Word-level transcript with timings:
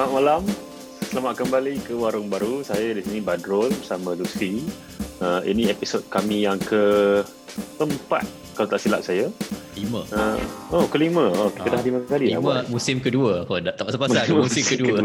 Selamat 0.00 0.16
malam. 0.16 0.42
Selamat 1.12 1.34
kembali 1.44 1.74
ke 1.84 1.92
Warung 1.92 2.32
Baru. 2.32 2.64
Saya 2.64 2.96
di 2.96 3.04
sini 3.04 3.20
Badrul 3.20 3.68
bersama 3.68 4.16
Lucy. 4.16 4.64
Uh, 5.20 5.44
ini 5.44 5.68
episod 5.68 6.00
kami 6.08 6.48
yang 6.48 6.56
ke 6.56 7.20
empat 7.76 8.24
kalau 8.56 8.64
tak 8.72 8.80
silap 8.80 9.04
saya. 9.04 9.28
Lima. 9.76 10.00
Uh, 10.08 10.40
oh, 10.72 10.88
kelima. 10.88 11.28
Oh, 11.36 11.52
kita 11.52 11.68
Ah, 11.68 11.72
dah 11.76 11.82
lima 11.84 12.00
kali. 12.08 12.32
Lima 12.32 12.40
buat. 12.40 12.72
musim 12.72 12.96
kedua. 13.04 13.44
Oh, 13.44 13.60
tak 13.60 13.76
pasal-pasal 13.76 14.24
ada 14.24 14.32
musim 14.40 14.64
kedua. 14.64 15.04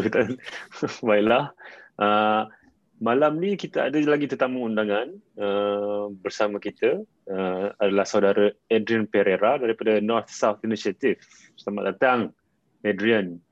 Baiklah. 1.12 1.52
Uh, 2.00 2.48
malam 3.04 3.43
ni 3.43 3.59
kita 3.59 3.91
ada 3.91 4.00
lagi 4.00 4.32
tetamu 4.32 4.64
undangan 4.64 5.12
uh, 5.36 6.07
bersama 6.23 6.55
kita 6.55 7.04
uh, 7.27 7.68
adalah 7.84 8.07
saudara 8.07 8.48
Adrian 8.71 9.12
Pereira 9.12 9.59
daripada 9.59 10.00
North 10.00 10.32
South 10.32 10.64
Initiative. 10.64 11.20
Selamat 11.60 11.84
datang, 12.00 12.32
Adrian. 12.88 13.43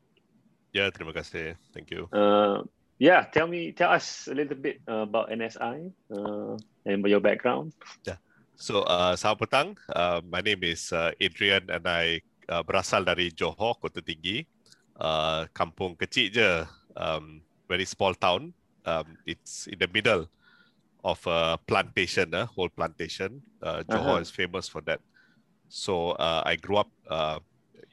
Ya, 0.73 0.89
terima 0.89 1.13
kasih. 1.13 1.53
Thank 1.69 1.93
you. 1.93 2.09
Uh, 2.09 2.65
yeah, 2.97 3.29
tell 3.29 3.45
me, 3.45 3.69
tell 3.77 3.93
us 3.93 4.25
a 4.25 4.33
little 4.33 4.57
bit 4.57 4.81
uh, 4.89 5.05
about 5.05 5.29
NSI 5.29 5.93
uh, 6.09 6.57
and 6.89 7.05
your 7.05 7.21
background. 7.21 7.71
So, 8.53 8.85
uh, 8.85 9.17
selamat 9.17 9.39
petang. 9.49 9.67
Uh, 9.89 10.21
my 10.29 10.37
name 10.39 10.61
is 10.61 10.93
uh, 10.93 11.09
Adrian 11.17 11.65
and 11.73 11.83
I 11.89 12.21
uh, 12.47 12.61
berasal 12.61 13.01
dari 13.01 13.33
Johor, 13.33 13.75
Kota 13.81 13.97
Tinggi. 13.99 14.45
Uh, 14.93 15.49
kampung 15.57 15.97
kecil 15.97 16.29
je, 16.29 16.49
um, 16.93 17.41
very 17.65 17.83
small 17.83 18.13
town. 18.13 18.53
Um, 18.85 19.17
it's 19.25 19.65
in 19.65 19.81
the 19.81 19.89
middle 19.89 20.29
of 21.01 21.17
a 21.25 21.57
plantation, 21.65 22.29
a 22.37 22.45
whole 22.45 22.69
plantation. 22.69 23.41
Uh, 23.57 23.81
Johor 23.89 24.21
Uh-huh. 24.21 24.25
is 24.25 24.29
famous 24.29 24.69
for 24.69 24.85
that. 24.85 25.01
So, 25.67 26.13
uh, 26.21 26.45
I 26.45 26.53
grew 26.55 26.77
up 26.77 26.93
uh, 27.09 27.41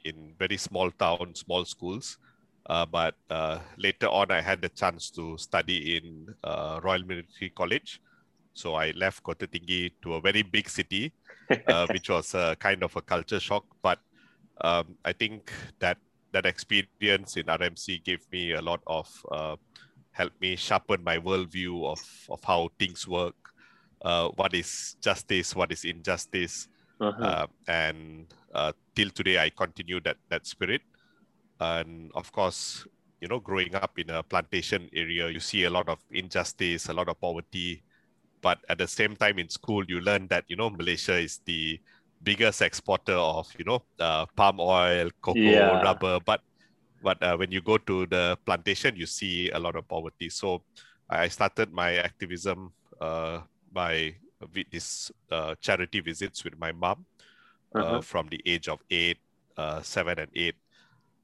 in 0.05 0.37
very 0.37 0.61
small 0.61 0.93
town, 0.93 1.33
small 1.33 1.65
schools. 1.65 2.21
Uh, 2.69 2.85
but 2.85 3.15
uh, 3.29 3.59
later 3.77 4.07
on, 4.07 4.31
I 4.31 4.41
had 4.41 4.61
the 4.61 4.69
chance 4.69 5.09
to 5.11 5.37
study 5.37 5.97
in 5.97 6.27
uh, 6.43 6.79
Royal 6.83 7.03
Military 7.03 7.49
College. 7.49 8.01
So 8.53 8.75
I 8.75 8.91
left 8.91 9.23
Kota 9.23 9.47
Tinggi 9.47 9.91
to 10.03 10.15
a 10.15 10.21
very 10.21 10.41
big 10.43 10.69
city, 10.69 11.13
uh, 11.67 11.87
which 11.91 12.09
was 12.09 12.33
a 12.35 12.55
kind 12.59 12.83
of 12.83 12.95
a 12.95 13.01
culture 13.01 13.39
shock. 13.39 13.65
But 13.81 13.99
um, 14.61 14.97
I 15.05 15.13
think 15.13 15.51
that 15.79 15.97
that 16.33 16.45
experience 16.45 17.35
in 17.37 17.49
RMC 17.49 17.99
gave 17.99 18.25
me 18.31 18.53
a 18.53 18.61
lot 18.61 18.81
of 18.87 19.07
uh, 19.31 19.55
helped 20.11 20.39
me 20.41 20.55
sharpen 20.55 21.03
my 21.03 21.17
worldview 21.17 21.85
of 21.85 22.01
of 22.29 22.43
how 22.43 22.69
things 22.79 23.07
work, 23.07 23.35
uh, 24.03 24.29
what 24.35 24.53
is 24.53 24.95
justice, 25.01 25.55
what 25.55 25.71
is 25.71 25.83
injustice, 25.83 26.67
Uh-huh. 27.01 27.23
uh, 27.25 27.47
and 27.67 28.31
uh, 28.53 28.71
till 28.95 29.09
today 29.09 29.39
I 29.39 29.49
continue 29.49 29.99
that 30.01 30.17
that 30.29 30.45
spirit. 30.45 30.81
And 31.61 32.11
of 32.15 32.33
course, 32.33 32.87
you 33.21 33.29
know, 33.29 33.39
growing 33.39 33.75
up 33.75 33.99
in 33.99 34.09
a 34.11 34.23
plantation 34.23 34.89
area, 34.95 35.29
you 35.29 35.41
see 35.41 35.65
a 35.65 35.71
lot 35.71 35.89
of 35.89 35.99
injustice, 36.11 36.89
a 36.89 36.93
lot 36.93 37.09
of 37.09 37.21
poverty. 37.21 37.85
But 38.41 38.59
at 38.69 38.79
the 38.79 38.87
same 38.87 39.15
time, 39.17 39.39
in 39.39 39.49
school, 39.49 39.85
you 39.87 40.01
learn 40.01 40.27
that 40.29 40.45
you 40.49 40.57
know 40.57 40.69
Malaysia 40.71 41.17
is 41.19 41.41
the 41.45 41.79
biggest 42.23 42.61
exporter 42.61 43.15
of 43.15 43.47
you 43.59 43.65
know 43.65 43.85
uh, 43.99 44.25
palm 44.37 44.59
oil, 44.59 45.09
cocoa, 45.21 45.77
Yeah. 45.77 45.79
rubber. 45.79 46.19
But 46.25 46.41
but 47.01 47.21
uh, 47.23 47.37
when 47.37 47.51
you 47.51 47.61
go 47.61 47.77
to 47.77 48.05
the 48.07 48.37
plantation, 48.45 48.95
you 48.97 49.07
see 49.07 49.49
a 49.51 49.59
lot 49.59 49.75
of 49.75 49.87
poverty. 49.87 50.29
So 50.29 50.63
I 51.09 51.27
started 51.29 51.73
my 51.73 51.95
activism 51.97 52.73
uh, 53.01 53.41
by 53.71 54.15
with 54.53 54.69
this 54.71 55.11
uh, 55.31 55.55
charity 55.61 56.01
visits 56.01 56.43
with 56.43 56.57
my 56.59 56.71
mom 56.73 57.05
uh, 57.77 57.99
Uh-huh. 57.99 58.01
from 58.01 58.27
the 58.29 58.41
age 58.45 58.67
of 58.69 58.79
eight, 58.91 59.19
uh, 59.57 59.81
seven, 59.81 60.19
and 60.19 60.31
eight. 60.35 60.55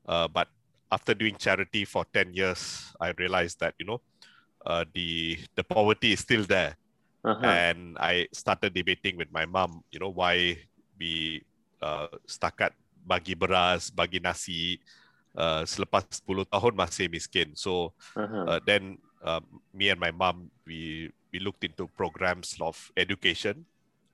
Uh, 0.08 0.28
but 0.32 0.48
after 0.88 1.12
doing 1.14 1.36
charity 1.36 1.84
for 1.84 2.08
ten 2.16 2.32
years, 2.32 2.88
I 3.00 3.12
realized 3.20 3.60
that 3.60 3.76
you 3.76 3.86
know 3.86 4.00
uh, 4.64 4.88
the 4.96 5.36
the 5.60 5.64
poverty 5.68 6.16
is 6.16 6.24
still 6.24 6.48
there, 6.48 6.80
Uh-huh. 7.28 7.44
and 7.44 8.00
I 8.00 8.32
started 8.32 8.72
debating 8.72 9.20
with 9.20 9.28
my 9.36 9.44
mom. 9.44 9.84
You 9.92 10.00
know 10.00 10.16
why 10.16 10.64
we 10.96 11.44
uh, 11.84 12.08
setakat 12.24 12.72
bagi 13.04 13.36
beras, 13.36 13.92
bagi 13.92 14.24
nasi. 14.24 14.80
Uh, 15.38 15.62
selepas 15.70 16.02
10 16.26 16.50
tahun 16.50 16.74
masih 16.74 17.06
miskin. 17.14 17.54
So 17.54 17.94
Uh-huh. 18.18 18.48
uh, 18.50 18.60
then 18.66 18.98
uh, 19.22 19.44
me 19.70 19.94
and 19.94 20.00
my 20.02 20.10
mom 20.10 20.50
we 20.66 21.12
we 21.30 21.38
looked 21.38 21.62
into 21.62 21.86
programs 21.94 22.58
of 22.58 22.74
education 22.98 23.68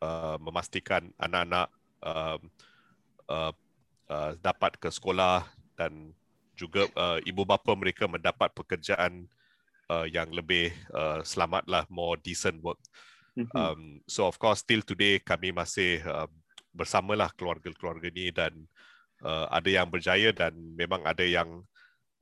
uh, 0.04 0.36
memastikan 0.42 1.16
anak-anak 1.16 1.72
um, 2.04 2.40
uh, 3.32 3.54
uh, 4.12 4.32
dapat 4.44 4.76
ke 4.76 4.92
sekolah 4.92 5.48
dan 5.78 6.14
juga 6.54 6.86
uh, 6.94 7.18
ibu 7.26 7.44
bapa 7.44 7.74
mereka 7.74 8.06
mendapat 8.06 8.54
pekerjaan 8.54 9.26
uh, 9.90 10.06
yang 10.06 10.30
lebih 10.30 10.70
uh, 10.94 11.26
selamatlah 11.26 11.86
more 11.90 12.18
decent 12.22 12.62
work 12.62 12.78
Mhm. 13.34 13.50
um, 13.58 13.82
so 14.06 14.30
of 14.30 14.38
course 14.38 14.62
till 14.62 14.86
today 14.86 15.18
kami 15.18 15.50
masih 15.50 16.06
uh, 16.06 16.30
bersamalah 16.70 17.34
keluarga-keluarga 17.34 18.14
ni 18.14 18.30
dan 18.30 18.54
uh, 19.26 19.50
ada 19.50 19.70
yang 19.70 19.90
berjaya 19.90 20.30
dan 20.30 20.54
memang 20.78 21.02
ada 21.02 21.26
yang 21.26 21.66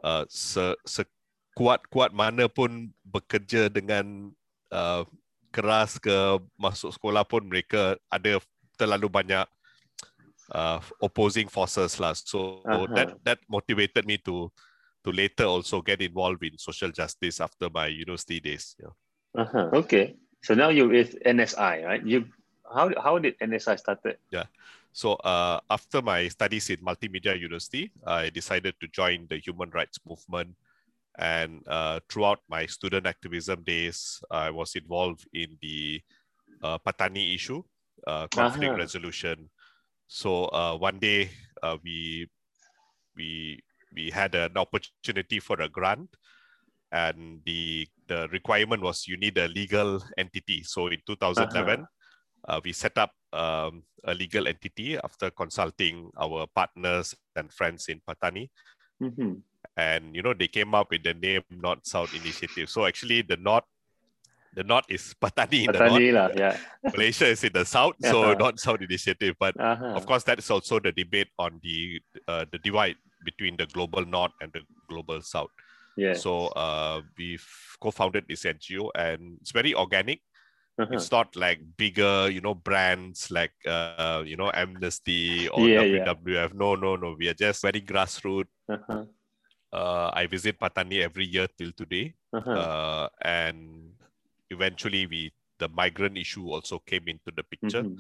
uh, 0.08 0.24
se, 0.32 0.72
sekuat-kuat 0.88 2.16
mana 2.16 2.48
pun 2.48 2.88
bekerja 3.04 3.68
dengan 3.68 4.32
uh, 4.72 5.04
keras 5.52 6.00
ke 6.00 6.16
masuk 6.56 6.96
sekolah 6.96 7.28
pun 7.28 7.44
mereka 7.44 8.00
ada 8.08 8.40
terlalu 8.80 9.12
banyak 9.12 9.44
uh, 10.52 10.80
opposing 11.02 11.48
forces 11.48 12.00
lah 12.00 12.14
so 12.14 12.62
Aha. 12.68 12.88
that 12.96 13.10
that 13.24 13.40
motivated 13.50 14.06
me 14.06 14.18
to 14.18 14.52
to 15.04 15.10
later 15.12 15.46
also 15.46 15.82
get 15.82 16.02
involved 16.02 16.44
in 16.44 16.58
social 16.58 16.92
justice 16.92 17.42
after 17.42 17.70
my 17.70 17.88
university 17.88 18.40
days 18.40 18.76
yeah. 18.80 18.94
Uh-huh. 19.36 19.70
Okay. 19.74 20.16
So 20.44 20.54
now 20.54 20.70
you're 20.70 20.90
with 20.90 21.16
NSI, 21.24 21.86
right? 21.86 22.04
You 22.06 22.26
how 22.68 22.92
how 23.00 23.20
did 23.20 23.38
NSI 23.40 23.80
started? 23.80 24.18
Yeah. 24.32 24.46
So 24.92 25.16
uh, 25.24 25.60
after 25.70 26.02
my 26.02 26.28
studies 26.28 26.70
in 26.70 26.84
Multimedia 26.84 27.40
University, 27.40 27.92
I 28.06 28.30
decided 28.30 28.76
to 28.82 28.88
join 28.88 29.28
the 29.30 29.38
human 29.40 29.70
rights 29.72 30.00
movement. 30.04 30.56
And 31.18 31.64
uh, 31.68 32.00
throughout 32.10 32.40
my 32.50 32.66
student 32.66 33.06
activism 33.06 33.64
days, 33.64 34.20
I 34.32 34.50
was 34.50 34.76
involved 34.76 35.28
in 35.34 35.56
the 35.62 36.02
uh, 36.64 36.78
Patani 36.80 37.36
issue, 37.36 37.64
uh, 38.08 38.28
conflict 38.28 38.76
Aha. 38.76 38.80
resolution. 38.80 39.50
So 40.12 40.52
uh, 40.52 40.76
one 40.76 41.00
day 41.00 41.32
uh, 41.64 41.78
we 41.82 42.28
we 43.16 43.64
we 43.96 44.12
had 44.12 44.36
an 44.36 44.58
opportunity 44.58 45.40
for 45.40 45.56
a 45.62 45.70
grant, 45.70 46.12
and 46.92 47.40
the 47.46 47.88
the 48.12 48.28
requirement 48.28 48.84
was 48.84 49.08
you 49.08 49.16
need 49.16 49.38
a 49.38 49.48
legal 49.48 50.04
entity. 50.18 50.64
So 50.68 50.88
in 50.88 51.00
2011, 51.08 51.88
uh, 52.44 52.60
we 52.60 52.74
set 52.74 52.98
up 52.98 53.16
um, 53.32 53.84
a 54.04 54.14
legal 54.14 54.52
entity 54.52 55.00
after 55.00 55.32
consulting 55.32 56.12
our 56.20 56.46
partners 56.54 57.16
and 57.38 57.48
friends 57.48 57.88
in 57.88 58.02
Patani. 58.04 58.50
Mm-hmm. 59.02 59.40
And 59.78 60.14
you 60.14 60.24
know 60.24 60.34
they 60.34 60.50
came 60.50 60.76
up 60.76 60.92
with 60.92 61.04
the 61.08 61.14
name 61.14 61.44
North 61.50 61.88
South 61.88 62.14
Initiative. 62.14 62.70
So 62.70 62.86
actually 62.86 63.22
the 63.22 63.38
North, 63.38 63.64
the 64.56 64.64
North 64.64 64.86
is 64.90 65.14
Patani. 65.22 65.66
in 65.66 65.72
the 65.72 65.80
north. 65.80 66.02
Patani 66.02 66.14
lah, 66.14 66.30
yeah. 66.36 66.56
Malaysia 66.94 67.28
is 67.28 67.44
in 67.44 67.54
the 67.54 67.66
south, 67.66 67.96
so 68.02 68.32
Yeah. 68.32 68.36
North 68.36 68.60
South 68.60 68.82
Initiative. 68.82 69.36
But 69.40 69.56
Uh-huh. 69.60 69.96
of 69.96 70.06
course, 70.06 70.24
that 70.28 70.40
is 70.40 70.50
also 70.52 70.80
the 70.80 70.92
debate 70.92 71.30
on 71.40 71.60
the 71.64 72.02
uh, 72.28 72.46
the 72.52 72.58
divide 72.60 72.98
between 73.24 73.56
the 73.56 73.66
global 73.70 74.04
North 74.06 74.34
and 74.42 74.52
the 74.52 74.62
global 74.90 75.22
South. 75.22 75.52
yeah. 75.96 76.14
So 76.14 76.48
uh, 76.58 77.02
we've 77.18 77.46
co-founded 77.80 78.26
this 78.28 78.44
NGO, 78.46 78.92
and 78.96 79.38
it's 79.42 79.52
very 79.52 79.74
organic 79.76 80.20
Uh-huh. 80.82 80.96
it's 80.98 81.12
not 81.12 81.30
like 81.36 81.60
bigger 81.78 82.26
you 82.32 82.42
know 82.42 82.56
brands 82.56 83.30
like 83.30 83.54
uh 83.70 84.24
you 84.26 84.34
know 84.40 84.50
amnesty 84.56 85.46
or 85.52 85.68
Yeah, 85.68 85.84
yeah. 85.86 86.08
wwf 86.10 86.56
no 86.58 86.74
no 86.80 86.96
no 86.96 87.14
we 87.20 87.28
are 87.30 87.38
just 87.38 87.62
very 87.62 87.84
grassroots 87.84 88.50
Uh-huh. 88.72 89.04
uh 89.76 90.10
i 90.16 90.26
visit 90.26 90.58
patani 90.58 91.04
every 91.04 91.28
year 91.28 91.46
till 91.60 91.70
today 91.76 92.16
Uh-huh. 92.34 92.56
uh 92.56 93.06
and 93.22 93.94
eventually 94.52 95.06
we 95.08 95.32
the 95.60 95.70
migrant 95.70 96.18
issue 96.18 96.50
also 96.50 96.80
came 96.80 97.08
into 97.08 97.32
the 97.36 97.44
picture 97.44 97.86
Mhm. 97.86 97.98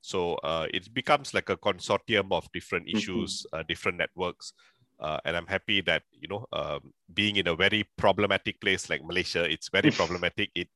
so 0.00 0.34
uh 0.44 0.66
it 0.72 0.92
becomes 0.94 1.34
like 1.34 1.48
a 1.50 1.56
consortium 1.56 2.32
of 2.32 2.46
different 2.52 2.86
Mhm. 2.86 2.94
issues 2.96 3.46
uh, 3.52 3.62
different 3.68 3.98
networks 3.98 4.52
uh, 5.00 5.18
and 5.24 5.36
i'm 5.36 5.46
happy 5.46 5.80
that 5.80 6.02
you 6.12 6.28
know 6.28 6.46
um, 6.52 6.92
being 7.14 7.36
in 7.36 7.48
a 7.48 7.56
very 7.56 7.84
problematic 7.96 8.60
place 8.60 8.90
like 8.90 9.02
malaysia 9.04 9.44
it's 9.44 9.68
very 9.70 9.90
problematic 10.00 10.50
it 10.54 10.68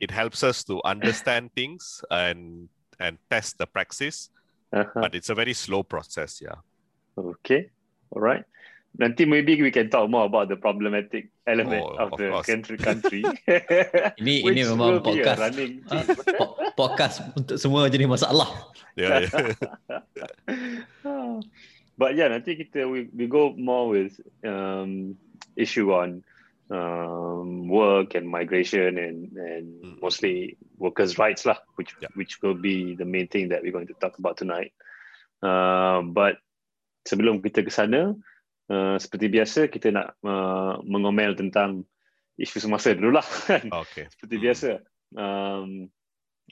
it 0.00 0.10
helps 0.10 0.42
us 0.42 0.64
to 0.64 0.80
understand 0.84 1.50
things 1.54 2.00
and 2.10 2.68
and 3.00 3.18
test 3.30 3.58
the 3.58 3.66
praxis 3.66 4.30
Uh-huh. 4.72 5.00
but 5.00 5.14
it's 5.14 5.30
a 5.30 5.34
very 5.34 5.54
slow 5.54 5.82
process 5.82 6.40
yeah 6.40 6.58
Okay. 7.18 7.70
All 8.10 8.20
right. 8.22 8.44
Nanti 8.96 9.28
maybe 9.28 9.60
we 9.60 9.68
can 9.68 9.92
talk 9.92 10.08
more 10.08 10.24
about 10.24 10.48
the 10.48 10.56
problematic 10.56 11.28
element 11.44 11.84
Oh, 11.84 12.00
of, 12.00 12.12
of 12.12 12.18
the 12.18 12.32
course. 12.32 12.48
country 12.48 12.76
country. 12.80 13.20
Ini- 14.24 14.40
ini 14.40 14.64
memang 14.64 15.04
podcast. 15.04 15.36
running 15.36 15.84
po- 16.40 16.56
podcast 16.72 17.16
untuk 17.36 17.60
semua 17.60 17.92
jenis 17.92 18.08
masalah. 18.08 18.48
yeah, 18.96 19.20
yeah. 19.28 20.00
but 22.00 22.16
yeah, 22.16 22.28
nanti 22.32 22.56
kita 22.56 22.88
we, 22.88 23.08
we 23.12 23.28
go 23.28 23.52
more 23.56 23.88
with 23.92 24.16
um, 24.48 25.12
issue 25.60 25.92
on 25.92 26.24
um, 26.72 27.68
work 27.68 28.16
and 28.16 28.24
migration 28.28 28.96
and 28.96 29.28
and 29.36 29.66
Mm. 29.84 30.00
mostly 30.00 30.56
workers' 30.80 31.20
rights 31.20 31.44
lah, 31.44 31.60
which 31.76 31.92
Yeah. 32.00 32.08
which 32.16 32.40
will 32.40 32.56
be 32.56 32.96
the 32.96 33.04
main 33.04 33.28
thing 33.28 33.52
that 33.52 33.60
we're 33.60 33.76
going 33.76 33.88
to 33.92 33.98
talk 34.00 34.16
about 34.16 34.40
tonight. 34.40 34.72
Uh, 35.44 36.00
but 36.16 36.40
sebelum 37.04 37.44
kita 37.44 37.60
ke 37.60 37.68
sana, 37.68 38.16
uh, 38.70 38.96
seperti 38.98 39.26
biasa 39.30 39.60
kita 39.70 39.92
nak 39.92 40.16
uh, 40.22 40.80
mengomel 40.86 41.34
tentang 41.34 41.84
isu 42.36 42.60
semasa 42.60 42.92
dulu 42.92 43.16
lah 43.16 43.26
kan. 43.48 43.66
Okay. 43.70 44.08
Seperti 44.12 44.34
Mm. 44.36 44.42
biasa. 44.42 44.70
Um, 45.16 45.68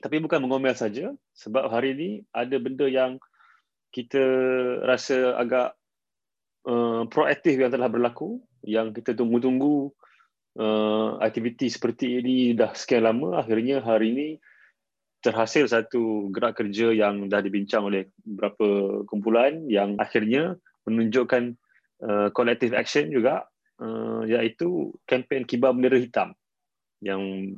tapi 0.02 0.18
bukan 0.18 0.42
mengomel 0.42 0.74
saja 0.74 1.14
sebab 1.38 1.70
hari 1.70 1.94
ini 1.94 2.10
ada 2.34 2.56
benda 2.58 2.90
yang 2.90 3.22
kita 3.94 4.22
rasa 4.82 5.38
agak 5.38 5.78
uh, 6.66 7.06
proaktif 7.06 7.54
yang 7.54 7.70
telah 7.70 7.86
berlaku 7.86 8.42
yang 8.66 8.90
kita 8.90 9.14
tunggu-tunggu 9.14 9.94
uh, 10.58 11.22
aktiviti 11.22 11.70
seperti 11.70 12.18
ini 12.18 12.58
dah 12.58 12.74
sekian 12.74 13.06
lama 13.06 13.38
akhirnya 13.38 13.78
hari 13.86 14.10
ini 14.10 14.28
terhasil 15.22 15.70
satu 15.70 16.28
gerak 16.34 16.58
kerja 16.58 16.92
yang 16.92 17.30
dah 17.30 17.40
dibincang 17.40 17.86
oleh 17.86 18.10
beberapa 18.26 19.00
kumpulan 19.08 19.64
yang 19.70 19.96
akhirnya 19.96 20.58
menunjukkan 20.84 21.56
uh, 22.02 22.28
collective 22.34 22.74
action 22.74 23.12
juga 23.12 23.46
uh, 23.78 24.26
iaitu 24.26 24.90
kempen 25.06 25.46
kibar 25.46 25.76
bendera 25.76 26.00
hitam 26.00 26.34
yang 27.04 27.54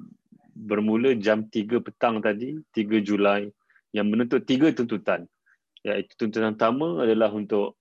bermula 0.56 1.12
jam 1.16 1.48
3 1.48 1.80
petang 1.80 2.20
tadi 2.20 2.60
3 2.72 3.00
Julai 3.04 3.48
yang 3.92 4.08
menuntut 4.12 4.44
tiga 4.44 4.72
tuntutan 4.72 5.24
iaitu 5.86 6.12
tuntutan 6.18 6.56
pertama 6.56 7.04
adalah 7.04 7.30
untuk 7.30 7.78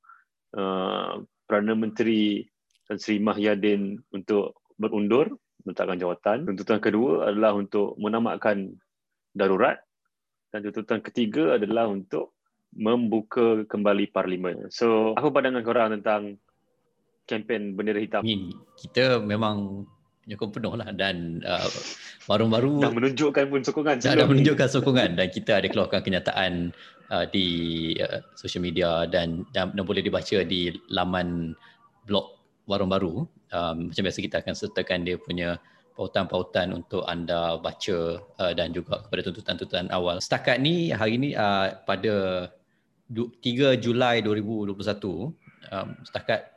uh, 0.54 1.24
Perdana 1.46 1.78
Menteri 1.78 2.46
Tan 2.86 3.01
Sri 3.01 3.18
Mahyadin 3.18 3.98
untuk 4.13 4.62
berundur 4.78 5.34
meletakkan 5.66 5.98
jawatan. 5.98 6.38
Tuntutan 6.46 6.78
kedua 6.78 7.34
adalah 7.34 7.58
untuk 7.58 7.98
menamatkan 7.98 8.69
darurat 9.34 9.81
dan 10.54 10.62
tuntutan 10.69 11.01
ketiga 11.01 11.58
adalah 11.58 11.90
untuk 11.90 12.38
membuka 12.75 13.66
kembali 13.66 14.13
parlimen. 14.13 14.69
So, 14.69 15.18
apa 15.18 15.31
pandangan 15.34 15.63
korang 15.66 15.90
tentang 15.98 16.38
kempen 17.25 17.74
bendera 17.74 18.00
hitam? 18.01 18.22
Ini 18.22 18.54
kita 18.77 19.22
memang 19.22 19.86
menyokong 20.25 20.51
penuh 20.57 20.74
lah 20.74 20.89
dan 20.98 21.45
uh, 21.45 21.69
baru-baru 22.25 22.81
Dah 22.81 22.89
menunjukkan 22.89 23.45
pun 23.45 23.62
sokongan 23.62 24.01
dah, 24.01 24.18
dah 24.18 24.25
menunjukkan 24.25 24.68
sokongan 24.74 25.13
dan 25.22 25.27
kita 25.30 25.62
ada 25.62 25.68
keluarkan 25.69 26.01
kenyataan 26.01 26.74
uh, 27.13 27.25
di 27.30 27.48
uh, 28.01 28.25
social 28.33 28.66
media 28.66 29.06
dan, 29.06 29.45
dan 29.54 29.69
dan 29.77 29.83
boleh 29.86 30.01
dibaca 30.01 30.42
di 30.42 30.74
laman 30.89 31.54
blog 32.10 32.42
Warung 32.66 32.89
Baru. 32.89 33.30
Um, 33.54 33.94
macam 33.94 34.04
biasa 34.10 34.25
kita 34.25 34.42
akan 34.42 34.54
sertakan 34.57 35.06
dia 35.06 35.22
punya 35.22 35.62
pautan-pautan 35.94 36.74
untuk 36.74 37.06
anda 37.06 37.62
baca 37.62 38.19
uh, 38.19 38.54
dan 38.57 38.74
juga 38.74 39.06
kepada 39.06 39.22
tuntutan-tuntutan 39.30 39.94
awal. 39.94 40.18
Setakat 40.18 40.57
ni 40.57 40.89
hari 40.89 41.22
ni 41.22 41.38
uh, 41.38 41.77
pada 41.86 42.50
du- 43.06 43.30
3 43.45 43.77
Julai 43.77 44.25
2021 44.25 44.74
um, 44.74 45.88
setakat 46.01 46.55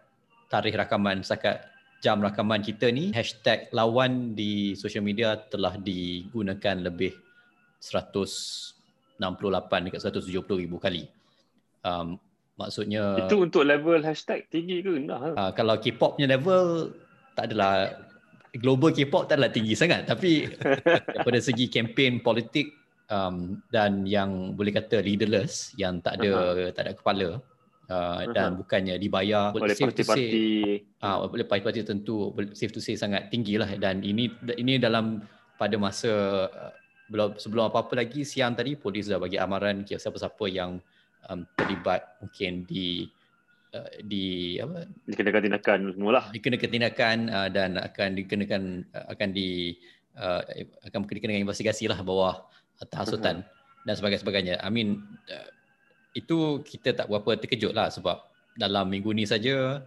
tarikh 0.49 0.77
rakaman 0.77 1.21
setakat 1.21 1.69
jam 2.01 2.23
rakaman 2.23 2.63
kita 2.63 2.89
ni 2.89 3.11
hashtag 3.13 3.69
lawan 3.75 4.33
di 4.33 4.73
social 4.79 5.03
media 5.05 5.37
telah 5.37 5.77
digunakan 5.77 6.77
lebih 6.79 7.13
168 7.83 9.21
dekat 9.87 10.01
170 10.01 10.63
ribu 10.63 10.79
kali. 10.79 11.07
Um, 11.83 12.19
maksudnya 12.59 13.23
Itu 13.23 13.47
untuk 13.47 13.63
level 13.63 14.03
hashtag 14.03 14.51
tinggi 14.51 14.83
ke 14.83 14.91
rendah? 14.91 15.39
uh, 15.39 15.51
kalau 15.55 15.79
K-pop 15.79 16.19
punya 16.19 16.35
level 16.35 16.91
tak 17.39 17.55
adalah 17.55 17.95
global 18.59 18.91
K-pop 18.91 19.31
tak 19.31 19.39
adalah 19.39 19.55
tinggi 19.55 19.79
sangat 19.79 20.11
tapi 20.11 20.51
daripada 21.15 21.39
segi 21.39 21.71
kempen 21.71 22.19
politik 22.19 22.75
um, 23.07 23.63
dan 23.71 24.03
yang 24.03 24.59
boleh 24.59 24.75
kata 24.75 24.99
leaderless 25.07 25.71
yang 25.79 26.03
tak 26.03 26.19
ada 26.19 26.67
tak 26.75 26.83
ada 26.91 26.93
kepala 26.99 27.29
uh, 27.89 28.23
dan 28.31 28.57
bukannya 28.57 29.01
dibayar 29.01 29.51
oleh 29.57 29.75
parti-parti. 29.75 30.31
Ah, 31.01 31.25
oleh 31.25 31.45
parti-parti 31.45 31.85
tentu 31.85 32.33
safe 32.53 32.73
to 32.73 32.81
say 32.81 32.95
sangat 32.95 33.33
tinggi 33.33 33.57
lah. 33.57 33.69
Dan 33.77 34.05
ini 34.05 34.31
ini 34.57 34.77
dalam 34.77 35.25
pada 35.59 35.75
masa 35.81 36.13
uh, 36.49 36.73
belum 37.09 37.41
sebelum 37.41 37.73
apa-apa 37.73 38.05
lagi 38.05 38.23
siang 38.23 38.53
tadi 38.53 38.77
polis 38.77 39.09
dah 39.09 39.17
bagi 39.17 39.41
amaran 39.41 39.83
ke 39.83 39.97
siapa-siapa 39.97 40.45
yang 40.53 40.77
um, 41.27 41.41
terlibat 41.57 42.21
mungkin 42.21 42.69
di 42.69 43.09
uh, 43.73 43.91
di 44.05 44.57
apa? 44.61 44.85
Dikenakan 45.09 45.41
tindakan 45.49 45.79
semualah. 45.97 46.25
dikenakan 46.31 46.71
tindakan 46.71 47.17
uh, 47.33 47.49
dan 47.49 47.81
akan 47.81 48.09
dikenakan 48.13 48.63
uh, 48.93 49.07
akan 49.17 49.29
di 49.33 49.75
uh, 50.21 50.45
akan 50.85 51.09
dikenakan 51.09 51.49
investigasi 51.49 51.89
lah 51.89 51.99
bawah 52.05 52.45
uh, 52.79 52.87
tahasutan 52.93 53.41
dan 53.89 53.95
sebagainya 53.97 54.21
sebagainya. 54.21 54.55
I 54.61 54.69
mean 54.69 55.01
uh, 55.33 55.49
itu 56.17 56.63
kita 56.65 56.95
tak 56.97 57.07
berapa 57.11 57.37
terkejut 57.37 57.73
lah 57.77 57.93
sebab 57.93 58.17
dalam 58.59 58.89
minggu 58.91 59.13
ni 59.15 59.29
saja 59.29 59.85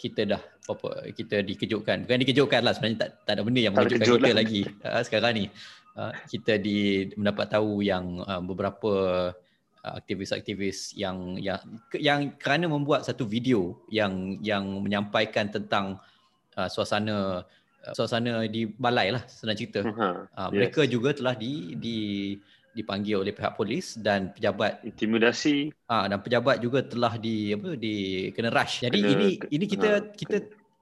kita 0.00 0.24
dah 0.24 0.42
apa 0.70 1.12
kita 1.12 1.44
dikejutkan 1.44 2.08
bukan 2.08 2.20
dikejutkan 2.24 2.64
lah 2.64 2.72
sebenarnya 2.72 2.98
tak, 3.04 3.10
tak 3.28 3.32
ada 3.36 3.42
benda 3.44 3.60
yang 3.60 3.74
Tak 3.76 3.80
mengejutkan 3.84 4.08
kita 4.08 4.30
lah. 4.32 4.38
lagi 4.40 4.62
uh, 4.86 5.02
sekarang 5.04 5.32
ni 5.36 5.44
uh, 6.00 6.12
kita 6.30 6.52
di 6.56 7.10
mendapat 7.20 7.46
tahu 7.52 7.84
yang 7.84 8.24
uh, 8.24 8.40
beberapa 8.40 8.92
uh, 9.84 9.94
aktivis-aktivis 10.00 10.96
yang 10.96 11.36
yang 11.36 11.60
yang 11.96 12.20
kerana 12.40 12.70
membuat 12.72 13.04
satu 13.04 13.28
video 13.28 13.76
yang 13.92 14.40
yang 14.40 14.64
menyampaikan 14.80 15.52
tentang 15.52 16.00
uh, 16.56 16.68
suasana 16.72 17.44
uh, 17.84 17.92
suasana 17.92 18.48
di 18.48 18.64
balai 18.68 19.12
lah 19.12 19.20
senang 19.28 19.58
cerita. 19.58 19.84
Uh, 19.84 20.24
yes. 20.32 20.50
mereka 20.52 20.88
juga 20.88 21.12
telah 21.12 21.36
di 21.36 21.76
di 21.76 21.98
dipanggil 22.70 23.18
oleh 23.18 23.34
pihak 23.34 23.54
polis 23.54 23.98
dan 23.98 24.30
pejabat 24.30 24.78
intimidasi 24.82 25.74
ah 25.86 26.06
dan 26.06 26.18
pejabat 26.18 26.58
juga 26.58 26.80
telah 26.82 27.16
di 27.16 27.50
apa 27.50 27.74
di 27.74 27.94
kena 28.30 28.48
rush. 28.48 28.86
Jadi 28.86 28.98
Kena- 28.98 29.12
ini 29.12 29.28
ini 29.50 29.64
kita 29.66 29.88
ha, 29.98 30.06
kita 30.14 30.36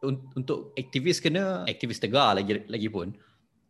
un- 0.04 0.28
untuk 0.34 0.76
aktivis 0.76 1.18
kena 1.18 1.64
aktivis 1.64 1.98
tegar 1.98 2.36
lagi 2.36 2.60
lagi 2.66 2.88
pun 2.88 3.10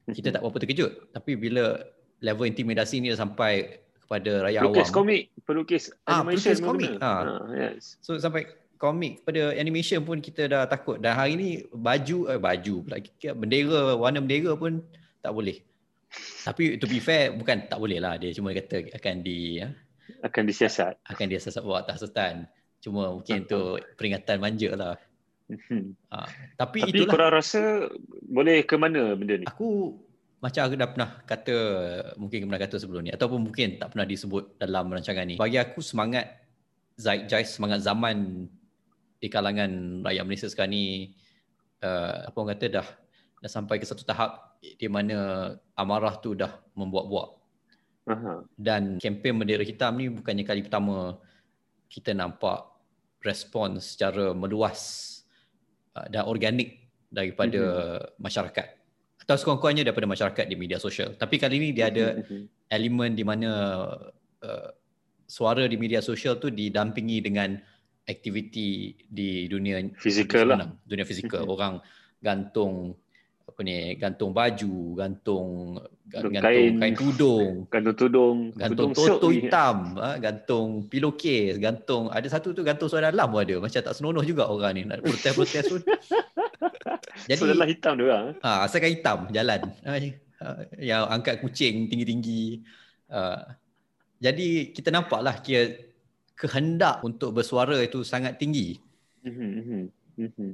kita 0.09 0.33
tak 0.33 0.41
berapa 0.41 0.59
terkejut 0.59 0.93
tapi 1.13 1.37
bila 1.37 1.79
level 2.19 2.45
intimidasi 2.45 2.99
ni 2.99 3.13
dah 3.13 3.21
sampai 3.21 3.79
kepada 4.03 4.49
rakyat 4.49 4.61
pelukis 4.65 4.89
awam 4.89 4.97
komik 4.97 5.23
pelukis 5.45 5.85
Ah, 6.05 6.25
animation 6.25 6.43
pelukis 6.43 6.59
pun 6.59 6.69
komik. 6.75 6.91
kena. 6.97 7.05
Ah. 7.05 7.23
Ha, 7.23 7.33
yes 7.55 8.01
So 8.01 8.17
sampai 8.17 8.49
komik 8.77 9.23
pada 9.23 9.53
animation 9.55 10.01
pun 10.03 10.19
kita 10.19 10.49
dah 10.49 10.63
takut 10.65 10.99
dan 10.99 11.13
hari 11.13 11.35
ni 11.35 11.51
baju 11.71 12.19
eh 12.27 12.39
baju 12.39 12.75
pula 12.83 12.97
bendera 13.35 13.95
warna 13.95 14.19
bendera 14.19 14.53
pun 14.55 14.81
tak 15.19 15.31
boleh. 15.31 15.61
Tapi 16.45 16.81
to 16.81 16.89
be 16.89 16.99
fair 16.99 17.37
bukan 17.37 17.69
tak 17.69 17.77
boleh 17.77 18.01
lah 18.01 18.17
dia 18.17 18.33
cuma 18.33 18.57
kata 18.57 18.89
akan 18.97 19.15
di 19.21 19.61
ya, 19.61 19.69
akan 20.25 20.43
disiasat 20.49 20.97
akan 21.05 21.25
dia 21.29 21.41
sesat 21.41 21.61
bawa 21.61 21.85
atas 21.85 22.01
sultan. 22.01 22.49
Cuma 22.81 23.13
mungkin 23.13 23.45
tu 23.45 23.77
peringatan 23.99 24.39
manja 24.41 24.71
lah. 24.73 24.95
Hmm. 25.49 25.97
Ha, 26.13 26.29
tapi, 26.61 26.85
tapi 26.85 26.93
itulah 26.93 27.13
korang 27.17 27.33
rasa 27.41 27.89
boleh 28.29 28.69
ke 28.69 28.77
mana 28.77 29.17
benda 29.17 29.41
ni 29.41 29.49
aku 29.49 29.97
macam 30.45 30.61
aku 30.69 30.77
dah 30.77 30.89
pernah 30.93 31.11
kata 31.25 31.57
mungkin 32.21 32.45
pernah 32.47 32.61
kata 32.61 32.77
sebelum 32.77 33.09
ni 33.09 33.11
ataupun 33.17 33.49
mungkin 33.49 33.81
tak 33.81 33.97
pernah 33.97 34.07
disebut 34.07 34.61
dalam 34.61 34.93
rancangan 34.93 35.25
ni. 35.25 35.37
Bagi 35.41 35.59
aku 35.59 35.81
semangat 35.81 36.47
zeitgeist 37.01 37.59
semangat 37.59 37.83
zaman 37.83 38.47
di 39.19 39.27
kalangan 39.27 40.03
rakyat 40.07 40.25
Malaysia 40.25 40.47
sekarang 40.47 40.73
ni 40.75 40.85
uh, 41.83 42.31
apa 42.31 42.37
orang 42.39 42.55
kata 42.55 42.67
dah 42.79 42.87
dah 43.43 43.51
sampai 43.51 43.83
ke 43.83 43.87
satu 43.87 44.07
tahap 44.07 44.48
di 44.59 44.89
mana 44.91 45.51
amarah 45.79 46.19
tu 46.19 46.35
dah 46.35 46.51
membuat-buat 46.75 47.29
Aha. 48.11 48.43
dan 48.59 48.99
kempen 48.99 49.39
bendera 49.39 49.63
hitam 49.63 49.95
ni 49.95 50.11
bukannya 50.11 50.43
kali 50.43 50.67
pertama 50.67 51.15
kita 51.87 52.13
nampak 52.13 52.67
respons 53.23 53.95
secara 53.95 54.35
meluas 54.35 55.07
uh, 55.95 56.07
dan 56.11 56.27
organik 56.27 56.91
daripada 57.09 57.61
mm-hmm. 57.61 58.21
masyarakat 58.21 58.67
atau 59.19 59.35
sekurang-kurangnya 59.37 59.85
daripada 59.93 60.09
masyarakat 60.09 60.45
di 60.49 60.57
media 60.57 60.81
sosial. 60.81 61.13
Tapi 61.21 61.37
kali 61.37 61.61
ini 61.61 61.69
dia 61.77 61.93
ada 61.93 62.17
Mhm. 62.17 62.49
elemen 62.73 63.13
di 63.13 63.25
mana 63.29 63.51
uh, 64.41 64.71
suara 65.29 65.69
di 65.69 65.77
media 65.77 66.01
sosial 66.01 66.41
tu 66.41 66.49
didampingi 66.49 67.21
dengan 67.21 67.53
aktiviti 68.09 68.97
di 69.05 69.45
dunia 69.45 69.85
Fizikal 70.01 70.49
lah. 70.49 70.73
dunia 70.89 71.05
fizikal. 71.05 71.45
Mhm. 71.45 71.53
Orang 71.53 71.75
gantung 72.25 72.97
apa 73.59 73.67
ni, 73.67 73.99
gantung 73.99 74.31
baju, 74.31 74.95
gantung 74.95 75.83
Gantung 76.09 76.33
gantung 76.33 76.57
kain. 76.57 76.81
kain 76.81 76.95
tudung, 76.97 77.49
gantung 77.69 77.97
tudung 77.99 78.37
gantung 78.57 78.91
toto 78.97 79.29
hitam, 79.29 79.99
ha, 80.01 80.17
gantung 80.17 80.89
pillowcase, 80.89 81.61
gantung 81.61 82.09
ada 82.09 82.25
satu 82.31 82.57
tu 82.57 82.65
gantung 82.65 82.89
suara 82.89 83.13
dalam 83.13 83.29
pun 83.29 83.45
ada. 83.45 83.61
Macam 83.61 83.77
tak 83.83 83.93
senonoh 83.93 84.25
juga 84.25 84.49
orang 84.49 84.73
ni 84.73 84.83
nak 84.89 85.05
protes-protes 85.05 85.69
pun. 85.69 85.83
Jadi 87.29 87.37
so, 87.37 87.45
dalam 87.45 87.69
hitam 87.69 87.93
dia 88.01 88.05
orang 88.09 88.25
eh? 88.31 88.35
ha, 88.41 88.65
asalkan 88.65 88.95
hitam 88.95 89.19
jalan. 89.35 89.61
Ha, 89.85 89.91
ha, 90.41 90.47
yang 90.79 91.03
angkat 91.13 91.45
kucing 91.45 91.91
tinggi-tinggi. 91.93 92.65
Ha, 93.13 93.59
jadi 94.23 94.71
kita 94.71 94.89
nampaklah 94.89 95.45
kira 95.45 95.77
kehendak 96.39 97.05
untuk 97.05 97.37
bersuara 97.37 97.75
itu 97.83 98.07
sangat 98.07 98.39
tinggi. 98.41 98.79
Mhm, 99.27 99.51
mhm, 99.61 99.83
mhm. 100.25 100.51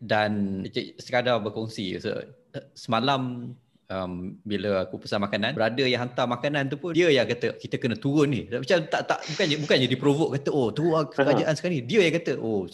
Dan 0.00 0.64
sekadar 0.96 1.44
berkongsi 1.44 2.00
so, 2.00 2.16
semalam 2.72 3.52
um, 3.90 4.38
bila 4.46 4.86
aku 4.86 5.02
pesan 5.02 5.20
makanan 5.20 5.52
brother 5.52 5.84
yang 5.84 6.06
hantar 6.06 6.24
makanan 6.24 6.70
tu 6.70 6.78
pun 6.78 6.94
dia 6.94 7.10
yang 7.10 7.26
kata 7.26 7.58
kita 7.58 7.76
kena 7.76 7.98
turun 7.98 8.30
ni. 8.30 8.46
Macam 8.46 8.86
tak 8.86 9.02
tak 9.04 9.18
bukannya 9.34 9.56
bukannya 9.60 9.88
diprovok 9.90 10.30
kata 10.38 10.50
oh 10.54 10.70
tu 10.70 10.94
kerajaan 10.94 11.52
sekarang 11.58 11.82
ni. 11.82 11.82
Dia 11.84 12.00
yang 12.06 12.14
kata 12.16 12.38
oh 12.38 12.64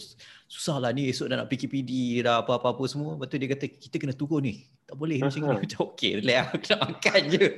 susah 0.47 0.79
lah 0.79 0.95
ni 0.95 1.11
esok 1.11 1.27
dah 1.27 1.43
nak 1.43 1.49
PKPD 1.51 2.23
dah 2.23 2.45
apa-apa 2.45 2.83
semua. 2.87 3.17
Lepas 3.17 3.27
tu 3.27 3.35
dia 3.41 3.49
kata 3.51 3.65
kita 3.67 3.95
kena 3.97 4.13
turun 4.15 4.41
ni. 4.45 4.63
Tak 4.87 4.95
boleh 4.95 5.19
macam 5.19 5.41
ni. 5.43 5.57
Macam 5.67 5.79
okey 5.91 6.11
relax 6.23 6.39
aku 6.53 6.57
nak 6.71 6.81
makan 6.87 7.21
je. 7.27 7.45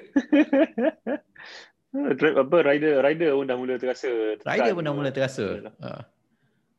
Apa 1.89 2.57
rider 2.61 3.01
rider 3.01 3.33
pun 3.33 3.49
dah 3.49 3.57
mula 3.57 3.73
terasa 3.81 4.37
rider 4.45 4.77
pun 4.77 4.85
dah 4.85 4.93
mula 4.93 5.09
terasa 5.09 5.73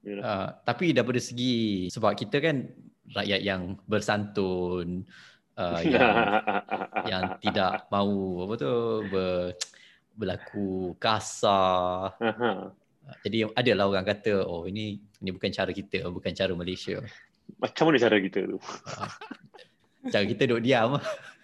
uh. 0.06 0.20
Uh, 0.20 0.48
tapi 0.64 0.96
daripada 0.96 1.20
segi 1.20 1.88
sebab 1.92 2.16
kita 2.16 2.40
kan 2.40 2.68
rakyat 3.10 3.40
yang 3.42 3.76
bersantun 3.84 5.04
uh, 5.58 5.80
yang 5.94 6.16
yang 7.06 7.24
tidak 7.42 7.90
mahu 7.90 8.46
apa 8.46 8.54
tu 8.56 8.74
ber, 9.10 9.54
berlaku 10.16 10.94
kasar. 10.96 12.14
Uh-huh. 12.16 12.72
Jadi 13.26 13.42
adalah 13.58 13.90
orang 13.90 14.06
kata 14.06 14.46
oh 14.46 14.70
ini 14.70 15.02
ini 15.20 15.30
bukan 15.34 15.50
cara 15.50 15.74
kita, 15.74 16.06
bukan 16.08 16.30
cara 16.30 16.52
Malaysia. 16.54 17.02
Macam 17.58 17.90
mana 17.90 17.98
cara 17.98 18.16
kita 18.22 18.46
tu? 18.46 18.58
Uh, 18.86 19.10
cara 20.08 20.24
kita 20.24 20.42
duduk 20.46 20.62
diam. 20.62 20.96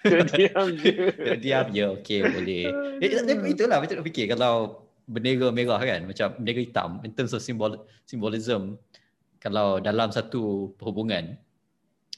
diam 0.06 0.66
je. 0.78 0.92
duduk 1.18 1.38
diam 1.42 1.66
je. 1.74 1.84
Okey 1.98 2.20
boleh. 2.22 2.64
Eh, 3.02 3.10
tapi 3.26 3.50
itulah 3.52 3.82
macam 3.82 3.98
nak 3.98 4.06
fikir 4.06 4.30
kalau 4.30 4.85
bendera 5.06 5.54
merah 5.54 5.78
kan 5.78 6.02
macam 6.06 6.28
bendera 6.42 6.60
hitam 6.62 6.90
in 7.06 7.14
terms 7.14 7.32
of 7.32 7.42
symbol 7.42 7.86
symbolism 8.06 8.74
kalau 9.38 9.78
dalam 9.78 10.10
satu 10.10 10.74
perhubungan 10.74 11.38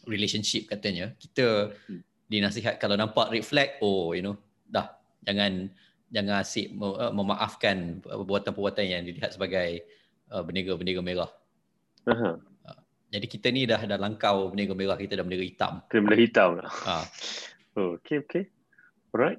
relationship 0.08 0.64
katanya 0.72 1.12
kita 1.20 1.76
hmm. 1.88 2.00
dinasihat 2.32 2.80
kalau 2.80 2.96
nampak 2.96 3.28
red 3.28 3.44
flag 3.44 3.76
oh 3.84 4.16
you 4.16 4.24
know 4.24 4.36
dah 4.68 4.88
jangan 5.28 5.68
jangan 6.08 6.40
asyik 6.40 6.72
uh, 6.80 7.12
memaafkan 7.12 8.00
perbuatan-perbuatan 8.00 8.84
yang 8.88 9.02
dilihat 9.04 9.36
sebagai 9.36 9.84
uh, 10.32 10.40
bendera-bendera 10.40 11.04
merah. 11.04 11.30
Uh-huh. 12.08 12.40
Uh, 12.64 12.80
jadi 13.12 13.26
kita 13.28 13.46
ni 13.52 13.68
dah 13.68 13.80
dah 13.84 14.00
langkau 14.00 14.48
bendera 14.48 14.72
merah 14.72 14.96
kita 14.96 15.20
dah 15.20 15.24
bendera 15.24 15.44
hitam. 15.44 15.84
Bendera 15.92 16.16
hitam. 16.16 16.50
Ha. 16.64 16.96
Oh, 17.78 17.94
okay 17.94 18.18
okay. 18.18 18.44
Alright. 19.14 19.38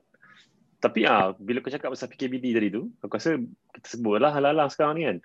Tapi 0.79 1.03
ah 1.03 1.35
bila 1.35 1.59
kau 1.59 1.71
cakap 1.71 1.91
pasal 1.91 2.07
PKBD 2.07 2.55
tadi 2.55 2.67
tu, 2.71 2.87
aku 3.03 3.19
rasa 3.19 3.35
kita 3.75 3.87
sebutlah 3.87 4.31
hal-hal 4.31 4.63
sekarang 4.71 4.95
ni 4.95 5.03
kan. 5.05 5.17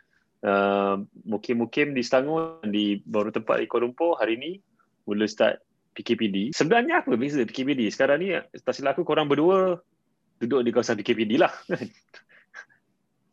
Uh, 0.44 0.96
mukim-mukim 1.24 1.96
di 1.96 2.04
Selangor 2.04 2.60
di 2.68 3.00
baru 3.08 3.32
tempat 3.32 3.64
di 3.64 3.66
Kuala 3.70 3.88
Lumpur 3.88 4.20
hari 4.20 4.36
ni 4.36 4.60
mula 5.08 5.24
start 5.24 5.62
PKPD. 5.94 6.52
Sebenarnya 6.52 7.00
apa 7.00 7.14
beza 7.14 7.40
PKPD? 7.46 7.86
Sekarang 7.88 8.18
ni 8.20 8.34
tak 8.34 8.74
silap 8.74 8.98
aku 8.98 9.06
korang 9.06 9.30
berdua 9.30 9.78
duduk 10.42 10.60
di 10.66 10.70
kawasan 10.74 10.98
PKPD 11.00 11.38
lah. 11.38 11.54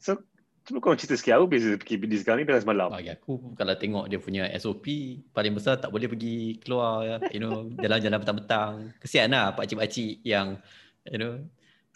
so 0.06 0.22
cuba 0.62 0.78
kau 0.78 0.94
cerita 0.94 1.18
sikit 1.18 1.42
apa 1.42 1.46
beza 1.50 1.74
PKPD 1.74 2.22
sekarang 2.22 2.46
ni 2.46 2.48
dengan 2.48 2.62
semalam? 2.62 2.88
Bagi 2.94 3.12
aku 3.12 3.58
kalau 3.58 3.74
tengok 3.74 4.06
dia 4.08 4.20
punya 4.22 4.44
SOP 4.62 4.86
paling 5.34 5.58
besar 5.58 5.82
tak 5.82 5.90
boleh 5.90 6.06
pergi 6.06 6.62
keluar 6.62 7.20
you 7.34 7.42
know 7.42 7.66
jalan-jalan 7.82 8.22
petang-petang. 8.22 8.74
Kesian 9.02 9.34
lah 9.34 9.58
pakcik-pakcik 9.58 10.22
yang 10.22 10.62
you 11.10 11.18
know 11.18 11.42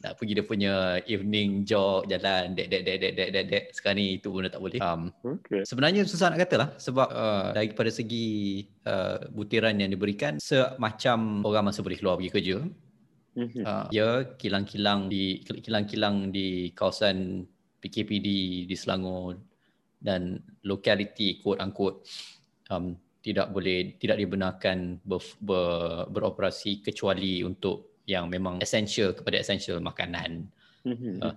nak 0.06 0.22
pergi 0.22 0.38
dia 0.38 0.46
punya 0.46 0.74
evening 1.10 1.66
jog 1.66 2.06
jalan 2.06 2.54
dek 2.54 2.70
dek 2.70 2.82
dek 2.86 2.98
dek 3.02 3.14
dek 3.18 3.30
dek, 3.34 3.46
dek. 3.50 3.64
sekarang 3.74 3.98
ni 3.98 4.22
itu 4.22 4.30
pun 4.30 4.46
dah 4.46 4.54
tak 4.54 4.62
boleh 4.62 4.80
um, 4.86 5.10
okay. 5.26 5.66
sebenarnya 5.66 6.06
susah 6.06 6.30
nak 6.30 6.46
kata 6.46 6.56
lah 6.62 6.70
sebab 6.78 7.08
uh, 7.10 7.50
daripada 7.58 7.90
segi 7.90 8.62
uh, 8.86 9.26
butiran 9.34 9.74
yang 9.82 9.90
diberikan 9.90 10.38
semacam 10.38 11.42
orang 11.42 11.74
masih 11.74 11.82
boleh 11.82 11.98
keluar 11.98 12.22
pergi 12.22 12.32
kerja 12.38 12.58
mm-hmm. 13.42 13.64
uh, 13.66 13.86
ya 13.90 14.30
kilang-kilang 14.38 15.10
di 15.10 15.42
kilang-kilang 15.42 16.30
di 16.30 16.70
kawasan 16.78 17.42
PKPD 17.82 18.28
di 18.70 18.76
Selangor 18.78 19.42
dan 19.98 20.38
lokaliti 20.62 21.42
quote 21.42 21.66
unquote 21.66 22.06
um, 22.70 22.94
tidak 23.26 23.50
boleh 23.50 23.98
tidak 23.98 24.22
dibenarkan 24.22 25.02
ber, 25.02 25.18
ber, 25.42 26.06
beroperasi 26.14 26.86
kecuali 26.86 27.42
untuk 27.42 27.95
yang 28.06 28.30
memang 28.30 28.62
essential 28.62 29.14
kepada 29.14 29.42
essential 29.42 29.82
makanan. 29.82 30.50
Uh, 30.86 31.34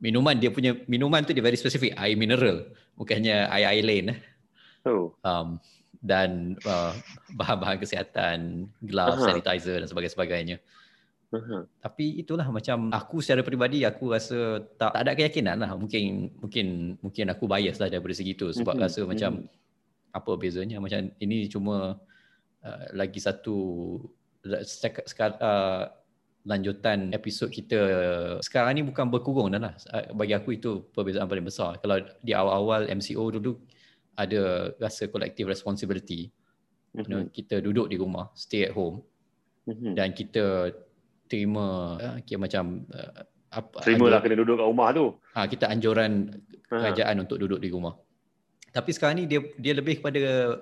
minuman 0.00 0.36
dia 0.36 0.52
punya 0.52 0.76
minuman 0.88 1.24
tu 1.24 1.32
dia 1.32 1.44
very 1.44 1.56
specific 1.56 1.92
air 1.96 2.16
mineral 2.16 2.68
bukannya 2.96 3.48
air 3.48 3.66
air 3.76 3.84
lain. 3.84 4.04
Eh. 4.12 4.20
Oh. 4.88 5.12
Um, 5.24 5.60
dan 6.00 6.56
uh, 6.64 6.96
bahan-bahan 7.36 7.76
kesihatan, 7.76 8.64
glove, 8.80 9.20
uh-huh. 9.20 9.36
sanitizer 9.36 9.84
dan 9.84 9.88
sebagainya. 9.88 10.56
Uh-huh. 11.30 11.68
Tapi 11.84 12.16
itulah 12.24 12.48
macam 12.48 12.88
aku 12.88 13.20
secara 13.20 13.44
peribadi 13.44 13.84
aku 13.84 14.08
rasa 14.08 14.64
tak, 14.80 14.96
tak 14.96 15.02
ada 15.04 15.12
keyakinan 15.12 15.60
lah. 15.60 15.76
Mungkin 15.76 16.32
mungkin 16.40 16.96
mungkin 17.04 17.24
aku 17.28 17.44
bias 17.44 17.76
lah 17.76 17.92
daripada 17.92 18.16
segi 18.16 18.32
tu 18.32 18.48
sebab 18.50 18.80
uh-huh. 18.80 18.88
rasa 18.88 19.00
macam 19.04 19.44
uh-huh. 19.44 20.16
apa 20.16 20.32
bezanya 20.40 20.80
macam 20.80 21.12
ini 21.20 21.46
cuma 21.52 22.00
uh, 22.64 22.84
lagi 22.96 23.20
satu 23.20 23.56
uh, 24.48 25.84
lanjutan 26.48 27.12
episod 27.12 27.52
kita 27.52 27.80
sekarang 28.40 28.80
ni 28.80 28.82
bukan 28.86 29.12
berkurung 29.12 29.52
dah 29.52 29.60
lah 29.60 29.74
bagi 30.16 30.32
aku 30.32 30.56
itu 30.56 30.88
perbezaan 30.96 31.28
paling 31.28 31.44
besar 31.44 31.76
kalau 31.84 32.00
di 32.24 32.32
awal-awal 32.32 32.88
MCO 32.88 33.28
dulu 33.28 33.60
ada 34.16 34.72
rasa 34.80 35.08
collective 35.12 35.48
responsibility 35.48 36.32
mm-hmm. 36.96 37.00
you 37.04 37.08
know, 37.12 37.20
mhm. 37.24 37.30
kita 37.32 37.60
duduk 37.60 37.92
di 37.92 37.96
rumah 38.00 38.32
stay 38.32 38.64
at 38.64 38.72
home 38.72 39.04
mm-hmm. 39.68 39.92
dan 39.92 40.16
kita 40.16 40.72
terima 41.28 41.96
uh, 42.00 42.18
kira 42.24 42.40
macam 42.40 42.88
uh, 42.88 43.20
apa 43.50 43.84
terima 43.84 44.08
lah 44.08 44.24
kena 44.24 44.40
duduk 44.40 44.56
kat 44.62 44.66
rumah 44.66 44.88
tu 44.96 45.06
ha, 45.36 45.46
kita 45.46 45.66
anjuran 45.68 46.30
kerajaan 46.70 47.16
ha. 47.18 47.22
untuk 47.22 47.36
duduk 47.36 47.60
di 47.60 47.68
rumah 47.68 47.94
tapi 48.70 48.90
sekarang 48.94 49.22
ni 49.22 49.24
dia 49.26 49.42
dia 49.58 49.74
lebih 49.74 50.00
kepada 50.00 50.56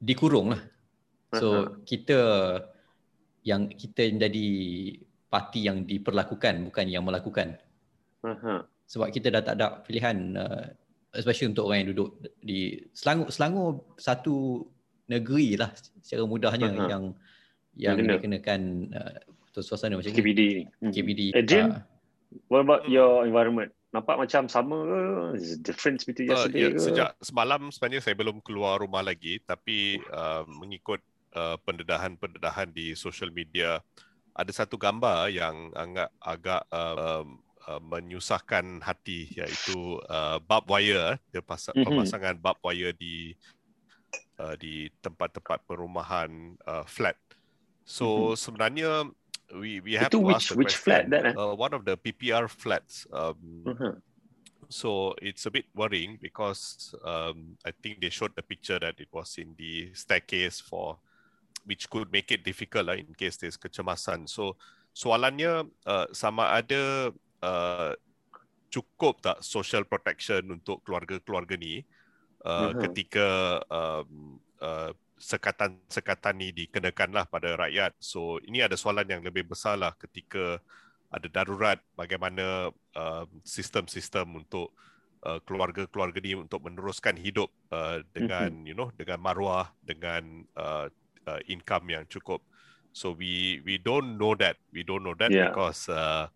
dikurung 0.00 0.56
lah 0.56 0.60
so 1.36 1.46
uh-huh. 1.46 1.64
kita 1.84 2.18
yang 3.46 3.70
kita 3.70 4.10
jadi 4.10 4.46
parti 5.30 5.70
yang 5.70 5.86
diperlakukan 5.86 6.66
bukan 6.66 6.86
yang 6.90 7.06
melakukan. 7.06 7.54
Uh-huh. 8.26 8.66
Sebab 8.90 9.14
kita 9.14 9.30
dah 9.30 9.42
tak 9.46 9.54
ada 9.62 9.86
pilihan 9.86 10.34
uh, 10.34 10.66
especially 11.14 11.54
untuk 11.54 11.70
orang 11.70 11.86
yang 11.86 11.90
duduk 11.94 12.10
di 12.42 12.82
Selangor 12.90 13.30
Selangor 13.30 13.86
satu 13.94 14.66
negeri 15.06 15.54
lah 15.54 15.70
secara 16.02 16.26
mudahnya 16.26 16.74
uh-huh. 16.74 16.90
yang 16.90 17.04
yang 17.78 17.96
dikenakan 18.02 18.90
uh, 18.90 19.62
suasana 19.62 19.94
macam 19.94 20.10
KBD 20.10 20.40
ni. 20.82 20.90
KBD. 20.90 21.20
Adrian, 21.38 21.70
uh, 21.70 21.80
what 22.50 22.66
about 22.66 22.82
your 22.90 23.22
environment? 23.22 23.70
Nampak 23.94 24.18
macam 24.18 24.50
sama 24.50 24.76
ke? 24.82 25.00
Is 25.38 25.56
difference 25.62 26.02
between 26.02 26.28
uh, 26.28 26.34
yesterday 26.34 26.60
yeah, 26.66 26.72
ke? 26.74 26.82
Sejak 26.82 27.10
semalam 27.22 27.70
sebenarnya 27.70 28.02
saya 28.02 28.18
belum 28.18 28.42
keluar 28.42 28.82
rumah 28.82 29.06
lagi 29.06 29.38
tapi 29.46 30.02
uh, 30.10 30.42
mengikut 30.48 30.98
uh, 31.36 31.56
pendedahan-pendedahan 31.62 32.72
di 32.72 32.96
social 32.96 33.28
media 33.30 33.84
ada 34.36 34.52
satu 34.52 34.76
gambar 34.76 35.32
yang 35.32 35.72
agak 35.72 36.10
agak 36.20 36.62
uh, 36.68 37.24
uh, 37.68 37.80
menyusahkan 37.80 38.84
hati 38.84 39.32
iaitu 39.32 39.96
uh, 40.08 40.36
barbed 40.44 40.68
wire 40.68 41.16
dia 41.32 41.40
pasang, 41.40 41.72
mm-hmm. 41.72 41.88
pemasangan 41.88 42.36
barbed 42.36 42.60
wire 42.60 42.92
di 42.92 43.32
uh, 44.40 44.52
di 44.60 44.92
tempat-tempat 45.00 45.64
perumahan 45.64 46.52
uh, 46.68 46.84
flat 46.84 47.16
so 47.88 48.32
mm-hmm. 48.32 48.36
sebenarnya 48.36 48.90
we 49.56 49.80
we 49.80 49.96
have 49.96 50.10
Itu 50.12 50.20
to 50.20 50.26
which, 50.26 50.36
ask 50.36 50.58
which 50.58 50.76
question, 50.76 50.84
flat 50.84 51.04
that 51.08 51.24
uh, 51.32 51.56
one 51.56 51.72
of 51.72 51.88
the 51.88 51.96
PPR 51.96 52.50
flats 52.50 53.08
um, 53.16 53.64
mm-hmm. 53.64 53.96
so 54.68 55.16
it's 55.24 55.48
a 55.48 55.52
bit 55.54 55.64
worrying 55.72 56.20
because 56.20 56.92
um, 57.08 57.56
I 57.64 57.72
think 57.72 58.04
they 58.04 58.12
showed 58.12 58.36
the 58.36 58.44
picture 58.44 58.76
that 58.76 59.00
it 59.00 59.08
was 59.16 59.40
in 59.40 59.56
the 59.56 59.96
staircase 59.96 60.60
for 60.60 61.00
which 61.66 61.90
could 61.90 62.08
make 62.14 62.30
it 62.30 62.46
difficult 62.46 62.86
lah 62.88 62.96
in 62.96 63.10
case 63.12 63.36
there's 63.36 63.58
kecemasan. 63.58 64.30
So 64.30 64.56
soalannya 64.96 65.68
uh, 65.84 66.06
sama 66.14 66.56
ada 66.56 67.12
uh, 67.42 67.92
cukup 68.72 69.20
tak 69.20 69.38
social 69.42 69.84
protection 69.84 70.56
untuk 70.56 70.80
keluarga-keluarga 70.86 71.58
ni 71.58 71.82
uh, 72.46 72.70
uh-huh. 72.70 72.80
ketika 72.88 73.26
um, 73.68 74.40
uh, 74.62 74.90
sekatan-sekatan 75.16 76.34
ni 76.36 76.48
dikenakanlah 76.52 77.24
pada 77.28 77.56
rakyat. 77.56 77.96
So 77.98 78.38
ini 78.44 78.60
ada 78.60 78.76
soalan 78.76 79.08
yang 79.08 79.22
lebih 79.24 79.48
besar 79.48 79.80
lah 79.80 79.96
ketika 79.96 80.60
ada 81.08 81.28
darurat 81.30 81.78
bagaimana 81.96 82.68
uh, 82.94 83.24
sistem-sistem 83.46 84.44
untuk 84.44 84.74
uh, 85.24 85.40
keluarga-keluarga 85.46 86.18
ni 86.20 86.36
untuk 86.36 86.66
meneruskan 86.66 87.16
hidup 87.16 87.48
uh, 87.72 88.02
dengan 88.12 88.50
uh-huh. 88.52 88.68
you 88.68 88.76
know 88.76 88.88
dengan 88.98 89.18
maruah 89.22 89.72
dengan 89.80 90.44
uh, 90.58 90.90
uh, 91.26 91.38
income 91.48 91.90
yang 91.90 92.06
cukup. 92.06 92.40
So 92.92 93.12
we 93.12 93.60
we 93.66 93.76
don't 93.76 94.16
know 94.16 94.34
that. 94.40 94.56
We 94.72 94.82
don't 94.82 95.04
know 95.04 95.14
that 95.18 95.30
yeah. 95.30 95.48
because 95.52 95.88
uh, 95.88 96.28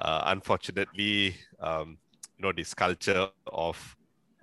uh, 0.00 0.22
unfortunately, 0.26 1.36
um, 1.60 1.98
you 2.38 2.42
know, 2.42 2.52
this 2.52 2.74
culture 2.74 3.28
of 3.46 3.78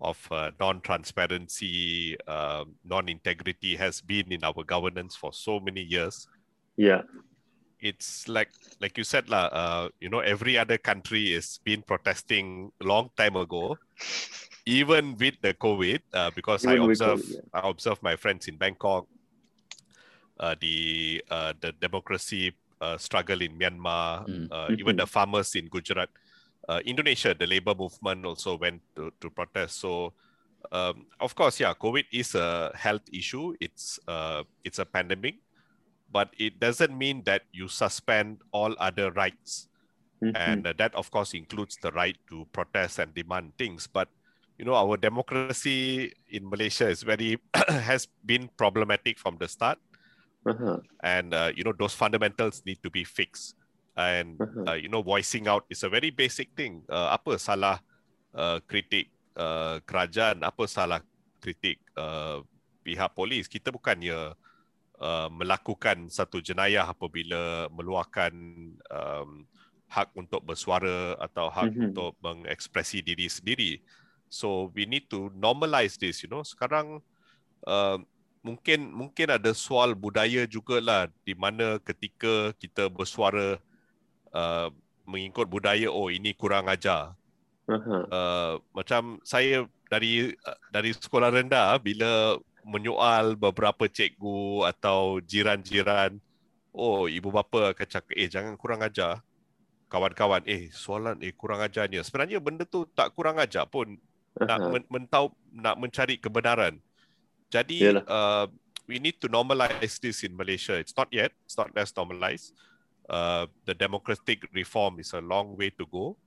of 0.01 0.15
uh, 0.31 0.51
non-transparency, 0.59 2.15
uh, 2.25 2.63
non-integrity 2.85 3.75
has 3.75 3.99
been 3.99 4.31
in 4.31 4.43
our 4.45 4.63
governance 4.63 5.15
for 5.15 5.33
so 5.33 5.59
many 5.59 5.81
years. 5.81 6.27
Yeah. 6.77 7.01
It's 7.81 8.27
like 8.27 8.51
like 8.79 8.97
you 8.97 9.03
said 9.03 9.27
lah. 9.27 9.51
Uh, 9.51 9.89
you 9.99 10.07
know, 10.07 10.19
every 10.19 10.57
other 10.57 10.77
country 10.77 11.33
is 11.35 11.59
been 11.63 11.81
protesting 11.83 12.71
long 12.79 13.09
time 13.15 13.35
ago, 13.35 13.75
even 14.65 15.15
with 15.15 15.35
the 15.41 15.53
COVID. 15.55 15.99
Uh, 16.11 16.31
because 16.35 16.65
I 16.65 16.75
Even 16.75 16.87
with 16.87 16.99
observe 16.99 17.19
COVID, 17.19 17.39
I 17.55 17.69
observe 17.69 18.03
my 18.03 18.15
friends 18.15 18.47
in 18.47 18.55
Bangkok. 18.55 19.07
Uh, 20.39 20.55
the 20.63 21.19
uh, 21.27 21.51
the 21.59 21.75
democracy 21.83 22.55
uh, 22.79 22.95
struggle 22.97 23.41
in 23.43 23.59
Myanmar, 23.59 24.23
Mm. 24.23 24.47
uh, 24.51 24.71
even 24.79 24.95
the 24.95 25.03
farmers 25.05 25.51
in 25.55 25.67
Gujarat, 25.67 26.07
uh, 26.71 26.79
Indonesia, 26.87 27.35
the 27.35 27.43
labor 27.43 27.75
movement 27.75 28.23
also 28.23 28.55
went 28.55 28.79
to, 28.95 29.11
to 29.19 29.27
protest. 29.29 29.83
So, 29.83 30.15
um, 30.71 31.11
of 31.19 31.35
course, 31.35 31.59
yeah, 31.59 31.75
COVID 31.75 32.07
is 32.15 32.35
a 32.39 32.71
health 32.71 33.03
issue. 33.11 33.51
It's 33.59 33.99
uh, 34.07 34.47
it's 34.63 34.79
a 34.79 34.87
pandemic, 34.87 35.43
but 36.07 36.31
it 36.39 36.55
doesn't 36.59 36.95
mean 36.95 37.23
that 37.27 37.43
you 37.51 37.67
suspend 37.67 38.39
all 38.55 38.71
other 38.79 39.11
rights, 39.11 39.67
Mhm. 40.23 40.35
and 40.39 40.61
uh, 40.67 40.73
that 40.79 40.95
of 40.95 41.11
course 41.11 41.35
includes 41.35 41.75
the 41.83 41.91
right 41.91 42.15
to 42.31 42.47
protest 42.55 42.99
and 43.03 43.11
demand 43.11 43.59
things. 43.59 43.91
But 43.91 44.07
you 44.55 44.63
know, 44.63 44.75
our 44.75 44.95
democracy 44.95 46.11
in 46.31 46.47
Malaysia 46.47 46.87
is 46.87 47.03
very 47.03 47.39
has 47.67 48.07
been 48.23 48.47
problematic 48.55 49.19
from 49.19 49.35
the 49.35 49.47
start 49.51 49.79
Uh-huh. 50.47 50.79
and 51.03 51.35
uh, 51.35 51.51
you 51.51 51.67
know 51.67 51.75
those 51.75 51.91
fundamentals 51.91 52.63
need 52.63 52.79
to 52.79 52.87
be 52.89 53.03
fixed 53.03 53.59
and 53.99 54.39
Uh-huh. 54.39 54.71
uh, 54.71 54.77
you 54.79 54.87
know 54.87 55.03
voicing 55.03 55.51
out 55.51 55.67
is 55.67 55.83
a 55.83 55.91
very 55.91 56.09
basic 56.09 56.55
thing 56.55 56.79
uh, 56.87 57.11
apa 57.11 57.35
salah 57.35 57.83
uh, 58.31 58.63
kritik 58.63 59.11
uh, 59.35 59.83
kerajaan 59.83 60.39
apa 60.39 60.63
salah 60.63 61.03
kritik 61.43 61.83
uh, 61.99 62.39
pihak 62.87 63.11
polis 63.11 63.51
kita 63.51 63.67
bukannya 63.67 64.31
uh, 65.03 65.27
melakukan 65.27 66.07
satu 66.07 66.39
jenayah 66.39 66.87
apabila 66.87 67.67
meluahkan 67.75 68.31
um, 68.87 69.43
hak 69.91 70.07
untuk 70.15 70.39
bersuara 70.45 71.19
atau 71.19 71.51
hak 71.51 71.73
Mhm. 71.75 71.91
untuk 71.91 72.15
mengekspresi 72.23 73.03
diri 73.03 73.27
sendiri 73.27 73.71
so 74.31 74.71
we 74.71 74.87
need 74.87 75.09
to 75.11 75.27
normalize 75.35 75.99
this 75.99 76.23
you 76.23 76.29
know 76.31 76.45
sekarang 76.47 77.03
uh, 77.67 77.99
mungkin 78.39 78.91
mungkin 78.95 79.27
ada 79.35 79.51
soal 79.51 79.91
budaya 79.95 80.47
jugalah 80.47 81.11
di 81.27 81.35
mana 81.35 81.75
ketika 81.83 82.55
kita 82.55 82.87
bersuara 82.87 83.59
uh, 84.31 84.67
mengikut 85.03 85.45
budaya 85.49 85.91
oh 85.91 86.07
ini 86.07 86.31
kurang 86.35 86.67
ajar 86.67 87.15
Uh-huh. 87.69 88.01
uh, 88.09 88.57
macam 88.73 89.21
saya 89.21 89.61
dari 89.85 90.33
dari 90.73 90.89
sekolah 90.89 91.29
rendah 91.29 91.77
bila 91.77 92.33
menyoal 92.65 93.37
beberapa 93.37 93.85
cikgu 93.85 94.65
atau 94.65 95.21
jiran-jiran 95.21 96.17
oh 96.73 97.05
ibu 97.05 97.29
bapa 97.29 97.77
akan 97.77 97.85
cakap 97.85 98.09
eh 98.17 98.25
jangan 98.25 98.57
kurang 98.57 98.81
ajar 98.81 99.21
kawan-kawan 99.85 100.41
eh 100.49 100.73
soalan 100.73 101.21
eh 101.21 101.29
kurang 101.37 101.61
ajarnya 101.61 102.01
sebenarnya 102.01 102.41
benda 102.41 102.65
tu 102.65 102.89
tak 102.89 103.13
kurang 103.13 103.37
ajar 103.37 103.69
pun 103.69 104.01
nak 104.41 104.57
Uh-huh. 104.65 104.73
men, 104.73 104.83
mentau 104.89 105.29
nak 105.53 105.75
mencari 105.77 106.17
kebenaran. 106.17 106.81
Jadi 107.49 107.77
Yalah. 107.81 108.05
uh, 108.05 108.45
we 108.85 108.97
need 108.97 109.17
to 109.21 109.27
normalize 109.29 109.97
this 110.01 110.25
in 110.25 110.33
Malaysia. 110.37 110.77
It's 110.77 110.93
not 110.97 111.09
yet. 111.09 111.33
It's 111.45 111.57
not 111.57 111.73
less 111.73 111.93
normalized. 111.93 112.53
Uh, 113.09 113.49
the 113.65 113.73
democratic 113.73 114.45
reform 114.53 115.01
is 115.01 115.13
a 115.17 115.21
long 115.21 115.57
way 115.57 115.73
to 115.73 115.85
go. 115.89 116.17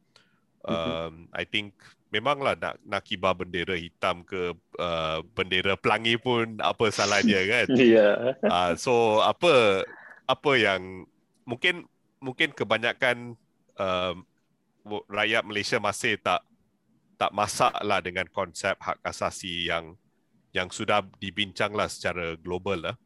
Um, 0.62 1.26
I 1.34 1.42
think 1.42 1.74
memanglah 2.14 2.54
nak 2.54 2.78
nak 2.86 3.02
kibar 3.02 3.34
bendera 3.34 3.74
hitam 3.74 4.22
ke 4.22 4.54
uh, 4.78 5.18
bendera 5.34 5.74
pelangi 5.74 6.14
pun 6.14 6.54
apa 6.62 6.86
salahnya 6.94 7.42
kan? 7.50 7.66
Yeah. 7.82 8.38
Uh, 8.46 8.78
so 8.78 9.18
apa 9.26 9.82
apa 10.30 10.52
yang 10.54 11.02
mungkin 11.42 11.82
mungkin 12.22 12.54
kebanyakan 12.54 13.34
um, 13.74 14.16
rakyat 15.10 15.42
Malaysia 15.42 15.82
masih 15.82 16.14
tak 16.22 16.46
tak 17.18 17.34
masak 17.34 17.74
lah 17.82 17.98
dengan 17.98 18.26
konsep 18.30 18.78
hak 18.78 19.02
asasi 19.02 19.66
yang 19.66 19.98
yang 20.52 20.68
sudah 20.68 21.00
dibincanglah 21.16 21.88
secara 21.88 22.36
global 22.36 22.92
lah. 22.92 22.96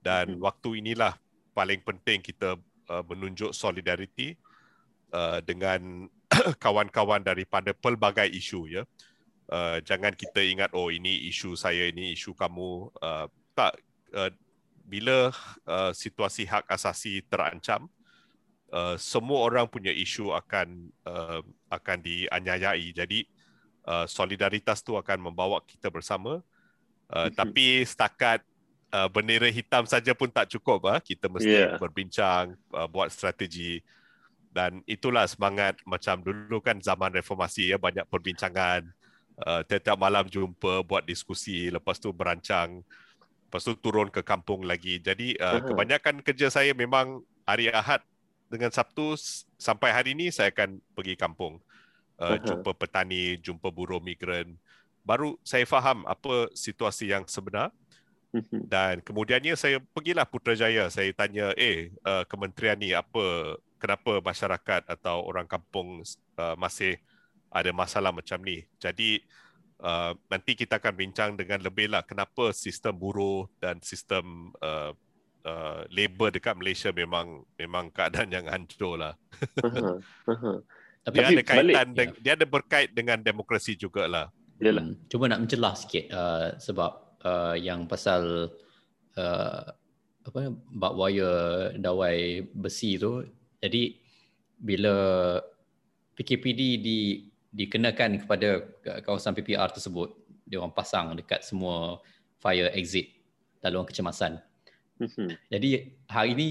Dan 0.00 0.36
Mhm. 0.36 0.40
waktu 0.42 0.68
inilah 0.80 1.14
paling 1.52 1.80
penting 1.84 2.20
kita 2.24 2.56
uh, 2.88 3.04
menunjuk 3.04 3.52
solidariti 3.52 4.36
uh, 5.12 5.40
dengan 5.44 6.08
kawan-kawan 6.64 7.22
daripada 7.22 7.72
pelbagai 7.76 8.28
isu 8.32 8.60
ya. 8.68 8.82
Uh, 9.46 9.78
jangan 9.86 10.10
kita 10.10 10.42
ingat 10.42 10.74
oh 10.74 10.90
ini 10.90 11.30
isu 11.30 11.54
saya 11.54 11.86
ini 11.86 12.18
isu 12.18 12.34
kamu 12.34 12.90
uh, 12.98 13.30
tak 13.54 13.78
uh, 14.10 14.26
bila 14.82 15.30
uh, 15.66 15.94
situasi 15.94 16.50
hak 16.50 16.66
asasi 16.66 17.22
terancam 17.30 17.86
uh, 18.74 18.98
semua 18.98 19.46
orang 19.46 19.70
punya 19.70 19.94
isu 19.94 20.34
akan 20.34 20.90
uh, 21.06 21.46
akan 21.70 21.98
dianyayai 22.02 22.90
jadi 22.90 23.22
uh, 23.86 24.06
solidaritas 24.10 24.82
tu 24.82 24.98
akan 24.98 25.30
membawa 25.30 25.62
kita 25.62 25.94
bersama 25.94 26.42
uh, 27.12 27.28
Mhm. 27.28 27.34
tapi 27.34 27.66
setakat 27.82 28.40
uh, 28.90 29.08
bendera 29.10 29.50
hitam 29.50 29.84
saja 29.84 30.14
pun 30.14 30.30
tak 30.30 30.50
cukup 30.50 30.86
ah 30.88 30.98
kita 30.98 31.26
mesti 31.26 31.50
Yeah. 31.50 31.78
berbincang 31.78 32.54
uh, 32.72 32.88
buat 32.88 33.10
strategi 33.10 33.82
dan 34.50 34.80
itulah 34.88 35.28
semangat 35.28 35.76
macam 35.84 36.22
dulu 36.24 36.64
kan 36.64 36.80
zaman 36.80 37.12
reformasi 37.12 37.70
ya 37.70 37.76
banyak 37.76 38.08
perbincangan 38.08 38.88
uh, 39.44 39.60
tiap-tiap 39.68 40.00
malam 40.00 40.24
jumpa 40.24 40.80
buat 40.80 41.04
diskusi 41.04 41.68
lepas 41.68 42.00
tu 42.00 42.08
berancang 42.08 42.80
lepas 43.46 43.62
tu 43.62 43.76
turun 43.76 44.08
ke 44.08 44.24
kampung 44.24 44.64
lagi 44.64 44.96
jadi 44.98 45.36
uh, 45.38 45.60
Aha. 45.60 45.66
kebanyakan 45.68 46.24
kerja 46.24 46.48
saya 46.48 46.72
memang 46.72 47.20
hari 47.44 47.68
Ahad 47.68 48.00
dengan 48.48 48.72
Sabtu 48.72 49.18
sampai 49.60 49.92
hari 49.92 50.16
ini 50.16 50.32
saya 50.32 50.48
akan 50.54 50.80
pergi 50.96 51.14
kampung 51.20 51.60
uh, 52.16 52.34
Aha. 52.34 52.40
jumpa 52.40 52.72
petani 52.72 53.36
jumpa 53.44 53.68
buruh 53.68 54.00
migran 54.00 54.56
baru 55.06 55.38
saya 55.46 55.62
faham 55.64 56.02
apa 56.04 56.50
situasi 56.52 57.14
yang 57.14 57.22
sebenar 57.30 57.70
Mhm. 58.34 58.68
dan 58.68 59.00
kemudiannya 59.00 59.54
saya 59.56 59.78
pergilah 59.94 60.26
Putrajaya 60.28 60.90
saya 60.92 61.08
tanya 61.14 61.54
eh 61.56 61.94
uh, 62.04 62.26
kementerian 62.26 62.76
ni 62.76 62.90
apa 62.92 63.56
kenapa 63.80 64.18
masyarakat 64.20 64.82
atau 64.84 65.24
orang 65.24 65.46
kampung 65.46 66.02
uh, 66.36 66.56
masih 66.58 66.98
ada 67.48 67.70
masalah 67.72 68.12
macam 68.12 68.36
ni 68.42 68.66
jadi 68.76 69.22
uh, 69.80 70.12
nanti 70.28 70.52
kita 70.52 70.76
akan 70.76 70.92
bincang 70.92 71.30
dengan 71.38 71.62
lebih 71.64 71.88
lah 71.88 72.04
kenapa 72.04 72.50
sistem 72.52 72.92
buruh 72.98 73.48
dan 73.56 73.80
sistem 73.80 74.52
uh, 74.60 74.92
uh, 75.46 75.86
labor 75.88 76.28
dekat 76.28 76.58
Malaysia 76.58 76.90
memang 76.92 77.40
memang 77.56 77.88
keadaan 77.88 78.28
yang 78.28 78.44
hancur 78.50 79.00
lah 79.00 79.14
Uh-huh. 79.64 79.96
Uh-huh. 80.28 80.56
Tapi, 81.06 81.14
dia 81.14 81.24
Tapi 81.24 81.32
ada 81.38 81.44
kaitan 81.46 81.62
balik, 81.62 81.96
deng- 81.96 82.18
dia 82.20 82.32
ada 82.34 82.44
berkait 82.44 82.90
dengan 82.92 83.16
demokrasi 83.22 83.78
jugalah 83.78 84.28
Yalah. 84.60 84.84
Hmm, 84.88 84.96
cuba 85.08 85.24
nak 85.28 85.40
mencelah 85.44 85.74
sikit 85.76 86.04
uh, 86.12 86.56
sebab 86.56 87.20
uh, 87.24 87.54
yang 87.56 87.84
pasal 87.84 88.48
uh, 89.16 89.64
apa 90.26 90.40
bak 90.52 90.92
wire 90.96 91.76
dawai 91.78 92.42
besi 92.56 92.96
tu. 92.96 93.22
Jadi 93.60 93.94
bila 94.56 95.36
PKPD 96.16 96.60
di 96.80 96.98
dikenakan 97.52 98.24
kepada 98.24 98.64
kawasan 99.04 99.36
PPR 99.36 99.68
tersebut 99.72 100.12
dia 100.44 100.60
orang 100.60 100.72
pasang 100.72 101.16
dekat 101.16 101.44
semua 101.44 102.00
fire 102.40 102.72
exit 102.72 103.12
laluan 103.60 103.88
kecemasan. 103.88 104.38
Mhm. 104.96 105.52
jadi 105.52 105.92
hari 106.08 106.32
ni 106.32 106.48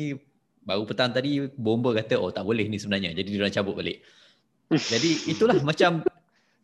baru 0.61 0.85
petang 0.85 1.09
tadi 1.09 1.49
bomba 1.57 1.97
kata 1.97 2.21
oh 2.21 2.29
tak 2.29 2.45
boleh 2.45 2.69
ni 2.69 2.77
sebenarnya. 2.77 3.13
Jadi 3.17 3.29
dia 3.33 3.41
orang 3.41 3.55
cabut 3.55 3.75
balik. 3.77 4.05
Jadi 4.93 5.29
itulah 5.29 5.61
macam 5.61 6.01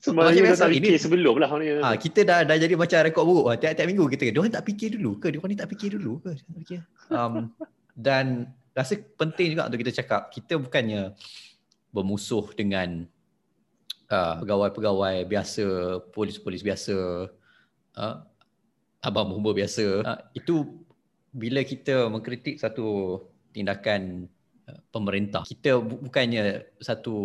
Sebenarnya 0.02 0.34
Macam 0.34 0.42
dah 0.42 0.50
biasa, 0.50 0.64
tak 0.66 0.70
ini- 0.74 0.78
fikir 0.82 0.96
sebelum 0.98 1.36
lah 1.38 1.50
ni. 1.62 1.66
Ah, 1.78 1.94
kita 1.94 2.20
dah 2.26 2.40
dah 2.42 2.58
jadi 2.58 2.74
macam 2.74 2.98
rekod 3.06 3.22
buruk 3.22 3.46
lah. 3.54 3.58
Tiap-tiap 3.62 3.86
minggu 3.86 4.06
kita 4.10 4.34
dia 4.34 4.40
orang 4.42 4.50
tak 4.50 4.66
fikir 4.66 4.98
dulu 4.98 5.22
ke? 5.22 5.30
Dia 5.30 5.38
orang 5.38 5.52
ni 5.54 5.60
tak 5.62 5.70
fikir 5.70 5.90
dulu 5.94 6.18
ke? 6.26 6.32
Fikir. 6.66 6.82
Um, 7.14 7.54
dan 7.94 8.50
rasa 8.74 8.98
penting 8.98 9.54
juga 9.54 9.70
untuk 9.70 9.80
kita 9.86 9.94
cakap 10.02 10.34
kita 10.34 10.58
bukannya 10.58 11.14
bermusuh 11.94 12.50
dengan 12.58 13.06
uh, 14.10 14.42
pegawai-pegawai 14.42 15.22
biasa, 15.30 15.66
polis-polis 16.10 16.66
biasa, 16.66 16.98
uh, 18.02 18.16
abang 19.06 19.30
bomba 19.30 19.54
biasa. 19.54 20.02
Uh, 20.02 20.20
itu 20.34 20.82
bila 21.30 21.62
kita 21.62 22.10
mengkritik 22.10 22.58
satu 22.58 23.22
tindakan 23.54 24.26
uh, 24.66 24.82
pemerintah, 24.90 25.46
kita 25.46 25.78
bu- 25.78 26.10
bukannya 26.10 26.66
satu 26.82 27.16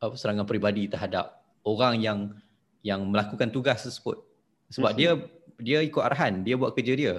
apa 0.00 0.16
serangan 0.16 0.48
peribadi 0.48 0.88
terhadap 0.88 1.39
orang 1.64 2.00
yang 2.00 2.18
yang 2.80 3.04
melakukan 3.04 3.52
tugas 3.52 3.84
tersebut. 3.84 4.20
Sebab 4.72 4.94
Mhm. 4.94 4.98
dia 4.98 5.10
dia 5.60 5.78
ikut 5.84 6.00
arahan, 6.00 6.40
dia 6.40 6.56
buat 6.56 6.72
kerja 6.72 6.92
dia. 6.96 7.14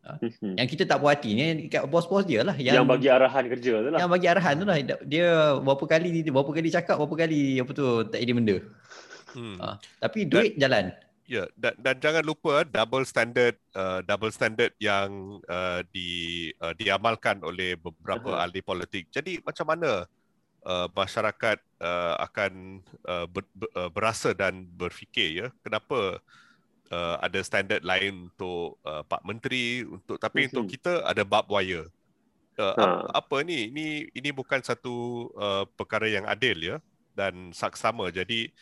Mhm. 0.00 0.56
Yang 0.56 0.68
kita 0.76 0.84
tak 0.88 0.98
puas 1.04 1.12
hati 1.12 1.36
ni 1.36 1.68
kat 1.68 1.84
bos-bos 1.84 2.24
dia 2.24 2.40
lah 2.40 2.56
Yang, 2.56 2.88
bagi 2.88 3.12
arahan 3.12 3.44
kerja 3.52 3.84
tu 3.84 3.88
lah. 3.92 4.00
yang 4.00 4.08
bagi 4.08 4.26
arahan 4.32 4.54
tu 4.56 4.64
lah 4.64 4.76
dia 5.04 5.60
berapa 5.60 5.84
kali 5.84 6.24
dia 6.24 6.32
berapa 6.32 6.50
kali 6.56 6.68
cakap 6.72 6.96
berapa 6.96 7.16
kali 7.20 7.60
apa 7.60 7.70
tu 7.76 7.86
tak 8.08 8.18
jadi 8.24 8.32
benda 8.32 8.56
hmm. 9.36 9.56
ha. 9.60 9.76
tapi 10.00 10.24
duit 10.24 10.56
jalan 10.56 10.96
Ya, 11.30 11.46
dan, 11.54 11.78
dan 11.78 11.94
jangan 12.02 12.26
lupa 12.26 12.66
double 12.66 13.06
standard 13.06 13.54
uh, 13.78 14.02
double 14.02 14.34
standard 14.34 14.74
yang 14.82 15.38
uh, 15.46 15.78
di 15.94 16.50
uh, 16.58 16.74
diamalkan 16.74 17.38
oleh 17.46 17.78
beberapa 17.78 18.34
uh-huh. 18.34 18.42
ahli 18.42 18.58
politik. 18.58 19.06
Jadi 19.14 19.38
macam 19.46 19.70
mana 19.70 20.10
uh, 20.64 20.88
masyarakat 20.92 21.58
uh, 21.80 22.14
akan 22.24 22.82
uh, 23.08 23.26
ber, 23.28 23.44
ber, 23.56 23.68
uh, 23.76 23.90
berasa 23.90 24.36
dan 24.36 24.66
berfikir 24.76 25.46
ya, 25.46 25.48
kenapa 25.64 26.20
uh, 26.92 27.16
ada 27.20 27.40
standard 27.40 27.82
lain 27.84 28.28
untuk 28.28 28.76
uh, 28.84 29.02
pak 29.06 29.22
menteri 29.24 29.86
untuk 29.86 30.20
tapi 30.20 30.46
uh-huh. 30.46 30.50
untuk 30.52 30.64
kita 30.68 31.04
ada 31.06 31.22
barbed 31.24 31.52
wire. 31.52 31.88
Uh, 32.58 32.76
uh. 32.76 33.00
Apa, 33.14 33.40
apa 33.40 33.46
ni? 33.46 33.72
Ini 33.72 33.86
ini 34.12 34.30
bukan 34.34 34.60
satu 34.60 35.28
uh, 35.38 35.64
perkara 35.78 36.10
yang 36.10 36.28
adil 36.28 36.60
ya 36.60 36.76
dan 37.16 37.54
saksama. 37.56 38.12
Jadi 38.12 38.52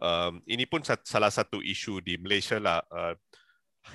um, 0.00 0.40
ini 0.48 0.64
pun 0.64 0.80
salah 0.82 1.30
satu 1.30 1.60
isu 1.60 2.00
di 2.00 2.16
Malaysia 2.16 2.56
lah 2.56 2.80
uh, 2.88 3.14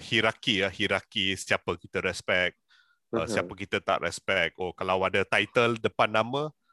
hierarki 0.03 0.63
ya 0.63 0.69
hierarki 0.71 1.35
siapa 1.39 1.79
kita 1.79 2.03
respect 2.03 2.59
uh, 3.15 3.23
siapa 3.23 3.55
kita 3.55 3.79
tak 3.79 4.03
respect 4.03 4.59
oh 4.59 4.75
kalau 4.75 4.99
ada 5.07 5.23
title 5.23 5.79
depan 5.79 6.11
nama 6.11 6.51
uh, 6.51 6.66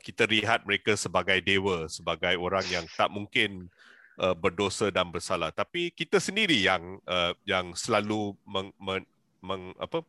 kita 0.00 0.24
lihat 0.24 0.64
mereka 0.64 0.96
sebagai 0.96 1.38
dewa 1.44 1.84
sebagai 1.92 2.40
orang 2.40 2.64
yang 2.72 2.84
tak 2.96 3.12
mungkin 3.12 3.68
uh, 4.16 4.32
berdosa 4.32 4.88
dan 4.88 5.12
bersalah 5.12 5.52
tapi 5.52 5.92
kita 5.92 6.18
sendiri 6.18 6.56
yang 6.56 6.96
uh, 7.04 7.32
yang 7.44 7.76
selalu 7.76 8.32
meng, 8.48 8.72
meng, 8.80 9.04
meng 9.44 9.76
apa 9.76 10.00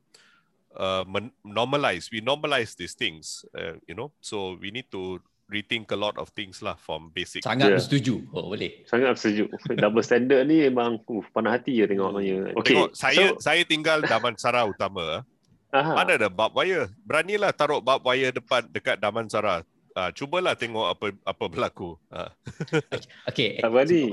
uh, 0.80 1.04
normalize 1.44 2.08
we 2.10 2.24
normalize 2.24 2.74
these 2.80 2.96
things 2.96 3.44
uh, 3.52 3.76
you 3.84 3.94
know 3.94 4.10
so 4.24 4.56
we 4.64 4.72
need 4.72 4.88
to 4.88 5.20
rethink 5.50 5.90
a 5.92 5.98
lot 5.98 6.16
of 6.22 6.30
things 6.38 6.62
lah 6.62 6.78
from 6.78 7.10
basic. 7.10 7.42
Sangat 7.42 7.74
yeah. 7.74 7.82
setuju. 7.82 8.22
Oh 8.32 8.54
boleh. 8.54 8.86
Sangat 8.86 9.18
setuju. 9.18 9.50
Double 9.82 10.06
standard 10.06 10.46
ni 10.46 10.70
memang 10.70 11.02
uh, 11.02 11.26
panas 11.34 11.60
hati 11.60 11.82
je 11.82 11.90
tengok 11.90 12.22
hmm. 12.22 12.54
Okay. 12.62 12.78
Tengok, 12.78 12.90
saya 12.94 13.34
so, 13.34 13.42
saya 13.42 13.62
tinggal 13.66 14.06
Damansara 14.06 14.70
Utama. 14.70 15.26
Aha. 15.70 15.94
Mana 15.94 16.18
ada 16.18 16.30
bab 16.32 16.54
wire? 16.58 16.90
Beranilah 17.06 17.54
taruh 17.54 17.82
bab 17.82 18.02
wire 18.02 18.34
depan 18.34 18.66
dekat 18.74 18.98
Damansara. 18.98 19.62
Uh, 19.98 20.14
cubalah 20.14 20.54
tengok 20.54 20.96
apa 20.96 21.06
apa 21.26 21.46
berlaku. 21.50 21.98
Uh. 22.10 22.30
okay. 23.30 23.62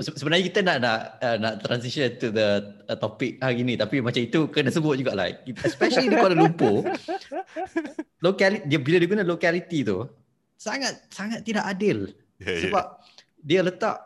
Se- 0.04 0.16
sebenarnya 0.20 0.44
kita 0.48 0.60
nak 0.60 0.76
nak 0.84 0.98
uh, 1.20 1.36
nak 1.40 1.54
transition 1.64 2.12
to 2.20 2.28
the 2.28 2.76
uh, 2.88 2.96
topic 2.96 3.40
hari 3.40 3.64
ni 3.64 3.76
tapi 3.76 4.04
macam 4.04 4.20
itu 4.20 4.48
kena 4.52 4.68
sebut 4.68 5.00
juga 5.00 5.16
lah. 5.16 5.32
Especially 5.64 6.12
di 6.12 6.16
Kuala 6.16 6.36
Lumpur. 6.36 6.84
locality 8.26 8.64
dia 8.66 8.78
bila 8.80 8.96
dia 9.00 9.08
guna 9.08 9.24
locality 9.24 9.84
tu 9.84 10.08
sangat 10.56 11.04
sangat 11.12 11.44
tidak 11.44 11.64
adil 11.68 12.10
yeah, 12.40 12.56
ya. 12.56 12.62
sebab 12.68 12.84
yeah. 12.84 13.44
dia 13.44 13.60
letak 13.62 13.96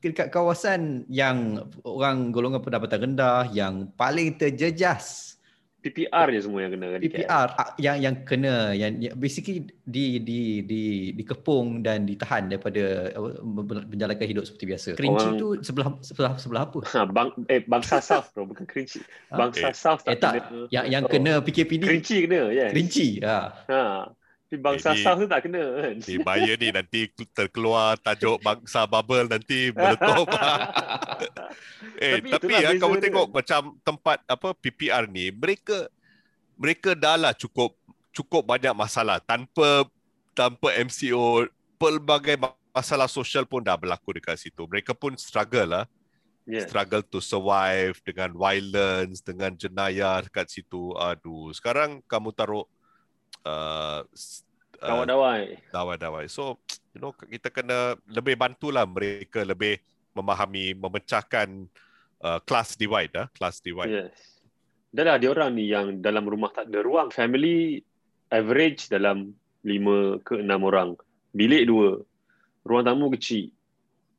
dekat 0.00 0.28
kawasan 0.32 1.04
yang 1.12 1.66
orang 1.84 2.32
golongan 2.32 2.64
pendapatan 2.64 3.12
rendah 3.12 3.44
yang 3.52 3.90
paling 4.00 4.32
terjejas 4.40 5.29
PPR 5.80 6.26
je 6.28 6.40
semua 6.44 6.60
yang 6.60 6.72
kena 6.76 6.86
kan 6.92 7.00
PPR 7.00 7.48
yang 7.80 7.96
yang 7.96 8.14
kena 8.28 8.54
yang, 8.76 8.92
yang 9.00 9.14
basically 9.16 9.64
di 9.88 10.20
di 10.20 10.60
di 10.68 10.82
dikepung 11.16 11.80
dan 11.80 12.04
ditahan 12.04 12.52
daripada 12.52 13.08
menjalankan 13.88 14.26
hidup 14.28 14.44
seperti 14.44 14.64
biasa. 14.68 14.88
Kerinci 15.00 15.26
Orang... 15.26 15.40
tu 15.40 15.48
sebelah 15.64 15.88
sebelah 16.04 16.32
sebelah 16.36 16.62
apa? 16.68 16.78
Ha, 16.84 17.08
bang 17.08 17.28
eh 17.48 17.64
bangsa 17.64 18.04
South 18.04 18.28
bro 18.36 18.44
bukan 18.44 18.68
Kerinci. 18.68 19.00
Bangsa 19.32 19.72
ha? 19.72 19.76
South 19.76 20.04
tak, 20.04 20.12
eh, 20.12 20.20
tak 20.20 20.32
kena. 20.44 20.68
Yang 20.68 20.86
yang 20.92 21.02
oh. 21.04 21.10
kena 21.10 21.32
PKPD. 21.40 21.82
Kerinci 21.88 22.16
kena 22.28 22.40
yes. 22.52 22.70
Kerinci 22.76 23.08
ha. 23.24 23.38
Ha. 23.66 23.80
Tapi 24.50 24.58
bangsa 24.58 24.98
eh, 24.98 25.06
South 25.06 25.22
tu 25.22 25.30
tak 25.30 25.46
kena 25.46 25.62
kan. 25.62 25.94
Di 26.02 26.18
bayar 26.18 26.58
ni 26.58 26.74
nanti 26.74 27.06
terkeluar 27.30 27.94
tajuk 28.02 28.42
bangsa 28.42 28.82
bubble 28.82 29.30
nanti 29.30 29.70
meletup. 29.78 30.26
eh 32.02 32.18
tapi, 32.18 32.34
tapi 32.34 32.52
ya 32.58 32.74
kamu 32.74 32.98
tengok 32.98 33.26
dia. 33.30 33.34
macam 33.38 33.60
tempat 33.86 34.18
apa 34.26 34.50
PPR 34.58 35.06
ni 35.06 35.30
mereka 35.30 35.86
mereka 36.58 36.98
dah 36.98 37.14
lah 37.14 37.30
cukup 37.30 37.78
cukup 38.10 38.42
banyak 38.42 38.74
masalah 38.74 39.22
tanpa 39.22 39.86
tanpa 40.34 40.74
MCO 40.82 41.46
pelbagai 41.78 42.34
masalah 42.74 43.06
sosial 43.06 43.46
pun 43.46 43.62
dah 43.62 43.78
berlaku 43.78 44.18
dekat 44.18 44.34
situ. 44.34 44.66
Mereka 44.66 44.98
pun 44.98 45.14
struggle 45.14 45.78
lah. 45.78 45.86
Yeah. 46.42 46.66
Struggle 46.66 47.06
to 47.06 47.22
survive 47.22 48.02
dengan 48.02 48.34
violence, 48.34 49.22
dengan 49.22 49.54
jenayah 49.54 50.26
dekat 50.26 50.50
situ. 50.50 50.90
Aduh, 50.98 51.54
sekarang 51.54 52.02
kamu 52.10 52.34
taruh 52.34 52.66
uh, 53.44 54.04
dawai-dawai. 54.80 55.60
Dawai-dawai. 55.70 56.24
So, 56.28 56.58
you 56.96 57.00
know, 57.00 57.12
kita 57.12 57.52
kena 57.52 57.96
lebih 58.08 58.36
bantulah 58.40 58.88
mereka 58.88 59.44
lebih 59.44 59.78
memahami, 60.16 60.74
memecahkan 60.74 61.68
uh, 62.24 62.38
class 62.42 62.74
divide, 62.74 63.12
ah, 63.16 63.28
class 63.36 63.60
divide. 63.60 64.08
Yes. 64.08 64.40
Dan 64.90 65.06
ada 65.06 65.22
orang 65.30 65.54
ni 65.54 65.70
yang 65.70 66.02
dalam 66.02 66.26
rumah 66.26 66.50
tak 66.50 66.66
ada 66.72 66.82
ruang. 66.82 67.14
Family 67.14 67.78
average 68.34 68.90
dalam 68.90 69.30
lima 69.62 70.18
ke 70.26 70.42
enam 70.42 70.66
orang. 70.66 70.98
Bilik 71.30 71.70
dua. 71.70 72.02
Ruang 72.66 72.84
tamu 72.84 73.06
kecil. 73.14 73.54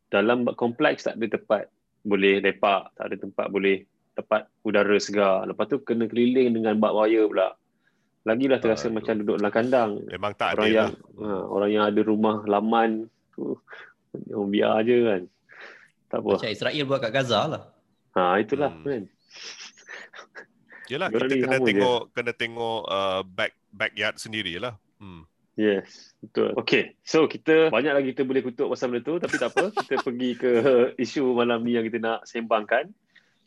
Dalam 0.08 0.48
kompleks 0.56 1.04
tak 1.04 1.20
ada 1.20 1.28
tempat. 1.28 1.68
Boleh 2.08 2.40
lepak. 2.40 2.96
Tak 2.96 3.04
ada 3.12 3.16
tempat 3.20 3.46
boleh 3.52 3.84
tempat 4.16 4.48
udara 4.64 4.96
segar. 4.96 5.44
Lepas 5.44 5.68
tu 5.68 5.84
kena 5.84 6.08
keliling 6.08 6.56
dengan 6.56 6.80
bak 6.80 6.96
wire 6.96 7.28
pula. 7.28 7.52
Lagilah 8.22 8.62
terasa 8.62 8.86
uh, 8.86 8.94
macam 8.94 9.18
duduk 9.18 9.42
dalam 9.42 9.54
kandang. 9.54 9.92
Memang 10.06 10.34
tak 10.38 10.54
orang 10.54 10.66
ada 10.70 10.74
yang, 10.74 10.90
lah. 10.94 11.26
Ha, 11.26 11.42
orang 11.50 11.70
yang 11.74 11.84
ada 11.90 12.02
rumah 12.06 12.36
laman 12.46 13.10
tu 13.34 13.58
uh, 14.14 14.46
biar 14.46 14.86
aje 14.86 14.98
kan. 15.02 15.22
Tak 16.12 16.20
apa. 16.22 16.32
Macam 16.38 16.52
Israel 16.54 16.84
buat 16.86 17.00
kat 17.02 17.12
Gaza 17.12 17.42
lah. 17.50 17.64
Ha 18.14 18.38
itulah 18.38 18.70
hmm. 18.70 18.86
kan. 18.86 19.04
Yalah 20.92 21.08
kita 21.08 21.34
kena 21.40 21.58
tengok 21.64 22.02
je. 22.04 22.12
kena 22.12 22.32
tengok 22.36 22.82
uh, 22.86 23.22
back 23.26 23.54
backyard 23.72 24.16
sendirilah. 24.20 24.76
Hmm. 25.00 25.24
Yes, 25.60 26.16
betul. 26.24 26.56
Okay, 26.64 26.96
so 27.04 27.28
kita 27.28 27.70
banyak 27.70 27.92
lagi 27.92 28.08
kita 28.16 28.24
boleh 28.24 28.42
kutuk 28.42 28.72
pasal 28.72 28.92
benda 28.92 29.04
tu 29.04 29.20
tapi 29.20 29.36
tak 29.36 29.52
apa. 29.52 29.66
kita 29.84 29.96
pergi 30.06 30.30
ke 30.40 30.52
isu 30.96 31.36
malam 31.36 31.64
ni 31.64 31.76
yang 31.76 31.86
kita 31.88 31.98
nak 31.98 32.28
sembangkan. 32.28 32.92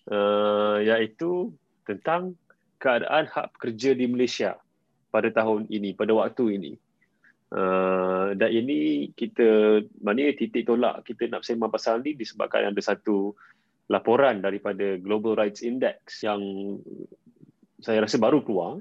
Uh, 0.04 0.84
iaitu 0.84 1.52
tentang 1.88 2.36
keadaan 2.84 3.24
hak 3.24 3.56
pekerja 3.56 3.96
di 3.96 4.04
Malaysia 4.04 4.60
pada 5.08 5.32
tahun 5.32 5.72
ini, 5.72 5.96
pada 5.96 6.12
waktu 6.12 6.60
ini. 6.60 6.72
Uh, 7.54 8.34
dan 8.34 8.50
ini 8.50 9.08
kita, 9.14 9.78
mana 10.02 10.34
titik 10.34 10.66
tolak 10.66 11.06
kita 11.06 11.30
nak 11.30 11.46
sembang 11.46 11.70
pasal 11.70 12.02
ni 12.02 12.18
disebabkan 12.18 12.74
ada 12.74 12.82
satu 12.82 13.30
laporan 13.86 14.42
daripada 14.42 14.98
Global 14.98 15.38
Rights 15.38 15.62
Index 15.62 16.24
yang 16.26 16.42
saya 17.78 18.02
rasa 18.02 18.16
baru 18.16 18.40
keluar 18.42 18.80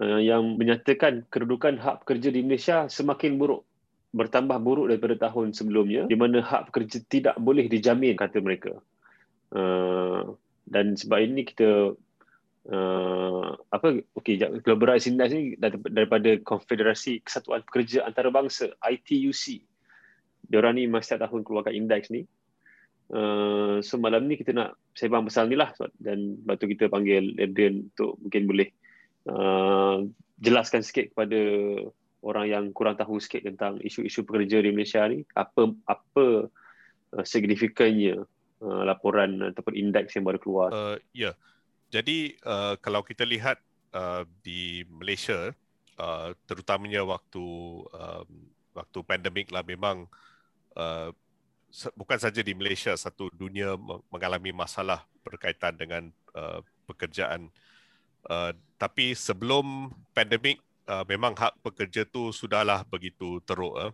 uh, 0.00 0.20
yang 0.22 0.54
menyatakan 0.54 1.26
kedudukan 1.28 1.76
hak 1.82 2.06
pekerja 2.06 2.30
di 2.30 2.40
Malaysia 2.46 2.86
semakin 2.86 3.36
buruk 3.36 3.66
bertambah 4.14 4.62
buruk 4.62 4.94
daripada 4.94 5.28
tahun 5.28 5.50
sebelumnya 5.50 6.06
di 6.06 6.14
mana 6.14 6.38
hak 6.38 6.70
pekerja 6.70 7.02
tidak 7.10 7.34
boleh 7.42 7.66
dijamin 7.66 8.14
kata 8.14 8.38
mereka 8.38 8.78
uh, 9.50 10.38
dan 10.70 10.94
sebab 10.94 11.18
ini 11.18 11.42
kita 11.42 11.98
uh, 12.70 13.52
apa 13.68 14.00
okey 14.16 14.40
global 14.64 14.94
rights 14.94 15.10
index 15.10 15.34
ni 15.34 15.58
daripada 15.90 16.38
konfederasi 16.40 17.20
kesatuan 17.20 17.60
pekerja 17.66 18.06
antarabangsa 18.08 18.72
ITUC 18.80 19.64
diorang 20.48 20.76
ni 20.76 20.84
masa 20.88 21.16
tahun 21.16 21.44
keluarkan 21.44 21.74
indeks 21.74 22.12
ni. 22.12 22.28
Uh, 23.12 23.84
so 23.84 24.00
malam 24.00 24.24
ni 24.24 24.40
kita 24.40 24.56
nak 24.56 24.80
sembang 24.96 25.28
pasal 25.28 25.52
ni 25.52 25.60
lah 25.60 25.76
dan 26.00 26.40
batu 26.40 26.64
kita 26.64 26.88
panggil 26.88 27.36
Adrian 27.36 27.92
untuk 27.92 28.16
mungkin 28.16 28.48
boleh 28.48 28.68
uh, 29.28 30.00
jelaskan 30.40 30.80
sikit 30.80 31.12
kepada 31.12 31.40
orang 32.24 32.46
yang 32.48 32.64
kurang 32.72 32.96
tahu 32.96 33.20
sikit 33.20 33.44
tentang 33.44 33.76
isu-isu 33.84 34.24
pekerja 34.24 34.64
di 34.64 34.72
Malaysia 34.72 35.04
ni 35.04 35.20
apa 35.36 35.68
apa 35.84 36.48
uh, 37.12 37.24
signifikannya 37.28 38.24
uh, 38.64 38.82
laporan 38.88 39.52
ataupun 39.52 39.76
indeks 39.76 40.16
yang 40.16 40.24
baru 40.24 40.40
keluar. 40.40 40.68
Uh, 40.72 40.96
ya. 41.12 41.32
yeah. 41.32 41.34
Jadi 41.92 42.36
uh, 42.44 42.74
kalau 42.80 43.04
kita 43.04 43.26
lihat 43.26 43.58
uh, 43.94 44.24
di 44.42 44.82
Malaysia, 44.88 45.52
uh, 45.98 46.34
terutamanya 46.48 47.06
waktu 47.06 47.44
uh, 47.94 48.24
waktu 48.74 48.98
pandemik 49.06 49.54
lah 49.54 49.62
memang 49.62 50.10
uh, 50.74 51.14
bukan 51.98 52.18
saja 52.18 52.42
di 52.42 52.54
Malaysia, 52.54 52.94
satu 52.94 53.30
dunia 53.34 53.74
mengalami 54.10 54.54
masalah 54.54 55.02
berkaitan 55.26 55.74
dengan 55.74 56.10
uh, 56.34 56.62
pekerjaan. 56.86 57.50
Uh, 58.24 58.54
tapi 58.78 59.12
sebelum 59.12 59.90
pandemik, 60.14 60.62
uh, 60.86 61.02
memang 61.06 61.34
hak 61.34 61.58
pekerja 61.60 62.06
tu 62.06 62.30
sudahlah 62.30 62.86
begitu 62.86 63.42
teruk. 63.42 63.74
Uh, 63.74 63.92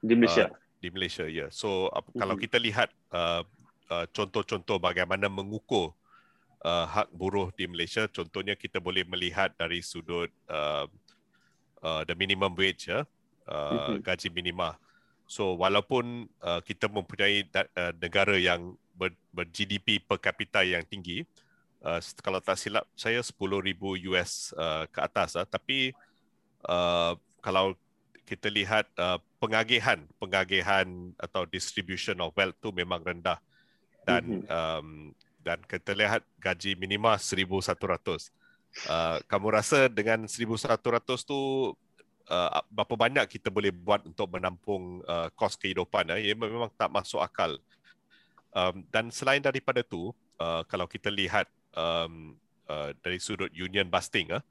di 0.00 0.16
Malaysia? 0.16 0.48
Uh, 0.48 0.56
di 0.80 0.88
Malaysia, 0.88 1.24
ya. 1.28 1.46
Yeah. 1.46 1.50
So 1.52 1.92
uh, 1.92 2.00
mm-hmm. 2.00 2.18
kalau 2.18 2.36
kita 2.40 2.56
lihat 2.56 2.88
uh, 3.12 3.44
uh, 3.92 4.06
contoh-contoh 4.10 4.80
bagaimana 4.80 5.28
mengukur 5.28 5.92
uh, 6.64 6.86
hak 6.88 7.08
buruh 7.12 7.52
di 7.54 7.68
Malaysia 7.68 8.08
contohnya 8.10 8.56
kita 8.56 8.78
boleh 8.80 9.04
melihat 9.06 9.52
dari 9.56 9.84
sudut 9.84 10.30
uh, 10.48 10.88
uh, 11.84 12.02
the 12.04 12.14
minimum 12.16 12.52
wage 12.56 12.88
ya 12.88 13.04
uh, 13.48 13.96
gaji 14.00 14.32
minima 14.32 14.76
so 15.30 15.54
walaupun 15.54 16.26
uh, 16.42 16.60
kita 16.64 16.90
mempunyai 16.90 17.46
da- 17.48 17.70
uh, 17.78 17.92
negara 17.98 18.34
yang 18.34 18.74
ber, 19.00 19.16
ber-GDP 19.32 20.04
per 20.04 20.20
capita 20.20 20.60
yang 20.60 20.84
tinggi. 20.84 21.24
Uh, 21.80 21.96
kalau 22.20 22.44
tak 22.44 22.60
silap 22.60 22.84
saya 22.92 23.24
10,000 23.24 23.40
US 24.12 24.52
uh, 24.52 24.84
ke 24.92 25.00
atas 25.00 25.32
uh, 25.32 25.48
tapi 25.48 25.96
uh, 26.68 27.16
kalau 27.40 27.72
kita 28.28 28.52
lihat 28.52 28.84
uh, 29.00 29.16
pengagihan 29.40 30.04
pengagihan 30.20 30.84
atau 31.16 31.48
distribution 31.48 32.20
of 32.20 32.36
wealth 32.36 32.52
tu 32.60 32.68
memang 32.68 33.00
rendah 33.00 33.40
dan 34.04 34.44
mm-hmm. 34.44 34.52
um, 34.52 35.16
dan 35.40 35.58
kita 35.64 35.96
lihat 35.96 36.22
gaji 36.36 36.76
minima 36.76 37.16
1100 37.16 37.76
uh, 38.86 39.18
kamu 39.26 39.46
rasa 39.50 39.88
dengan 39.90 40.24
1100 40.28 40.78
tu 41.24 41.72
uh, 42.30 42.50
berapa 42.70 42.94
banyak 42.94 43.26
kita 43.26 43.48
boleh 43.50 43.72
buat 43.74 44.04
untuk 44.06 44.30
menampung 44.30 45.02
uh, 45.04 45.28
kos 45.34 45.58
kehidupan 45.58 46.14
uh, 46.14 46.18
ia 46.20 46.36
memang 46.36 46.70
tak 46.76 46.92
masuk 46.92 47.20
akal. 47.20 47.58
Um, 48.50 48.82
dan 48.90 49.14
selain 49.14 49.38
daripada 49.38 49.86
tu 49.86 50.10
uh, 50.42 50.66
kalau 50.66 50.90
kita 50.90 51.06
lihat 51.06 51.46
um, 51.74 52.34
uh, 52.66 52.90
dari 52.98 53.22
sudut 53.22 53.50
union 53.54 53.86
busting 53.86 54.26
uh, 54.34 54.42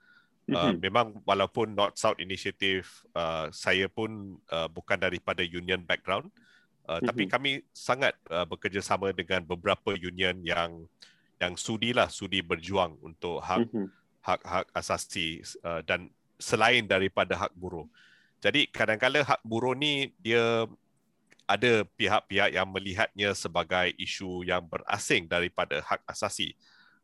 uh, 0.56 0.71
memang 0.80 1.19
walaupun 1.28 1.75
North 1.75 1.99
South 1.99 2.15
Initiative 2.23 2.88
uh, 3.12 3.52
saya 3.52 3.91
pun 3.91 4.39
uh, 4.47 4.71
bukan 4.71 4.95
daripada 4.95 5.43
union 5.43 5.84
background 5.84 6.32
uh, 6.32 6.49
mm-hmm. 6.97 7.06
tapi 7.06 7.23
kami 7.30 7.52
sangat 7.69 8.17
uh, 8.34 8.49
bekerjasama 8.49 9.13
dengan 9.13 9.45
beberapa 9.45 9.93
union 9.93 10.34
yang 10.41 10.89
yang 11.38 11.54
sudilah 11.54 12.10
sudi 12.10 12.41
berjuang 12.41 12.97
untuk 13.06 13.38
hak 13.45 13.69
mm-hmm. 13.69 13.88
hak-hak 14.25 14.65
asasi 14.73 15.45
uh, 15.62 15.86
dan 15.86 16.10
selain 16.39 16.88
daripada 16.88 17.36
hak 17.36 17.54
buruh. 17.54 17.86
Jadi 18.39 18.71
kadang-kadang 18.71 19.28
hak 19.28 19.41
buruh 19.43 19.75
ni 19.75 20.15
dia 20.23 20.65
ada 21.49 21.82
pihak-pihak 21.97 22.54
yang 22.54 22.67
melihatnya 22.69 23.34
sebagai 23.34 23.91
isu 23.97 24.45
yang 24.45 24.62
berasing 24.63 25.25
daripada 25.25 25.82
hak 25.82 26.02
asasi. 26.06 26.54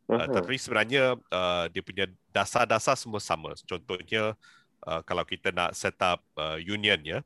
Uh, 0.05 0.29
tapi 0.29 0.61
sebenarnya 0.61 1.17
uh, 1.33 1.65
dia 1.73 1.81
punya 1.81 2.05
dasar-dasar 2.29 2.93
semua 2.93 3.17
sama. 3.17 3.57
Contohnya 3.65 4.37
uh, 4.85 5.01
kalau 5.01 5.25
kita 5.25 5.49
nak 5.49 5.73
set 5.73 5.97
up 5.97 6.21
uh, 6.37 6.61
union 6.61 7.01
ya, 7.01 7.19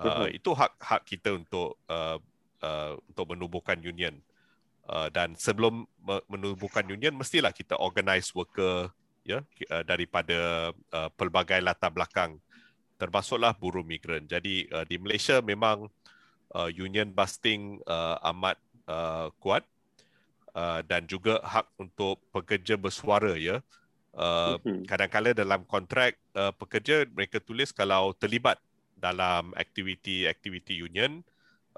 uh, 0.00 0.28
itu 0.32 0.50
hak 0.56 0.72
hak 0.80 1.02
kita 1.04 1.36
untuk 1.36 1.76
uh, 1.86 2.16
uh, 2.64 2.92
untuk 3.08 3.36
menubuhkan 3.36 3.76
union. 3.80 4.16
Uh, 4.90 5.06
dan 5.12 5.38
sebelum 5.38 5.86
menubuhkan 6.26 6.82
union 6.82 7.14
mestilah 7.14 7.54
kita 7.54 7.78
organize 7.78 8.34
worker 8.34 8.90
ya 9.22 9.44
uh, 9.70 9.84
daripada 9.86 10.72
uh, 10.90 11.10
pelbagai 11.14 11.62
latar 11.62 11.94
belakang 11.94 12.40
termasuklah 12.98 13.56
buruh 13.56 13.86
migran. 13.86 14.26
Jadi 14.26 14.66
uh, 14.74 14.84
di 14.84 15.00
Malaysia 15.00 15.40
memang 15.40 15.88
uh, 16.52 16.68
union 16.68 17.08
busting 17.14 17.80
uh, 17.88 18.20
amat 18.34 18.60
uh, 18.90 19.32
kuat 19.40 19.64
uh, 20.52 20.84
dan 20.84 21.06
juga 21.06 21.40
hak 21.40 21.66
untuk 21.80 22.20
pekerja 22.34 22.76
bersuara 22.76 23.38
ya. 23.40 23.64
Uh, 24.10 24.58
mm-hmm. 24.58 24.90
Kadang-kadang 24.90 25.38
dalam 25.38 25.60
kontrak 25.64 26.18
uh, 26.34 26.50
pekerja 26.50 27.06
mereka 27.14 27.38
tulis 27.38 27.70
kalau 27.70 28.10
terlibat 28.18 28.58
dalam 29.00 29.56
aktiviti-aktiviti 29.56 30.76
union 30.76 31.24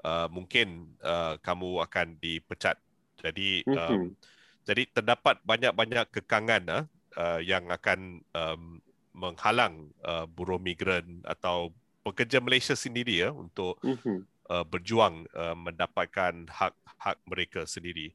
uh, 0.03 0.27
mungkin 0.27 0.93
uh, 1.01 1.39
kamu 1.39 1.81
akan 1.87 2.19
dipecat. 2.19 2.77
Jadi 3.23 3.63
mm-hmm. 3.63 3.79
um, 3.79 4.11
jadi 4.67 4.83
terdapat 4.91 5.39
banyak-banyak 5.43 6.11
kekangan 6.11 6.63
uh, 6.67 6.83
uh, 7.15 7.39
yang 7.39 7.71
akan 7.71 8.19
um, 8.35 8.83
menghalang 9.15 9.93
uh, 10.03 10.27
buruh 10.27 10.59
migran 10.59 11.23
atau 11.23 11.71
pekerja 12.03 12.43
Malaysia 12.43 12.75
sendiri 12.75 13.23
ya 13.23 13.29
untuk 13.31 13.79
mm-hmm. 13.79 14.19
uh, 14.51 14.65
berjuang 14.67 15.23
uh, 15.31 15.55
mendapatkan 15.55 16.51
hak-hak 16.51 17.17
mereka 17.23 17.63
sendiri. 17.63 18.11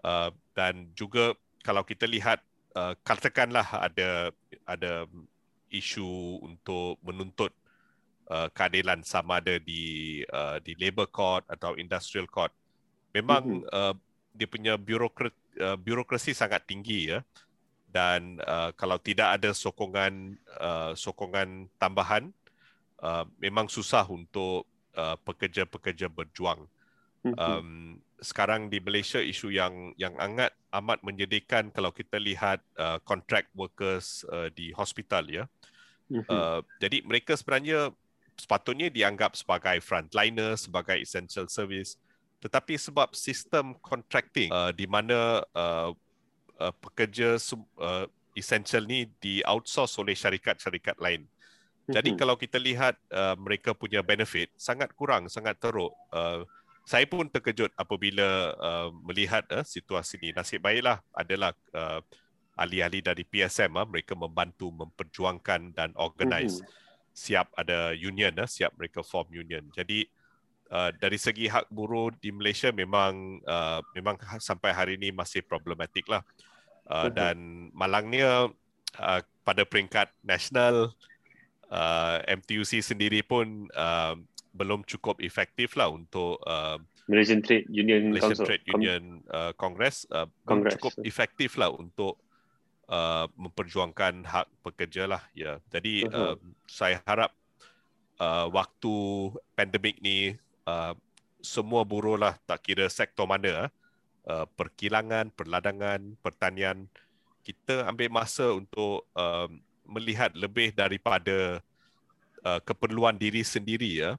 Uh, 0.00 0.30
dan 0.54 0.88
juga 0.94 1.34
kalau 1.66 1.82
kita 1.82 2.06
lihat 2.06 2.40
uh, 2.78 2.94
katakanlah 3.02 3.66
ada 3.82 4.30
ada 4.64 5.04
isu 5.68 6.40
untuk 6.40 6.96
menuntut 7.04 7.52
uh, 8.30 8.48
keadilan 8.52 9.00
sama 9.02 9.40
ada 9.42 9.56
di 9.58 10.22
uh, 10.28 10.60
di 10.62 10.76
labor 10.78 11.08
court 11.08 11.44
atau 11.48 11.74
industrial 11.74 12.28
court 12.28 12.52
memang 13.12 13.64
mm-hmm. 13.64 13.72
uh, 13.72 13.94
dia 14.36 14.48
punya 14.48 14.74
birokrat 14.78 15.34
uh, 15.58 15.74
birokrasi 15.74 16.36
sangat 16.36 16.64
tinggi 16.68 17.12
ya 17.16 17.24
dan 17.88 18.36
uh, 18.44 18.70
kalau 18.76 19.00
tidak 19.00 19.40
ada 19.40 19.50
sokongan 19.56 20.36
uh, 20.60 20.92
sokongan 20.92 21.66
tambahan 21.80 22.28
uh, 23.00 23.24
memang 23.40 23.66
susah 23.66 24.04
untuk 24.06 24.68
uh, 24.94 25.16
pekerja-pekerja 25.24 26.12
berjuang 26.12 26.68
mm-hmm. 27.24 27.34
um, 27.40 27.98
sekarang 28.18 28.66
di 28.66 28.82
Malaysia 28.82 29.22
isu 29.22 29.54
yang 29.54 29.94
yang 29.94 30.14
sangat 30.18 30.50
amat 30.74 30.98
menyedihkan 31.06 31.70
kalau 31.70 31.94
kita 31.94 32.18
lihat 32.18 32.60
uh, 32.76 32.98
contract 33.06 33.48
workers 33.54 34.26
uh, 34.28 34.50
di 34.52 34.74
hospital 34.74 35.24
ya. 35.30 35.44
Mm-hmm. 36.10 36.26
Uh, 36.26 36.60
jadi 36.82 36.98
mereka 37.06 37.38
sebenarnya 37.38 37.94
sepatutnya 38.38 38.88
dianggap 38.88 39.34
sebagai 39.34 39.82
frontliner, 39.82 40.54
sebagai 40.54 40.96
essential 41.02 41.50
service. 41.50 41.98
Tetapi 42.38 42.78
sebab 42.78 43.12
sistem 43.18 43.74
contracting 43.82 44.54
uh, 44.54 44.70
di 44.70 44.86
mana 44.86 45.42
uh, 45.52 45.90
uh, 46.62 46.74
pekerja 46.78 47.34
uh, 47.82 48.06
essential 48.38 48.86
ni 48.86 49.10
di 49.18 49.42
outsource 49.42 49.98
oleh 49.98 50.14
syarikat-syarikat 50.14 50.94
lain. 51.02 51.26
Jadi 51.88 52.14
mm-hmm. 52.14 52.20
kalau 52.20 52.36
kita 52.38 52.60
lihat 52.60 52.94
uh, 53.10 53.34
mereka 53.34 53.72
punya 53.74 54.04
benefit 54.04 54.52
sangat 54.54 54.92
kurang, 54.94 55.26
sangat 55.26 55.58
teruk. 55.58 55.90
Uh, 56.12 56.46
saya 56.84 57.04
pun 57.08 57.26
terkejut 57.26 57.72
apabila 57.74 58.54
uh, 58.54 58.88
melihat 59.08 59.42
uh, 59.50 59.64
situasi 59.64 60.20
ini. 60.20 60.36
Nasib 60.36 60.62
baiklah 60.62 61.00
adalah 61.16 61.56
uh, 61.72 62.04
ahli-ahli 62.54 63.00
dari 63.00 63.24
PSM 63.24 63.72
uh, 63.74 63.88
mereka 63.88 64.12
membantu 64.12 64.68
memperjuangkan 64.68 65.72
dan 65.72 65.90
organize 65.96 66.60
mm-hmm. 66.60 66.87
Siap 67.18 67.50
ada 67.58 67.90
union 67.98 68.30
uh, 68.38 68.46
siap 68.46 68.70
mereka 68.78 69.02
form 69.02 69.26
union. 69.34 69.66
Jadi 69.74 70.06
uh, 70.70 70.94
dari 70.94 71.18
segi 71.18 71.50
hak 71.50 71.66
buruh 71.74 72.14
di 72.22 72.30
Malaysia 72.30 72.70
memang 72.70 73.42
uh, 73.42 73.82
memang 73.98 74.14
sampai 74.38 74.70
hari 74.70 74.94
ini 74.94 75.10
masih 75.10 75.42
problematik 75.42 76.06
lah. 76.06 76.22
Uh, 76.88 77.12
dan 77.12 77.68
malangnya 77.76 78.48
uh, 78.96 79.20
pada 79.44 79.62
peringkat 79.68 80.08
nasional 80.24 80.96
uh, 81.68 82.16
MTUC 82.24 82.80
sendiri 82.80 83.20
pun 83.20 83.68
uh, 83.76 84.16
belum 84.56 84.88
cukup 84.88 85.20
efektif 85.20 85.76
lah 85.76 85.92
untuk 85.92 86.40
uh, 86.48 86.80
Malaysian 87.08 87.40
Trade 87.40 87.68
Union 87.72 88.12
Malaysian 88.12 88.36
Council. 88.36 88.46
Trade 88.48 88.64
Union 88.72 89.02
uh, 89.32 89.52
Congress, 89.56 90.04
uh, 90.12 90.28
Congress 90.44 90.76
cukup 90.76 90.94
efektif 91.04 91.56
lah 91.56 91.72
untuk 91.72 92.20
uh, 92.88 93.28
memperjuangkan 93.36 94.24
hak 94.24 94.48
pekerja 94.64 95.06
lah 95.06 95.22
ya. 95.36 95.60
Jadi 95.70 96.08
uh-huh. 96.08 96.34
uh, 96.34 96.36
saya 96.66 96.98
harap 97.04 97.30
uh, 98.18 98.48
waktu 98.50 98.94
pandemik 99.54 100.00
ni 100.02 100.34
uh, 100.66 100.96
semua 101.38 101.86
buruh 101.86 102.18
lah 102.18 102.34
tak 102.48 102.66
kira 102.66 102.90
sektor 102.90 103.28
mana 103.28 103.70
uh, 104.26 104.46
perkilangan, 104.58 105.30
perladangan, 105.32 106.18
pertanian 106.20 106.90
kita 107.46 107.88
ambil 107.88 108.12
masa 108.12 108.52
untuk 108.52 109.08
uh, 109.16 109.48
melihat 109.88 110.34
lebih 110.36 110.76
daripada 110.76 111.64
uh, 112.44 112.60
keperluan 112.60 113.16
diri 113.16 113.40
sendiri 113.40 114.04
ya 114.04 114.10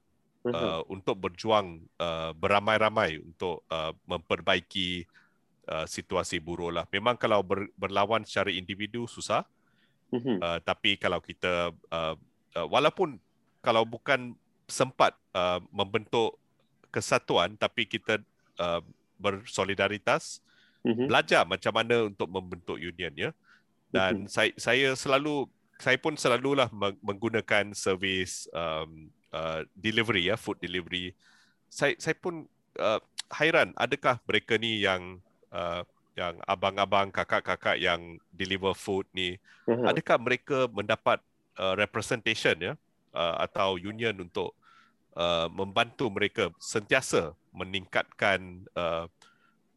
uh, 0.42 0.50
uh 0.50 0.80
untuk 0.90 1.14
berjuang 1.14 1.78
uh, 2.00 2.34
beramai-ramai 2.34 3.22
untuk 3.22 3.62
uh, 3.70 3.94
memperbaiki 4.08 5.06
uh, 5.70 5.86
situasi 5.86 6.42
buruh 6.42 6.74
lah. 6.74 6.84
Memang 6.90 7.14
kalau 7.14 7.40
ber, 7.46 7.70
berlawan 7.78 8.26
secara 8.26 8.50
individu 8.50 9.06
susah, 9.06 9.46
uh-huh. 10.10 10.36
uh, 10.42 10.58
tapi 10.60 10.98
kalau 10.98 11.22
kita 11.22 11.70
uh, 11.88 12.14
uh, 12.58 12.66
walaupun 12.66 13.16
kalau 13.62 13.86
bukan 13.86 14.34
sempat 14.66 15.14
uh, 15.32 15.62
membentuk 15.70 16.36
kesatuan, 16.90 17.54
tapi 17.54 17.86
kita 17.86 18.18
uh, 18.58 18.82
bersolidaritas, 19.16 20.42
uh-huh. 20.82 21.06
belajar 21.06 21.46
macam 21.46 21.72
mana 21.72 22.10
untuk 22.10 22.26
membentuk 22.26 22.76
union 22.76 23.14
ya. 23.14 23.30
Dan 23.90 24.26
uh-huh. 24.26 24.30
saya 24.30 24.50
saya 24.58 24.88
selalu 24.98 25.46
saya 25.80 25.96
pun 25.96 26.12
selalulah 26.12 26.68
menggunakan 27.00 27.72
servis 27.72 28.44
um, 28.52 29.08
uh, 29.32 29.64
delivery 29.72 30.28
ya 30.28 30.36
food 30.36 30.60
delivery 30.60 31.16
saya 31.72 31.96
saya 31.96 32.12
pun 32.18 32.44
uh, 32.76 33.00
hairan 33.32 33.72
adakah 33.78 34.20
mereka 34.28 34.60
ni 34.60 34.84
yang 34.84 35.22
uh, 35.54 35.82
yang 36.18 36.36
abang-abang 36.44 37.08
kakak-kakak 37.08 37.78
yang 37.78 38.18
deliver 38.34 38.74
food 38.74 39.06
ni 39.14 39.38
uh-huh. 39.64 39.88
adakah 39.88 40.18
mereka 40.18 40.66
mendapat 40.68 41.22
uh, 41.56 41.74
representation 41.78 42.56
ya 42.58 42.72
uh, 43.14 43.36
atau 43.46 43.78
union 43.78 44.12
untuk 44.18 44.52
uh, 45.14 45.46
membantu 45.48 46.10
mereka 46.10 46.50
sentiasa 46.58 47.32
meningkatkan 47.54 48.66
uh, 48.74 49.06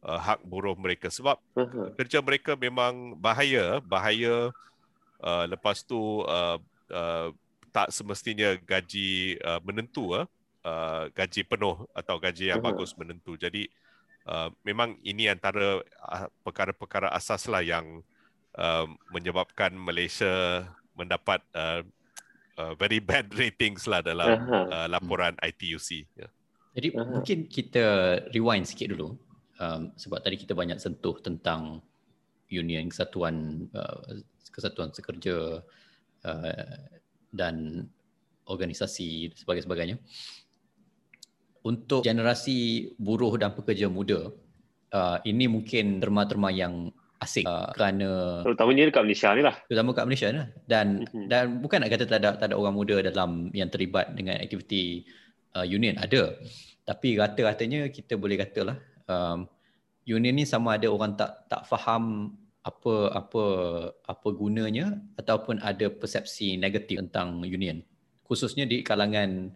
uh, 0.02 0.20
hak 0.20 0.42
buruh 0.42 0.74
mereka 0.74 1.08
sebab 1.08 1.38
uh-huh. 1.54 1.94
kerja 1.94 2.18
mereka 2.20 2.58
memang 2.58 3.14
bahaya 3.16 3.78
bahaya 3.80 4.50
uh, 5.22 5.44
lepas 5.46 5.86
tu 5.86 6.26
uh, 6.26 6.58
uh, 6.90 7.28
tak 7.74 7.90
semestinya 7.90 8.54
gaji 8.62 9.38
uh, 9.42 9.58
menentu 9.62 10.14
uh, 10.14 10.26
uh, 10.66 11.10
gaji 11.14 11.42
penuh 11.46 11.86
atau 11.94 12.16
gaji 12.18 12.50
yang 12.50 12.58
uh-huh. 12.58 12.74
bagus 12.74 12.94
menentu. 12.94 13.34
Jadi 13.38 13.66
uh, 13.66 13.83
memang 14.64 14.96
ini 15.04 15.28
antara 15.28 15.84
uh, 15.84 16.28
perkara-perkara 16.40 17.12
asas 17.12 17.44
lah 17.48 17.60
yang 17.60 18.00
uh, 18.56 18.86
menyebabkan 19.12 19.76
Malaysia 19.76 20.64
mendapat 20.96 21.42
uh, 21.52 21.82
uh, 22.58 22.72
very 22.78 23.02
bad 23.02 23.30
ratings 23.40 23.84
lah 23.84 24.00
dalam 24.00 24.46
uh, 24.48 24.86
laporan 24.88 25.34
ITUC. 25.42 26.06
Yeah. 26.16 26.30
Jadi 26.74 26.88
uh 26.98 27.06
mungkin 27.06 27.38
kita 27.46 27.84
rewind 28.34 28.66
sikit 28.66 28.90
dulu 28.90 29.14
um, 29.62 29.94
sebab 29.94 30.18
tadi 30.26 30.34
kita 30.34 30.58
banyak 30.58 30.82
sentuh 30.82 31.14
tentang 31.22 31.78
union 32.50 32.90
kesatuan 32.90 33.66
uh, 33.70 34.18
kesatuan 34.50 34.90
sekerja 34.90 35.62
uh, 36.26 36.78
dan 37.30 37.86
organisasi 38.46 39.32
sebagainya 39.38 39.66
sebagainya. 39.66 39.96
Untuk 41.64 42.04
generasi 42.04 42.92
buruh 43.00 43.40
dan 43.40 43.56
pekerja 43.56 43.88
muda, 43.88 44.28
uh, 44.92 45.18
ini 45.24 45.48
mungkin 45.48 45.96
terma-terma 45.96 46.52
yang 46.52 46.92
asing 47.24 47.48
uh, 47.48 47.72
kerana 47.72 48.44
terutamanya 48.44 48.92
dekat 48.92 49.02
Malaysia 49.08 49.28
ni 49.32 49.42
lah. 49.42 49.56
Terutama 49.64 49.96
kat 49.96 50.04
Malaysia 50.04 50.28
lah. 50.28 50.46
Dan 50.68 50.86
mm-hmm. 51.08 51.24
dan 51.32 51.44
bukan 51.64 51.80
nak 51.80 51.90
kata 51.96 52.04
tak 52.04 52.18
ada 52.20 52.30
tak 52.36 52.46
ada 52.52 52.56
orang 52.60 52.76
muda 52.76 53.00
dalam 53.00 53.48
yang 53.56 53.72
terlibat 53.72 54.12
dengan 54.12 54.36
aktiviti 54.44 55.08
uh, 55.56 55.64
union 55.64 55.96
ada. 55.96 56.36
Tapi 56.84 57.16
rata-ratanya 57.16 57.88
kita 57.88 58.20
boleh 58.20 58.36
katalah 58.36 58.76
um, 59.08 59.48
union 60.04 60.36
ni 60.36 60.44
sama 60.44 60.76
ada 60.76 60.92
orang 60.92 61.16
tak 61.16 61.48
tak 61.48 61.64
faham 61.64 62.36
apa 62.64 63.12
apa 63.12 63.44
apa 64.08 64.28
gunanya 64.32 64.96
ataupun 65.20 65.60
ada 65.60 65.92
persepsi 65.92 66.56
negatif 66.56 66.96
tentang 66.96 67.44
union 67.44 67.84
khususnya 68.24 68.64
di 68.64 68.80
kalangan 68.80 69.52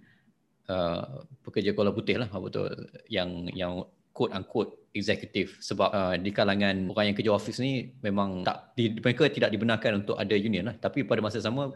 uh, 0.68 1.24
pekerja 1.42 1.72
Kuala 1.74 1.90
Putih 1.90 2.20
lah 2.20 2.28
betul 2.30 2.68
yang 3.08 3.48
yang 3.52 3.84
quote 4.12 4.34
unquote 4.34 4.72
eksekutif 4.90 5.60
sebab 5.62 5.90
uh, 5.94 6.14
di 6.18 6.34
kalangan 6.34 6.90
orang 6.90 7.12
yang 7.12 7.16
kerja 7.16 7.32
office 7.32 7.62
ni 7.62 7.94
memang 8.02 8.42
tak 8.42 8.74
di, 8.74 8.98
mereka 8.98 9.30
tidak 9.30 9.54
dibenarkan 9.54 10.02
untuk 10.02 10.18
ada 10.18 10.34
union 10.34 10.66
lah 10.66 10.74
tapi 10.74 11.06
pada 11.06 11.22
masa 11.22 11.38
sama 11.38 11.70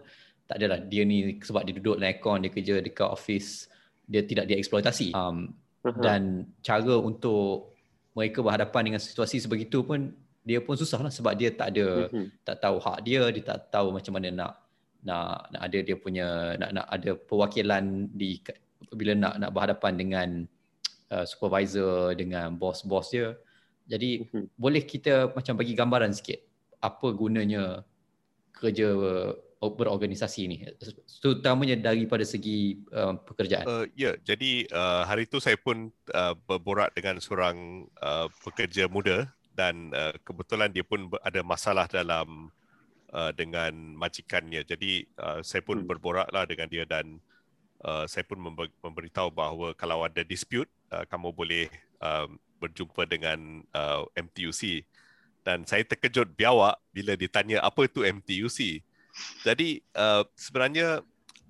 tak 0.50 0.58
adalah 0.58 0.82
dia 0.82 1.06
ni 1.06 1.38
sebab 1.38 1.62
dia 1.62 1.74
duduk 1.78 2.02
dalam 2.02 2.10
aircon 2.10 2.42
dia 2.42 2.50
kerja 2.50 2.74
dekat 2.82 3.08
office 3.08 3.70
dia 4.10 4.26
tidak 4.26 4.50
dieksploitasi 4.50 5.14
um, 5.14 5.54
uh-huh. 5.86 6.02
dan 6.02 6.50
cara 6.66 6.98
untuk 6.98 7.70
mereka 8.12 8.42
berhadapan 8.42 8.92
dengan 8.92 9.00
situasi 9.00 9.38
sebegitu 9.38 9.86
pun 9.86 10.10
dia 10.42 10.58
pun 10.58 10.74
susah 10.74 10.98
lah 10.98 11.12
sebab 11.14 11.38
dia 11.38 11.54
tak 11.54 11.78
ada 11.78 12.10
uh-huh. 12.10 12.26
tak 12.42 12.58
tahu 12.58 12.76
hak 12.82 12.98
dia 13.06 13.22
dia 13.30 13.42
tak 13.46 13.70
tahu 13.70 13.94
macam 13.94 14.18
mana 14.18 14.28
nak 14.34 14.52
nak 15.02 15.50
nak 15.54 15.62
ada 15.62 15.78
dia 15.82 15.96
punya 15.98 16.58
nak 16.58 16.70
nak 16.74 16.86
ada 16.90 17.10
perwakilan 17.14 18.10
di 18.14 18.38
bila 18.90 19.12
nak 19.14 19.34
nak 19.38 19.50
berhadapan 19.54 19.92
dengan 19.94 20.28
uh, 21.14 21.24
supervisor 21.28 22.16
dengan 22.18 22.56
bos-bos 22.58 23.12
dia. 23.12 23.38
Jadi 23.86 24.26
uh-huh. 24.26 24.46
boleh 24.58 24.82
kita 24.82 25.30
macam 25.30 25.54
bagi 25.58 25.74
gambaran 25.78 26.14
sikit 26.14 26.38
apa 26.82 27.14
gunanya 27.14 27.86
kerja 28.52 28.90
berorganisasi 29.70 30.42
ni 30.50 30.66
terutamanya 31.22 31.78
daripada 31.78 32.26
segi 32.26 32.82
uh, 32.90 33.14
pekerjaan. 33.22 33.62
Uh, 33.62 33.86
ya, 33.94 34.10
yeah, 34.10 34.14
jadi 34.26 34.66
uh, 34.74 35.06
hari 35.06 35.30
itu 35.30 35.38
saya 35.38 35.54
pun 35.54 35.94
uh, 36.10 36.34
berborak 36.34 36.90
dengan 36.98 37.22
seorang 37.22 37.86
uh, 38.02 38.26
pekerja 38.42 38.90
muda 38.90 39.30
dan 39.54 39.94
uh, 39.94 40.10
kebetulan 40.26 40.74
dia 40.74 40.82
pun 40.82 41.06
ada 41.22 41.46
masalah 41.46 41.86
dalam 41.86 42.50
uh, 43.14 43.30
dengan 43.30 43.70
majikannya. 43.94 44.66
Jadi 44.66 45.06
uh, 45.22 45.38
saya 45.46 45.62
pun 45.62 45.84
hmm. 45.84 45.86
berboraklah 45.86 46.42
dengan 46.50 46.66
dia 46.66 46.82
dan 46.82 47.22
uh, 47.84 48.04
saya 48.06 48.24
pun 48.26 48.38
memberitahu 48.82 49.28
bahawa 49.30 49.74
kalau 49.74 50.06
ada 50.06 50.22
dispute 50.22 50.70
uh, 50.90 51.04
kamu 51.06 51.34
boleh 51.34 51.66
uh, 52.02 52.26
berjumpa 52.62 53.02
dengan 53.10 53.66
uh, 53.74 54.06
MTUC. 54.14 54.86
Dan 55.42 55.66
saya 55.66 55.82
terkejut 55.82 56.38
biawak 56.38 56.78
bila 56.94 57.18
ditanya 57.18 57.58
apa 57.66 57.90
itu 57.90 58.06
MTUC. 58.06 58.78
Jadi 59.42 59.82
uh, 59.98 60.22
sebenarnya 60.38 61.02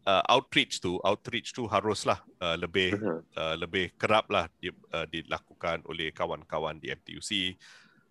uh, 0.08 0.22
outreach 0.32 0.80
tu 0.80 0.98
outreach 1.04 1.52
tu 1.52 1.68
haruslah 1.68 2.18
uh, 2.42 2.56
lebih 2.56 2.96
uh, 3.36 3.54
lebih 3.54 3.92
keraplah 4.00 4.48
di, 4.58 4.72
uh, 4.72 5.06
dilakukan 5.06 5.84
oleh 5.86 6.10
kawan-kawan 6.10 6.80
di 6.80 6.90
MTUC 6.90 7.60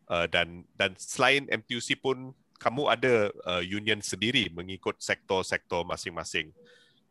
uh, 0.08 0.30
dan 0.30 0.64
dan 0.78 0.96
selain 0.96 1.50
MTUC 1.50 2.00
pun 2.00 2.32
kamu 2.62 2.94
ada 2.94 3.34
uh, 3.50 3.64
union 3.66 3.98
sendiri 4.06 4.54
mengikut 4.54 5.02
sektor-sektor 5.02 5.82
masing-masing. 5.82 6.54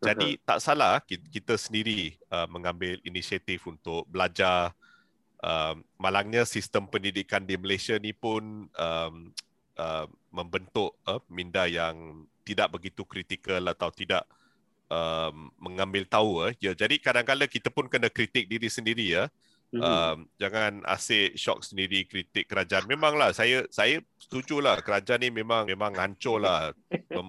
Jadi 0.01 0.41
uh-huh. 0.41 0.45
tak 0.49 0.59
salah 0.65 1.05
kita 1.05 1.61
sendiri 1.61 2.17
uh, 2.33 2.49
mengambil 2.49 2.97
inisiatif 3.05 3.69
untuk 3.69 4.09
belajar 4.09 4.73
uh, 5.45 5.77
malangnya 6.01 6.49
sistem 6.49 6.89
pendidikan 6.89 7.45
di 7.45 7.61
Malaysia 7.61 8.01
ni 8.01 8.17
pun 8.17 8.65
um, 8.73 9.15
uh, 9.77 10.07
membentuk 10.33 10.97
uh, 11.05 11.21
minda 11.29 11.69
yang 11.69 12.25
tidak 12.49 12.73
begitu 12.73 13.05
kritikal 13.05 13.61
atau 13.69 13.93
tidak 13.93 14.25
um, 14.89 15.53
mengambil 15.61 16.09
tahu 16.09 16.49
uh. 16.49 16.53
ya 16.57 16.73
jadi 16.73 16.97
kadang-kadang 16.97 17.53
kita 17.53 17.69
pun 17.69 17.85
kena 17.85 18.09
kritik 18.09 18.49
diri 18.49 18.73
sendiri 18.73 19.07
ya 19.21 19.25
Mm-hmm. 19.71 19.87
Um, 19.87 20.19
jangan 20.35 20.83
asyik 20.83 21.39
shock 21.39 21.63
sendiri 21.63 22.03
kritik 22.03 22.51
kerajaan. 22.51 22.91
Memanglah 22.91 23.31
saya 23.31 23.71
saya 23.71 24.03
setujulah 24.19 24.83
kerajaan 24.83 25.23
ni 25.23 25.31
memang 25.31 25.63
memang 25.63 25.95
hancurlah 25.95 26.75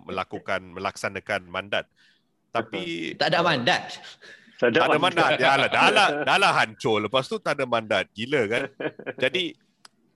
melakukan 0.10 0.74
melaksanakan 0.74 1.46
mandat. 1.46 1.86
Tapi 2.52 3.16
tak 3.16 3.32
ada 3.32 3.40
mandat. 3.42 3.96
Tak 4.62 4.78
ada, 4.78 5.02
mandat. 5.02 5.42
Ya 5.42 5.58
lah, 5.58 5.70
dah 5.74 5.90
lah, 5.90 6.10
dah 6.22 6.38
lah 6.38 6.52
hancur. 6.54 7.02
Lepas 7.02 7.26
tu 7.26 7.42
tak 7.42 7.58
ada 7.58 7.66
mandat. 7.66 8.06
Gila 8.14 8.46
kan? 8.46 8.64
Jadi 9.18 9.58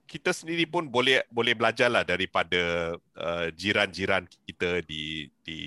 kita 0.06 0.30
sendiri 0.30 0.70
pun 0.70 0.86
boleh 0.86 1.26
boleh 1.34 1.58
belajarlah 1.58 2.06
daripada 2.06 2.94
uh, 3.18 3.46
jiran-jiran 3.50 4.22
kita 4.46 4.86
di 4.86 5.26
di 5.42 5.60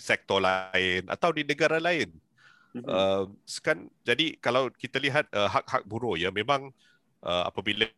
sektor 0.00 0.40
lain 0.40 1.04
atau 1.12 1.28
di 1.28 1.44
negara 1.44 1.76
lain. 1.76 2.08
Uh, 2.76 3.28
kan 3.64 3.88
jadi 4.04 4.36
kalau 4.40 4.68
kita 4.72 5.00
lihat 5.00 5.28
uh, 5.32 5.48
hak-hak 5.48 5.84
buruh 5.88 6.16
ya 6.16 6.28
memang 6.28 6.72
uh, 7.24 7.42
apabila 7.48 7.88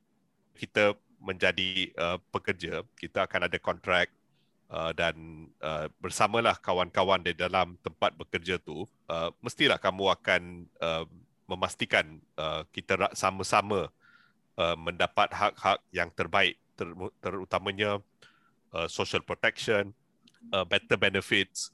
kita 0.55 0.95
menjadi 1.19 1.91
uh, 1.99 2.19
pekerja 2.31 2.87
kita 2.95 3.27
akan 3.27 3.51
ada 3.51 3.59
kontrak 3.59 4.07
uh, 4.73 4.93
dan 4.93 5.49
uh, 5.65 5.89
bersamalah 6.01 6.57
kawan-kawan 6.61 7.25
di 7.25 7.33
dalam 7.33 7.77
tempat 7.81 8.15
bekerja 8.17 8.61
tu 8.61 8.85
uh, 9.09 9.31
mestilah 9.41 9.81
kamu 9.81 10.13
akan 10.13 10.43
uh, 10.81 11.05
memastikan 11.49 12.21
uh, 12.37 12.63
kita 12.73 13.09
sama-sama 13.17 13.89
uh, 14.61 14.77
mendapat 14.77 15.33
hak-hak 15.33 15.81
yang 15.93 16.13
terbaik 16.13 16.61
ter- 16.77 17.15
terutamanya 17.25 18.01
uh, 18.77 18.89
social 18.89 19.25
protection 19.25 19.97
uh, 20.53 20.65
better 20.69 21.01
benefits 21.01 21.73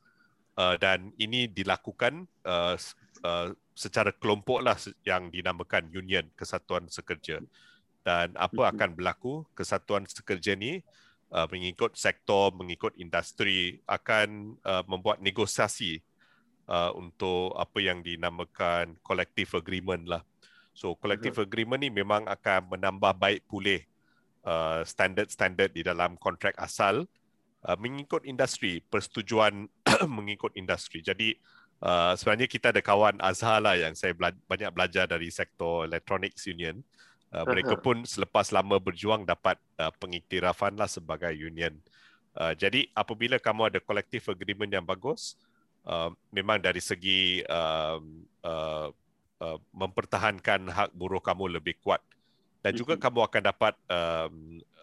uh, 0.55 0.79
dan 0.79 1.11
ini 1.19 1.51
dilakukan 1.51 2.31
uh, 2.47 2.79
uh, 3.27 3.49
secara 3.75 4.15
kelompok 4.15 4.63
lah 4.63 4.79
yang 5.03 5.35
dinamakan 5.35 5.91
union 5.91 6.31
kesatuan 6.39 6.87
sekerja 6.87 7.43
dan 8.07 8.31
apa 8.39 8.55
mm-hmm. 8.55 8.73
akan 8.79 8.91
berlaku 8.95 9.35
kesatuan 9.59 10.07
sekerja 10.07 10.55
ni 10.55 10.79
uh, 10.79 11.04
mengikut 11.51 11.99
sektor 11.99 12.55
mengikut 12.55 12.95
industri 12.95 13.83
akan 13.91 14.55
uh, 14.63 14.87
membuat 14.87 15.19
negosiasi 15.19 15.99
uh, 16.71 16.95
untuk 16.95 17.59
apa 17.59 17.79
yang 17.83 18.07
dinamakan 18.07 18.95
collective 19.03 19.51
agreement 19.59 20.07
lah 20.07 20.23
so 20.71 20.95
collective 20.95 21.35
mm-hmm. 21.35 21.51
agreement 21.51 21.81
ni 21.83 21.91
memang 21.91 22.23
akan 22.31 22.79
menambah 22.79 23.13
baik 23.19 23.43
pulih 23.51 23.83
uh, 24.47 24.87
standard-standard 24.87 25.75
di 25.75 25.83
dalam 25.83 26.15
kontrak 26.21 26.55
asal 26.61 27.09
uh, 27.65 27.77
mengikut 27.81 28.23
industri 28.29 28.85
persetujuan 28.87 29.67
mengikut 30.19 30.53
industri. 30.55 31.01
Jadi 31.01 31.35
uh, 31.81 32.13
sebenarnya 32.15 32.49
kita 32.49 32.71
ada 32.71 32.85
kawan 32.85 33.19
Azhar 33.25 33.65
lah 33.65 33.75
yang 33.75 33.97
saya 33.97 34.13
bela- 34.13 34.37
banyak 34.47 34.71
belajar 34.71 35.09
dari 35.09 35.33
sektor 35.33 35.89
Electronics 35.89 36.45
Union. 36.47 36.79
Uh, 36.79 37.14
mereka 37.43 37.75
pun 37.75 38.07
selepas 38.07 38.55
lama 38.55 38.79
berjuang 38.79 39.27
dapat 39.27 39.59
uh, 39.83 39.91
pengiktirafan 39.99 40.79
lah 40.79 40.87
sebagai 40.87 41.35
union. 41.35 41.75
Uh, 42.39 42.55
jadi 42.55 42.87
apabila 42.95 43.43
kamu 43.43 43.75
ada 43.75 43.83
collective 43.83 44.23
agreement 44.31 44.71
yang 44.71 44.87
bagus, 44.87 45.35
uh, 45.83 46.15
memang 46.31 46.63
dari 46.63 46.79
segi 46.79 47.43
uh, 47.51 47.99
uh, 48.47 48.89
uh, 49.43 49.59
mempertahankan 49.75 50.71
hak 50.71 50.91
buruh 50.95 51.23
kamu 51.23 51.59
lebih 51.59 51.75
kuat 51.83 52.03
dan 52.65 52.73
juga 52.73 52.97
mm-hmm. 52.97 53.05
kamu 53.13 53.21
akan 53.29 53.43
dapat 53.45 53.75
um, 53.93 54.35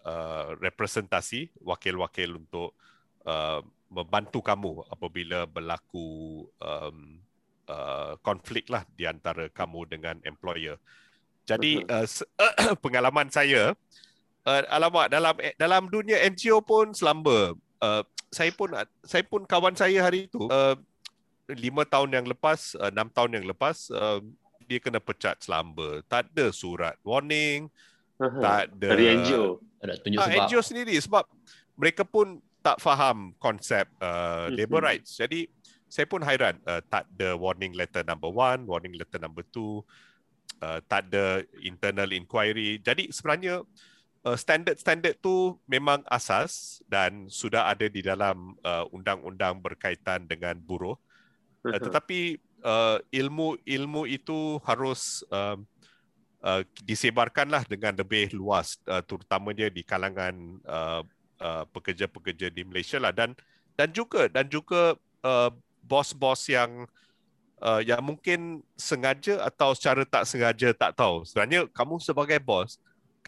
uh, 0.05 0.53
representasi 0.61 1.49
wakil-wakil 1.65 2.37
untuk 2.37 2.77
uh, 3.25 3.65
membantu 3.89 4.45
kamu 4.45 4.85
apabila 4.85 5.49
berlaku 5.49 6.45
um, 6.61 7.17
uh, 7.65 8.13
konflik 8.21 8.69
lah 8.69 8.85
di 8.93 9.09
antara 9.09 9.49
kamu 9.49 9.89
dengan 9.89 10.21
employer. 10.29 10.77
Jadi 11.45 11.81
uh, 11.85 12.05
pengalaman 12.83 13.27
saya, 13.27 13.73
uh, 14.45 14.61
alamak 14.69 15.09
dalam 15.09 15.35
dalam 15.57 15.83
dunia 15.89 16.21
NGO 16.29 16.61
pun 16.61 16.93
selamba. 16.93 17.53
Uh, 17.81 18.03
saya 18.31 18.53
pun 18.53 18.71
saya 19.03 19.23
pun 19.25 19.43
kawan 19.43 19.73
saya 19.75 20.05
hari 20.05 20.29
itu 20.29 20.45
uh, 20.47 20.77
lima 21.51 21.83
tahun 21.83 22.13
yang 22.15 22.25
lepas, 22.29 22.77
uh, 22.79 22.87
enam 22.93 23.09
tahun 23.11 23.41
yang 23.41 23.45
lepas, 23.49 23.89
uh, 23.91 24.21
dia 24.69 24.79
kena 24.79 25.01
pecat 25.03 25.41
selamba. 25.41 25.99
Tak 26.07 26.31
ada 26.31 26.53
surat 26.53 26.95
warning, 27.03 27.67
tak 28.15 28.71
ada 28.71 28.87
Dari 28.95 29.17
NGO. 29.19 29.59
Tak 29.81 29.97
tunjuk 30.05 30.19
Ah, 30.21 30.29
sebab. 30.29 30.45
NGO 30.45 30.61
sendiri 30.61 30.95
sebab 31.01 31.25
mereka 31.73 32.05
pun 32.05 32.37
tak 32.61 32.77
faham 32.77 33.33
konsep 33.41 33.89
uh, 33.97 34.45
Mhm. 34.47 34.53
labor 34.53 34.81
rights. 34.85 35.17
Jadi 35.17 35.49
saya 35.89 36.05
pun 36.05 36.21
hairan 36.21 36.55
uh, 36.63 36.79
tak 36.85 37.09
ada 37.17 37.33
warning 37.35 37.73
letter 37.73 38.05
number 38.05 38.29
one, 38.29 38.63
warning 38.63 38.93
letter 38.93 39.17
number 39.17 39.41
two, 39.49 39.81
uh, 40.59 40.83
tak 40.85 41.07
ada 41.11 41.45
internal 41.63 42.11
inquiry. 42.11 42.81
Jadi 42.83 43.09
sebenarnya 43.13 43.63
uh, 44.27 44.37
standard-standard 44.37 45.17
tu 45.23 45.55
memang 45.65 46.03
asas 46.11 46.83
dan 46.91 47.31
sudah 47.31 47.71
ada 47.71 47.87
di 47.87 48.03
dalam 48.03 48.59
uh, 48.65 48.85
undang-undang 48.91 49.63
berkaitan 49.63 50.27
dengan 50.27 50.59
buruh. 50.59 50.99
Uh, 51.63 51.77
tetapi 51.77 52.41
uh, 52.65 52.97
ilmu-ilmu 53.13 54.09
itu 54.09 54.57
harus 54.65 55.21
um, 55.29 55.65
uh, 56.45 56.61
disebarkanlah 56.85 57.65
dengan 57.69 57.97
lebih 57.97 58.33
luas 58.33 58.77
uh, 58.89 59.01
terutamanya 59.05 59.69
di 59.69 59.85
kalangan 59.85 60.33
uh, 60.65 61.01
uh, 61.41 61.63
pekerja-pekerja 61.69 62.49
di 62.53 62.65
Malaysia 62.65 62.97
lah 63.01 63.13
dan 63.13 63.33
dan 63.77 63.89
juga 63.93 64.29
dan 64.29 64.45
juga 64.49 64.97
uh, 65.25 65.49
bos-bos 65.81 66.45
yang 66.49 66.85
uh, 67.61 67.79
yang 67.79 68.01
mungkin 68.01 68.59
sengaja 68.73 69.39
atau 69.41 69.71
secara 69.71 70.01
tak 70.03 70.25
sengaja 70.25 70.73
tak 70.73 70.91
tahu. 70.93 71.21
Sebenarnya 71.23 71.69
kamu 71.69 72.01
sebagai 72.01 72.41
bos 72.41 72.81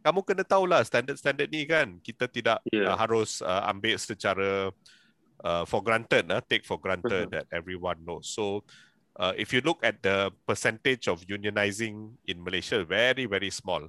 kamu 0.04 0.20
kena 0.20 0.44
tahulah 0.44 0.84
standard-standard 0.84 1.48
ni 1.48 1.64
kan. 1.64 1.96
Kita 2.04 2.28
tidak 2.28 2.60
Ya. 2.68 2.92
uh, 2.92 2.98
harus 3.00 3.40
uh, 3.40 3.72
ambil 3.72 3.96
secara 3.96 4.68
uh, 5.40 5.64
for 5.64 5.80
granted, 5.80 6.28
uh, 6.28 6.44
take 6.44 6.68
for 6.68 6.76
granted 6.76 7.30
Mhm. 7.30 7.32
that 7.32 7.46
everyone 7.56 8.04
knows. 8.04 8.28
So 8.28 8.68
uh, 9.16 9.32
if 9.34 9.56
you 9.56 9.64
look 9.64 9.80
at 9.80 10.04
the 10.04 10.28
percentage 10.44 11.08
of 11.08 11.24
unionizing 11.24 12.20
in 12.26 12.44
Malaysia, 12.44 12.84
very 12.84 13.24
very 13.26 13.48
small. 13.48 13.88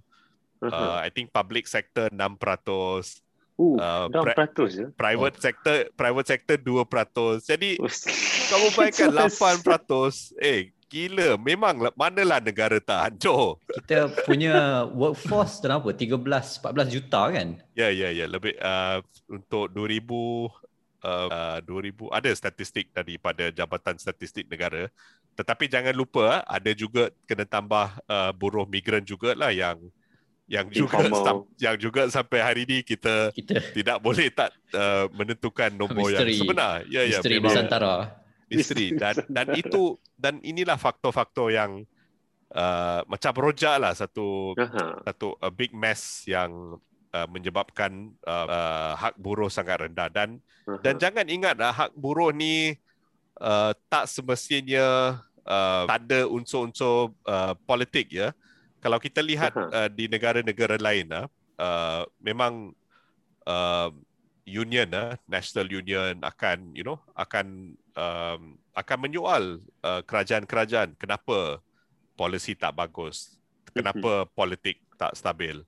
Uh. 0.62 0.96
I 0.96 1.10
think 1.10 1.34
public 1.34 1.66
sector 1.66 2.08
6%, 2.08 3.20
Uh, 3.54 3.78
uh, 3.78 4.06
dah 4.10 4.22
pra- 4.22 4.50
400 4.50 4.66
je. 4.66 4.84
private 4.94 5.36
sector 5.38 5.86
private 5.94 6.26
sector 6.26 6.56
2%. 6.58 7.38
Jadi 7.42 7.78
Oh, 7.78 7.90
kamu 8.44 8.66
bayangkan 8.72 9.08
Jelas. 9.10 9.32
8%. 9.34 10.38
Eh, 10.38 10.60
gila. 10.86 11.34
Memang 11.36 11.74
lah- 11.80 11.96
manalah 11.96 12.38
negara 12.38 12.78
tak 12.78 13.00
hancur. 13.10 13.58
Kita 13.82 14.12
punya 14.22 14.54
workforce 14.90 15.58
dalam 15.58 15.82
apa? 15.82 15.90
13 15.90 16.62
14 16.62 16.88
juta 16.88 17.20
kan? 17.32 17.48
Ya, 17.74 17.88
ya, 17.90 18.14
ya. 18.14 18.26
Lebih 18.28 18.54
uh, 18.58 19.02
untuk 19.26 19.68
2000 19.72 20.06
uh, 21.02 21.28
uh, 21.28 21.58
2000 21.60 22.14
ada 22.14 22.30
statistik 22.30 22.94
daripada 22.94 23.50
Jabatan 23.50 23.98
Statistik 23.98 24.46
Negara. 24.46 24.86
Tetapi 25.34 25.66
jangan 25.66 25.90
lupa 25.92 26.46
ada 26.46 26.70
juga 26.70 27.10
kena 27.26 27.42
tambah 27.42 27.90
uh, 28.06 28.30
buruh 28.30 28.64
migran 28.70 29.02
jugalah 29.02 29.50
yang 29.50 29.82
yang 30.44 30.68
juga 30.68 31.00
sam- 31.08 31.48
yang 31.56 31.76
juga 31.80 32.04
sampai 32.06 32.38
hari 32.38 32.68
ini 32.68 32.84
kita 32.84 33.32
Kita 33.32 33.64
tidak 33.72 33.96
boleh 33.98 34.28
tak 34.28 34.52
uh, 34.76 35.08
menentukan 35.10 35.72
nombor 35.72 36.12
Misteri. 36.12 36.36
yang 36.36 36.40
sebenar. 36.44 36.74
Ya, 36.86 37.02
ya. 37.02 37.18
misteri 37.18 37.34
memang 37.40 37.50
Nusantara. 37.50 37.94
Misteri 38.50 38.94
dan 38.96 39.14
dan 39.36 39.46
itu 39.56 39.96
dan 40.16 40.38
inilah 40.44 40.76
faktor-faktor 40.76 41.52
yang 41.52 41.84
uh, 42.54 43.00
macam 43.08 43.32
rojak 43.36 43.76
lah 43.80 43.92
satu 43.92 44.54
Aha. 44.56 45.04
satu 45.06 45.36
a 45.40 45.50
big 45.50 45.72
mess 45.72 46.24
yang 46.28 46.78
uh, 47.14 47.26
menyebabkan 47.28 48.12
uh, 48.24 48.46
uh, 48.46 48.92
hak 48.98 49.14
buruh 49.18 49.48
sangat 49.48 49.88
rendah 49.88 50.08
dan 50.08 50.40
Aha. 50.66 50.80
dan 50.80 50.94
jangan 51.00 51.26
ingat 51.28 51.56
uh, 51.60 51.72
hak 51.74 51.92
buruh 51.96 52.30
ni 52.30 52.76
uh, 53.40 53.72
tak 53.90 54.06
semestinya 54.06 55.18
uh, 55.46 55.84
tak 55.88 56.08
ada 56.08 56.26
unsur-unsur 56.28 57.14
uh, 57.26 57.54
politik 57.64 58.10
ya. 58.12 58.30
Kalau 58.84 59.00
kita 59.00 59.24
lihat 59.24 59.56
Aha. 59.56 59.88
uh, 59.88 59.88
di 59.88 60.06
negara-negara 60.06 60.76
lain 60.76 61.08
uh, 61.08 61.26
uh, 61.56 62.02
memang 62.20 62.72
uh, 63.48 63.88
union 64.44 64.88
uh, 64.92 65.16
national 65.24 65.66
union 65.72 66.20
akan 66.20 66.76
you 66.76 66.84
know 66.84 67.00
akan 67.16 67.76
um, 67.94 68.58
akan 68.74 68.98
menyoal 69.00 69.44
uh, 69.82 70.02
kerajaan-kerajaan 70.04 70.98
kenapa 70.98 71.62
polisi 72.14 72.54
tak 72.54 72.74
bagus? 72.74 73.38
Kenapa 73.74 74.28
politik 74.38 74.78
tak 74.94 75.18
stabil? 75.18 75.62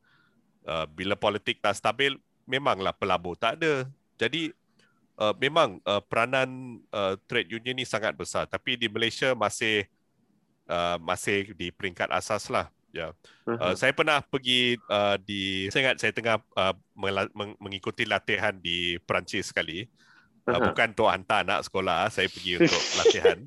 Uh, 0.67 0.87
bila 0.95 1.19
politik 1.19 1.59
tak 1.63 1.75
stabil 1.79 2.19
memanglah 2.47 2.95
pelabur 2.95 3.35
tak 3.35 3.59
ada. 3.59 3.87
Jadi 4.19 4.55
uh, 5.19 5.35
memang 5.39 5.83
uh, 5.83 6.03
peranan 6.03 6.79
uh, 6.95 7.19
trade 7.27 7.51
union 7.51 7.75
ni 7.75 7.87
sangat 7.87 8.15
besar. 8.15 8.47
Tapi 8.47 8.79
di 8.79 8.87
Malaysia 8.87 9.35
masih 9.35 9.87
uh, 10.71 10.99
masih 11.03 11.55
di 11.55 11.75
peringkat 11.75 12.11
asas 12.15 12.47
lah 12.47 12.71
ya. 12.95 13.11
Aha. 13.47 13.71
Uh, 13.71 13.75
saya 13.75 13.91
pernah 13.91 14.23
pergi 14.23 14.79
uh, 14.87 15.19
di 15.19 15.67
saya 15.75 15.91
ingat 15.91 15.97
saya 15.99 16.13
tengah 16.15 16.39
uh, 16.55 16.75
mengikuti 17.59 18.07
latihan 18.07 18.55
di 18.55 18.99
Perancis 19.03 19.51
sekali. 19.51 19.87
Uh, 19.87 20.07
Aha. 20.47 20.71
bukan 20.71 20.89
untuk 20.95 21.11
hantar 21.11 21.43
anak 21.43 21.61
sekolah, 21.67 22.07
saya 22.07 22.31
pergi 22.31 22.63
untuk 22.63 22.83
latihan. 23.03 23.39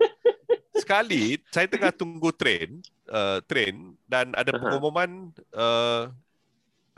Sekali 0.76 1.40
saya 1.48 1.68
tengah 1.72 1.96
tunggu 1.96 2.32
train, 2.36 2.84
uh, 3.08 3.40
train 3.48 3.96
dan 4.08 4.36
ada 4.36 4.52
pengumuman 4.52 5.32
uh, 5.56 6.12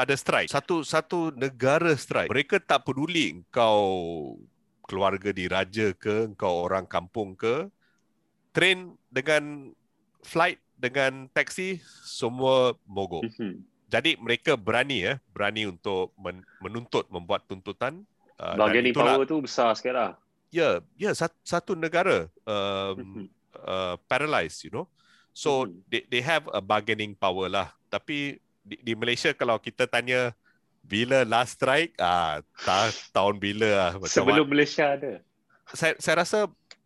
ada 0.02 0.14
strike. 0.18 0.50
Satu 0.50 0.82
satu 0.82 1.30
negara 1.38 1.94
strike. 1.94 2.34
Mereka 2.34 2.58
tak 2.66 2.90
peduli 2.90 3.42
engkau 3.42 3.78
keluarga 4.90 5.30
diraja 5.30 5.94
ke, 5.94 6.34
engkau 6.34 6.66
orang 6.66 6.90
kampung 6.90 7.38
ke. 7.38 7.70
Train 8.52 8.98
dengan 9.08 9.72
flight 10.26 10.60
dengan 10.76 11.30
taksi 11.30 11.78
semua 12.04 12.74
mogok. 12.90 13.30
Mhm. 13.38 13.70
Jadi 13.92 14.16
mereka 14.18 14.56
berani 14.56 15.04
ya, 15.04 15.14
berani 15.36 15.68
untuk 15.68 16.16
men- 16.16 16.48
menuntut, 16.64 17.06
membuat 17.12 17.46
tuntutan. 17.46 18.08
Uh, 18.42 18.58
Bargaining 18.58 18.90
itulah- 18.90 19.22
power 19.22 19.26
tu 19.30 19.38
besar 19.38 19.70
sikit 19.78 19.94
lah. 19.94 20.12
Ya, 20.50 20.82
ya 20.98 21.14
satu, 21.14 21.38
satu 21.46 21.72
negara 21.78 22.26
um, 22.44 22.96
Mhm. 22.98 23.24
uh, 23.62 23.96
paralyzed, 24.10 24.66
you 24.66 24.74
know. 24.74 24.90
So 25.32 25.70
Mhm. 25.70 25.78
they 25.88 26.02
they 26.10 26.22
have 26.26 26.50
a 26.50 26.58
bargaining 26.60 27.14
power 27.14 27.46
lah. 27.48 27.70
Tapi 27.88 28.42
di, 28.60 28.76
di 28.82 28.94
Malaysia 28.98 29.30
kalau 29.32 29.62
kita 29.62 29.86
tanya 29.86 30.34
bila 30.82 31.22
last 31.24 31.56
strike, 31.56 31.94
ah 32.02 32.42
tak 32.66 32.92
tahun 33.14 33.38
bila 33.38 33.70
lah. 33.70 33.92
Macam 33.96 34.10
Sebelum 34.12 34.46
Malaysia 34.50 34.98
ada. 34.98 35.22
saya 35.72 35.94
saya 36.02 36.16
rasa 36.20 36.40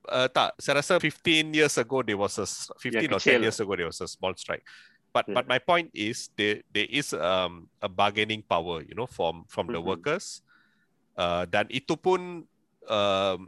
uh, 0.05 0.27
tak 0.29 0.53
saya 0.61 0.83
rasa 0.83 0.99
15 0.99 1.49
years 1.49 1.73
ago 1.73 2.03
there 2.03 2.19
was 2.19 2.37
a 2.37 2.45
s- 2.45 2.69
15 2.77 3.09
or 3.09 3.17
10 3.17 3.17
kecil 3.17 3.41
years 3.41 3.57
ago 3.57 3.73
there 3.73 3.89
was 3.89 3.97
a 3.97 4.05
small 4.05 4.29
strike 4.37 4.61
but 5.09 5.25
Yeah. 5.25 5.41
but 5.41 5.49
my 5.49 5.57
point 5.57 5.89
is 5.89 6.29
there 6.37 6.61
there 6.69 6.85
is 6.85 7.09
um, 7.09 7.65
a 7.81 7.89
bargaining 7.89 8.45
power 8.45 8.85
you 8.85 8.93
know 8.93 9.09
from 9.09 9.41
from 9.49 9.73
the 9.73 9.81
Mhm. 9.81 9.89
workers 9.89 10.45
uh, 11.17 11.43
dan 11.49 11.65
itu 11.71 11.95
pun 11.97 12.43
um, 12.87 13.39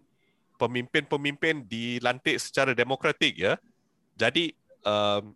pemimpin-pemimpin 0.58 1.64
dilantik 1.70 2.42
secara 2.42 2.74
demokratik 2.74 3.38
ya 3.38 3.56
jadi 4.18 4.52
um, 4.82 5.32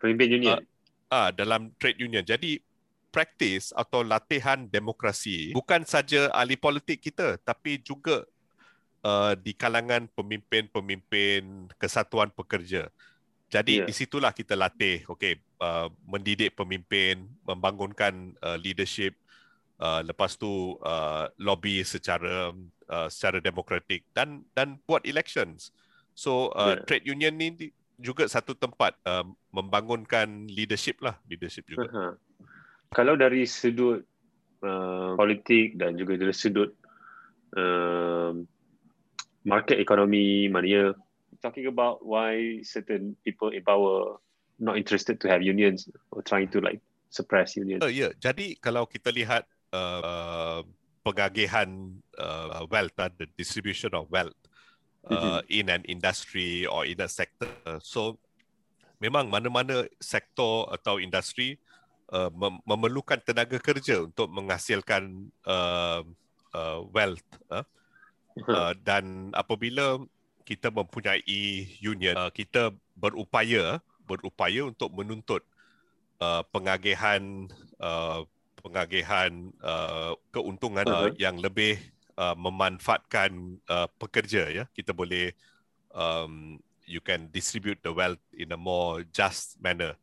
Pemimpin 0.00 0.28
union. 0.40 0.60
ah 1.08 1.32
dalam 1.32 1.72
trade 1.80 2.00
union. 2.00 2.24
Jadi 2.24 2.60
praktis 3.12 3.72
atau 3.72 4.04
latihan 4.04 4.68
demokrasi 4.68 5.56
bukan 5.56 5.88
saja 5.88 6.28
ahli 6.36 6.52
politik 6.52 7.00
kita 7.00 7.40
tapi 7.40 7.80
juga 7.80 8.28
uh, 9.00 9.32
di 9.40 9.56
kalangan 9.56 10.04
pemimpin-pemimpin 10.12 11.72
kesatuan 11.80 12.28
pekerja. 12.28 12.92
Jadi 13.46 13.80
Ya. 13.80 13.86
di 13.86 13.94
situlah 13.94 14.34
kita 14.34 14.58
latih 14.58 15.06
okey 15.06 15.38
uh, 15.62 15.88
mendidik 16.04 16.52
pemimpin, 16.58 17.24
membangunkan 17.46 18.34
uh, 18.42 18.58
leadership 18.58 19.16
uh, 19.80 20.00
lepas 20.04 20.36
tu 20.36 20.76
uh, 20.80 21.28
lobby 21.40 21.84
secara 21.84 22.52
uh, 22.88 23.08
secara 23.08 23.40
demokratik 23.40 24.04
dan 24.16 24.44
dan 24.56 24.80
buat 24.84 25.04
elections. 25.04 25.72
So 26.16 26.52
uh, 26.56 26.80
Ya. 26.80 26.84
trade 26.88 27.06
union 27.08 27.36
ni 27.36 27.72
juga 27.96 28.28
satu 28.28 28.52
tempat 28.56 28.96
uh, 29.08 29.24
membangunkan 29.52 30.48
leadership 30.52 31.00
lah, 31.00 31.16
leadership 31.28 31.64
juga. 31.68 31.88
Aha. 31.88 32.08
Kalau 32.92 33.16
dari 33.16 33.44
sudut 33.48 34.04
uh, 34.64 35.16
politik 35.16 35.76
dan 35.80 35.96
juga 35.96 36.16
dari 36.20 36.32
sudut 36.32 36.76
um, 37.56 38.44
market 39.44 39.80
economy, 39.80 40.48
maknanya 40.48 40.92
talking 41.40 41.68
about 41.68 42.00
why 42.04 42.60
certain 42.64 43.16
people 43.24 43.52
in 43.52 43.64
power 43.64 44.16
not 44.56 44.76
interested 44.76 45.20
to 45.20 45.28
have 45.28 45.44
unions 45.44 45.88
or 46.12 46.24
trying 46.24 46.48
to 46.48 46.60
like 46.60 46.80
suppress 47.12 47.56
unions. 47.56 47.84
Uh, 47.84 47.92
ya, 47.92 48.12
jadi 48.16 48.56
kalau 48.60 48.88
kita 48.88 49.12
lihat 49.12 49.44
uh, 49.72 50.62
pengagihan 51.06 51.68
uh, 52.18 52.66
wealth, 52.66 52.94
uh, 52.98 53.10
the 53.18 53.26
distribution 53.38 53.94
of 53.94 54.10
wealth 54.10 54.34
uh, 55.06 55.40
in 55.46 55.70
an 55.70 55.86
industry 55.86 56.66
or 56.66 56.82
in 56.82 56.98
a 56.98 57.06
sector, 57.06 57.50
so 57.82 58.18
memang 58.98 59.30
mana-mana 59.30 59.86
sektor 60.02 60.66
atau 60.72 60.98
industri 60.98 61.60
uh, 62.10 62.32
mem- 62.34 62.62
memerlukan 62.66 63.20
tenaga 63.22 63.60
kerja 63.60 64.02
untuk 64.06 64.28
menghasilkan 64.32 65.30
uh, 65.46 66.02
uh, 66.54 66.80
wealth. 66.90 67.26
Uh, 67.46 67.64
uh, 68.50 68.72
dan 68.82 69.30
apabila 69.36 70.02
kita 70.46 70.70
mempunyai 70.70 71.66
union, 71.82 72.14
uh, 72.14 72.30
kita 72.30 72.70
berupaya 72.96 73.82
berupaya 74.06 74.62
untuk 74.70 74.94
menuntut 74.94 75.42
uh, 76.22 76.46
pengagihan 76.54 77.50
uh, 77.82 78.22
pengagihan 78.66 79.30
uh, 79.62 80.18
keuntungan 80.34 80.82
uh, 80.82 81.14
yang 81.14 81.38
lebih 81.38 81.78
uh, 82.18 82.34
memanfaatkan 82.34 83.62
uh, 83.70 83.86
pekerja 83.94 84.50
ya. 84.50 84.64
Kita 84.74 84.90
boleh 84.90 85.30
um, 85.94 86.58
you 86.82 86.98
can 86.98 87.30
distribute 87.30 87.78
the 87.86 87.94
wealth 87.94 88.22
in 88.34 88.50
a 88.50 88.58
more 88.58 89.06
just 89.14 89.54
manner. 89.62 89.94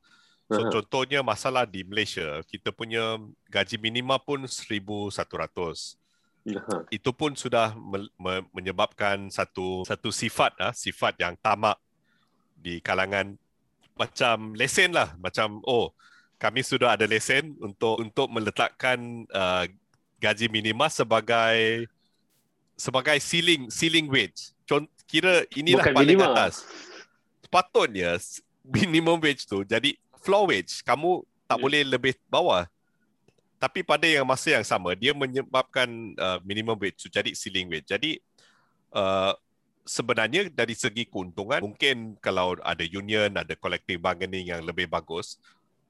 So 0.48 0.64
uh-huh. 0.64 0.72
contohnya 0.80 1.20
masalah 1.20 1.68
di 1.68 1.84
Malaysia 1.84 2.40
kita 2.48 2.72
punya 2.72 3.20
gaji 3.48 3.80
minima 3.80 4.20
pun 4.20 4.44
1100 4.44 5.16
uh-huh. 5.16 6.82
itu 6.92 7.10
pun 7.16 7.32
sudah 7.34 7.72
me- 7.80 8.12
me- 8.20 8.48
menyebabkan 8.52 9.32
satu 9.32 9.88
satu 9.88 10.12
sifat 10.12 10.52
ah 10.60 10.76
sifat 10.76 11.16
yang 11.20 11.40
tamak 11.40 11.80
di 12.60 12.84
kalangan 12.84 13.40
macam 13.96 14.52
lesen 14.56 14.92
lah. 14.92 15.16
Macam 15.18 15.64
oh 15.64 15.96
kami 16.44 16.60
sudah 16.60 17.00
ada 17.00 17.08
lesen 17.08 17.56
untuk 17.64 18.04
untuk 18.04 18.28
meletakkan 18.28 19.24
uh, 19.32 19.64
gaji 20.20 20.52
minima 20.52 20.92
sebagai 20.92 21.88
sebagai 22.76 23.16
ceiling 23.24 23.72
ceiling 23.72 24.12
wage. 24.12 24.52
Cont 24.68 24.92
kira 25.08 25.48
inilah 25.56 25.88
Bukan 25.88 25.96
paling 25.96 26.20
minima. 26.20 26.36
atas. 26.36 26.68
Sepatutnya 27.40 28.20
minimum 28.68 29.24
wage 29.24 29.48
tu 29.48 29.64
jadi 29.64 29.96
floor 30.20 30.52
wage. 30.52 30.84
Kamu 30.84 31.24
tak 31.48 31.56
yeah. 31.56 31.64
boleh 31.64 31.82
lebih 31.88 32.14
bawah. 32.28 32.68
Tapi 33.56 33.80
pada 33.80 34.04
yang 34.04 34.28
masa 34.28 34.60
yang 34.60 34.68
sama 34.68 34.92
dia 35.00 35.16
menyebabkan 35.16 35.88
uh, 36.20 36.44
minimum 36.44 36.76
wage 36.76 37.00
tu 37.00 37.08
jadi 37.08 37.32
ceiling 37.32 37.72
wage. 37.72 37.88
Jadi 37.88 38.20
uh, 38.92 39.32
sebenarnya 39.88 40.52
dari 40.52 40.76
segi 40.76 41.08
keuntungan 41.08 41.64
mungkin 41.64 42.20
kalau 42.20 42.60
ada 42.60 42.84
union, 42.84 43.32
ada 43.32 43.56
collective 43.56 44.04
bargaining 44.04 44.52
yang 44.52 44.60
lebih 44.60 44.92
bagus, 44.92 45.40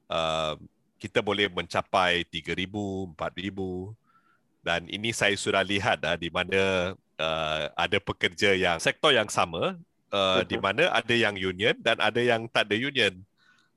uh, 0.10 0.56
kita 0.98 1.20
boleh 1.20 1.52
mencapai 1.52 2.24
3,000, 2.32 3.16
4,000 3.16 4.64
dan 4.64 4.88
ini 4.88 5.12
saya 5.12 5.36
sudah 5.36 5.60
lihat 5.60 6.00
uh, 6.08 6.16
di 6.16 6.32
mana 6.32 6.96
uh, 7.20 7.64
ada 7.76 8.00
pekerja 8.00 8.56
yang 8.56 8.80
sektor 8.80 9.12
yang 9.12 9.28
sama 9.28 9.76
uh, 10.16 10.42
di 10.48 10.56
mana 10.56 10.88
ada 10.96 11.12
yang 11.12 11.36
union 11.36 11.76
dan 11.84 12.00
ada 12.00 12.24
yang 12.24 12.48
tak 12.48 12.72
ada 12.72 12.76
union. 12.80 13.14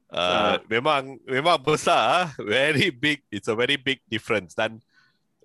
Uh, 0.07 0.55
uh. 0.55 0.57
memang 0.71 1.19
memang 1.27 1.59
besar 1.59 2.31
very 2.39 2.95
big 2.95 3.19
it's 3.35 3.51
a 3.51 3.57
very 3.59 3.75
big 3.75 3.99
difference. 4.07 4.55
Dan 4.55 4.79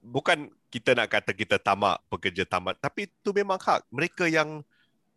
bukan 0.06 0.54
kita 0.70 0.94
nak 0.94 1.10
kata 1.10 1.34
kita 1.34 1.58
tamak 1.58 1.98
pekerja 2.08 2.46
tamat 2.46 2.78
tapi 2.78 3.10
itu 3.10 3.30
memang 3.34 3.58
hak. 3.58 3.82
Mereka 3.90 4.30
yang 4.30 4.62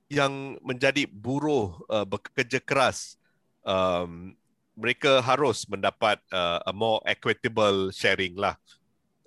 yang 0.09 0.57
menjadi 0.65 1.05
buruh 1.05 1.77
uh, 1.93 2.09
bekerja 2.09 2.65
keras 2.65 3.21
um, 3.61 4.33
mereka 4.75 5.23
harus 5.23 5.67
mendapat 5.71 6.19
uh, 6.35 6.59
a 6.67 6.73
more 6.75 6.99
equitable 7.07 7.95
sharing 7.95 8.35
lah. 8.35 8.59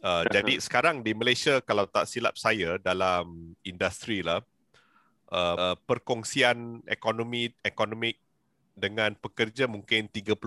Uh, 0.03 0.23
jadi 0.29 0.61
sekarang 0.61 1.01
di 1.01 1.17
Malaysia 1.17 1.57
kalau 1.63 1.89
tak 1.89 2.05
silap 2.05 2.37
saya 2.37 2.77
dalam 2.77 3.57
industri 3.65 4.21
lah 4.21 4.45
uh, 5.33 5.73
perkongsian 5.89 6.85
ekonomi 6.85 7.49
ekonomi 7.65 8.13
dengan 8.77 9.17
pekerja 9.17 9.65
mungkin 9.65 10.05
30%. 10.05 10.37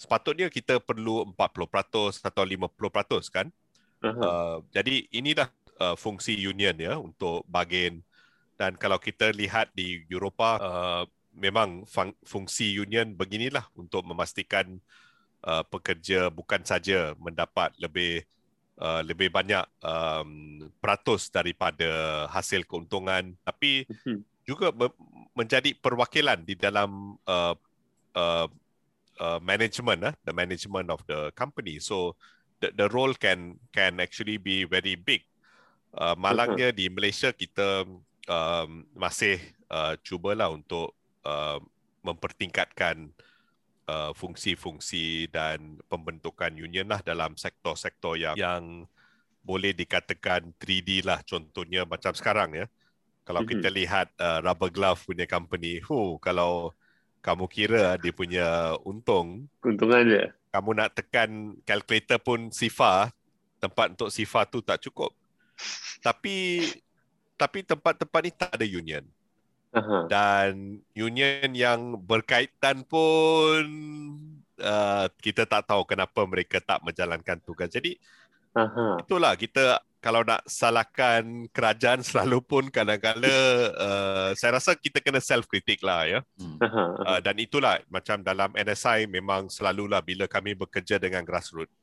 Sepatutnya 0.00 0.48
kita 0.48 0.78
perlu 0.78 1.26
40% 1.34 2.22
atau 2.22 2.44
50% 2.46 3.34
kan? 3.34 3.46
Uh-huh. 4.00 4.22
Uh, 4.22 4.56
jadi 4.72 5.04
inilah 5.12 5.50
uh, 5.82 5.98
fungsi 5.98 6.38
union 6.38 6.72
ya 6.78 6.96
untuk 6.96 7.44
bagian 7.50 8.00
dan 8.60 8.76
kalau 8.76 9.00
kita 9.00 9.32
lihat 9.32 9.72
di 9.72 10.04
Eropah 10.12 10.54
uh, 10.60 11.04
memang 11.40 11.88
fung- 11.88 12.16
fungsi 12.22 12.76
union 12.76 13.16
beginilah 13.16 13.64
untuk 13.74 14.04
memastikan 14.04 14.76
uh, 15.48 15.64
pekerja 15.64 16.28
bukan 16.28 16.60
saja 16.62 17.16
mendapat 17.16 17.72
lebih 17.80 18.22
uh, 18.76 19.00
lebih 19.00 19.32
banyak 19.32 19.64
um, 19.80 20.60
peratus 20.78 21.32
daripada 21.32 22.24
hasil 22.28 22.68
keuntungan 22.68 23.32
tapi 23.40 23.88
mhm. 23.88 24.20
juga 24.44 24.68
me- 24.76 24.96
menjadi 25.32 25.72
perwakilan 25.80 26.44
di 26.44 26.54
dalam 26.54 27.16
uh, 27.24 27.56
uh, 28.14 28.46
uh, 29.20 29.40
management 29.40 30.00
uh, 30.04 30.14
the 30.24 30.32
management 30.32 30.88
of 30.90 31.04
the 31.06 31.30
company. 31.36 31.78
So 31.78 32.16
the 32.60 32.72
the 32.72 32.88
role 32.88 33.12
can 33.14 33.60
can 33.70 34.00
actually 34.00 34.40
be 34.40 34.64
very 34.64 34.96
big. 34.96 35.24
Uh, 35.90 36.14
malangnya 36.14 36.70
di 36.70 36.86
Malaysia 36.86 37.34
kita 37.34 37.82
um, 38.30 38.70
masih 38.94 39.42
uh, 39.66 39.98
cubalah 40.06 40.50
untuk 40.50 40.94
Uh, 41.20 41.60
mempertingkatkan 42.00 43.12
uh, 43.84 44.12
fungsi-fungsi 44.16 45.28
dan 45.28 45.76
pembentukan 45.90 46.48
union 46.56 46.88
lah 46.88 47.04
dalam 47.04 47.36
sektor-sektor 47.36 48.16
yang 48.16 48.36
yang 48.40 48.88
boleh 49.40 49.72
dikatakan 49.72 50.52
3D 50.60 51.04
lah 51.04 51.24
contohnya 51.24 51.88
macam 51.88 52.12
sekarang 52.12 52.56
ya. 52.56 52.66
Kalau 53.24 53.44
mm-hmm. 53.44 53.60
kita 53.60 53.68
lihat 53.72 54.08
uh, 54.20 54.40
rubber 54.44 54.72
glove 54.72 55.00
punya 55.04 55.24
company, 55.28 55.80
hu 55.80 56.16
kalau 56.20 56.72
kamu 57.20 57.44
kira 57.52 58.00
dia 58.00 58.12
punya 58.16 58.76
untung, 58.84 59.48
keuntungan 59.60 60.08
dia. 60.08 60.24
Kamu 60.50 60.70
nak 60.74 60.96
tekan 60.96 61.54
kalkulator 61.62 62.18
pun 62.18 62.50
SIFA, 62.50 63.12
tempat 63.60 63.94
untuk 63.94 64.10
SIFA 64.10 64.40
tu 64.48 64.58
tak 64.64 64.82
cukup. 64.82 65.14
Tapi 66.00 66.64
tapi 67.36 67.64
tempat-tempat 67.64 68.20
ni 68.24 68.32
tak 68.34 68.52
ada 68.56 68.66
union. 68.66 69.04
Uh-huh. 69.70 70.10
Dan 70.10 70.82
union 70.98 71.50
yang 71.54 71.94
berkaitan 72.02 72.82
pun 72.82 73.62
uh, 74.58 75.06
kita 75.22 75.46
tak 75.46 75.70
tahu 75.70 75.86
kenapa 75.86 76.26
mereka 76.26 76.58
tak 76.58 76.82
menjalankan 76.82 77.38
tugas. 77.46 77.70
Jadi 77.70 77.94
uh-huh. 78.58 78.98
itulah 78.98 79.38
kita 79.38 79.78
kalau 80.02 80.26
nak 80.26 80.42
salahkan 80.48 81.46
kerajaan 81.54 82.02
selalu 82.08 82.42
pun 82.42 82.64
kadang-kadang 82.66 83.30
uh, 83.78 84.34
saya 84.34 84.58
rasa 84.58 84.74
kita 84.74 84.98
kena 84.98 85.22
self 85.22 85.46
critic 85.46 85.86
lah 85.86 86.02
ya. 86.02 86.20
Uh-huh. 86.40 86.88
Uh, 87.06 87.20
dan 87.22 87.38
itulah 87.38 87.78
macam 87.86 88.26
dalam 88.26 88.50
NSI 88.58 89.06
memang 89.06 89.46
selalulah 89.46 90.02
bila 90.02 90.26
kami 90.26 90.58
bekerja 90.58 90.98
dengan 90.98 91.22
grassroots 91.22 91.79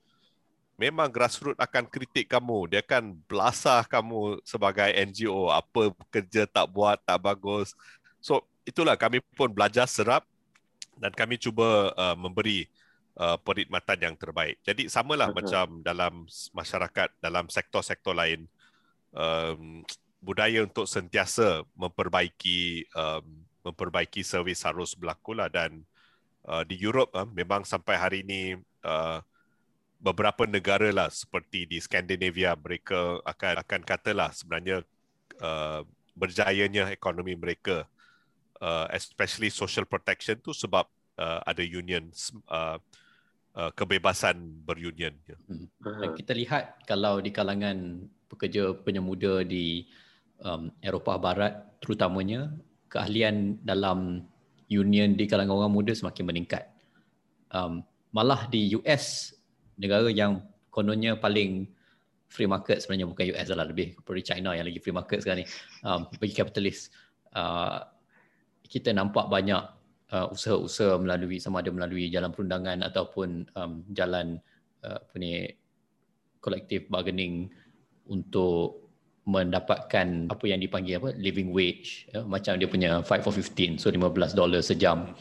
memang 0.77 1.09
grassroots 1.09 1.57
akan 1.57 1.89
kritik 1.89 2.29
kamu. 2.29 2.69
Dia 2.71 2.85
akan 2.85 3.17
belasah 3.25 3.81
kamu 3.89 4.39
sebagai 4.45 4.87
NGO. 4.93 5.49
Apa 5.49 5.91
kerja 6.13 6.45
tak 6.45 6.69
buat, 6.69 7.01
tak 7.01 7.17
bagus. 7.17 7.73
So, 8.21 8.45
itulah 8.63 8.93
kami 8.93 9.19
pun 9.33 9.49
belajar 9.49 9.89
serap 9.89 10.23
dan 11.01 11.09
kami 11.17 11.41
cuba 11.41 11.91
uh, 11.97 12.13
memberi 12.13 12.69
uh, 13.17 13.41
perkhidmatan 13.41 13.97
yang 13.97 14.15
terbaik. 14.15 14.61
Jadi, 14.61 14.85
samalah 14.85 15.33
uh-huh. 15.33 15.41
macam 15.41 15.65
dalam 15.81 16.29
masyarakat, 16.53 17.09
dalam 17.17 17.49
sektor-sektor 17.49 18.13
lain. 18.13 18.45
Um, 19.17 19.81
budaya 20.21 20.65
untuk 20.65 20.85
sentiasa 20.89 21.63
memperbaiki 21.77 22.89
um, 22.93 23.45
memperbaiki 23.63 24.25
servis 24.25 24.65
harus 24.65 24.97
berlaku 24.97 25.37
lah 25.37 25.47
dan 25.47 25.85
uh, 26.49 26.65
di 26.65 26.75
Europe 26.79 27.13
uh, 27.13 27.27
memang 27.27 27.63
sampai 27.63 27.95
hari 27.95 28.17
ini 28.25 28.57
uh, 28.83 29.21
beberapa 29.97 30.45
negara 30.45 30.93
lah 30.93 31.09
seperti 31.09 31.65
di 31.65 31.77
Skandinavia 31.81 32.53
mereka 32.53 33.17
akan 33.25 33.65
akan 33.65 33.81
katalah 33.81 34.29
sebenarnya 34.29 34.85
uh, 35.41 35.81
berjayanya 36.13 36.93
ekonomi 36.93 37.33
mereka 37.33 37.89
uh, 38.61 38.85
especially 38.93 39.49
social 39.49 39.85
protection 39.89 40.37
tu 40.37 40.53
sebab 40.53 40.85
uh, 41.17 41.41
ada 41.45 41.65
union 41.65 42.09
uh, 42.49 42.77
uh, 43.57 43.71
kebebasan 43.73 44.37
berunion 44.65 45.13
hmm. 45.49 45.65
Dan 45.81 46.09
kita 46.13 46.33
lihat 46.37 46.85
kalau 46.85 47.17
di 47.17 47.33
kalangan 47.33 48.05
pekerja 48.29 48.77
penyemuda 48.85 49.41
di 49.45 49.89
um, 50.45 50.69
Eropah 50.81 51.17
Barat 51.17 51.53
terutamanya 51.81 52.53
keahlian 52.89 53.61
dalam 53.65 54.25
union 54.69 55.15
di 55.15 55.25
kalangan 55.25 55.63
orang 55.63 55.73
muda 55.73 55.93
semakin 55.95 56.25
meningkat 56.27 56.69
um, 57.53 57.85
malah 58.11 58.49
di 58.49 58.73
US 58.75 59.36
negara 59.77 60.09
yang 60.09 60.41
kononnya 60.73 61.17
paling 61.17 61.69
free 62.27 62.49
market 62.49 62.83
sebenarnya 62.83 63.07
bukan 63.07 63.25
US 63.33 63.47
lah 63.55 63.67
lebih 63.67 63.95
seperti 63.95 64.21
China 64.35 64.51
yang 64.51 64.67
lagi 64.67 64.83
free 64.83 64.95
market 64.95 65.23
sekarang 65.23 65.43
ni 65.43 65.47
um, 65.87 66.05
bagi 66.19 66.33
kapitalis 66.35 66.91
uh, 67.33 67.87
kita 68.67 68.91
nampak 68.91 69.31
banyak 69.31 69.63
uh, 70.11 70.27
usaha-usaha 70.31 70.99
melalui 70.99 71.39
sama 71.39 71.63
ada 71.63 71.71
melalui 71.71 72.11
jalan 72.11 72.35
perundangan 72.35 72.83
ataupun 72.83 73.47
um, 73.55 73.83
jalan 73.95 74.43
uh, 74.83 74.99
apa 74.99 75.15
ni 75.15 75.47
collective 76.43 76.91
bargaining 76.91 77.47
untuk 78.11 78.87
mendapatkan 79.27 80.31
apa 80.31 80.45
yang 80.47 80.63
dipanggil 80.63 81.03
apa 81.03 81.09
living 81.19 81.51
wage 81.51 82.07
ya? 82.15 82.23
macam 82.23 82.55
dia 82.55 82.67
punya 82.67 83.03
5 83.03 83.23
for 83.23 83.35
15 83.35 83.75
so 83.75 83.91
15 83.91 84.39
dolar 84.39 84.63
sejam 84.63 85.11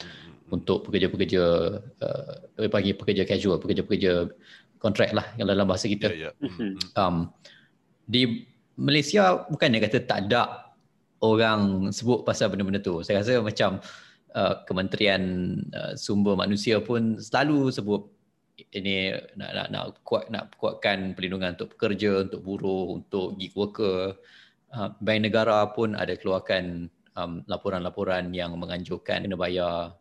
untuk 0.51 0.87
pekerja-pekerja 0.87 1.43
uh, 1.81 2.69
bagi 2.71 2.95
pekerja 2.95 3.27
casual, 3.27 3.59
pekerja-pekerja 3.59 4.31
kontrak 4.79 5.11
lah 5.11 5.27
yang 5.41 5.51
dalam 5.51 5.67
bahasa 5.67 5.91
kita. 5.91 6.13
Yeah, 6.13 6.31
yeah. 6.31 6.33
Mm-hmm. 6.47 6.73
Um, 6.95 7.35
di 8.07 8.47
Malaysia 8.79 9.49
bukan 9.49 9.73
dia 9.73 9.83
kata 9.83 9.99
tak 10.05 10.19
ada 10.29 10.71
orang 11.25 11.91
sebut 11.91 12.23
pasal 12.23 12.53
benda-benda 12.53 12.79
tu. 12.79 13.03
Saya 13.03 13.25
rasa 13.25 13.41
macam 13.41 13.81
uh, 14.37 14.55
Kementerian 14.69 15.23
uh, 15.73 15.93
Sumber 15.97 16.37
Manusia 16.37 16.79
pun 16.79 17.19
selalu 17.19 17.73
sebut 17.73 18.07
ini 18.73 19.13
nak 19.37 19.51
nak 19.53 19.67
nak 19.69 19.85
kuat 20.01 20.33
nak 20.33 20.55
kuatkan 20.57 21.13
perlindungan 21.13 21.57
untuk 21.57 21.77
pekerja, 21.77 22.25
untuk 22.25 22.41
buruh, 22.45 22.97
untuk 22.97 23.37
gig 23.41 23.53
worker. 23.57 24.17
Uh, 24.71 24.93
Bank 25.01 25.25
negara 25.25 25.67
pun 25.73 25.97
ada 25.97 26.15
keluarkan 26.15 26.93
um, 27.17 27.43
laporan-laporan 27.49 28.31
yang 28.37 28.53
menganjurkan 28.55 29.25
kena 29.25 29.37
bayar 29.41 29.97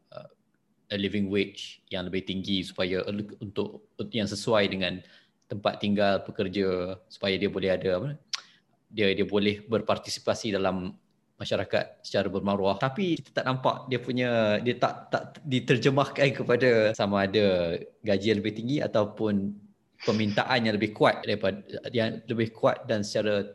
a 0.92 0.96
living 0.98 1.32
wage 1.32 1.82
yang 1.90 2.06
lebih 2.06 2.26
tinggi 2.26 2.62
supaya 2.62 3.02
untuk 3.42 3.90
yang 4.14 4.30
sesuai 4.30 4.70
dengan 4.70 5.02
tempat 5.46 5.78
tinggal 5.82 6.22
pekerja 6.26 6.98
supaya 7.10 7.38
dia 7.38 7.50
boleh 7.50 7.70
ada 7.74 7.90
apa 8.02 8.10
dia 8.90 9.14
dia 9.14 9.26
boleh 9.26 9.66
berpartisipasi 9.66 10.54
dalam 10.54 10.96
masyarakat 11.36 12.00
secara 12.00 12.32
bermaruah. 12.32 12.80
Tapi 12.80 13.20
kita 13.20 13.44
tak 13.44 13.46
nampak 13.46 13.92
dia 13.92 14.00
punya 14.00 14.62
dia 14.64 14.76
tak 14.80 15.12
tak 15.12 15.24
diterjemahkan 15.44 16.32
kepada 16.32 16.70
sama 16.96 17.28
ada 17.28 17.76
gaji 18.02 18.26
yang 18.32 18.40
lebih 18.40 18.56
tinggi 18.56 18.78
ataupun 18.80 19.52
permintaan 20.00 20.60
yang 20.64 20.76
lebih 20.80 20.96
kuat 20.96 21.24
daripada 21.28 21.60
yang 21.92 22.24
lebih 22.28 22.56
kuat 22.56 22.88
dan 22.88 23.04
secara 23.04 23.52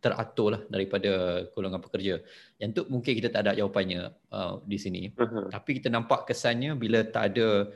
teratur 0.00 0.56
lah 0.56 0.62
daripada 0.66 1.44
golongan 1.52 1.80
pekerja. 1.84 2.18
Yang 2.56 2.70
tu 2.72 2.82
mungkin 2.88 3.12
kita 3.12 3.28
tak 3.28 3.46
ada 3.46 3.52
jawapannya 3.60 4.08
uh, 4.32 4.58
di 4.64 4.78
sini. 4.80 5.12
Uh-huh. 5.12 5.52
Tapi 5.52 5.76
kita 5.78 5.92
nampak 5.92 6.24
kesannya 6.24 6.74
bila 6.74 7.04
tak 7.04 7.36
ada 7.36 7.68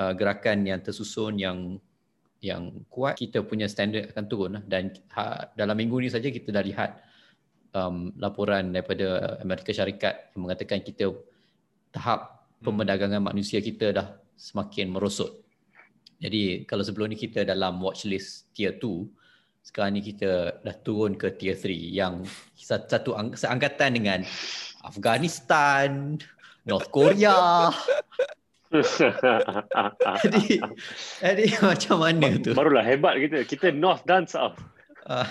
uh, 0.00 0.12
gerakan 0.16 0.64
yang 0.64 0.80
tersusun 0.80 1.36
yang 1.36 1.76
yang 2.38 2.86
kuat, 2.88 3.18
kita 3.18 3.42
punya 3.42 3.66
standard 3.66 4.14
akan 4.14 4.24
turun 4.30 4.50
lah. 4.58 4.62
Dan 4.64 4.94
ha, 5.18 5.50
dalam 5.58 5.74
minggu 5.74 5.98
ni 5.98 6.08
saja 6.08 6.30
kita 6.30 6.54
dah 6.54 6.62
lihat 6.62 6.90
um, 7.74 8.14
laporan 8.14 8.70
daripada 8.70 9.38
Amerika 9.42 9.74
Syarikat 9.74 10.32
yang 10.34 10.46
mengatakan 10.46 10.78
kita 10.80 11.10
tahap 11.90 12.46
hmm. 12.58 12.64
pemerdagangan 12.64 13.22
manusia 13.22 13.58
kita 13.58 13.90
dah 13.90 14.08
semakin 14.38 14.94
merosot. 14.94 15.42
Jadi 16.18 16.66
kalau 16.66 16.82
sebelum 16.82 17.10
ni 17.10 17.18
kita 17.18 17.42
dalam 17.46 17.78
watchlist 17.78 18.50
tier 18.54 18.74
2, 18.74 19.17
sekarang 19.68 20.00
ni 20.00 20.02
kita 20.02 20.64
dah 20.64 20.76
turun 20.80 21.12
ke 21.12 21.28
tier 21.36 21.52
3 21.52 21.68
yang 21.92 22.24
satu 22.56 23.12
seangkatan 23.36 24.00
dengan 24.00 24.24
Afghanistan, 24.80 26.16
North 26.64 26.88
Korea. 26.88 27.68
jadi, 30.24 30.60
jadi 31.20 31.44
macam 31.68 31.96
mana 32.00 32.40
tu? 32.40 32.56
Barulah 32.56 32.80
hebat 32.80 33.20
kita. 33.20 33.44
Kita 33.44 33.68
North 33.68 34.08
dan 34.08 34.24
South. 34.24 34.56
Ah. 35.04 35.28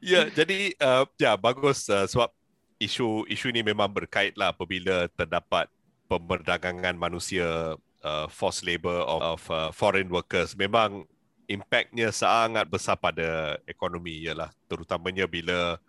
Ya, 0.00 0.30
jadi 0.32 0.72
uh, 0.80 1.04
ya 1.20 1.36
bagus 1.36 1.90
uh, 1.92 2.08
sebab 2.08 2.32
isu 2.80 3.28
isu 3.28 3.52
ini 3.52 3.66
memang 3.66 3.90
berkait 3.90 4.32
lah 4.38 4.54
apabila 4.54 5.10
terdapat 5.12 5.68
pemerdagangan 6.08 6.96
manusia 6.96 7.76
uh, 8.04 8.26
forced 8.30 8.66
labor 8.66 9.02
of, 9.04 9.20
of 9.22 9.42
uh, 9.50 9.70
foreign 9.72 10.08
workers. 10.10 10.54
Memang 10.54 11.06
impactnya 11.48 12.12
sangat 12.12 12.68
besar 12.68 13.00
pada 13.00 13.56
ekonomi 13.64 14.28
ialah 14.28 14.52
terutamanya 14.68 15.24
bila 15.24 15.80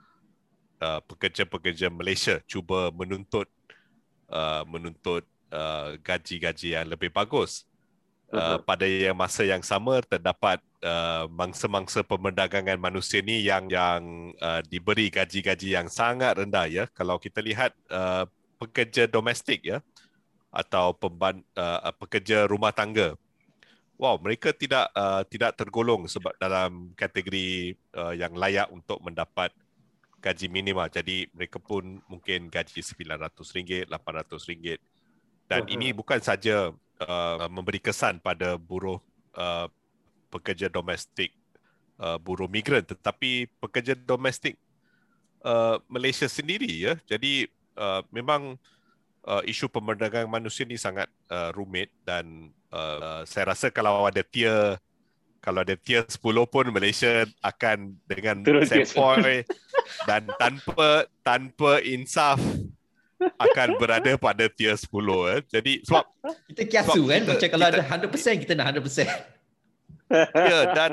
uh, 0.80 1.00
pekerja-pekerja 1.04 1.92
Malaysia 1.92 2.40
cuba 2.48 2.90
menuntut 2.96 3.52
uh, 4.32 4.64
menuntut 4.64 5.28
uh, 5.52 6.00
gaji-gaji 6.00 6.80
yang 6.80 6.88
lebih 6.88 7.12
bagus. 7.12 7.68
Uh, 8.30 8.62
pada 8.62 8.86
yang 8.86 9.18
masa 9.18 9.42
yang 9.42 9.66
sama 9.66 10.06
terdapat 10.06 10.62
uh, 10.86 11.26
mangsa-mangsa 11.34 12.06
pemerdagangan 12.06 12.78
manusia 12.78 13.26
ni 13.26 13.42
yang 13.42 13.66
yang 13.74 14.30
uh, 14.38 14.62
diberi 14.70 15.10
gaji-gaji 15.10 15.74
yang 15.74 15.90
sangat 15.90 16.38
rendah 16.38 16.70
ya 16.70 16.86
kalau 16.94 17.18
kita 17.18 17.42
lihat 17.42 17.74
uh, 17.90 18.30
pekerja 18.62 19.10
domestik 19.10 19.66
ya 19.66 19.82
atau 20.50 20.98
pemban, 20.98 21.42
uh, 21.54 21.94
pekerja 21.98 22.50
rumah 22.50 22.74
tangga. 22.74 23.14
Wow 24.00 24.16
mereka 24.18 24.56
tidak 24.56 24.90
uh, 24.96 25.28
tidak 25.28 25.60
tergolong 25.60 26.08
sebab 26.08 26.32
dalam 26.40 26.96
kategori 26.96 27.76
uh, 27.94 28.16
yang 28.16 28.32
layak 28.32 28.72
untuk 28.72 28.98
mendapat 29.04 29.52
gaji 30.24 30.48
minimal. 30.48 30.88
Jadi 30.88 31.28
mereka 31.36 31.60
pun 31.60 32.00
mungkin 32.08 32.48
gaji 32.48 32.80
RM900 32.80 33.88
RM800 33.92 34.80
dan 35.50 35.66
uh-huh. 35.66 35.74
ini 35.74 35.92
bukan 35.92 36.22
saja 36.22 36.72
uh, 37.02 37.48
memberi 37.52 37.82
kesan 37.82 38.22
pada 38.22 38.56
buruh 38.56 39.02
uh, 39.36 39.68
pekerja 40.30 40.70
domestik 40.70 41.34
uh, 42.00 42.22
buruh 42.22 42.48
migran 42.48 42.86
tetapi 42.86 43.50
pekerja 43.60 43.98
domestik 43.98 44.56
uh, 45.44 45.82
Malaysia 45.92 46.30
sendiri 46.30 46.70
ya. 46.70 46.94
Jadi 47.04 47.52
uh, 47.76 48.06
memang 48.14 48.56
uh, 48.56 48.79
isu 49.46 49.70
pemerdagangan 49.70 50.30
manusia 50.30 50.66
ni 50.66 50.80
sangat 50.80 51.12
uh, 51.30 51.52
rumit 51.54 51.92
dan 52.08 52.50
uh, 52.74 53.22
saya 53.28 53.54
rasa 53.54 53.70
kalau 53.70 54.06
ada 54.08 54.24
tier 54.26 54.78
kalau 55.40 55.64
ada 55.64 55.76
tier 55.80 56.04
10 56.04 56.20
pun 56.52 56.66
Malaysia 56.68 57.24
akan 57.40 57.96
dengan 58.06 58.44
sempoi 58.44 59.48
dan 60.10 60.28
tanpa 60.36 61.08
tanpa 61.24 61.80
insaf 61.84 62.40
akan 63.20 63.76
berada 63.80 64.16
pada 64.16 64.48
tier 64.52 64.76
10 64.76 64.88
eh. 65.36 65.40
Jadi 65.48 65.74
sebab 65.88 66.06
kita 66.52 66.64
kiasu 66.68 67.02
kan 67.08 67.22
kita, 67.24 67.32
macam 67.36 67.50
kalau 67.56 67.68
kita, 67.72 67.82
ada 67.84 68.08
100% 68.08 68.44
kita 68.44 68.54
nak 68.56 68.68
100%. 68.80 69.08
Ya 70.36 70.60
dan 70.76 70.92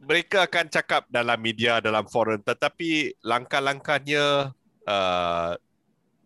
mereka 0.00 0.48
akan 0.48 0.66
cakap 0.72 1.02
dalam 1.12 1.38
media 1.40 1.82
dalam 1.84 2.08
forum 2.08 2.40
tetapi 2.40 3.20
langkah-langkahnya 3.20 4.56
uh, 4.88 5.52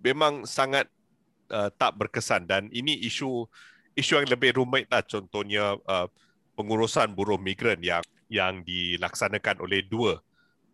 memang 0.05 0.47
sangat 0.47 0.87
uh, 1.51 1.69
tak 1.75 1.97
berkesan. 1.99 2.47
Dan 2.49 2.73
ini 2.73 2.97
isu 3.05 3.49
isu 3.97 4.13
yang 4.23 4.29
lebih 4.31 4.57
rumit 4.57 4.89
lah. 4.89 5.03
Contohnya 5.05 5.77
uh, 5.85 6.09
pengurusan 6.55 7.13
buruh 7.13 7.41
migran 7.41 7.81
yang 7.83 8.05
yang 8.33 8.65
dilaksanakan 8.65 9.61
oleh 9.61 9.85
dua 9.85 10.21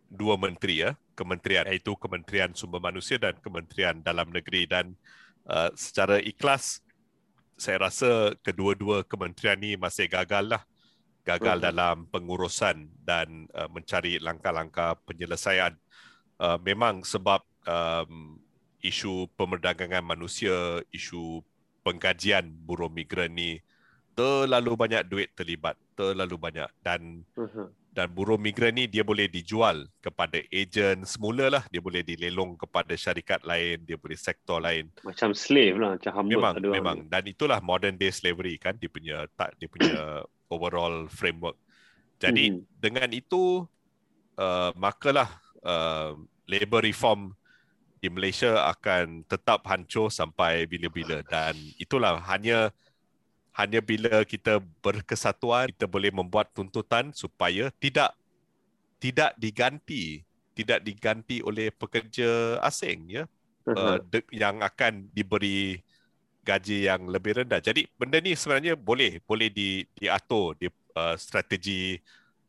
dua 0.07 0.35
menteri 0.35 0.87
ya. 0.87 0.91
Kementerian 1.15 1.69
iaitu 1.69 1.93
Kementerian 1.99 2.55
Sumber 2.57 2.81
Manusia 2.81 3.21
dan 3.21 3.37
Kementerian 3.39 4.01
Dalam 4.01 4.31
Negeri. 4.33 4.65
Dan 4.65 4.97
uh, 5.45 5.69
secara 5.77 6.17
ikhlas 6.17 6.81
saya 7.61 7.77
rasa 7.77 8.33
kedua-dua 8.41 9.05
kementerian 9.05 9.59
ni 9.59 9.77
masih 9.77 10.09
gagal 10.09 10.49
lah. 10.49 10.63
Gagal 11.21 11.61
uh-huh. 11.61 11.67
dalam 11.69 12.09
pengurusan 12.09 12.89
dan 13.05 13.45
uh, 13.53 13.69
mencari 13.69 14.17
langkah-langkah 14.17 14.97
penyelesaian. 15.05 15.77
Uh, 16.41 16.57
memang 16.65 17.05
sebab 17.05 17.45
um, 17.69 18.41
isu 18.81 19.29
pemerdagangan 19.37 20.03
manusia 20.03 20.81
isu 20.93 21.45
penggajian 21.81 22.49
buruh 22.65 22.89
migran 22.89 23.33
ni 23.33 23.61
terlalu 24.13 24.75
banyak 24.77 25.01
duit 25.07 25.29
terlibat 25.33 25.77
terlalu 25.95 26.35
banyak. 26.37 26.69
Dan 26.83 27.25
uh-huh 27.37 27.69
dan 27.91 28.07
buruh 28.07 28.39
migran 28.39 28.71
ni 28.71 28.87
dia 28.87 29.03
boleh 29.03 29.27
dijual 29.27 29.83
kepada 29.99 30.39
ejen 30.47 31.03
semula 31.03 31.51
lah 31.51 31.63
dia 31.67 31.83
boleh 31.83 31.99
dilelong 31.99 32.55
kepada 32.55 32.95
syarikat 32.95 33.43
lain 33.43 33.83
dia 33.83 33.99
boleh 33.99 34.15
sektor 34.15 34.63
lain. 34.63 34.87
Macam 35.03 35.35
slave 35.35 35.75
lah 35.75 35.99
macam 35.99 36.11
hamba 36.15 36.31
memang 36.31 36.53
memang. 36.63 36.97
orang. 37.03 37.11
dan 37.11 37.23
itulah 37.27 37.59
modern 37.59 37.99
day 37.99 38.07
slavery 38.07 38.55
kan 38.55 38.79
dia 38.79 38.87
punya 38.87 39.27
tak 39.35 39.51
dia 39.59 39.67
punya 39.67 40.23
overall 40.53 41.11
framework. 41.11 41.59
Jadi 42.15 42.55
hmm. 42.55 42.63
dengan 42.79 43.11
itu 43.11 43.67
uh, 44.39 44.71
makalah 44.79 45.27
uh, 45.59 46.15
labor 46.47 46.87
reform 46.87 47.35
di 48.01 48.09
Malaysia 48.09 48.65
akan 48.73 49.21
tetap 49.29 49.61
hancur 49.69 50.09
sampai 50.09 50.65
bila-bila. 50.65 51.21
Dan 51.21 51.53
itulah 51.77 52.17
hanya 52.25 52.73
hanya 53.53 53.79
bila 53.79 54.25
kita 54.25 54.57
berkesatuan 54.81 55.69
kita 55.69 55.85
boleh 55.85 56.09
membuat 56.09 56.49
tuntutan 56.51 57.13
supaya 57.13 57.69
tidak 57.77 58.09
tidak 58.97 59.37
diganti 59.37 60.25
tidak 60.57 60.81
diganti 60.81 61.45
oleh 61.45 61.69
pekerja 61.69 62.57
asing 62.65 63.21
ya. 63.21 63.23
Uh, 63.61 64.01
de, 64.09 64.25
yang 64.33 64.57
akan 64.65 65.05
diberi 65.13 65.77
gaji 66.41 66.89
yang 66.89 67.05
lebih 67.05 67.45
rendah. 67.45 67.61
Jadi 67.61 67.85
benda 67.93 68.17
ni 68.17 68.33
sebenarnya 68.33 68.73
boleh 68.73 69.21
boleh 69.21 69.53
di 69.53 69.85
diatur 69.93 70.57
di 70.57 70.65
uh, 70.97 71.13
strategi 71.13 71.93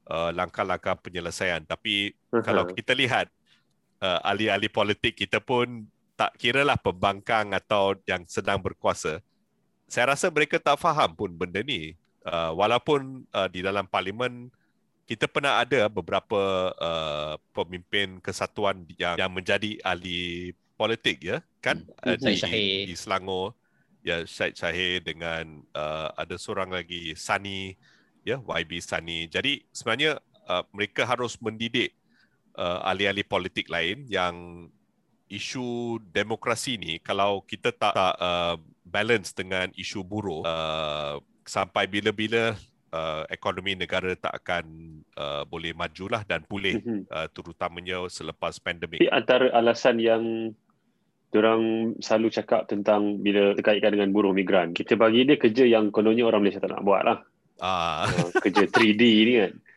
uh, 0.09 0.33
langkah-langkah 0.33 0.97
penyelesaian. 1.05 1.61
Tapi 1.69 2.17
uh-huh. 2.17 2.41
kalau 2.41 2.65
kita 2.73 2.97
lihat 2.97 3.29
uh, 4.03 4.19
ahli-ahli 4.27 4.67
politik 4.67 5.15
kita 5.15 5.39
pun 5.39 5.87
tak 6.19 6.35
kiralah 6.37 6.77
pembangkang 6.77 7.55
atau 7.55 7.95
yang 8.05 8.27
sedang 8.27 8.59
berkuasa 8.59 9.23
saya 9.93 10.17
rasa 10.17 10.33
mereka 10.33 10.57
tak 10.57 10.81
faham 10.81 11.13
pun 11.13 11.29
benda 11.29 11.61
ni. 11.61 11.93
Uh, 12.25 12.57
walaupun 12.57 13.29
uh, 13.35 13.51
di 13.53 13.61
dalam 13.61 13.85
parlimen 13.85 14.49
kita 15.05 15.29
pernah 15.29 15.61
ada 15.61 15.91
beberapa 15.91 16.73
uh, 16.79 17.35
pemimpin 17.53 18.23
kesatuan 18.23 18.87
yang 18.95 19.19
yang 19.19 19.29
menjadi 19.29 19.75
ahli 19.83 20.55
politik 20.79 21.19
ya 21.19 21.43
kan 21.59 21.83
hmm. 21.83 22.09
uh, 22.09 22.17
di, 22.17 22.39
di, 22.39 22.65
di 22.89 22.95
Selangor 22.95 23.59
ya 24.07 24.23
Syed 24.23 24.55
Syahir 24.55 25.03
dengan 25.03 25.67
uh, 25.75 26.15
ada 26.15 26.39
seorang 26.39 26.71
lagi 26.71 27.13
Sani 27.19 27.75
ya 28.23 28.39
YB 28.39 28.79
Sani. 28.81 29.27
Jadi 29.27 29.67
sebenarnya 29.75 30.23
uh, 30.47 30.63
mereka 30.73 31.05
harus 31.05 31.37
mendidik 31.43 31.93
uh, 32.57 32.81
ahli-ahli 32.87 33.25
politik 33.25 33.69
lain 33.69 34.05
yang 34.09 34.67
isu 35.33 35.97
demokrasi 36.13 36.77
ni 36.77 37.01
kalau 37.01 37.41
kita 37.49 37.73
tak, 37.73 37.97
tak 37.97 38.15
uh, 38.21 38.61
balance 38.85 39.33
dengan 39.33 39.73
isu 39.73 40.05
buruh 40.05 40.45
uh, 40.45 41.17
sampai 41.49 41.89
bila-bila 41.89 42.53
uh, 42.93 43.25
ekonomi 43.33 43.73
negara 43.75 44.13
tak 44.15 44.45
akan 44.45 44.65
uh, 45.17 45.43
boleh 45.49 45.73
majulah 45.73 46.23
dan 46.29 46.45
pulih 46.45 46.79
mm-hmm. 46.79 47.09
uh, 47.09 47.27
terutamanya 47.33 48.05
selepas 48.13 48.61
pandemik. 48.61 49.01
Tapi 49.01 49.11
antara 49.11 49.49
alasan 49.57 49.97
yang 49.99 50.53
orang 51.33 51.97
selalu 52.05 52.29
cakap 52.29 52.69
tentang 52.69 53.25
bila 53.25 53.57
terkaitkan 53.57 53.97
dengan 53.97 54.13
buruh 54.13 54.37
migran, 54.37 54.77
kita 54.77 55.01
bagi 55.01 55.25
dia 55.25 55.41
kerja 55.41 55.65
yang 55.65 55.89
kononnya 55.89 56.29
orang 56.29 56.45
Malaysia 56.45 56.61
tak 56.61 56.77
nak 56.77 56.85
buat 56.85 57.03
lah. 57.09 57.19
Ah. 57.65 58.05
Uh, 58.05 58.29
kerja 58.45 58.69
3D 58.69 59.03
ni 59.25 59.35
kan. 59.41 59.53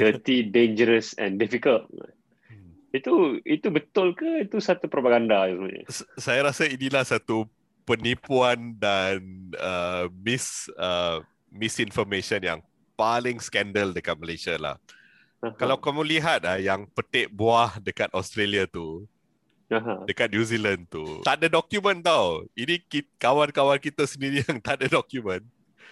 dirty, 0.00 0.46
dangerous 0.46 1.14
and 1.18 1.38
difficult. 1.38 1.90
Hmm. 1.90 2.70
Itu 2.94 3.42
itu 3.42 3.68
betul 3.70 4.14
ke 4.14 4.46
itu 4.46 4.58
satu 4.62 4.86
propaganda 4.86 5.46
sebenarnya? 5.50 5.86
Saya 6.18 6.46
rasa 6.50 6.66
inilah 6.66 7.02
satu 7.02 7.46
penipuan 7.88 8.78
dan 8.78 9.18
uh, 9.58 10.06
mis 10.22 10.70
uh, 10.78 11.18
misinformation 11.50 12.38
yang 12.38 12.60
paling 12.94 13.42
skandal 13.42 13.90
dekat 13.90 14.14
Malaysia 14.14 14.54
lah. 14.54 14.76
Uh-huh. 15.40 15.56
Kalau 15.56 15.80
kamu 15.80 16.04
lihat 16.06 16.44
ah 16.46 16.60
yang 16.60 16.86
petik 16.92 17.32
buah 17.32 17.80
dekat 17.80 18.12
Australia 18.12 18.68
tu, 18.68 19.08
uh-huh. 19.72 20.04
dekat 20.06 20.28
New 20.30 20.44
Zealand 20.46 20.86
tu, 20.86 21.24
tak 21.26 21.42
ada 21.42 21.48
dokumen 21.58 21.98
tau. 22.04 22.44
Ini 22.54 22.78
kawan-kawan 23.16 23.80
kita 23.80 24.06
sendiri 24.06 24.44
yang 24.46 24.60
tak 24.60 24.84
ada 24.84 25.00
dokumen. 25.00 25.42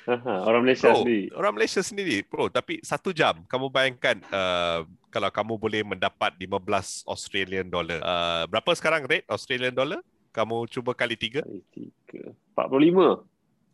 Uh-huh. 0.09 0.41
Orang 0.49 0.65
Malaysia 0.65 0.89
bro, 0.89 1.05
sendiri. 1.05 1.25
Orang 1.37 1.53
Malaysia 1.53 1.83
sendiri, 1.85 2.17
bro. 2.25 2.49
Tapi 2.49 2.81
satu 2.81 3.13
jam, 3.13 3.45
kamu 3.45 3.69
bayangkan 3.69 4.17
uh, 4.33 4.89
kalau 5.13 5.29
kamu 5.29 5.61
boleh 5.61 5.85
mendapat 5.85 6.33
15 6.41 7.05
Australian 7.05 7.69
dollar. 7.69 8.01
Uh, 8.01 8.49
berapa 8.49 8.73
sekarang 8.73 9.05
rate 9.05 9.29
Australian 9.29 9.77
dollar? 9.77 10.01
Kamu 10.33 10.65
cuba 10.73 10.97
kali 10.97 11.13
tiga. 11.13 11.45
Kali 11.45 11.61
tiga. 11.69 12.33
45. 12.57 13.21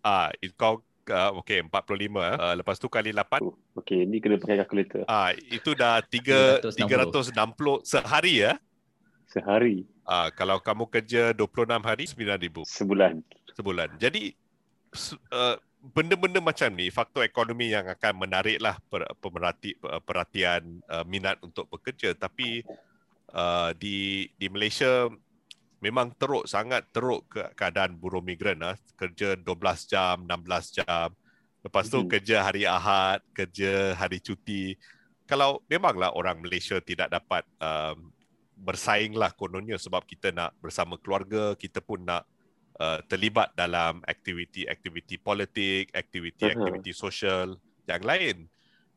Ah, 0.02 0.34
uh, 0.34 0.50
kau 0.58 0.82
uh, 1.06 1.30
okay, 1.38 1.62
45. 1.62 1.70
Uh, 1.70 2.54
lepas 2.58 2.76
tu 2.82 2.90
kali 2.90 3.14
8. 3.14 3.38
Uh, 3.38 3.54
okay, 3.78 4.02
ni 4.02 4.18
kena 4.18 4.34
pakai 4.34 4.58
kalkulator. 4.66 5.06
Ah, 5.06 5.30
uh, 5.30 5.38
itu 5.54 5.70
dah 5.78 6.02
3, 6.02 6.66
360. 6.66 7.30
360 7.30 7.86
sehari 7.86 8.34
ya? 8.42 8.58
Sehari. 9.30 9.86
Ah, 10.02 10.26
uh, 10.26 10.28
kalau 10.34 10.58
kamu 10.58 10.90
kerja 10.90 11.30
26 11.30 11.78
hari, 11.78 12.04
9,000. 12.10 12.66
Sebulan. 12.66 13.14
Sebulan. 13.54 13.88
Jadi, 14.02 14.34
uh, 15.30 15.56
benda-benda 15.92 16.40
macam 16.40 16.72
ni 16.72 16.88
faktor 16.88 17.28
ekonomi 17.28 17.68
yang 17.68 17.84
akan 17.84 18.24
menariklah 18.24 18.80
per, 18.88 19.04
pemerhati, 19.20 19.76
perhatian 20.08 20.80
uh, 20.88 21.04
minat 21.04 21.36
untuk 21.44 21.68
bekerja. 21.68 22.16
Tapi 22.16 22.64
uh, 23.36 23.76
di 23.76 24.30
di 24.40 24.46
Malaysia 24.48 25.12
memang 25.84 26.16
teruk 26.16 26.48
sangat 26.48 26.88
teruk 26.88 27.28
ke 27.28 27.44
keadaan 27.52 28.00
buruh 28.00 28.24
migran 28.24 28.64
uh, 28.64 28.72
kerja 28.96 29.36
12 29.36 29.44
jam 29.92 30.16
16 30.24 30.76
jam. 30.80 31.08
Lepas 31.60 31.92
tu 31.92 32.00
hmm. 32.00 32.08
kerja 32.08 32.36
hari 32.40 32.64
Ahad 32.64 33.20
kerja 33.36 33.92
hari 33.92 34.24
cuti. 34.24 34.80
Kalau 35.28 35.60
memanglah 35.68 36.12
orang 36.16 36.40
Malaysia 36.40 36.80
tidak 36.80 37.12
dapat 37.12 37.44
um, 37.60 38.12
bersainglah 38.56 39.32
kononnya 39.36 39.76
sebab 39.76 40.04
kita 40.04 40.32
nak 40.32 40.56
bersama 40.60 40.96
keluarga 41.00 41.56
kita 41.56 41.80
pun 41.80 42.00
nak 42.04 42.24
uh, 42.80 42.98
terlibat 43.06 43.54
dalam 43.54 44.02
aktiviti-aktiviti 44.04 45.16
politik, 45.20 45.90
aktiviti-aktiviti 45.94 46.90
uh-huh. 46.90 47.02
sosial 47.06 47.48
yang 47.86 48.02
lain. 48.02 48.36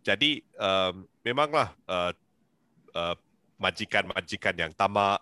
Jadi 0.06 0.40
um, 0.56 1.04
memanglah 1.22 1.76
uh, 1.90 2.16
uh, 2.96 3.16
majikan-majikan 3.60 4.56
yang 4.56 4.72
tamak 4.72 5.20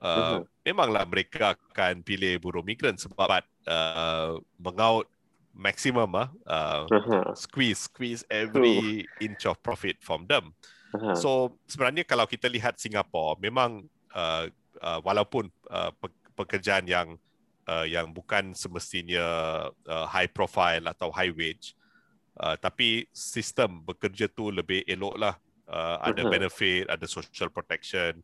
uh, 0.00 0.40
uh-huh. 0.40 0.40
memanglah 0.64 1.04
mereka 1.04 1.58
akan 1.72 2.00
pilih 2.00 2.40
buruh 2.40 2.64
migran 2.64 2.96
sebab 2.96 3.44
uh, 3.68 4.40
mengaut 4.56 5.10
maksimum 5.56 6.08
uh, 6.16 6.28
uh-huh. 6.46 7.32
squeeze 7.32 7.88
squeeze 7.88 8.22
every 8.28 9.04
uh. 9.04 9.24
inch 9.24 9.44
of 9.48 9.56
profit 9.64 9.96
from 10.00 10.24
them. 10.28 10.52
Uh-huh. 10.94 11.16
So 11.16 11.30
sebenarnya 11.68 12.04
kalau 12.08 12.24
kita 12.24 12.48
lihat 12.48 12.80
Singapura 12.80 13.36
memang 13.40 13.84
uh, 14.12 14.48
uh, 14.80 15.00
walaupun 15.04 15.48
uh, 15.68 15.92
pekerjaan 16.36 16.84
yang 16.88 17.16
uh, 17.66 17.86
yang 17.86 18.10
bukan 18.14 18.54
semestinya 18.54 19.26
uh, 19.70 20.06
high 20.08 20.30
profile 20.30 20.86
atau 20.90 21.10
high 21.10 21.34
wage 21.34 21.74
uh, 22.40 22.56
tapi 22.56 23.06
sistem 23.10 23.82
bekerja 23.82 24.30
tu 24.30 24.48
lebih 24.54 24.86
elok 24.86 25.14
lah 25.18 25.34
uh, 25.68 26.02
ada 26.02 26.22
uh-huh. 26.24 26.32
benefit 26.32 26.86
ada 26.88 27.04
social 27.04 27.50
protection 27.50 28.22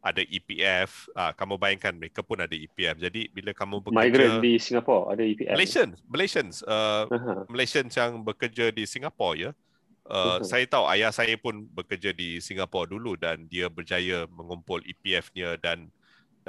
ada 0.00 0.24
EPF 0.24 1.12
uh, 1.12 1.32
kamu 1.36 1.60
bayangkan 1.60 1.92
mereka 1.92 2.24
pun 2.24 2.40
ada 2.40 2.56
EPF 2.56 2.96
jadi 2.96 3.28
bila 3.28 3.52
kamu 3.52 3.84
bekerja 3.84 4.00
migrant 4.00 4.36
di 4.40 4.56
Singapore 4.56 5.12
ada 5.12 5.22
EPF 5.22 5.54
Malaysians 5.54 5.96
Malaysians 6.08 6.54
uh, 6.64 7.04
uh-huh. 7.04 7.44
Malaysians 7.52 7.92
yang 7.92 8.24
bekerja 8.24 8.72
di 8.72 8.84
Singapore 8.88 9.36
ya 9.36 9.52
Uh, 10.10 10.42
uh-huh. 10.42 10.42
saya 10.42 10.66
tahu 10.66 10.90
ayah 10.90 11.14
saya 11.14 11.38
pun 11.38 11.70
bekerja 11.70 12.10
di 12.10 12.42
Singapura 12.42 12.82
dulu 12.82 13.14
dan 13.14 13.46
dia 13.46 13.70
berjaya 13.70 14.26
mengumpul 14.26 14.82
EPF-nya 14.82 15.54
dan 15.62 15.86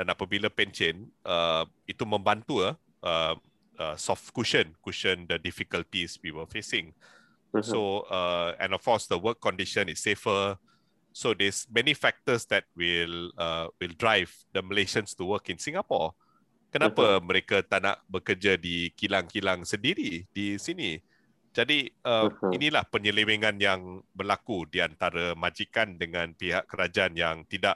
dan 0.01 0.09
apabila 0.09 0.49
pencen 0.49 1.13
uh, 1.29 1.61
itu 1.85 2.01
membantu 2.09 2.65
uh, 2.65 2.73
uh, 3.05 3.37
uh, 3.77 3.93
soft 3.93 4.33
cushion 4.33 4.73
cushion 4.81 5.29
the 5.29 5.37
difficulties 5.37 6.17
we 6.25 6.33
were 6.33 6.49
facing. 6.49 6.89
Uh-huh. 7.53 7.61
so 7.61 7.79
uh, 8.09 8.57
and 8.57 8.73
of 8.73 8.81
course 8.81 9.05
the 9.05 9.13
work 9.21 9.37
condition 9.37 9.85
is 9.93 10.01
safer. 10.01 10.57
So 11.13 11.37
there's 11.37 11.69
many 11.69 11.93
factors 11.93 12.49
that 12.49 12.65
will 12.73 13.29
uh, 13.37 13.69
will 13.77 13.93
drive 13.93 14.33
the 14.57 14.65
Malaysians 14.65 15.13
to 15.21 15.29
work 15.29 15.53
in 15.53 15.61
Singapore. 15.61 16.17
Kenapa 16.73 17.19
uh-huh. 17.19 17.21
mereka 17.21 17.61
tak 17.61 17.85
nak 17.85 18.01
bekerja 18.09 18.57
di 18.57 18.89
kilang-kilang 18.97 19.61
sendiri 19.69 20.25
di 20.33 20.57
sini? 20.57 20.97
Jadi 21.51 21.91
uh, 22.07 22.31
inilah 22.49 22.87
penyelewengan 22.89 23.59
yang 23.59 24.01
berlaku 24.15 24.65
di 24.65 24.79
antara 24.81 25.35
majikan 25.37 25.99
dengan 25.99 26.31
pihak 26.31 26.63
kerajaan 26.65 27.13
yang 27.13 27.43
tidak 27.43 27.75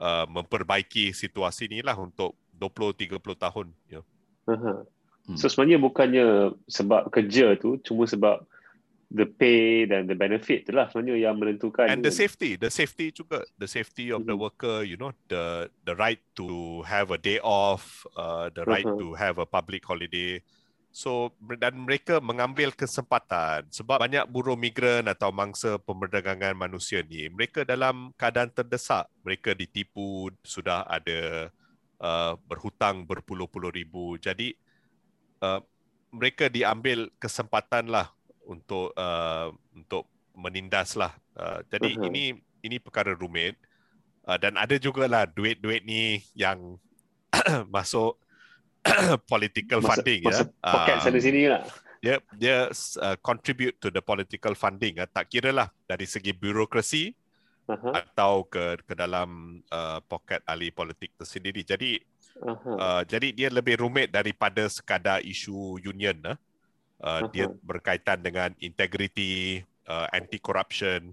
uh, 0.00 0.26
memperbaiki 0.26 1.12
situasi 1.12 1.68
inilah 1.68 1.94
untuk 2.00 2.34
20 2.56 2.96
30 2.96 3.20
tahun 3.36 3.66
ya. 3.86 4.00
Uh-huh. 4.48 4.82
Hmm. 5.28 5.36
So 5.36 5.46
sebenarnya 5.46 5.78
bukannya 5.78 6.26
sebab 6.66 7.12
kerja 7.12 7.54
tu 7.60 7.76
cuma 7.84 8.08
sebab 8.08 8.42
the 9.10 9.26
pay 9.26 9.90
dan 9.90 10.06
the 10.06 10.14
benefit 10.14 10.64
itulah 10.64 10.86
sebenarnya 10.86 11.28
yang 11.28 11.34
menentukan 11.34 11.90
and 11.90 12.06
the 12.06 12.14
safety 12.14 12.54
the 12.54 12.70
safety 12.70 13.10
juga 13.10 13.42
the 13.58 13.66
safety 13.66 14.14
of 14.14 14.22
mm-hmm. 14.22 14.30
the 14.30 14.36
worker 14.38 14.86
you 14.86 14.94
know 14.94 15.10
the 15.26 15.66
the 15.82 15.94
right 15.98 16.22
to 16.38 16.80
have 16.86 17.10
a 17.10 17.18
day 17.18 17.42
off 17.42 18.06
uh, 18.14 18.46
the 18.54 18.62
right 18.70 18.86
uh-huh. 18.86 19.02
to 19.02 19.10
have 19.18 19.42
a 19.42 19.46
public 19.46 19.82
holiday 19.82 20.38
So 20.90 21.30
dan 21.58 21.78
mereka 21.86 22.18
mengambil 22.18 22.74
kesempatan. 22.74 23.70
Sebab 23.70 24.02
banyak 24.02 24.26
buruh 24.26 24.58
migran 24.58 25.06
atau 25.06 25.30
mangsa 25.30 25.78
pemerdagangan 25.78 26.58
manusia 26.58 27.00
ni 27.06 27.30
mereka 27.30 27.62
dalam 27.62 28.10
keadaan 28.18 28.50
terdesak. 28.50 29.06
Mereka 29.22 29.54
ditipu 29.54 30.34
sudah 30.42 30.82
ada 30.90 31.50
uh, 32.02 32.34
berhutang 32.50 33.06
berpuluh-puluh 33.06 33.70
ribu. 33.70 34.18
Jadi 34.18 34.50
uh, 35.46 35.62
mereka 36.10 36.50
diambil 36.50 37.06
kesempatan 37.22 37.86
lah 37.86 38.10
untuk 38.42 38.90
uh, 38.98 39.54
untuk 39.70 40.10
menindas 40.34 40.98
lah. 40.98 41.14
Uh, 41.38 41.62
jadi 41.70 41.94
uh-huh. 41.94 42.10
ini 42.10 42.34
ini 42.66 42.76
perkara 42.82 43.14
rumit. 43.14 43.54
Uh, 44.26 44.36
dan 44.36 44.58
ada 44.58 44.76
juga 44.76 45.06
lah 45.06 45.24
duit-duit 45.24 45.86
ni 45.86 46.20
yang 46.34 46.76
masuk 47.74 48.18
political 49.32 49.80
masa, 49.84 50.00
funding 50.00 50.20
masa 50.24 50.44
ya. 50.48 50.72
Poket 50.72 50.94
uh, 50.96 51.00
sana 51.04 51.18
sini 51.20 51.40
lah. 51.48 51.62
Dia 52.00 52.16
dia 52.32 52.56
uh, 52.72 53.16
contribute 53.20 53.76
to 53.76 53.92
the 53.92 54.00
political 54.00 54.56
funding. 54.56 54.96
Uh, 54.96 55.08
tak 55.08 55.28
kira 55.28 55.52
lah 55.52 55.68
dari 55.84 56.08
segi 56.08 56.32
birokrasi 56.32 57.12
uh-huh. 57.68 57.92
atau 57.92 58.48
ke 58.48 58.80
ke 58.88 58.94
dalam 58.96 59.60
uh, 59.68 60.00
poket 60.08 60.40
ahli 60.48 60.72
politik 60.72 61.12
tersendiri. 61.20 61.60
Jadi 61.60 62.00
uh-huh. 62.40 62.76
uh, 62.80 63.02
jadi 63.04 63.28
dia 63.36 63.48
lebih 63.52 63.84
rumit 63.84 64.08
daripada 64.08 64.64
sekadar 64.72 65.20
isu 65.20 65.76
union. 65.84 66.16
Uh. 66.24 66.30
Uh, 66.30 66.36
uh-huh. 67.04 67.28
Dia 67.32 67.46
berkaitan 67.64 68.20
dengan 68.24 68.52
integrity, 68.60 69.60
uh, 69.88 70.08
anti 70.12 70.36
corruption 70.40 71.12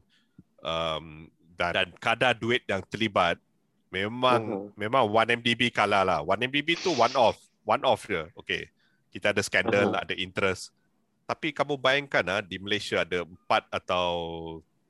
um, 0.64 1.32
dan, 1.56 1.72
dan 1.84 1.88
kadar 2.00 2.36
duit 2.36 2.64
yang 2.68 2.84
terlibat 2.88 3.40
memang 3.88 4.72
uh-huh. 4.72 4.76
memang 4.76 5.04
1MDB 5.08 5.72
kalah 5.72 6.04
lah. 6.04 6.20
1MDB 6.24 6.80
tu 6.80 6.96
one 6.96 7.16
off 7.16 7.47
one 7.68 7.84
off 7.84 8.08
je. 8.08 8.24
Okay. 8.40 8.72
Kita 9.12 9.36
ada 9.36 9.44
skandal, 9.44 9.92
uh-huh. 9.92 10.04
ada 10.08 10.16
interest. 10.16 10.72
Tapi 11.28 11.52
kamu 11.52 11.76
bayangkan 11.76 12.24
ah 12.32 12.40
di 12.40 12.56
Malaysia 12.56 13.04
ada 13.04 13.28
4 13.28 13.68
atau 13.68 14.08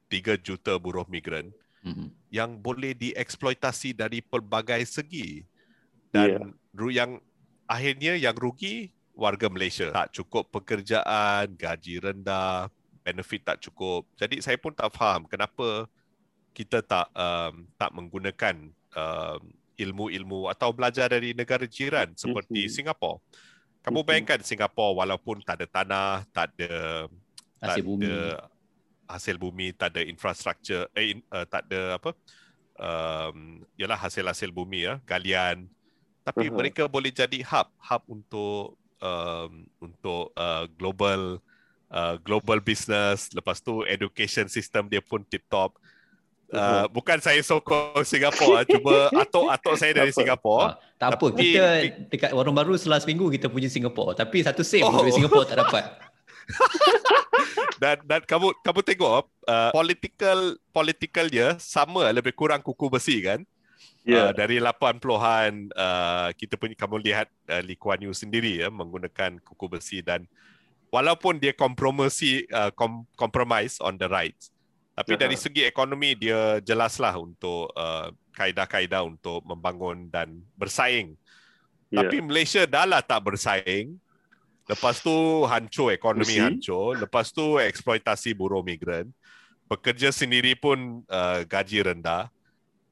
3 0.05 0.37
juta 0.37 0.77
buruh 0.77 1.09
migran 1.09 1.49
uh-huh. 1.81 2.13
yang 2.29 2.53
boleh 2.53 2.93
dieksploitasi 2.93 3.97
dari 3.97 4.21
pelbagai 4.21 4.85
segi. 4.85 5.41
Dan 6.13 6.53
yeah. 6.77 6.89
yang 6.93 7.11
akhirnya 7.65 8.13
yang 8.13 8.37
rugi 8.37 8.93
warga 9.17 9.49
Malaysia. 9.49 9.89
Tak 9.89 10.13
cukup 10.13 10.53
pekerjaan, 10.53 11.57
gaji 11.57 11.97
rendah, 11.97 12.69
benefit 13.01 13.41
tak 13.41 13.57
cukup. 13.65 14.05
Jadi 14.13 14.45
saya 14.45 14.55
pun 14.61 14.71
tak 14.71 14.93
faham 14.93 15.25
kenapa 15.25 15.89
kita 16.53 16.85
tak 16.85 17.09
um, 17.17 17.65
tak 17.75 17.89
menggunakan 17.97 18.55
um, 18.93 19.41
ilmu-ilmu 19.77 20.49
atau 20.49 20.73
belajar 20.73 21.13
dari 21.13 21.37
negara 21.37 21.63
jiran 21.69 22.11
seperti 22.17 22.65
Mhm. 22.67 22.73
Singapura. 22.73 23.21
Kamu 23.85 24.01
Mhm. 24.03 24.07
bayangkan 24.09 24.39
Singapura 24.43 25.05
walaupun 25.05 25.39
tak 25.45 25.61
ada 25.63 25.67
tanah, 25.69 26.11
tak 26.33 26.51
ada 26.57 27.07
Hasil 27.61 27.81
tak 27.81 27.87
bumi. 27.87 28.03
ada 28.05 28.15
hasil 29.07 29.35
bumi, 29.39 29.67
tak 29.71 29.95
ada 29.95 30.01
infrastruktur, 30.03 30.91
eh, 30.91 31.23
uh, 31.31 31.47
tak 31.47 31.63
ada 31.71 31.95
apa, 31.95 32.11
um, 32.75 33.63
ialah 33.79 33.95
hasil-hasil 33.95 34.51
bumi 34.51 34.83
ya, 34.83 34.99
galian. 35.07 35.63
Tapi 36.27 36.51
Aha. 36.51 36.55
mereka 36.59 36.83
boleh 36.91 37.07
jadi 37.07 37.39
hub, 37.47 37.71
hub 37.79 38.03
untuk 38.11 38.75
um, 38.99 39.63
untuk 39.79 40.35
uh, 40.35 40.67
global 40.75 41.39
uh, 41.87 42.19
global 42.19 42.59
business. 42.59 43.31
Lepas 43.31 43.63
tu 43.63 43.87
education 43.87 44.51
system 44.51 44.91
dia 44.91 44.99
pun 44.99 45.23
tip 45.23 45.45
top. 45.47 45.79
Uh, 46.47 46.87
bukan 46.95 47.19
saya 47.19 47.43
sokong 47.43 48.07
Singapura, 48.07 48.63
cuma 48.63 49.11
atok-atok 49.11 49.75
saya 49.75 49.91
dari? 49.91 50.15
Singapura. 50.17 50.63
Ah, 50.63 50.73
tak 50.95 51.19
apa, 51.19 51.25
Tapi- 51.35 51.43
kita 51.43 51.65
dekat 52.07 52.31
Warung 52.31 52.55
Baru 52.55 52.71
setelah 52.79 53.03
seminggu 53.03 53.27
kita 53.27 53.51
puji 53.51 53.67
Singapura. 53.67 54.15
Tapi 54.15 54.47
satu 54.47 54.63
save 54.63 54.87
Oh. 54.87 54.95
dari 54.95 55.11
Singapura 55.11 55.43
tak 55.43 55.59
dapat. 55.59 55.83
dan 57.83 57.99
dan 58.07 58.21
kamu 58.23 58.55
kamu 58.63 58.79
tengok 58.81 59.23
uh, 59.45 59.69
political 59.69 60.55
political 60.71 61.25
dia 61.27 61.59
sama 61.61 62.09
lebih 62.09 62.33
kurang 62.33 62.63
kuku 62.63 62.87
besi 62.89 63.19
kan 63.21 63.43
Ya. 64.07 64.31
uh, 64.31 64.31
dari 64.31 64.55
80-an 64.63 65.67
uh, 65.75 66.31
kita 66.31 66.55
punya 66.55 66.79
kamu 66.79 66.95
lihat 67.03 67.27
uh, 67.51 67.59
Lee 67.59 67.75
Kuan 67.75 67.99
Yew 67.99 68.15
sendiri 68.15 68.63
ya 68.63 68.71
menggunakan 68.71 69.43
kuku 69.43 69.67
besi 69.67 69.99
dan 69.99 70.23
walaupun 70.87 71.43
dia 71.43 71.51
kompromisi 71.51 72.47
uh, 72.55 72.71
kom, 72.71 73.03
compromise 73.19 73.83
on 73.83 73.99
the 73.99 74.07
rights 74.07 74.47
tapi 74.97 75.13
Aha. 75.13 75.21
dari 75.21 75.37
segi 75.37 75.61
ekonomi 75.61 76.17
dia 76.17 76.57
jelaslah 76.65 77.13
untuk 77.21 77.69
uh, 77.77 78.09
kaedah-kaedah 78.33 79.05
untuk 79.05 79.45
membangun 79.45 80.09
dan 80.09 80.41
bersaing 80.57 81.13
Ya. 81.87 82.03
tapi 82.03 82.19
Malaysia 82.19 82.67
dah 82.67 82.83
lah 82.83 82.99
tak 82.99 83.23
bersaing. 83.23 83.95
Lepas 84.67 84.99
tu 84.99 85.47
hancur 85.47 85.95
ekonomi 85.95 86.35
Mesti. 86.35 86.43
hancur. 86.43 86.99
Lepas 86.99 87.31
tu 87.31 87.55
eksploitasi 87.55 88.35
buruh 88.35 88.59
migran. 88.59 89.07
Pekerja 89.71 90.11
sendiri 90.11 90.55
pun 90.59 91.03
uh, 91.07 91.47
gaji 91.47 91.87
rendah. 91.87 92.27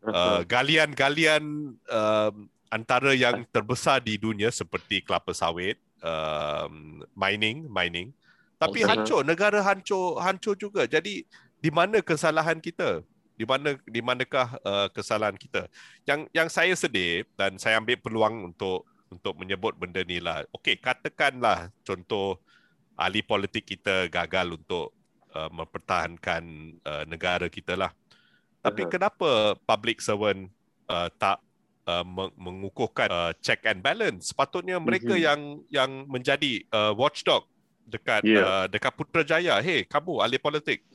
Uh, 0.05 0.45
galian-galian 0.45 1.43
um, 1.75 2.33
antara 2.69 3.11
yang 3.17 3.41
terbesar 3.49 3.99
di 3.99 4.21
dunia 4.21 4.53
seperti 4.53 5.01
kelapa 5.01 5.33
sawit, 5.33 5.81
um, 5.99 7.01
mining, 7.17 7.65
mining. 7.67 8.13
Tapi 8.55 8.85
hancur, 8.87 9.25
negara 9.27 9.59
hancur, 9.59 10.15
hancur 10.21 10.55
juga. 10.55 10.87
Jadi 10.87 11.27
di 11.65 11.73
mana 11.73 11.97
kesalahan 12.05 12.61
kita? 12.61 13.01
Di 13.33 13.41
mana 13.41 13.73
di 13.89 13.99
manakah 14.05 14.53
uh, 14.61 14.87
kesalahan 14.93 15.33
kita? 15.33 15.65
Yang 16.05 16.29
yang 16.29 16.45
saya 16.45 16.77
sedih 16.77 17.25
dan 17.33 17.57
saya 17.57 17.81
ambil 17.81 17.97
peluang 17.97 18.53
untuk 18.53 18.85
untuk 19.09 19.33
menyebut 19.33 19.73
benda 19.73 20.05
ni 20.05 20.21
lah. 20.21 20.45
Okey, 20.53 20.77
katakanlah 20.77 21.73
contoh 21.81 22.37
ahli 22.93 23.25
politik 23.25 23.65
kita 23.65 24.05
gagal 24.13 24.61
untuk 24.61 24.93
uh, 25.33 25.49
mempertahankan 25.49 26.43
uh, 26.85 27.03
negara 27.09 27.49
kita 27.49 27.73
lah. 27.73 27.89
Tapi 28.61 28.85
Aha. 28.85 28.89
kenapa 28.93 29.29
public 29.65 30.05
servant 30.05 30.45
uh, 30.85 31.09
tak 31.17 31.41
uh, 31.89 32.05
meng- 32.05 32.35
mengukuhkan 32.37 33.09
uh, 33.09 33.33
check 33.41 33.65
and 33.65 33.81
balance? 33.81 34.29
Sepatutnya 34.29 34.77
mereka 34.77 35.17
Mhm. 35.17 35.21
yang 35.25 35.41
yang 35.73 35.91
menjadi 36.05 36.61
uh, 36.69 36.93
watchdog 36.93 37.49
dekat 37.89 38.21
Ya. 38.21 38.41
uh, 38.41 38.65
dekat 38.69 38.93
Putrajaya. 38.95 39.57
Hey, 39.65 39.81
kamu 39.83 40.21
ahli 40.21 40.37
politik. 40.37 40.85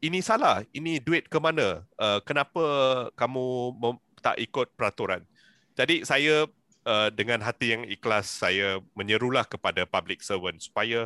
Ini 0.00 0.24
salah. 0.24 0.64
Ini 0.72 0.96
duit 1.04 1.28
ke 1.28 1.36
mana? 1.36 1.84
Uh, 2.00 2.24
kenapa 2.24 2.64
kamu 3.20 3.76
mem- 3.76 4.04
tak 4.24 4.40
ikut 4.40 4.72
peraturan? 4.72 5.20
Jadi 5.76 6.08
saya 6.08 6.48
uh, 6.88 7.08
dengan 7.12 7.44
hati 7.44 7.76
yang 7.76 7.84
ikhlas 7.84 8.28
saya 8.28 8.80
menyerulah 8.96 9.44
kepada 9.44 9.84
public 9.84 10.24
servant 10.24 10.56
supaya 10.60 11.04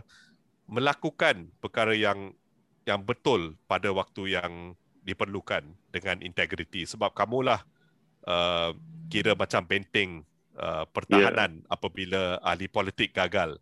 melakukan 0.70 1.51
perkara 1.59 1.92
yang 1.92 2.32
yang 2.86 3.03
betul 3.03 3.59
pada 3.66 3.90
waktu 3.90 4.38
yang 4.38 4.78
diperlukan 5.05 5.64
dengan 5.92 6.20
integriti 6.24 6.88
sebab 6.88 7.12
kamulah 7.12 7.61
uh, 8.24 8.72
kira 9.12 9.36
macam 9.36 9.64
benteng 9.66 10.24
uh, 10.57 10.88
pertahanan 10.88 11.61
yeah. 11.61 11.72
apabila 11.72 12.22
ahli 12.40 12.70
politik 12.70 13.12
gagal. 13.12 13.59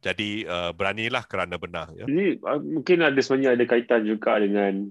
Jadi 0.00 0.48
uh, 0.48 0.72
beranilah 0.72 1.28
kerana 1.28 1.60
benar 1.60 1.92
ya. 1.92 2.08
Ini 2.08 2.40
uh, 2.40 2.60
mungkin 2.60 3.04
ada 3.04 3.20
sebenarnya 3.20 3.52
ada 3.56 3.64
kaitan 3.68 4.08
juga 4.08 4.40
dengan 4.40 4.88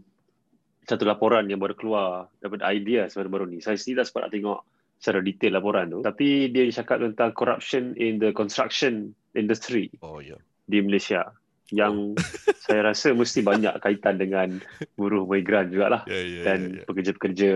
satu 0.85 1.05
laporan 1.05 1.45
yang 1.49 1.61
baru 1.61 1.73
keluar 1.77 2.29
daripada 2.41 2.69
idea 2.69 3.09
baru-baru 3.09 3.45
ni. 3.49 3.57
Saya 3.61 3.77
sendiri 3.77 4.01
tak 4.01 4.05
sempat 4.09 4.21
nak 4.29 4.33
tengok 4.33 4.59
secara 5.01 5.19
detail 5.25 5.53
laporan 5.57 5.85
tu. 5.89 5.99
Tapi 6.05 6.49
dia 6.53 6.63
cakap 6.69 7.01
tentang 7.01 7.33
corruption 7.33 7.93
in 7.97 8.21
the 8.21 8.29
construction 8.33 9.13
industry 9.33 9.89
Oh 10.01 10.21
ya. 10.21 10.37
di 10.69 10.81
Malaysia. 10.81 11.29
Yang 11.69 12.17
saya 12.65 12.93
rasa 12.93 13.13
mesti 13.13 13.45
banyak 13.45 13.77
kaitan 13.81 14.17
dengan 14.17 14.61
buruh 14.97 15.25
migran 15.25 15.69
jugalah. 15.73 16.05
Ya 16.05 16.21
ya 16.21 16.41
Dan 16.53 16.59
ya. 16.59 16.77
ya. 16.81 16.83
pekerja-pekerja 16.85 17.49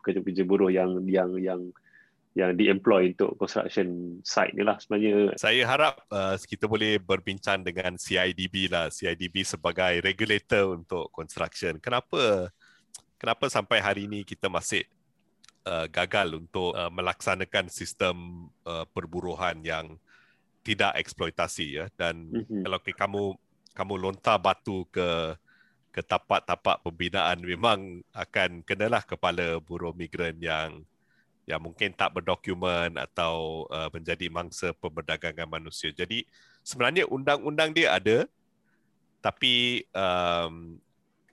pekerja-pekerja 0.00 0.42
buruh 0.48 0.68
yang 0.72 1.00
yang 1.08 1.32
yang 1.40 1.60
yang 2.36 2.52
di-employ 2.52 3.16
untuk 3.16 3.40
construction 3.40 4.20
site 4.20 4.52
ni 4.52 4.60
lah 4.60 4.76
sebenarnya. 4.76 5.32
Saya 5.40 5.64
harap 5.64 6.04
uh, 6.12 6.36
kita 6.36 6.68
boleh 6.68 7.00
berbincang 7.00 7.64
dengan 7.64 7.96
CIDB 7.96 8.68
lah. 8.68 8.92
CIDB 8.92 9.40
sebagai 9.40 10.04
regulator 10.04 10.76
untuk 10.76 11.08
construction. 11.16 11.80
Kenapa 11.80 12.52
kenapa 13.16 13.48
sampai 13.48 13.80
hari 13.80 14.04
ini 14.04 14.20
kita 14.20 14.52
masih 14.52 14.84
uh, 15.64 15.88
gagal 15.88 16.36
untuk 16.36 16.76
uh, 16.76 16.92
melaksanakan 16.92 17.72
sistem 17.72 18.46
uh, 18.68 18.84
perburuhan 18.92 19.64
yang 19.64 19.96
tidak 20.60 20.92
eksploitasi 21.00 21.78
ya 21.80 21.86
dan 21.96 22.28
Mhm. 22.28 22.66
kalau 22.66 22.78
kamu 22.82 23.22
kamu 23.72 23.94
lontar 23.96 24.36
batu 24.36 24.84
ke 24.92 25.38
ke 25.94 26.04
tapak-tapak 26.04 26.84
pembinaan 26.84 27.40
memang 27.40 28.04
akan 28.12 28.60
kenalah 28.66 29.00
kepala 29.00 29.56
buruh 29.62 29.96
migran 29.96 30.36
yang 30.36 30.84
yang 31.46 31.62
mungkin 31.62 31.94
tak 31.94 32.10
berdokumen 32.18 32.98
atau 32.98 33.64
uh, 33.70 33.86
menjadi 33.94 34.26
mangsa 34.28 34.74
pemberdagangan 34.76 35.46
manusia. 35.46 35.94
Jadi 35.94 36.26
sebenarnya 36.66 37.06
undang-undang 37.06 37.70
dia 37.70 37.94
ada 37.94 38.26
tapi 39.22 39.86
um, 39.94 40.78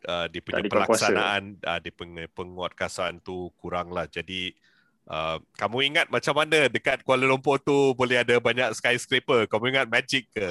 uh, 0.05 0.25
dia 0.29 0.41
punya 0.45 0.61
pelaksanaan 0.69 1.57
uh, 1.65 1.79
dia 1.81 1.89
punya 1.89 2.29
penguatkuasaan 2.29 3.25
tu 3.25 3.49
kuranglah. 3.57 4.05
Jadi 4.05 4.53
uh, 5.09 5.41
kamu 5.57 5.89
ingat 5.89 6.07
macam 6.13 6.37
mana 6.37 6.69
dekat 6.69 7.01
Kuala 7.01 7.25
Lumpur 7.25 7.57
tu 7.57 7.97
boleh 7.97 8.21
ada 8.21 8.37
banyak 8.37 8.69
skyscraper? 8.77 9.49
Kamu 9.49 9.65
ingat 9.73 9.89
magic 9.89 10.29
ke? 10.29 10.45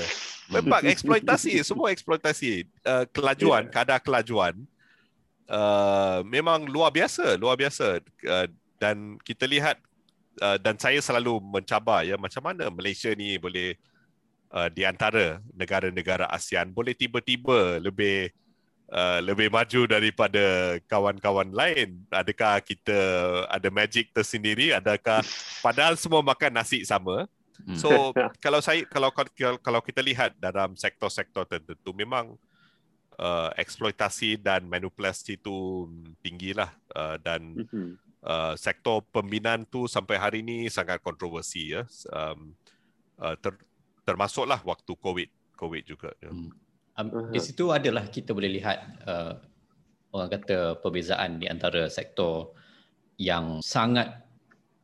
Memang 0.50 0.82
eksploitasi, 0.82 1.62
semua 1.70 1.94
eksploitasi. 1.94 2.66
Uh, 2.82 3.06
kelajuan, 3.14 3.70
Yeah. 3.70 3.72
kadar 3.72 4.02
kelajuan 4.02 4.58
uh, 5.52 6.20
memang 6.24 6.64
luar 6.68 6.88
biasa, 6.88 7.36
luar 7.36 7.60
biasa. 7.60 8.00
Uh, 8.24 8.46
dan 8.82 9.14
kita 9.22 9.46
lihat 9.46 9.78
uh, 10.42 10.58
dan 10.58 10.74
saya 10.74 10.98
selalu 10.98 11.38
mencabar 11.38 12.02
ya 12.02 12.18
macam 12.18 12.42
mana 12.42 12.66
Malaysia 12.66 13.14
ni 13.14 13.38
boleh 13.38 13.78
uh, 14.50 14.66
di 14.66 14.82
antara 14.82 15.38
negara-negara 15.54 16.26
ASEAN 16.26 16.74
boleh 16.74 16.90
tiba-tiba 16.98 17.78
lebih 17.78 18.34
uh, 18.90 19.22
lebih 19.22 19.54
maju 19.54 19.86
daripada 19.86 20.76
kawan-kawan 20.90 21.54
lain. 21.54 22.02
Adakah 22.10 22.58
kita 22.58 22.98
ada 23.46 23.70
magic 23.70 24.10
tersendiri? 24.10 24.74
Adakah 24.74 25.22
padahal 25.66 25.94
semua 25.94 26.26
makan 26.26 26.58
nasi 26.58 26.82
sama? 26.82 27.30
Hmm. 27.62 27.78
So 27.78 28.10
kalau 28.44 28.58
saya 28.58 28.82
kalau 28.90 29.14
kalau 29.62 29.78
kita 29.78 30.02
lihat 30.02 30.34
dalam 30.42 30.74
sektor-sektor 30.74 31.46
tertentu 31.46 31.94
memang 31.94 32.34
uh, 33.22 33.54
eksploitasi 33.54 34.42
dan 34.42 34.66
manipulasi 34.66 35.38
itu 35.38 35.86
tinggilah 36.18 36.74
uh, 36.98 37.14
dan 37.22 37.62
Mhm. 37.62 38.10
Uh, 38.26 38.54
sektor 38.58 39.02
pembinaan 39.10 39.66
tu 39.66 39.86
sampai 39.90 40.16
hari 40.18 40.38
ini 40.42 40.66
sangat 40.70 41.02
kontroversi 41.02 41.74
ya. 41.74 41.82
Um, 42.10 42.54
uh, 43.18 43.34
ter, 43.38 43.58
termasuklah 44.02 44.62
waktu 44.62 44.92
COVID 44.98 45.28
COVID 45.58 45.82
juga 45.86 46.10
ya. 46.18 46.30
Hmm. 46.30 46.50
Um, 46.92 47.32
di 47.32 47.40
situ 47.40 47.72
adalah 47.72 48.04
kita 48.10 48.36
boleh 48.36 48.52
lihat 48.60 48.78
uh, 49.08 49.32
orang 50.12 50.28
kata 50.28 50.76
perbezaan 50.82 51.40
di 51.40 51.48
antara 51.48 51.88
sektor 51.88 52.52
yang 53.16 53.64
sangat 53.64 54.22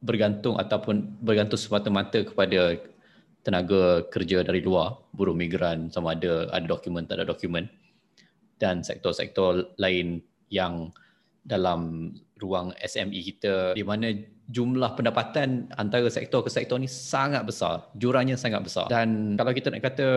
bergantung 0.00 0.56
ataupun 0.56 1.20
bergantung 1.20 1.58
semata-mata 1.58 2.22
kepada 2.22 2.78
tenaga 3.42 4.06
kerja 4.08 4.46
dari 4.46 4.62
luar, 4.62 5.02
buruh 5.12 5.34
migran 5.34 5.90
sama 5.90 6.14
ada 6.14 6.48
ada 6.54 6.64
dokumen 6.64 7.04
tak 7.04 7.20
ada 7.20 7.26
dokumen 7.28 7.66
dan 8.58 8.82
sektor-sektor 8.82 9.74
lain 9.78 10.22
yang 10.50 10.90
dalam 11.48 12.12
ruang 12.38 12.76
SME 12.84 13.18
kita 13.24 13.72
di 13.72 13.82
mana 13.82 14.12
jumlah 14.52 14.94
pendapatan 14.94 15.72
antara 15.74 16.06
sektor 16.12 16.44
ke 16.44 16.52
sektor 16.52 16.76
ni 16.76 16.86
sangat 16.86 17.42
besar, 17.48 17.88
jurangnya 17.96 18.36
sangat 18.36 18.62
besar. 18.64 18.86
Dan 18.86 19.34
kalau 19.40 19.52
kita 19.56 19.72
nak 19.72 19.82
kata 19.82 20.08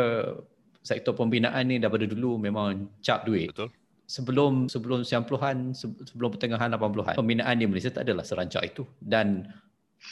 sektor 0.84 1.16
pembinaan 1.16 1.64
ni 1.72 1.80
daripada 1.80 2.04
dulu 2.04 2.36
memang 2.36 2.92
cap 3.00 3.24
duit. 3.24 3.56
Betul? 3.56 3.72
Sebelum 4.12 4.68
sebelum 4.68 5.08
90-an, 5.08 5.72
se- 5.72 6.04
sebelum 6.12 6.36
pertengahan 6.36 6.68
80-an, 6.76 7.16
pembinaan 7.16 7.56
di 7.56 7.64
Malaysia 7.64 7.96
tak 7.96 8.04
adalah 8.04 8.28
serancak 8.28 8.76
itu. 8.76 8.84
Dan 9.00 9.48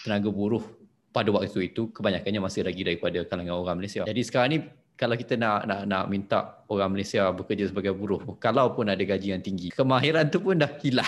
tenaga 0.07 0.31
buruh 0.31 0.63
pada 1.09 1.27
waktu 1.33 1.73
itu 1.73 1.89
kebanyakannya 1.91 2.39
masih 2.39 2.63
lagi 2.63 2.85
daripada 2.85 3.19
kalangan 3.27 3.59
orang 3.59 3.77
Malaysia. 3.83 4.07
Jadi 4.07 4.21
sekarang 4.23 4.49
ni 4.55 4.59
kalau 4.99 5.15
kita 5.15 5.39
nak 5.39 5.63
nak 5.63 5.81
nak 5.87 6.03
minta 6.11 6.59
orang 6.67 6.91
Malaysia 6.91 7.31
bekerja 7.31 7.71
sebagai 7.71 7.95
buruh, 7.95 8.19
kalau 8.35 8.75
pun 8.75 8.91
ada 8.91 8.99
gaji 8.99 9.31
yang 9.31 9.39
tinggi, 9.39 9.71
kemahiran 9.71 10.27
tu 10.27 10.43
pun 10.43 10.59
dah 10.59 10.67
hilang. 10.83 11.07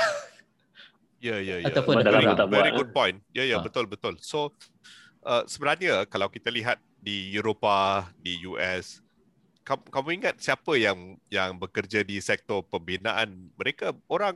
Ya, 1.21 1.37
ya, 1.37 1.61
ya. 1.61 1.69
Ataupun 1.69 2.01
very, 2.01 2.07
dalam 2.09 2.21
good, 2.23 2.37
tak 2.39 2.49
very 2.49 2.71
good 2.73 2.91
point. 2.97 3.21
Ya, 3.29 3.45
ya, 3.45 3.61
Ha. 3.61 3.65
betul, 3.67 3.85
betul. 3.85 4.17
So, 4.25 4.57
uh, 5.21 5.45
sebenarnya 5.45 6.09
kalau 6.09 6.33
kita 6.33 6.49
lihat 6.49 6.81
di 6.97 7.37
Eropah, 7.37 8.09
di 8.17 8.41
US, 8.49 9.05
kamu, 9.61 9.85
kamu 9.93 10.07
ingat 10.17 10.35
siapa 10.41 10.73
yang 10.81 11.21
yang 11.29 11.61
bekerja 11.61 12.01
di 12.01 12.17
sektor 12.17 12.65
pembinaan? 12.65 13.53
Mereka 13.53 13.93
orang 14.09 14.33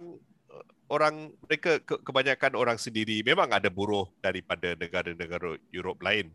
orang 0.86 1.34
mereka 1.42 1.82
ke, 1.82 1.98
kebanyakan 2.06 2.54
orang 2.54 2.78
sendiri. 2.78 3.26
Memang 3.26 3.50
ada 3.50 3.74
buruh 3.74 4.06
daripada 4.22 4.78
negara-negara 4.78 5.58
Europe 5.74 6.06
lain. 6.06 6.30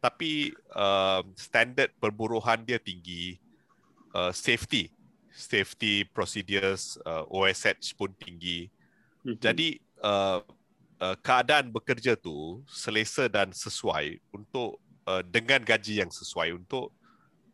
Tapi 0.00 0.56
uh, 0.72 1.20
standard 1.36 1.92
perburuhan 2.00 2.64
dia 2.64 2.80
tinggi. 2.80 3.36
Uh, 4.10 4.34
safety, 4.34 4.90
safety 5.30 6.02
procedures, 6.10 6.98
uh, 7.06 7.22
OSH 7.30 7.94
pun 7.94 8.10
tinggi. 8.18 8.66
Mhm. 9.22 9.38
Jadi 9.38 9.68
uh, 10.02 10.42
uh, 10.98 11.16
keadaan 11.22 11.70
bekerja 11.70 12.18
tu 12.18 12.64
selesa 12.66 13.30
dan 13.30 13.54
sesuai 13.54 14.18
untuk 14.34 14.82
uh, 15.06 15.22
dengan 15.22 15.62
gaji 15.62 16.02
yang 16.02 16.10
sesuai 16.10 16.58
untuk 16.58 16.90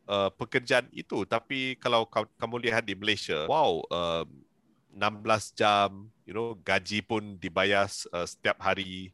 uh, 0.08 0.30
pekerjaan 0.34 0.86
itu. 0.90 1.26
Tapi 1.26 1.76
kalau 1.78 2.06
ka- 2.06 2.30
kamu 2.38 2.70
lihat 2.70 2.82
di 2.86 2.94
Malaysia, 2.96 3.46
wow, 3.46 3.82
uh, 3.92 4.24
16 4.96 5.52
jam, 5.52 6.08
you 6.24 6.32
know, 6.32 6.56
gaji 6.64 7.04
pun 7.04 7.36
dibayar 7.36 7.84
uh, 8.12 8.26
setiap 8.26 8.56
hari. 8.64 9.12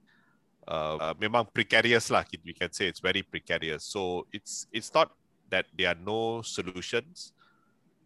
Uh, 0.62 0.94
uh, 1.10 1.14
memang 1.18 1.42
precarious 1.50 2.06
lah, 2.06 2.22
we 2.46 2.54
can 2.54 2.70
say 2.70 2.86
it's 2.86 3.02
very 3.02 3.26
precarious. 3.26 3.82
So 3.82 4.30
it's 4.30 4.70
it's 4.70 4.94
not 4.94 5.10
that 5.50 5.66
there 5.74 5.90
are 5.90 5.98
no 5.98 6.40
solutions. 6.46 7.34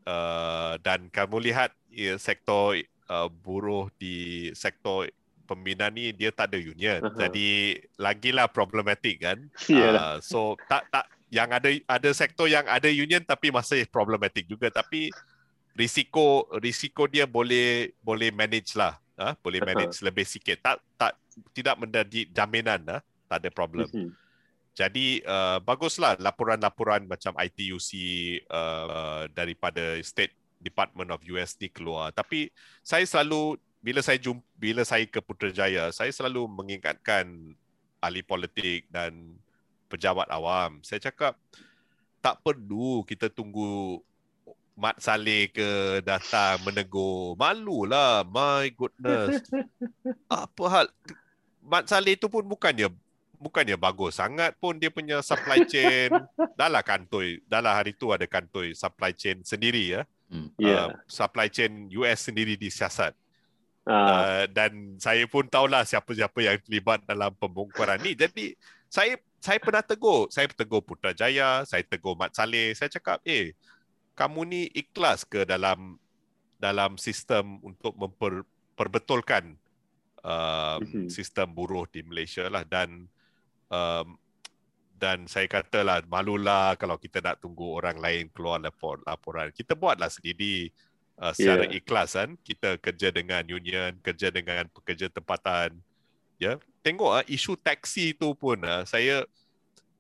Uh, 0.07 0.79
dan 0.81 1.11
kamu 1.13 1.51
lihat 1.51 1.75
ya, 1.91 2.17
sektor 2.17 2.79
uh, 3.13 3.29
buruh 3.29 3.91
di 4.01 4.49
sektor 4.55 5.11
pembinaan 5.47 5.95
ni 5.95 6.11
dia 6.11 6.35
tak 6.35 6.53
ada 6.53 6.59
union. 6.59 7.01
Uh-huh. 7.05 7.19
Jadi 7.19 7.79
lagilah 8.01 8.51
problematik 8.51 9.23
kan. 9.23 9.39
Uh, 9.71 10.17
so 10.25 10.57
tak 10.67 10.89
tak 10.91 11.07
yang 11.31 11.51
ada 11.51 11.71
ada 11.87 12.11
sektor 12.15 12.47
yang 12.51 12.67
ada 12.67 12.87
union 12.87 13.23
tapi 13.23 13.51
masih 13.51 13.87
problematik 13.91 14.47
juga 14.47 14.71
tapi 14.71 15.11
risiko 15.75 16.47
risiko 16.63 17.07
dia 17.07 17.29
boleh 17.29 17.95
boleh 18.03 18.33
manage 18.35 18.75
lah. 18.75 18.99
Ah, 19.17 19.33
boleh 19.41 19.65
manage 19.65 20.05
lebih 20.05 20.29
sikit. 20.29 20.61
Tak 20.61 20.77
tak 21.01 21.13
tidak 21.57 21.81
menjadi 21.81 22.29
jaminan 22.31 22.85
lah. 22.85 23.01
Tak 23.27 23.43
ada 23.43 23.51
problem. 23.51 23.89
Mhm. 23.89 24.13
Jadi 24.77 25.25
uh, 25.25 25.57
baguslah 25.65 26.21
laporan-laporan 26.21 27.09
macam 27.09 27.33
ITUC 27.33 27.91
uh, 28.53 29.25
daripada 29.33 29.97
State 30.05 30.37
Department 30.61 31.09
of 31.17 31.25
US 31.33 31.57
keluar. 31.73 32.13
Tapi 32.13 32.53
saya 32.85 33.09
selalu 33.09 33.57
bila 33.81 34.05
saya 34.05 34.21
jumpa 34.21 34.45
bila 34.53 34.85
saya 34.85 35.09
ke 35.09 35.17
Putrajaya, 35.25 35.89
saya 35.97 36.13
selalu 36.13 36.45
mengingatkan 36.45 37.57
ahli 38.05 38.21
politik 38.21 38.85
dan 38.93 39.41
pejabat 39.89 40.29
awam. 40.29 40.85
Saya 40.85 41.01
cakap 41.09 41.41
tak 42.21 42.43
perlu 42.45 43.01
kita 43.09 43.33
tunggu 43.33 44.03
Mat 44.77 45.01
Saleh 45.01 45.49
ke 45.49 46.05
datang 46.05 46.61
menegur. 46.61 47.33
Malulah, 47.41 48.29
my 48.29 48.69
goodness. 48.77 49.41
Apa 50.29 50.65
hal? 50.69 50.87
Mat 51.65 51.89
Saleh 51.89 52.21
tu 52.21 52.29
pun 52.29 52.45
bukannya 52.45 52.93
bukannya 53.37 53.77
bagus 53.77 54.17
sangat 54.17 54.57
pun 54.57 54.77
dia 54.77 54.93
punya 54.93 55.25
supply 55.25 55.65
chain. 55.65 56.13
Dahlah 56.61 56.85
kantoi, 56.85 57.41
dahlah 57.49 57.73
hari 57.73 57.97
tu 57.97 58.13
ada 58.13 58.29
kantoi 58.29 58.77
supply 58.77 59.17
chain 59.17 59.41
sendiri 59.41 59.97
ya. 59.97 60.03
Hmm. 60.29 60.53
Ya. 60.61 60.93
Uh, 60.93 60.97
supply 61.09 61.49
chain 61.49 61.89
US 61.97 62.29
sendiri 62.29 62.55
disiasat. 62.61 63.17
Ah, 63.87 63.95
Uh, 63.97 64.45
dan 64.51 64.99
saya 64.99 65.23
pun 65.31 65.47
tahulah 65.47 65.87
siapa-siapa 65.87 66.35
yang 66.43 66.59
terlibat 66.59 67.07
dalam 67.07 67.31
pembongkaran 67.39 68.03
ni. 68.03 68.19
Jadi 68.19 68.59
saya 68.91 69.15
saya 69.39 69.63
pernah 69.63 69.79
tegur, 69.79 70.27
saya 70.27 70.51
tegur 70.51 70.83
Putrajaya, 70.83 71.63
saya 71.63 71.87
tegur 71.87 72.19
Mat 72.19 72.35
Saleh, 72.35 72.75
saya 72.75 72.91
cakap, 72.91 73.23
"Eh, 73.23 73.55
kamu 74.17 74.41
ni 74.49 74.61
ikhlas 74.73 75.29
ke 75.29 75.45
dalam 75.45 76.01
dalam 76.57 76.97
sistem 76.97 77.61
untuk 77.61 77.93
memperbetulkan 77.95 79.55
uh, 80.25 80.81
Mhm. 80.81 81.13
sistem 81.13 81.53
buruh 81.53 81.85
di 81.93 82.01
Malaysia 82.01 82.49
lah 82.49 82.65
dan 82.65 83.05
um, 83.69 84.17
dan 84.97 85.29
saya 85.29 85.45
katalah 85.45 86.01
malulah 86.09 86.73
kalau 86.81 86.97
kita 86.97 87.21
nak 87.21 87.37
tunggu 87.45 87.77
orang 87.77 88.01
lain 88.01 88.33
keluar 88.33 88.57
lapor, 88.57 88.97
laporan. 89.05 89.53
Kita 89.53 89.77
buatlah 89.77 90.09
sendiri 90.09 90.73
uh, 91.21 91.37
secara 91.37 91.69
Yeah. 91.69 91.77
ikhlas 91.77 92.17
kan. 92.17 92.33
Kita 92.41 92.81
kerja 92.81 93.13
dengan 93.13 93.45
union, 93.45 93.93
kerja 94.01 94.33
dengan 94.33 94.65
pekerja 94.73 95.13
tempatan. 95.13 95.77
Ya, 96.41 96.57
tengok 96.81 97.13
ah 97.13 97.25
isu 97.29 97.61
taksi 97.61 98.17
tu 98.17 98.33
pun 98.37 98.57
ah 98.65 98.89
saya 98.89 99.25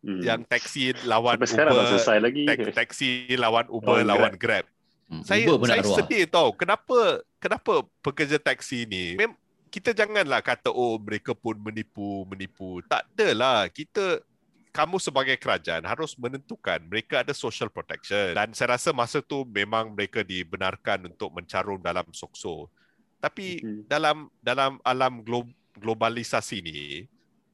hmm. 0.06 0.22
yang 0.22 0.40
taksi 0.46 0.94
lawan 1.02 1.34
Sampai 1.42 1.66
Uber, 1.66 1.84
selesai 1.90 2.18
lagi. 2.22 2.42
tak, 2.46 2.56
taksi 2.72 3.34
lawan 3.34 3.66
Uber, 3.66 4.00
Lawan 4.00 4.06
lawan 4.06 4.34
Grab. 4.38 4.64
Hmm. 5.06 5.22
Saya 5.22 5.50
Uber 5.50 5.66
saya 5.66 5.82
arwah. 5.82 5.96
sedih 5.98 6.24
tau. 6.26 6.54
Kenapa 6.54 6.98
kenapa 7.38 7.72
pekerja 8.00 8.38
taksi 8.38 8.86
ni 8.86 9.14
mem 9.14 9.34
kita 9.66 9.90
janganlah 9.92 10.40
kata 10.40 10.70
oh 10.70 10.96
mereka 10.96 11.34
pun 11.34 11.58
menipu 11.58 12.22
menipu. 12.24 12.80
Tak 12.86 13.04
adalah. 13.12 13.66
Kita 13.68 14.22
kamu 14.70 15.00
sebagai 15.00 15.36
kerajaan 15.36 15.84
harus 15.84 16.12
menentukan 16.16 16.84
mereka 16.84 17.24
ada 17.24 17.32
social 17.32 17.68
protection 17.68 18.36
dan 18.36 18.52
saya 18.52 18.76
rasa 18.76 18.92
masa 18.92 19.24
tu 19.24 19.42
memang 19.44 19.88
mereka 19.92 20.20
dibenarkan 20.20 21.08
untuk 21.08 21.32
mencarum 21.32 21.80
dalam 21.80 22.04
sokso. 22.12 22.68
Tapi 23.16 23.64
Mhm. 23.64 23.80
dalam 23.88 24.16
dalam 24.38 24.76
alam 24.84 25.24
glo- 25.24 25.48
globalisasi 25.76 26.60
ni 26.60 26.80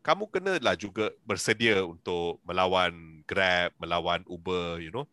kamu 0.03 0.27
kenalah 0.29 0.75
juga 0.75 1.15
bersedia 1.23 1.81
untuk 1.87 2.43
melawan 2.43 3.23
Grab, 3.23 3.71
melawan 3.79 4.27
Uber, 4.27 4.83
you 4.83 4.91
know. 4.91 5.07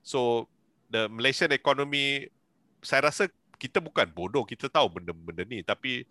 So 0.00 0.48
the 0.88 1.06
Malaysian 1.12 1.52
economy 1.52 2.32
saya 2.80 3.12
rasa 3.12 3.28
kita 3.60 3.84
bukan 3.84 4.08
bodoh, 4.08 4.48
kita 4.48 4.72
tahu 4.72 4.88
benda-benda 4.98 5.44
ni 5.44 5.60
tapi 5.60 6.08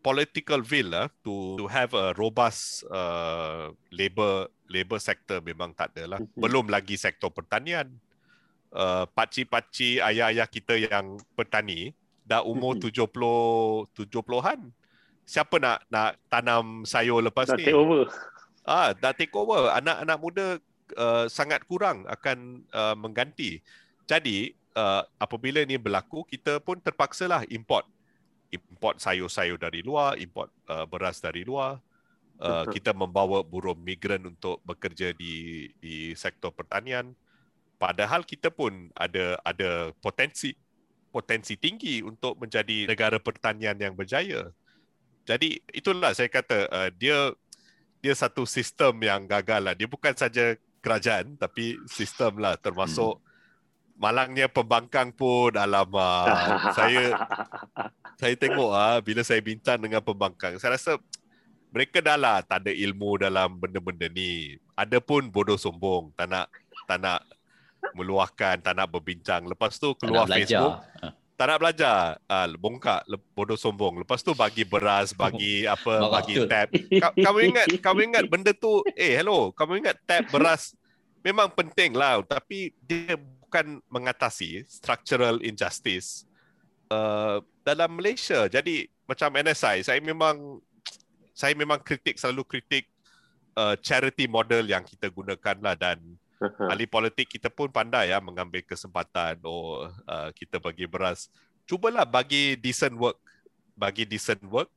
political 0.00 0.64
will 0.64 0.88
lah 0.88 1.06
to 1.20 1.60
to 1.60 1.68
have 1.68 1.92
a 1.92 2.16
robust 2.16 2.86
uh, 2.88 3.68
labor 3.92 4.48
labor 4.72 4.96
sector 4.96 5.44
memang 5.44 5.76
tak 5.76 5.92
ada 5.94 6.16
lah. 6.16 6.18
Mhm. 6.24 6.40
Belum 6.40 6.66
lagi 6.72 6.96
sektor 6.96 7.28
pertanian. 7.28 7.92
Uh, 8.68 9.08
pakcik-pakcik 9.16 10.04
ayah-ayah 10.04 10.44
kita 10.44 10.76
yang 10.76 11.16
petani 11.32 11.96
dah 12.24 12.44
umur 12.44 12.76
Mhm. 12.76 12.88
70 12.92 13.88
70-an. 13.96 14.60
Siapa 15.28 15.60
nak 15.60 15.84
nak 15.92 16.16
tanam 16.32 16.88
sayur 16.88 17.20
lepas 17.20 17.52
Dah 17.52 17.60
ni? 17.60 17.68
take 17.68 17.76
over. 17.76 18.08
Ah, 18.64 18.96
dah 18.96 19.12
take 19.12 19.32
over. 19.36 19.68
Anak-anak 19.76 20.16
muda 20.16 20.46
uh, 20.96 21.28
sangat 21.28 21.68
kurang 21.68 22.08
akan 22.08 22.64
uh, 22.72 22.96
mengganti. 22.96 23.60
Jadi, 24.08 24.56
uh, 24.72 25.04
apabila 25.20 25.60
ini 25.60 25.76
berlaku, 25.76 26.24
kita 26.24 26.64
pun 26.64 26.80
terpaksalah 26.80 27.44
import. 27.52 27.84
Import 28.48 28.96
sayur-sayur 28.96 29.60
dari 29.60 29.84
luar, 29.84 30.16
import 30.16 30.48
uh, 30.72 30.88
beras 30.88 31.20
dari 31.20 31.44
luar. 31.44 31.76
Uh, 32.40 32.64
Betul. 32.64 32.80
kita 32.80 32.90
membawa 32.96 33.44
buruh 33.44 33.76
migran 33.76 34.24
untuk 34.24 34.64
bekerja 34.64 35.12
di 35.12 35.68
di 35.76 36.16
sektor 36.16 36.54
pertanian. 36.54 37.12
Padahal 37.76 38.24
kita 38.24 38.48
pun 38.48 38.88
ada 38.96 39.36
ada 39.44 39.92
potensi 40.00 40.56
potensi 41.10 41.58
tinggi 41.58 42.00
untuk 42.00 42.38
menjadi 42.38 42.86
negara 42.88 43.18
pertanian 43.18 43.74
yang 43.76 43.92
berjaya. 43.92 44.54
Jadi 45.28 45.60
itulah 45.76 46.16
saya 46.16 46.32
kata 46.32 46.56
uh, 46.72 46.88
dia 46.96 47.36
dia 48.00 48.16
satu 48.16 48.48
sistem 48.48 48.96
yang 49.04 49.28
gagal 49.28 49.60
lah. 49.60 49.74
Dia 49.76 49.84
bukan 49.84 50.16
saja 50.16 50.56
kerajaan 50.80 51.36
tapi 51.36 51.76
sistem 51.84 52.40
lah 52.40 52.56
termasuk 52.56 53.20
malangnya 54.00 54.48
pembangkang 54.48 55.12
pun 55.12 55.52
alamak. 55.52 56.32
saya 56.78 57.12
saya 58.16 58.34
tengok 58.40 58.72
ah 58.72 59.04
bila 59.04 59.20
saya 59.20 59.44
bincang 59.44 59.76
dengan 59.76 60.00
pembangkang 60.00 60.56
saya 60.56 60.80
rasa 60.80 60.96
mereka 61.68 62.00
dah 62.00 62.16
lah 62.16 62.40
tak 62.40 62.64
ada 62.64 62.72
ilmu 62.72 63.20
dalam 63.20 63.60
benda-benda 63.60 64.08
ni. 64.08 64.56
Ada 64.72 65.04
pun 65.04 65.28
bodoh 65.28 65.60
sombong, 65.60 66.08
tak 66.16 66.32
nak 66.32 66.48
tak 66.88 67.04
nak 67.04 67.20
meluahkan, 67.92 68.64
tak 68.64 68.72
nak 68.72 68.88
berbincang. 68.88 69.44
Lepas 69.44 69.76
tu 69.76 69.92
keluar. 70.00 70.24
Facebook, 70.24 70.80
Ha. 71.04 71.12
Tak 71.38 71.46
nak 71.46 71.58
belajar. 71.62 72.18
Ah, 72.26 72.50
bongkak 72.50 73.06
le- 73.06 73.22
bodoh 73.32 73.54
sombong. 73.54 74.02
Lepas 74.02 74.26
tu 74.26 74.34
bagi 74.34 74.66
beras, 74.66 75.14
bagi 75.14 75.62
apa, 75.74 76.02
Marah 76.02 76.18
bagi 76.18 76.34
tab. 76.50 76.68
Ka- 76.74 77.14
kamu 77.14 77.38
ingat 77.54 77.66
kamu 77.78 78.00
ingat 78.10 78.24
benda 78.26 78.50
tu 78.50 78.82
eh 78.98 79.14
hello 79.14 79.54
kamu 79.54 79.86
ingat 79.86 79.96
tab 80.02 80.26
beras 80.34 80.74
memang 81.22 81.48
penting 81.52 81.94
lah 81.94 82.20
tapi 82.26 82.74
dia 82.82 83.14
bukan 83.16 83.80
mengatasi 83.88 84.66
structural 84.66 85.40
injustice 85.40 86.26
uh, 86.90 87.40
dalam 87.62 87.96
Malaysia 87.96 88.46
jadi 88.50 88.88
macam 89.08 89.32
NSI 89.32 89.86
saya 89.86 90.00
memang 90.02 90.60
saya 91.32 91.54
memang 91.54 91.78
kritik 91.80 92.18
selalu 92.18 92.42
kritik 92.44 92.90
uh, 93.56 93.78
charity 93.78 94.26
model 94.26 94.66
yang 94.66 94.82
kita 94.84 95.08
gunakan 95.08 95.56
lah 95.62 95.74
dan 95.78 95.98
uh-huh. 96.40 96.70
ahli 96.70 96.86
politik 96.86 97.26
kita 97.28 97.50
pun 97.50 97.70
pandai 97.70 98.10
ya 98.14 98.18
mengambil 98.22 98.62
kesempatan 98.62 99.38
oh 99.42 99.86
uh, 100.06 100.30
kita 100.34 100.62
bagi 100.62 100.86
beras 100.86 101.30
cubalah 101.68 102.06
bagi 102.06 102.56
decent 102.58 102.94
work 102.96 103.18
bagi 103.78 104.08
decent 104.08 104.42
work 104.46 104.70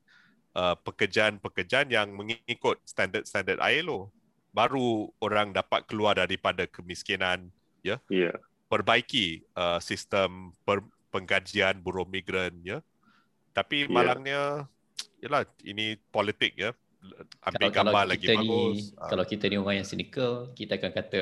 uh, 0.53 0.76
pekerjaan-pekerjaan 0.82 1.89
yang 1.89 2.12
mengikut 2.14 2.78
standard-standard 2.86 3.62
ILO 3.62 4.12
baru 4.51 5.07
orang 5.24 5.55
dapat 5.55 5.88
keluar 5.88 6.20
daripada 6.20 6.68
kemiskinan 6.68 7.47
ya 7.82 7.97
yeah. 8.12 8.36
perbaiki 8.68 9.47
uh, 9.55 9.80
sistem 9.80 10.51
per, 10.68 10.84
penggajian 11.09 11.80
buruh 11.80 12.03
migran 12.05 12.51
ya 12.62 12.84
tapi 13.55 13.88
yeah. 13.88 13.91
malangnya 13.91 14.41
yalah 15.24 15.47
ini 15.64 15.95
politik 16.12 16.57
ya 16.57 16.76
ambil 17.45 17.70
kalau, 17.70 17.72
gambar 17.74 17.93
kalau 17.93 18.12
lagi 18.14 18.26
kita 18.26 18.34
bagus. 18.38 18.47
Ni, 18.47 18.97
ha. 18.97 19.04
kalau 19.10 19.24
kita 19.26 19.43
ni 19.49 19.56
orang 19.58 19.76
yang 19.82 19.88
cynical 19.88 20.32
kita 20.54 20.74
akan 20.78 20.91
kata 20.93 21.22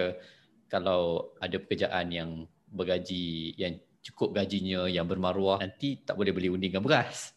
kalau 0.69 1.33
ada 1.41 1.55
pekerjaan 1.57 2.07
yang 2.11 2.29
bergaji 2.69 3.57
yang 3.57 3.79
cukup 4.03 4.37
gajinya 4.37 4.85
yang 4.85 5.07
bermaruah 5.09 5.59
nanti 5.59 5.99
tak 6.03 6.15
boleh 6.15 6.31
beli 6.31 6.51
undi 6.51 6.69
dengan 6.69 6.85
beras. 6.85 7.33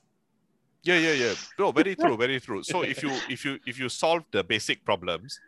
Yeah 0.83 0.99
yeah 0.99 1.15
yeah 1.15 1.35
no 1.59 1.71
very 1.71 1.95
true 2.01 2.19
very 2.19 2.43
true. 2.43 2.67
So 2.67 2.83
if 2.83 3.01
you 3.01 3.15
if 3.31 3.47
you 3.47 3.63
if 3.65 3.79
you 3.79 3.89
solve 3.89 4.27
the 4.35 4.43
basic 4.43 4.83
problems 4.83 5.39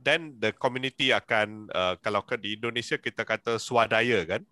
then 0.00 0.38
the 0.38 0.54
community 0.54 1.10
akan 1.10 1.66
uh, 1.74 1.98
kalau 1.98 2.22
ke 2.22 2.38
di 2.38 2.54
Indonesia 2.54 3.00
kita 3.00 3.24
kata 3.24 3.58
swadaya 3.58 4.22
kan? 4.28 4.42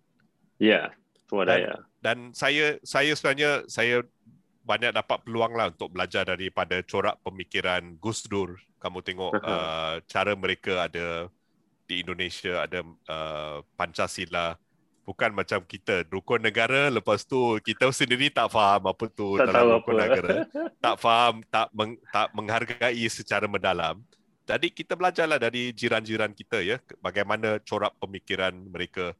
Yeah 0.59 0.91
swadaya. 1.29 1.85
Dan, 2.01 2.31
dan 2.31 2.37
saya 2.37 2.77
saya 2.85 3.11
sebenarnya 3.17 3.65
saya 3.65 4.05
banyak 4.65 4.91
dapat 4.97 5.21
peluang 5.21 5.53
lah 5.53 5.69
untuk 5.69 5.93
belajar 5.93 6.25
daripada 6.25 6.81
corak 6.81 7.21
pemikiran 7.21 7.95
Gus 8.01 8.25
Dur. 8.25 8.57
Kamu 8.81 9.05
tengok 9.05 9.31
uh, 9.37 10.01
cara 10.09 10.33
mereka 10.33 10.89
ada 10.89 11.29
di 11.85 12.01
Indonesia 12.01 12.65
ada 12.65 12.81
uh, 12.81 13.61
Pancasila. 13.77 14.57
Bukan 15.05 15.37
macam 15.37 15.61
kita 15.61 16.01
rukun 16.09 16.41
negara 16.41 16.89
lepas 16.89 17.21
tu 17.21 17.61
kita 17.61 17.93
sendiri 17.93 18.33
tak 18.33 18.49
faham 18.49 18.89
apa 18.89 19.05
tu 19.05 19.37
tak 19.37 19.53
dalam 19.53 19.77
rukun 19.77 19.93
apa. 19.93 20.01
negara. 20.01 20.29
tak 20.85 20.95
faham, 20.97 21.45
tak 21.53 21.69
meng, 21.69 21.93
tak 22.09 22.27
menghargai 22.33 23.05
secara 23.05 23.45
mendalam. 23.45 24.01
Jadi 24.45 24.73
kita 24.73 24.97
belajarlah 24.97 25.37
dari 25.37 25.73
jiran-jiran 25.73 26.33
kita 26.33 26.61
ya 26.61 26.81
bagaimana 27.01 27.61
corak 27.61 27.93
pemikiran 28.01 28.53
mereka 28.53 29.13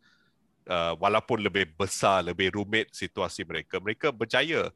uh, 0.70 0.94
walaupun 0.98 1.42
lebih 1.42 1.70
besar, 1.78 2.26
lebih 2.26 2.54
rumit 2.54 2.90
situasi 2.94 3.46
mereka, 3.46 3.78
mereka 3.78 4.10
berjaya 4.10 4.70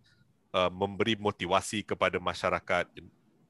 uh, 0.53 0.71
memberi 0.71 1.17
motivasi 1.19 1.85
kepada 1.85 2.17
masyarakat 2.17 2.85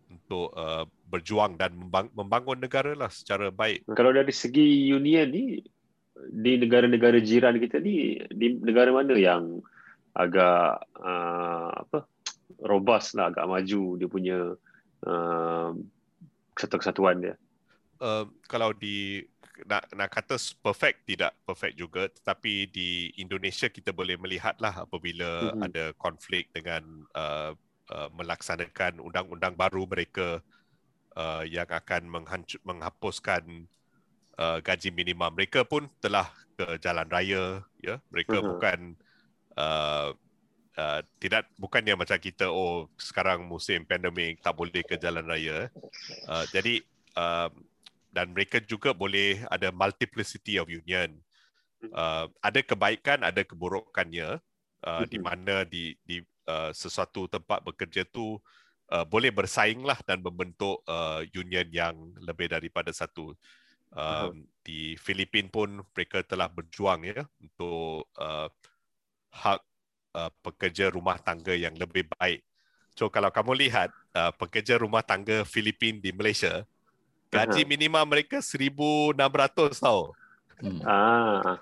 untuk 0.10 0.54
uh, 0.58 0.86
berjuang 1.10 1.58
dan 1.58 1.74
membangun 2.14 2.58
negara 2.58 2.94
lah 2.98 3.10
secara 3.10 3.54
baik. 3.54 3.86
Kalau 3.94 4.14
dari 4.14 4.34
segi 4.34 4.90
union 4.90 5.30
ni 5.30 5.62
di 6.20 6.60
negara-negara 6.60 7.24
jiran 7.24 7.62
kita 7.62 7.80
ni 7.80 8.20
di 8.28 8.60
negara 8.60 8.92
mana 8.92 9.16
yang 9.16 9.64
agak 10.18 10.84
uh, 11.00 11.72
apa 11.72 12.04
robust 12.66 13.16
lah 13.16 13.32
agak 13.32 13.48
maju 13.48 13.84
dia 13.96 14.10
punya 14.10 14.38
uh, 15.08 15.72
kesatuan 16.58 17.24
dia. 17.24 17.36
Uh, 18.00 18.28
kalau 18.48 18.76
di 18.76 19.24
nak 19.66 19.84
nak 19.96 20.10
kata 20.12 20.36
perfect 20.64 21.04
tidak 21.10 21.34
perfect 21.44 21.76
juga 21.76 22.08
tetapi 22.08 22.70
di 22.70 23.12
Indonesia 23.20 23.68
kita 23.68 23.92
boleh 23.92 24.16
melihatlah 24.16 24.86
apabila 24.86 25.52
mm-hmm. 25.52 25.66
ada 25.66 25.84
konflik 26.00 26.48
dengan 26.56 26.84
uh, 27.18 27.52
uh, 27.92 28.10
melaksanakan 28.16 29.04
undang-undang 29.04 29.58
baru 29.58 29.84
mereka 29.90 30.40
uh, 31.18 31.44
yang 31.44 31.68
akan 31.68 32.08
menghancur, 32.08 32.60
menghapuskan 32.64 33.68
uh, 34.40 34.64
gaji 34.64 34.94
minimum 34.94 35.34
mereka 35.34 35.66
pun 35.68 35.90
telah 36.00 36.30
ke 36.56 36.80
jalan 36.80 37.08
raya 37.08 37.64
ya 37.84 38.00
mereka 38.14 38.40
mm-hmm. 38.40 38.50
bukan 38.56 38.80
uh, 39.58 40.12
Uh, 40.80 41.04
tidak 41.20 41.44
bukannya 41.60 41.92
macam 41.92 42.16
kita 42.16 42.48
oh 42.48 42.88
sekarang 42.96 43.44
musim 43.44 43.84
pandemik 43.84 44.40
tak 44.40 44.56
boleh 44.56 44.80
ke 44.80 44.96
jalan 44.96 45.28
raya 45.28 45.68
uh, 46.24 46.48
jadi 46.56 46.80
uh, 47.20 47.52
dan 48.10 48.34
mereka 48.34 48.58
juga 48.62 48.94
boleh 48.94 49.46
ada 49.50 49.70
multiplicity 49.70 50.58
of 50.58 50.70
union. 50.70 51.14
Hmm. 51.80 51.92
Uh, 51.94 52.26
ada 52.44 52.60
kebaikan, 52.60 53.24
ada 53.24 53.42
keburukannya 53.46 54.42
uh, 54.84 55.04
di 55.08 55.18
hmm. 55.18 55.26
mana 55.26 55.56
di 55.64 55.96
di 56.04 56.20
uh, 56.50 56.74
sesuatu 56.74 57.30
tempat 57.30 57.64
bekerja 57.64 58.04
tu 58.10 58.36
uh, 58.92 59.06
boleh 59.06 59.32
bersainglah 59.32 60.02
dan 60.04 60.20
membentuk 60.20 60.82
uh, 60.90 61.22
union 61.32 61.68
yang 61.70 61.96
lebih 62.20 62.52
daripada 62.52 62.90
satu. 62.92 63.34
Um, 63.90 64.46
di 64.62 64.94
Filipin 65.02 65.50
pun 65.50 65.82
mereka 65.98 66.22
telah 66.22 66.46
berjuang 66.46 67.10
ya 67.10 67.26
untuk 67.42 68.06
uh, 68.22 68.46
hak 69.34 69.60
uh, 70.14 70.30
pekerja 70.46 70.94
rumah 70.94 71.18
tangga 71.18 71.58
yang 71.58 71.74
lebih 71.74 72.06
baik. 72.22 72.46
So 72.94 73.10
kalau 73.10 73.34
kamu 73.34 73.66
lihat 73.66 73.90
uh, 74.14 74.30
pekerja 74.38 74.78
rumah 74.78 75.02
tangga 75.02 75.42
Filipin 75.42 75.98
di 76.04 76.14
Malaysia, 76.14 76.70
Gaji 77.30 77.62
uh-huh. 77.62 77.70
minimum 77.70 78.06
mereka 78.10 78.42
1600 78.42 79.14
tau. 79.78 80.18
Hmm. 80.60 80.82
Ah. 80.84 81.62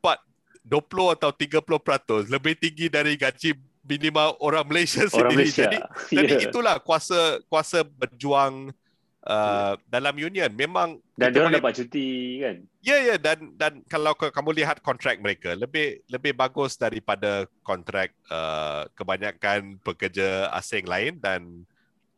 4 0.00 0.26
20 0.66 1.14
atau 1.14 1.30
30% 1.30 2.26
lebih 2.26 2.58
tinggi 2.58 2.90
dari 2.90 3.14
gaji 3.14 3.54
minimum 3.86 4.34
orang 4.42 4.66
Malaysia 4.66 5.06
orang 5.06 5.30
sendiri. 5.30 5.46
Malaysia. 5.46 5.64
Jadi 5.70 5.78
yeah. 5.78 6.26
jadi 6.26 6.34
itulah 6.50 6.76
kuasa 6.82 7.38
kuasa 7.46 7.86
berjuang 7.86 8.74
uh, 9.22 9.30
yeah. 9.30 9.72
dalam 9.86 10.14
union. 10.18 10.50
Memang 10.50 10.98
dan 11.14 11.30
dia 11.30 11.46
boleh... 11.46 11.62
dapat 11.62 11.72
cuti 11.78 12.42
kan. 12.42 12.56
Ya 12.82 12.90
yeah, 12.90 12.98
ya 12.98 13.08
yeah. 13.14 13.18
dan 13.22 13.38
dan 13.54 13.72
kalau 13.86 14.12
kamu 14.18 14.50
lihat 14.58 14.82
kontrak 14.82 15.22
mereka 15.22 15.54
lebih 15.54 16.02
lebih 16.10 16.34
bagus 16.34 16.74
daripada 16.74 17.46
kontrak 17.62 18.10
uh, 18.26 18.90
kebanyakan 18.98 19.78
pekerja 19.86 20.50
asing 20.50 20.84
lain 20.90 21.22
dan 21.22 21.62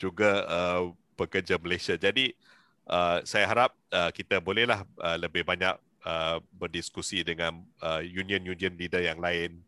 juga 0.00 0.48
uh, 0.48 0.82
pekerja 1.20 1.60
Malaysia. 1.60 2.00
Jadi 2.00 2.32
uh, 2.88 3.20
saya 3.22 3.44
harap 3.46 3.70
uh, 3.92 4.10
kita 4.10 4.40
bolehlah 4.40 4.82
uh, 4.98 5.16
lebih 5.20 5.44
banyak 5.44 5.76
uh, 6.02 6.40
berdiskusi 6.56 7.22
dengan 7.22 7.60
uh, 7.84 8.02
union-union 8.02 8.74
leader 8.74 9.04
yang 9.04 9.20
lain. 9.20 9.60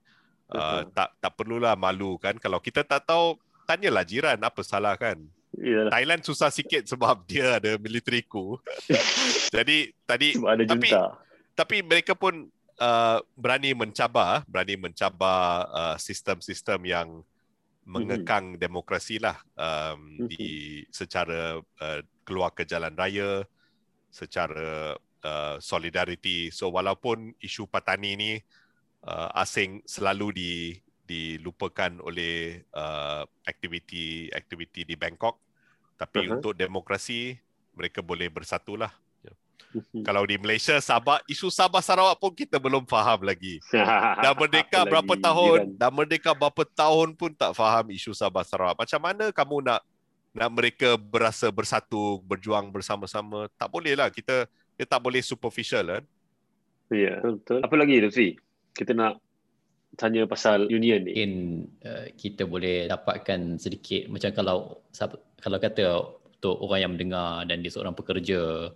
Uh, 0.51 0.83
tak 0.91 1.15
tak 1.23 1.31
perlulah 1.39 1.79
malu 1.79 2.19
kan 2.19 2.35
kalau 2.35 2.59
kita 2.59 2.83
tak 2.83 3.07
tahu 3.07 3.39
tanyalah 3.71 4.03
jiran 4.03 4.41
apa 4.43 4.61
salah 4.67 4.99
kan. 4.99 5.21
Yalah. 5.55 5.95
Thailand 5.95 6.23
susah 6.27 6.51
sikit 6.51 6.91
sebab 6.91 7.23
dia 7.31 7.63
ada 7.63 7.79
military 7.79 8.27
coup. 8.27 8.59
Jadi 9.55 9.95
tadi 10.03 10.35
sebab 10.35 10.51
ada 10.51 10.63
tapi 10.67 10.89
tapi 11.55 11.77
mereka 11.87 12.19
pun 12.19 12.51
uh, 12.81 13.19
berani 13.39 13.77
mencabar, 13.77 14.43
berani 14.49 14.75
mencabar 14.75 15.69
uh, 15.71 15.97
sistem-sistem 16.01 16.81
yang 16.89 17.09
mengekang 17.85 18.55
mm-hmm. 18.55 18.63
demokrasi 18.63 19.19
lah 19.19 19.39
um, 19.59 19.99
mm-hmm. 19.99 20.27
di 20.31 20.47
secara 20.95 21.59
uh, 21.59 22.01
keluar 22.31 22.55
ke 22.55 22.63
jalan 22.63 22.95
raya 22.95 23.43
secara 24.07 24.95
uh, 25.27 25.59
solidariti. 25.59 26.55
So 26.55 26.71
walaupun 26.71 27.35
isu 27.43 27.67
Patani 27.67 28.15
ni 28.15 28.33
uh, 29.03 29.35
asing 29.35 29.83
selalu 29.83 30.29
di 30.31 30.53
dilupakan 31.11 31.99
oleh 32.07 32.63
uh, 32.71 33.27
aktiviti-aktiviti 33.43 34.87
di 34.87 34.95
Bangkok, 34.95 35.43
tapi 35.99 36.23
uh-huh. 36.23 36.39
untuk 36.39 36.55
demokrasi 36.55 37.35
mereka 37.75 37.99
boleh 37.99 38.31
bersatulah. 38.31 38.95
Mhm. 39.71 40.03
Kalau 40.03 40.27
di 40.27 40.35
Malaysia 40.35 40.75
Sabah 40.83 41.23
isu 41.31 41.47
Sabah 41.47 41.79
Sarawak 41.79 42.19
pun 42.19 42.35
kita 42.35 42.59
belum 42.59 42.83
faham 42.91 43.23
lagi. 43.23 43.63
Dah 44.25 44.35
merdeka 44.35 44.83
berapa 44.83 45.15
tahun, 45.15 45.79
dah 45.79 45.91
merdeka 45.95 46.35
berapa 46.35 46.67
tahun 46.75 47.15
pun 47.15 47.31
tak 47.31 47.55
faham 47.55 47.87
isu 47.95 48.11
Sabah 48.11 48.43
Sarawak. 48.43 48.75
Macam 48.75 48.99
mana 48.99 49.31
kamu 49.31 49.71
nak 49.71 49.81
nak 50.31 50.51
mereka 50.55 50.95
berasa 50.95 51.51
bersatu, 51.51 52.23
berjuang 52.23 52.71
bersama-sama. 52.71 53.51
Tak 53.59 53.69
boleh 53.71 53.99
lah. 53.99 54.09
Kita, 54.09 54.47
kita 54.79 54.87
tak 54.97 55.03
boleh 55.03 55.23
superficial 55.23 55.99
kan. 55.99 56.05
Ya, 56.91 57.19
betul. 57.23 57.63
Apa 57.63 57.75
lagi 57.79 58.03
Lutfi? 58.03 58.35
Kita 58.75 58.95
nak 58.95 59.23
tanya 59.99 60.27
pasal 60.27 60.71
union 60.71 61.03
ni. 61.03 61.11
Mungkin 61.15 61.33
uh, 61.83 62.07
kita 62.15 62.47
boleh 62.47 62.87
dapatkan 62.87 63.59
sedikit 63.59 64.07
macam 64.11 64.31
kalau 64.35 64.59
kalau 65.43 65.59
kata 65.59 65.83
untuk 66.41 66.57
orang 66.63 66.81
yang 66.87 66.93
mendengar 66.95 67.45
dan 67.47 67.61
dia 67.61 67.71
seorang 67.71 67.95
pekerja 67.95 68.71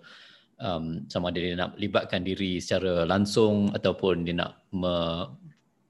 um, 0.61 1.07
sama 1.09 1.31
ada 1.31 1.39
dia 1.41 1.57
nak 1.57 1.75
libatkan 1.79 2.23
diri 2.23 2.59
secara 2.59 3.07
langsung 3.09 3.73
ataupun 3.73 4.27
dia 4.27 4.35
nak 4.37 4.63
me, 4.75 4.95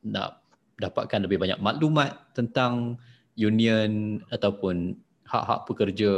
nak 0.06 0.44
dapatkan 0.78 1.24
lebih 1.24 1.40
banyak 1.40 1.58
maklumat 1.60 2.34
tentang 2.36 3.00
union 3.34 4.22
ataupun 4.30 4.94
hak-hak 5.28 5.60
pekerja 5.68 6.12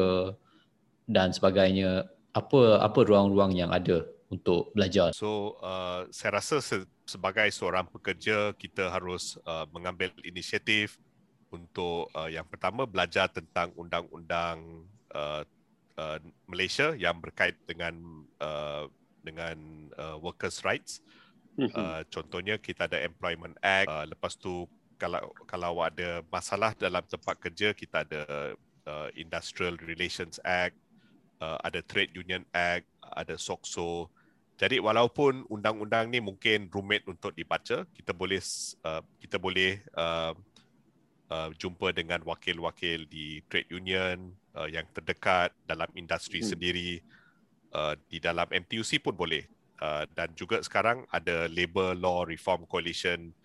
dan 1.06 1.30
sebagainya 1.30 2.06
apa 2.34 2.82
apa 2.82 2.98
ruang-ruang 3.06 3.54
yang 3.56 3.70
ada 3.72 4.04
untuk 4.28 4.74
belajar 4.74 5.14
so 5.14 5.56
uh, 5.62 6.04
saya 6.10 6.42
rasa 6.42 6.58
se- 6.58 6.90
sebagai 7.06 7.46
seorang 7.54 7.86
pekerja 7.86 8.50
kita 8.58 8.90
harus 8.90 9.38
uh, 9.46 9.64
mengambil 9.70 10.10
inisiatif 10.26 10.98
untuk 11.54 12.10
uh, 12.12 12.26
yang 12.26 12.44
pertama 12.44 12.84
belajar 12.84 13.30
tentang 13.30 13.70
undang-undang 13.78 14.84
uh, 15.14 15.46
uh, 15.96 16.18
Malaysia 16.50 16.92
yang 16.98 17.22
berkait 17.22 17.54
dengan 17.64 17.94
uh, 18.42 18.90
dengan 19.22 19.56
uh, 19.98 20.16
workers 20.22 20.62
rights. 20.62 21.02
Mhm. 21.56 21.72
Uh, 21.72 22.02
contohnya 22.12 22.60
kita 22.60 22.84
ada 22.84 23.00
Employment 23.00 23.56
Act. 23.64 23.88
Uh, 23.88 24.04
lepas 24.10 24.36
tu 24.36 24.68
kalau 25.00 25.32
kalau 25.48 25.80
ada 25.80 26.20
masalah 26.28 26.72
dalam 26.76 27.04
tempat 27.04 27.36
kerja 27.40 27.72
kita 27.72 28.04
ada 28.04 28.22
uh, 28.86 29.10
Industrial 29.18 29.74
Relations 29.84 30.38
Act, 30.46 30.78
uh, 31.42 31.58
ada 31.62 31.82
Trade 31.84 32.14
Union 32.16 32.46
Act, 32.54 32.86
ada 33.02 33.34
SOXO. 33.36 34.08
Jadi 34.56 34.80
walaupun 34.80 35.44
undang-undang 35.52 36.08
ni 36.08 36.16
mungkin 36.16 36.72
rumit 36.72 37.04
untuk 37.04 37.36
dibaca, 37.36 37.84
kita 37.92 38.16
boleh 38.16 38.40
uh, 38.88 39.04
kita 39.20 39.36
boleh 39.36 39.84
uh, 39.92 40.32
uh, 41.28 41.50
jumpa 41.60 41.92
dengan 41.92 42.24
wakil-wakil 42.24 43.04
di 43.04 43.44
trade 43.52 43.68
union 43.68 44.32
uh, 44.56 44.64
yang 44.64 44.88
terdekat 44.96 45.52
dalam 45.68 45.90
industri 45.92 46.40
hmm. 46.40 46.48
sendiri 46.48 46.90
uh, 47.76 47.94
di 48.08 48.16
dalam 48.16 48.48
MTUC 48.48 49.04
pun 49.04 49.12
boleh. 49.12 49.44
Uh, 49.76 50.08
dan 50.16 50.32
juga 50.32 50.64
sekarang 50.64 51.04
ada 51.12 51.52
Labour 51.52 51.92
Law 51.92 52.24
Reform 52.24 52.64
Coalition. 52.64 53.36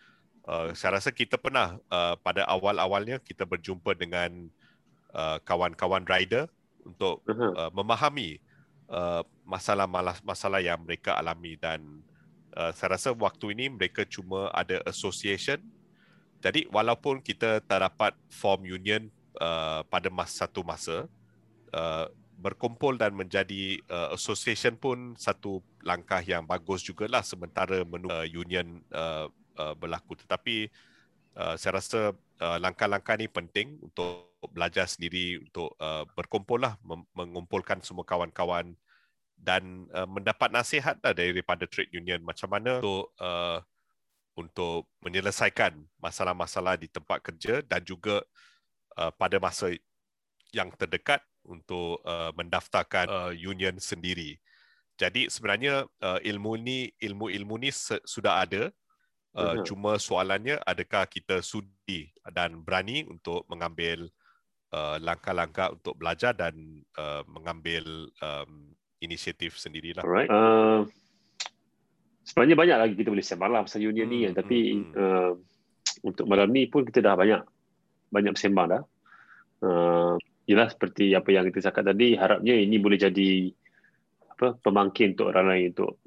Uh, 0.47 0.71
saya 0.71 0.95
rasa 0.95 1.11
kita 1.11 1.35
pernah 1.35 1.75
uh, 1.91 2.15
pada 2.23 2.47
awal-awalnya 2.47 3.19
kita 3.19 3.43
berjumpa 3.43 3.99
dengan 3.99 4.47
uh, 5.15 5.37
kawan-kawan 5.43 6.03
rider 6.07 6.47
untuk 6.83 7.21
uh, 7.29 7.69
memahami 7.71 8.41
uh, 8.91 9.23
masalah-masalah 9.45 10.59
yang 10.59 10.81
mereka 10.83 11.15
alami. 11.15 11.55
Dan 11.55 12.03
uh, 12.57 12.71
saya 12.75 12.97
rasa 12.97 13.09
waktu 13.15 13.53
ini 13.55 13.71
mereka 13.71 14.03
cuma 14.07 14.51
ada 14.51 14.81
association. 14.87 15.61
Jadi 16.41 16.65
walaupun 16.73 17.21
kita 17.21 17.61
tak 17.61 17.85
dapat 17.85 18.17
form 18.33 18.65
union 18.65 19.13
uh, 19.37 19.85
pada 19.85 20.09
masa 20.09 20.49
satu 20.49 20.65
masa 20.65 21.05
uh, 21.69 22.09
berkumpul 22.41 22.97
dan 22.97 23.13
menjadi 23.13 23.77
uh, 23.85 24.17
association 24.17 24.73
pun 24.73 25.13
satu 25.13 25.61
langkah 25.85 26.17
yang 26.25 26.41
bagus 26.41 26.81
jugalah 26.81 27.21
sementara 27.21 27.85
menunggu 27.85 28.09
uh, 28.09 28.25
union 28.25 28.81
uh, 28.89 29.29
uh, 29.61 29.73
berlaku. 29.77 30.17
Tetapi 30.17 30.73
uh, 31.37 31.53
saya 31.61 31.77
rasa 31.77 32.17
uh, 32.41 32.57
langkah-langkah 32.57 33.15
ini 33.15 33.29
penting 33.29 33.77
untuk 33.79 34.33
belajar 34.49 34.89
sendiri 34.89 35.37
untuk 35.37 35.77
uh, 35.77 36.03
berkumpul 36.17 36.57
lah 36.57 36.75
mengumpulkan 37.13 37.79
semua 37.85 38.01
kawan-kawan 38.01 38.73
dan 39.37 39.85
uh, 39.93 40.09
mendapat 40.09 40.49
nasihat 40.49 40.97
lah 41.05 41.13
daripada 41.13 41.69
trade 41.69 41.93
union 41.93 42.21
macam 42.25 42.49
mana 42.49 42.81
untuk 42.81 43.13
uh, 43.21 43.61
untuk 44.33 44.89
menyelesaikan 45.05 45.77
masalah-masalah 46.01 46.79
di 46.79 46.89
tempat 46.89 47.21
kerja 47.21 47.61
dan 47.61 47.85
juga 47.85 48.25
uh, 48.97 49.13
pada 49.13 49.37
masa 49.37 49.73
yang 50.51 50.73
terdekat 50.73 51.21
untuk 51.45 52.01
uh, 52.05 52.33
mendaftarkan 52.37 53.05
uh, 53.09 53.33
union 53.33 53.77
sendiri. 53.81 54.37
Jadi 54.97 55.29
sebenarnya 55.33 55.89
uh, 56.01 56.19
ilmu 56.21 56.61
ni 56.61 56.93
ilmu-ilmu 57.01 57.55
ni 57.57 57.73
sudah 58.05 58.45
ada 58.45 58.69
uh, 59.35 59.39
uh-huh. 59.39 59.63
cuma 59.63 59.95
soalannya 59.95 60.59
adakah 60.63 61.07
kita 61.07 61.39
sudi 61.39 62.11
dan 62.31 62.63
berani 62.63 63.07
untuk 63.07 63.47
mengambil 63.47 64.11
uh, 64.75 64.97
langkah-langkah 64.99 65.75
untuk 65.75 65.95
belajar 65.99 66.35
dan 66.35 66.83
uh, 66.97 67.23
mengambil 67.27 68.07
um, 68.23 68.71
inisiatif 69.03 69.57
sendirilah. 69.59 70.03
Alright. 70.03 70.29
Uh, 70.29 70.87
sebenarnya 72.23 72.55
banyak 72.55 72.77
lagi 72.77 72.93
kita 72.95 73.09
boleh 73.11 73.25
sembang 73.25 73.51
lah 73.51 73.61
pasal 73.65 73.83
union 73.83 74.07
hmm, 74.07 74.13
ni 74.13 74.19
kan. 74.29 74.33
Tapi 74.43 74.57
hmm. 74.71 74.93
uh, 74.95 75.31
untuk 76.05 76.25
malam 76.29 76.49
ni 76.49 76.69
pun 76.69 76.87
kita 76.87 77.03
dah 77.03 77.15
banyak 77.17 77.41
banyak 78.11 78.31
bersembang 78.35 78.67
dah. 78.77 78.83
Uh, 79.61 80.15
yelah 80.49 80.67
seperti 80.67 81.13
apa 81.13 81.29
yang 81.29 81.45
kita 81.53 81.69
cakap 81.69 81.93
tadi, 81.93 82.17
harapnya 82.17 82.57
ini 82.57 82.81
boleh 82.81 82.97
jadi 82.97 83.53
apa 84.33 84.57
pemangkin 84.57 85.13
untuk 85.13 85.29
orang 85.29 85.45
lain 85.53 85.65
untuk 85.77 86.01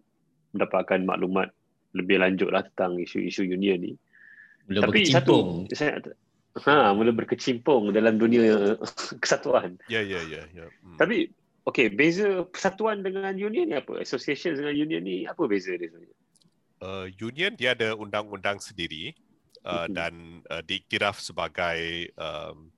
mendapatkan 0.50 1.00
maklumat 1.06 1.48
lebih 1.94 2.20
lanjut 2.20 2.50
lah 2.50 2.66
tentang 2.66 2.98
isu-isu 2.98 3.46
union 3.46 3.80
ni. 3.80 3.92
Mula 4.66 4.90
Tapi 4.90 5.06
satu, 5.06 5.64
saya, 5.70 6.00
ha, 6.66 6.92
mula 6.92 7.14
berkecimpung 7.14 7.94
dalam 7.94 8.18
dunia 8.18 8.74
kesatuan. 9.22 9.78
Ya, 9.88 10.02
ya, 10.02 10.20
ya. 10.26 10.44
ya. 10.50 10.66
Hmm. 10.82 10.98
Tapi 10.98 11.30
Okey, 11.64 11.96
beza 11.96 12.44
persatuan 12.44 13.00
dengan 13.00 13.32
union 13.32 13.64
ni 13.64 13.72
apa? 13.72 13.96
Association 13.96 14.52
dengan 14.52 14.76
union 14.76 15.00
ni 15.00 15.24
apa 15.24 15.48
beza 15.48 15.72
dia 15.72 15.88
sebenarnya? 15.88 16.18
Uh, 16.84 17.06
union 17.24 17.56
dia 17.56 17.72
ada 17.72 17.96
undang-undang 17.96 18.60
sendiri 18.60 19.16
uh, 19.64 19.88
uh-huh. 19.88 19.88
dan 19.88 20.44
uh, 20.52 20.60
diiktiraf 20.60 21.16
sebagai 21.24 22.12
um, 22.20 22.68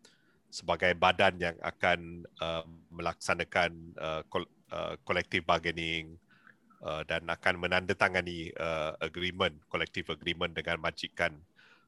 sebagai 0.54 0.94
badan 0.94 1.34
yang 1.42 1.58
akan 1.66 2.22
uh, 2.38 2.62
melaksanakan 2.94 3.74
uh, 3.98 4.22
uh, 4.70 4.94
collective 5.02 5.42
bargaining 5.42 6.14
uh, 6.82 7.02
dan 7.06 7.24
akan 7.28 7.60
menandatangani 7.60 8.52
uh, 8.56 8.96
agreement, 9.00 9.54
collective 9.70 10.10
agreement 10.12 10.52
dengan 10.52 10.80
majikan. 10.80 11.32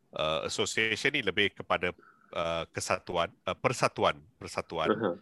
Uh, 0.08 0.40
association 0.48 1.12
ni 1.12 1.20
lebih 1.20 1.52
kepada 1.52 1.92
uh, 2.32 2.64
kesatuan, 2.72 3.28
uh, 3.44 3.52
persatuan, 3.52 4.16
persatuan. 4.40 4.88
Uh-huh 4.88 5.16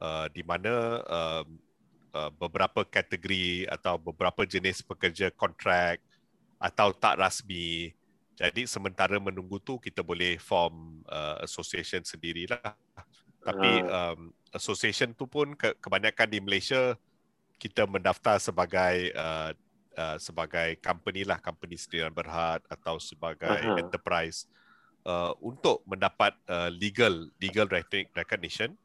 uh, 0.00 0.26
di 0.32 0.42
mana 0.44 1.02
uh, 1.04 1.44
uh, 2.12 2.30
beberapa 2.36 2.84
kategori 2.84 3.68
atau 3.70 3.96
beberapa 4.00 4.44
jenis 4.44 4.84
pekerja 4.84 5.32
kontrak 5.32 6.00
atau 6.56 6.92
tak 6.92 7.20
rasmi. 7.20 7.92
Jadi 8.36 8.68
sementara 8.68 9.16
menunggu 9.16 9.56
tu 9.60 9.80
kita 9.80 10.04
boleh 10.04 10.36
form 10.36 11.00
uh, 11.08 11.40
association 11.40 12.04
sendirilah. 12.04 12.76
Tapi 13.40 13.72
um, 13.86 14.34
association 14.52 15.14
tu 15.14 15.24
pun 15.24 15.54
ke- 15.54 15.76
kebanyakan 15.78 16.28
di 16.28 16.38
Malaysia 16.42 16.98
kita 17.56 17.88
mendaftar 17.88 18.36
sebagai 18.36 19.12
uh, 19.16 19.50
uh, 19.96 20.16
sebagai 20.20 20.76
company 20.84 21.24
lah, 21.24 21.40
company 21.40 21.80
sendirian 21.80 22.12
berhad 22.12 22.60
atau 22.68 23.00
sebagai 23.00 23.48
uh-huh. 23.48 23.80
enterprise 23.80 24.44
uh, 25.08 25.32
untuk 25.40 25.80
mendapat 25.88 26.36
uh, 26.46 26.68
legal 26.68 27.32
legal 27.40 27.66
recognition 28.12 28.76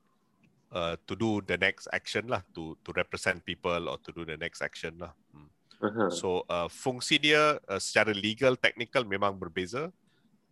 uh, 0.72 0.96
to 1.04 1.14
do 1.14 1.44
the 1.44 1.60
next 1.60 1.92
action 1.92 2.28
lah 2.32 2.40
to 2.56 2.80
to 2.82 2.96
represent 2.96 3.44
people 3.44 3.92
or 3.92 4.00
to 4.00 4.16
do 4.16 4.24
the 4.24 4.40
next 4.40 4.64
action 4.64 4.96
lah. 4.98 5.12
Hmm. 5.36 5.52
Uh-huh. 5.82 6.10
So 6.14 6.28
uh, 6.48 6.72
fungsi 6.72 7.20
dia 7.20 7.60
uh, 7.68 7.82
secara 7.82 8.16
legal 8.16 8.56
technical 8.56 9.04
memang 9.04 9.36
berbeza 9.36 9.92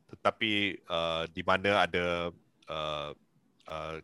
tetapi 0.10 0.82
uh, 0.90 1.30
di 1.30 1.46
mana 1.46 1.86
ada 1.86 2.34
uh, 2.66 3.14
uh, 3.70 3.96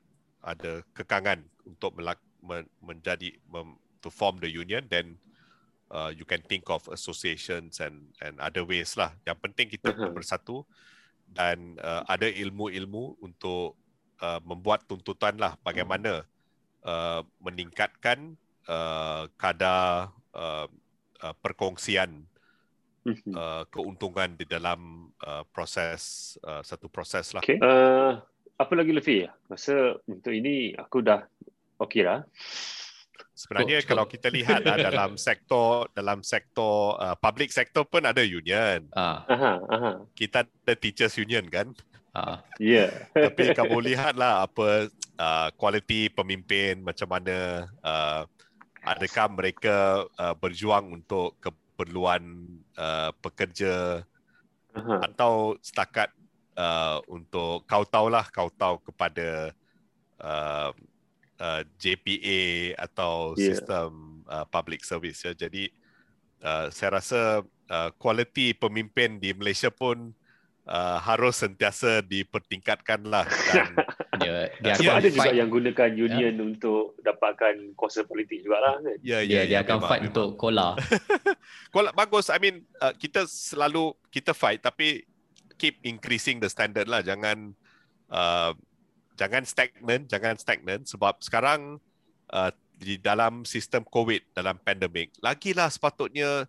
ada 0.46 0.86
kekangan 0.94 1.42
untuk 1.66 1.98
melak- 1.98 2.22
men- 2.46 2.70
menjadi 2.78 3.34
mem- 3.50 3.82
to 4.06 4.14
form 4.14 4.38
the 4.38 4.50
union 4.50 4.86
then 4.94 5.18
uh, 5.90 6.14
you 6.14 6.22
can 6.22 6.46
think 6.46 6.70
of 6.70 6.86
associations 6.94 7.82
and 7.82 8.14
and 8.22 8.38
other 8.38 8.62
ways 8.62 8.94
lah 8.94 9.10
yang 9.26 9.38
penting 9.42 9.66
kita 9.66 9.90
uh-huh. 9.90 10.14
bersatu 10.14 10.62
dan 11.26 11.74
uh, 11.82 12.06
ada 12.06 12.30
ilmu-ilmu 12.30 13.18
untuk 13.18 13.74
uh, 14.22 14.38
membuat 14.46 14.86
tuntutan 14.86 15.34
lah 15.42 15.58
bagaimana 15.66 16.22
uh, 16.86 17.26
meningkatkan 17.42 18.38
uh, 18.70 19.26
kadar 19.36 20.14
uh, 20.38 20.70
uh, 21.26 21.36
perkongsian 21.42 22.30
mhm. 23.04 23.34
uh, 23.34 23.64
keuntungan 23.74 24.38
di 24.38 24.46
dalam 24.46 25.10
uh, 25.26 25.42
proses 25.50 26.36
uh, 26.46 26.62
satu 26.62 26.88
proses 26.88 27.34
lah. 27.34 27.42
Okay. 27.42 27.58
Uh, 27.58 28.22
apa 28.56 28.74
lagi 28.78 28.92
Luffy? 28.96 29.26
Masa 29.52 30.00
untuk 30.08 30.32
ini 30.32 30.72
aku 30.78 31.04
dah 31.04 31.26
okey 31.82 32.06
lah. 32.06 32.24
Sebenarnya 33.36 33.84
oh, 33.84 33.86
kalau 33.86 34.06
kita 34.08 34.32
lihat 34.32 34.64
lah, 34.64 34.80
dalam 34.80 35.20
sektor 35.28 35.92
dalam 35.92 36.24
sektor 36.24 36.96
uh, 36.96 37.20
public 37.20 37.52
sector 37.52 37.84
pun 37.84 38.08
ada 38.08 38.24
union. 38.24 38.88
Ah. 38.96 39.28
Aha, 39.28 39.54
aha. 39.68 39.92
Kita 40.16 40.48
ada 40.48 40.74
teachers 40.80 41.20
union 41.20 41.44
kan. 41.52 41.76
Ha. 42.16 42.40
Ya. 42.64 42.88
Yeah. 42.88 42.90
Tapi 43.12 43.52
kamu 43.52 43.92
lihatlah 43.92 44.48
apa 44.48 44.88
uh, 45.20 45.48
kualiti 45.60 46.08
pemimpin 46.08 46.80
macam 46.80 47.12
mana 47.12 47.68
uh, 47.84 48.24
adakah 48.88 49.28
mereka 49.36 50.08
uh, 50.16 50.32
berjuang 50.40 50.96
untuk 50.96 51.36
keperluan 51.44 52.48
uh, 52.80 53.12
pekerja 53.20 54.08
uh-huh. 54.72 55.00
atau 55.12 55.60
setakat 55.60 56.08
uh, 56.56 57.04
untuk 57.12 57.68
kau 57.68 57.84
tahulah 57.84 58.24
kau 58.32 58.48
tahu 58.48 58.80
kepada 58.88 59.52
uh, 60.24 60.72
uh, 61.40 61.62
JPA 61.80 62.76
atau 62.80 63.36
yeah. 63.36 63.52
sistem 63.52 64.22
uh, 64.28 64.46
public 64.48 64.84
service 64.84 65.24
ya. 65.24 65.34
Jadi 65.36 65.72
uh, 66.44 66.72
saya 66.72 67.00
rasa 67.02 67.44
uh, 67.72 67.90
kualiti 68.00 68.56
pemimpin 68.56 69.18
di 69.20 69.34
Malaysia 69.36 69.72
pun 69.72 70.14
uh, 70.70 70.98
harus 71.02 71.42
sentiasa 71.42 72.02
dipertingkatkan 72.06 73.06
lah. 73.06 73.26
Dan, 73.28 73.72
dia, 74.22 74.36
dia 74.62 74.74
Sebab 74.78 74.96
ada 75.02 75.10
juga 75.10 75.32
yang 75.34 75.50
gunakan 75.50 75.90
union 75.94 76.34
yeah. 76.36 76.46
untuk 76.46 76.98
dapatkan 77.02 77.78
kuasa 77.78 78.04
politik 78.06 78.44
juga 78.44 78.60
lah 78.62 78.74
kan. 78.82 78.98
Ya, 79.02 79.20
yeah, 79.20 79.22
yeah, 79.22 79.44
dia, 79.46 79.52
dia 79.52 79.60
akan 79.66 79.78
memang, 79.80 79.90
fight 79.90 80.02
memang. 80.02 80.12
untuk 80.14 80.30
kola. 80.38 80.70
kola 81.74 81.90
bagus. 81.94 82.28
I 82.34 82.40
mean, 82.42 82.66
uh, 82.82 82.94
kita 82.96 83.28
selalu 83.30 83.94
kita 84.10 84.34
fight 84.34 84.62
tapi 84.62 85.06
keep 85.56 85.80
increasing 85.88 86.42
the 86.44 86.50
standard 86.52 86.90
lah. 86.90 87.00
Jangan 87.00 87.56
uh, 88.12 88.52
jangan 89.16 89.44
stagnan, 89.48 90.06
jangan 90.06 90.36
stagnan 90.36 90.84
sebab 90.84 91.20
sekarang 91.24 91.80
uh, 92.32 92.52
di 92.76 93.00
dalam 93.00 93.48
sistem 93.48 93.88
COVID, 93.88 94.36
dalam 94.36 94.60
pandemik, 94.60 95.16
lagilah 95.24 95.72
sepatutnya 95.72 96.46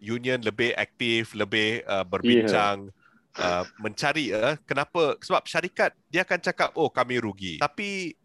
union 0.00 0.40
lebih 0.40 0.76
aktif, 0.76 1.32
lebih 1.36 1.84
uh, 1.88 2.04
berbincang, 2.04 2.92
yeah. 3.36 3.64
uh, 3.64 3.64
mencari 3.80 4.32
uh, 4.32 4.56
kenapa 4.64 5.16
sebab 5.20 5.44
syarikat 5.44 5.92
dia 6.08 6.24
akan 6.24 6.40
cakap 6.40 6.70
oh 6.76 6.88
kami 6.92 7.20
rugi. 7.20 7.60
Tapi 7.60 8.16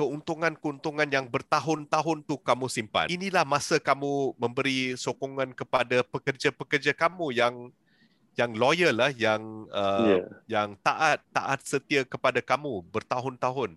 keuntungan-keuntungan 0.00 1.08
yang 1.12 1.28
bertahun-tahun 1.28 2.24
tu 2.24 2.40
kamu 2.40 2.66
simpan. 2.72 3.06
Inilah 3.12 3.44
masa 3.44 3.76
kamu 3.76 4.32
memberi 4.40 4.96
sokongan 4.96 5.52
kepada 5.52 6.00
pekerja-pekerja 6.08 6.96
kamu 6.96 7.36
yang 7.36 7.54
yang 8.40 8.56
loyal 8.56 8.96
lah, 8.96 9.12
yang 9.12 9.68
uh, 9.68 10.16
yeah. 10.16 10.26
yang 10.48 10.68
taat 10.80 11.20
taat 11.28 11.60
setia 11.60 12.08
kepada 12.08 12.40
kamu 12.40 12.80
bertahun-tahun. 12.88 13.76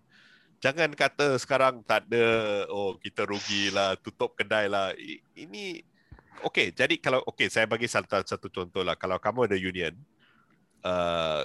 Jangan 0.64 0.96
kata 0.96 1.36
sekarang 1.36 1.84
tak 1.84 2.08
ada, 2.08 2.24
oh 2.72 2.96
kita 2.96 3.28
rugilah, 3.28 4.00
tutup 4.00 4.32
kedai 4.40 4.72
lah. 4.72 4.96
Ini, 5.36 5.84
okay, 6.40 6.72
jadi 6.72 6.96
kalau, 6.96 7.20
okay, 7.28 7.52
saya 7.52 7.68
bagi 7.68 7.92
satu, 7.92 8.24
satu 8.24 8.48
contoh 8.48 8.80
lah. 8.80 8.96
Kalau 8.96 9.20
kamu 9.20 9.52
ada 9.52 9.60
union 9.60 9.92
uh, 10.88 11.44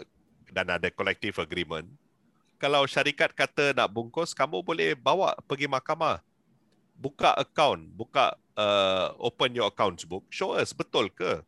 dan 0.55 0.71
ada 0.71 0.87
collective 0.95 1.35
agreement, 1.43 1.91
kalau 2.63 2.87
syarikat 2.87 3.35
kata 3.35 3.75
nak 3.75 3.91
bungkus, 3.91 4.31
kamu 4.31 4.63
boleh 4.63 4.95
bawa 4.95 5.35
pergi 5.51 5.67
mahkamah. 5.67 6.23
Buka 6.95 7.35
account, 7.35 7.91
buka 7.99 8.39
uh, 8.55 9.19
open 9.19 9.51
your 9.51 9.67
account 9.67 9.99
book. 10.07 10.27
Show 10.31 10.55
us 10.55 10.71
betul 10.71 11.11
ke? 11.11 11.43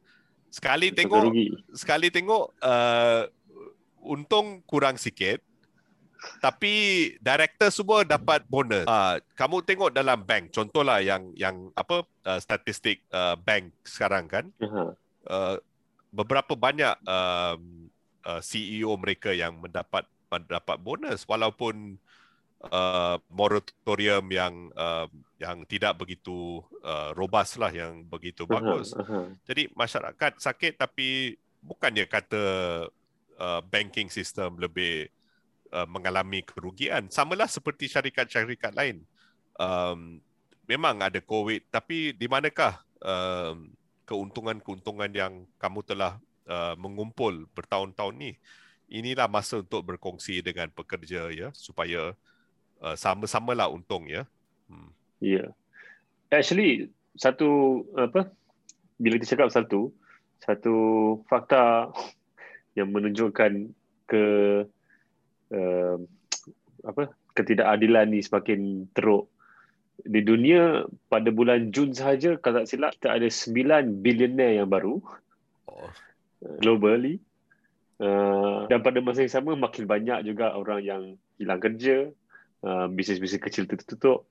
Sekali 0.51 0.91
tengok, 0.91 1.31
sekali 1.73 2.11
tengok 2.11 2.59
uh, 2.59 3.23
untung 4.03 4.67
kurang 4.67 4.99
sikit. 4.99 5.39
Tapi 6.21 6.75
director 7.17 7.73
semua 7.73 8.05
dapat 8.05 8.45
bonus. 8.45 8.85
Uh, 8.85 9.17
kamu 9.39 9.65
tengok 9.65 9.91
dalam 9.95 10.21
bank, 10.21 10.53
contohlah 10.53 11.01
yang 11.01 11.33
yang 11.33 11.73
apa 11.73 12.05
uh, 12.29 12.37
statistik 12.37 13.01
uh, 13.09 13.41
bank 13.41 13.73
sekarang 13.89 14.29
kan. 14.29 14.45
Uh-huh. 14.61 14.93
Uh, 15.25 15.57
beberapa 16.13 16.53
banyak 16.59 16.93
um, 17.09 17.89
uh, 18.29 18.43
CEO 18.45 18.93
mereka 19.01 19.33
yang 19.33 19.65
mendapat 19.65 20.05
dapat 20.47 20.79
bonus 20.79 21.27
walaupun 21.27 21.99
uh, 22.69 23.17
moratorium 23.33 24.25
yang 24.29 24.69
uh, 24.77 25.09
yang 25.41 25.65
tidak 25.65 25.97
begitu 25.97 26.61
uh, 26.85 27.17
robust 27.17 27.57
lah 27.57 27.73
yang 27.73 28.05
begitu 28.05 28.45
uh-huh, 28.45 28.55
bagus. 28.61 28.93
Uh-huh. 28.93 29.33
Jadi 29.49 29.73
masyarakat 29.73 30.37
sakit 30.37 30.77
tapi 30.77 31.41
bukannya 31.65 32.05
kata 32.05 32.45
uh, 33.41 33.61
banking 33.65 34.13
system 34.13 34.61
lebih 34.61 35.09
uh, 35.73 35.89
mengalami 35.89 36.45
kerugian. 36.45 37.09
Samalah 37.09 37.49
seperti 37.49 37.89
syarikat-syarikat 37.89 38.77
lain. 38.77 39.01
Um, 39.57 40.21
memang 40.69 41.01
ada 41.01 41.21
COVID 41.25 41.73
tapi 41.73 42.13
di 42.13 42.29
manakah 42.29 42.81
um, 43.01 43.73
keuntungan-keuntungan 44.05 45.13
yang 45.13 45.45
kamu 45.57 45.81
telah 45.85 46.21
uh, 46.49 46.77
mengumpul 46.77 47.49
bertahun-tahun 47.57 48.17
ni? 48.17 48.33
inilah 48.91 49.31
masa 49.31 49.63
untuk 49.63 49.87
berkongsi 49.87 50.43
dengan 50.43 50.67
pekerja 50.75 51.31
ya 51.31 51.55
supaya 51.55 52.11
uh, 52.11 52.30
sama-samalah 52.97 53.69
untung 53.69 54.09
ya. 54.09 54.25
Hmm. 54.67 54.91
Ya. 55.21 55.29
Yeah. 55.29 55.49
Actually 56.33 56.89
satu 57.19 57.83
apa 57.99 58.31
bila 58.97 59.19
kita 59.19 59.37
cakap 59.37 59.53
satu 59.53 59.93
satu 60.41 60.77
fakta 61.29 61.93
yang 62.79 62.95
menunjukkan 62.95 63.75
ke 64.09 64.25
uh, 65.53 65.97
apa 66.81 67.13
ketidakadilan 67.37 68.09
ni 68.09 68.25
semakin 68.25 68.89
teruk 68.97 69.29
di 70.01 70.25
dunia 70.25 70.89
pada 71.13 71.29
bulan 71.29 71.69
Jun 71.69 71.93
sahaja 71.93 72.41
kalau 72.41 72.65
tak 72.65 72.69
silap 72.73 72.97
kita 72.97 73.21
ada 73.21 73.29
9 73.29 74.01
billionaire 74.01 74.65
yang 74.65 74.69
baru 74.73 74.97
oh. 75.69 75.93
globally 76.65 77.21
Uh, 78.01 78.65
dan 78.73 78.81
pada 78.81 78.97
masa 79.05 79.21
yang 79.21 79.29
sama 79.37 79.53
makin 79.53 79.85
banyak 79.85 80.25
juga 80.25 80.57
orang 80.57 80.81
yang 80.81 81.03
hilang 81.37 81.61
kerja, 81.61 82.09
uh, 82.65 82.87
bisnes-bisnes 82.91 83.43
kecil 83.43 83.65
tutup. 83.69 84.27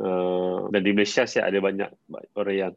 Uh, 0.00 0.72
dan 0.72 0.80
di 0.80 0.96
Malaysia 0.96 1.28
saya 1.28 1.52
ada 1.52 1.60
banyak 1.60 1.90
orang 2.32 2.56
yang 2.56 2.72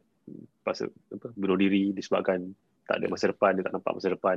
pasal 0.60 0.92
apa, 1.08 1.32
bunuh 1.36 1.56
diri 1.56 1.92
disebabkan 1.96 2.52
tak 2.84 3.00
ada 3.00 3.06
masa 3.08 3.32
depan, 3.32 3.56
dia 3.56 3.64
tak 3.64 3.74
nampak 3.80 3.96
masa 3.96 4.08
depan. 4.12 4.36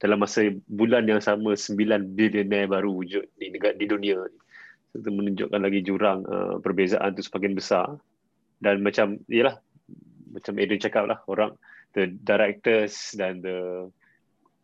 Dalam 0.00 0.18
masa 0.20 0.48
bulan 0.68 1.04
yang 1.08 1.20
sama, 1.20 1.56
9 1.56 2.16
billionaire 2.16 2.68
baru 2.68 2.92
wujud 2.92 3.24
di 3.36 3.52
negara 3.52 3.76
di 3.76 3.84
dunia. 3.88 4.20
Itu 4.96 5.08
menunjukkan 5.08 5.60
lagi 5.60 5.80
jurang 5.84 6.24
uh, 6.24 6.56
perbezaan 6.60 7.16
itu 7.16 7.24
semakin 7.24 7.52
besar. 7.56 7.86
Dan 8.60 8.84
macam, 8.84 9.16
yalah, 9.28 9.60
macam 10.32 10.52
Adrian 10.60 10.80
cakap 10.80 11.08
lah, 11.08 11.20
orang, 11.28 11.56
the 11.96 12.08
directors 12.20 13.16
dan 13.16 13.40
the 13.40 13.88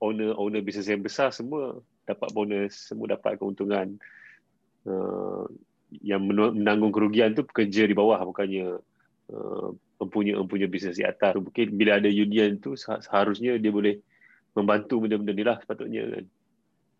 owner-owner 0.01 0.61
bisnes 0.61 0.89
yang 0.89 1.01
besar 1.01 1.33
semua 1.33 1.81
dapat 2.07 2.29
bonus, 2.33 2.93
semua 2.93 3.17
dapat 3.17 3.41
keuntungan. 3.41 3.99
Uh, 4.87 5.51
yang 6.03 6.23
menanggung 6.27 6.95
kerugian 6.95 7.35
tu 7.35 7.43
pekerja 7.43 7.87
di 7.87 7.95
bawah 7.95 8.19
bukannya 8.23 8.79
uh, 9.35 9.69
empunya-empunya 9.99 10.67
bisnes 10.71 10.99
di 10.99 11.07
atas. 11.07 11.35
Mungkin 11.35 11.75
bila 11.75 11.99
ada 11.99 12.11
union 12.11 12.59
tu 12.63 12.79
seharusnya 12.79 13.59
dia 13.59 13.71
boleh 13.75 13.99
membantu 14.55 15.03
benda-benda 15.05 15.33
ni 15.35 15.45
lah 15.47 15.57
sepatutnya 15.59 16.03
kan. 16.07 16.25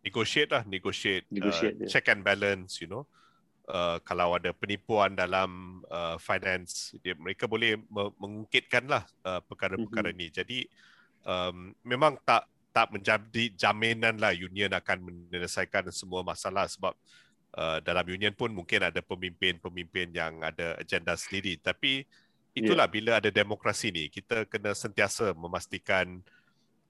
Negotiate 0.07 0.51
lah, 0.55 0.63
negotiate. 0.67 1.27
negotiate 1.31 1.77
uh, 1.83 1.91
check 1.91 2.07
and 2.11 2.23
balance, 2.23 2.79
you 2.79 2.87
know. 2.87 3.07
Uh, 3.67 3.99
kalau 4.07 4.39
ada 4.39 4.55
penipuan 4.55 5.19
dalam 5.19 5.83
uh, 5.91 6.15
finance, 6.23 6.95
dia, 7.03 7.19
mereka 7.19 7.51
boleh 7.51 7.75
mengungkitkan 8.15 8.87
lah 8.87 9.03
uh, 9.27 9.43
perkara-perkara 9.43 10.15
mm-hmm. 10.15 10.31
ni. 10.31 10.35
Jadi 10.35 10.59
um, 11.27 11.75
memang 11.83 12.15
tak 12.23 12.47
tak 12.71 12.93
menjadi 12.93 13.57
jaminan 13.57 14.21
lah 14.21 14.37
union 14.37 14.71
akan 14.71 15.01
menyelesaikan 15.01 15.89
semua 15.91 16.21
masalah 16.21 16.69
sebab 16.69 16.93
uh, 17.57 17.79
dalam 17.83 18.07
union 18.07 18.33
pun 18.37 18.53
mungkin 18.53 18.87
ada 18.87 19.01
pemimpin-pemimpin 19.03 20.13
yang 20.13 20.45
ada 20.45 20.77
agenda 20.79 21.17
sendiri 21.17 21.59
tapi 21.59 22.05
itulah 22.53 22.87
yeah. 22.89 22.95
bila 22.95 23.11
ada 23.19 23.33
demokrasi 23.33 23.91
ni 23.91 24.05
kita 24.13 24.47
kena 24.47 24.77
sentiasa 24.77 25.33
memastikan 25.35 26.21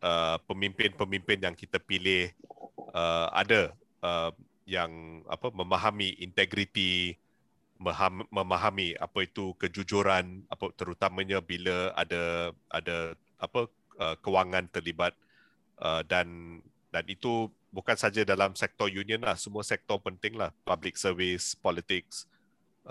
uh, 0.02 0.36
pemimpin-pemimpin 0.44 1.40
yang 1.46 1.54
kita 1.56 1.80
pilih 1.80 2.28
uh, 2.92 3.30
ada 3.32 3.72
uh, 4.02 4.30
yang 4.66 5.22
apa 5.30 5.54
memahami 5.54 6.18
integriti 6.18 7.14
memahami 8.32 8.96
apa 8.96 9.28
itu 9.28 9.52
kejujuran 9.60 10.42
apa 10.48 10.72
terutamanya 10.74 11.44
bila 11.44 11.92
ada 11.92 12.50
ada 12.72 13.12
apa 13.36 13.68
uh, 14.00 14.16
kewangan 14.24 14.64
terlibat 14.72 15.12
Uh, 15.76 16.00
dan 16.08 16.56
dan 16.88 17.04
itu 17.04 17.52
bukan 17.76 17.92
saja 17.92 18.24
dalam 18.24 18.56
sektor 18.56 18.88
union 18.88 19.20
lah 19.20 19.36
semua 19.36 19.60
sektor 19.60 20.00
penting 20.00 20.32
lah 20.40 20.48
public 20.64 20.96
service 20.96 21.52
politics 21.52 22.24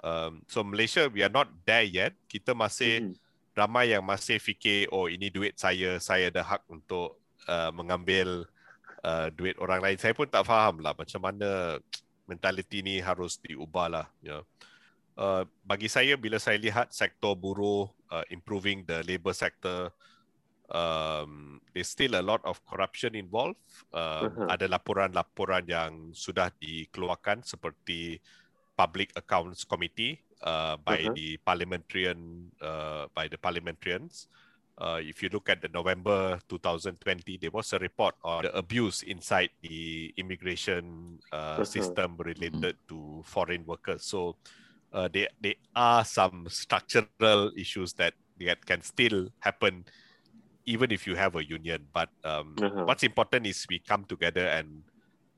um, 0.06 0.46
so 0.46 0.62
Malaysia 0.62 1.10
we 1.10 1.26
are 1.26 1.34
not 1.34 1.50
there 1.66 1.82
yet 1.82 2.14
kita 2.30 2.54
masih 2.54 3.02
mm-hmm. 3.02 3.18
ramai 3.58 3.98
yang 3.98 4.06
masih 4.06 4.38
fikir 4.38 4.86
oh 4.94 5.10
ini 5.10 5.34
duit 5.34 5.58
saya 5.58 5.98
saya 5.98 6.30
ada 6.30 6.46
hak 6.46 6.62
untuk 6.70 7.18
uh, 7.50 7.74
mengambil 7.74 8.46
uh, 9.02 9.34
duit 9.34 9.58
orang 9.58 9.82
lain 9.82 9.98
saya 9.98 10.14
pun 10.14 10.30
tak 10.30 10.46
faham 10.46 10.86
lah 10.86 10.94
macam 10.94 11.18
mana 11.18 11.82
mentaliti 12.30 12.86
ni 12.86 13.02
harus 13.02 13.42
diubah 13.42 13.90
lah 13.90 14.06
ya 14.22 14.38
yeah. 14.38 14.42
uh, 15.18 15.44
bagi 15.66 15.90
saya 15.90 16.14
bila 16.14 16.38
saya 16.38 16.62
lihat 16.62 16.94
sektor 16.94 17.34
buruh 17.34 17.90
uh, 18.14 18.22
improving 18.30 18.86
the 18.86 19.02
labour 19.10 19.34
sector 19.34 19.90
um, 20.72 21.62
there's 21.74 21.90
still 21.90 22.16
a 22.16 22.24
lot 22.24 22.42
of 22.46 22.64
corruption 22.66 23.16
involved. 23.16 23.60
Uh, 23.94 24.30
uh-huh. 24.30 24.48
Ada 24.50 24.72
laporan-laporan 24.72 25.68
yang 25.70 25.92
sudah 26.16 26.50
dikeluarkan 26.58 27.46
seperti 27.46 28.18
Public 28.76 29.14
Accounts 29.16 29.64
Committee 29.64 30.20
uh, 30.42 30.78
by 30.82 31.06
uh-huh. 31.06 31.14
the 31.14 31.38
parliamentarian 31.46 32.50
uh, 32.62 33.08
by 33.14 33.28
the 33.28 33.38
parliamentarians. 33.38 34.28
Uh, 34.76 35.00
if 35.00 35.24
you 35.24 35.30
look 35.32 35.48
at 35.48 35.62
the 35.64 35.72
November 35.72 36.38
2020, 36.50 37.40
there 37.40 37.52
was 37.52 37.72
a 37.72 37.80
report 37.80 38.14
on 38.28 38.44
the 38.44 38.52
abuse 38.58 39.04
inside 39.08 39.48
the 39.64 40.12
immigration 40.18 41.18
uh, 41.32 41.36
uh-huh. 41.36 41.64
system 41.64 42.20
related 42.20 42.76
mm-hmm. 42.76 42.92
to 42.92 43.24
foreign 43.24 43.64
workers. 43.66 44.04
So 44.04 44.36
uh, 44.92 45.08
there, 45.08 45.30
there 45.40 45.56
are 45.76 46.04
some 46.04 46.48
structural 46.50 47.56
issues 47.56 47.94
that, 47.94 48.16
that 48.42 48.66
can 48.66 48.82
still 48.82 49.32
happen 49.40 49.86
even 50.66 50.92
if 50.92 51.06
you 51.08 51.16
have 51.16 51.38
a 51.38 51.44
union. 51.46 51.86
But 51.94 52.10
um, 52.26 52.58
uh-huh. 52.58 52.86
what's 52.86 53.06
important 53.06 53.46
is 53.48 53.66
we 53.70 53.80
come 53.80 54.06
together 54.06 54.46
and 54.50 54.84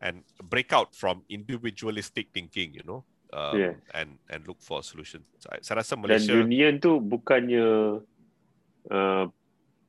and 0.02 0.24
break 0.48 0.72
out 0.74 0.96
from 0.96 1.24
individualistic 1.28 2.32
thinking, 2.34 2.74
you 2.74 2.86
know, 2.88 3.04
um, 3.34 3.56
yeah. 3.60 3.74
and 3.94 4.18
and 4.32 4.48
look 4.48 4.60
for 4.64 4.82
solutions. 4.84 5.28
Saya 5.42 5.84
rasa 5.84 6.00
Malaysia 6.00 6.34
dan 6.34 6.48
union 6.48 6.80
tu 6.80 7.02
bukannya 7.02 8.00
uh, 8.90 9.26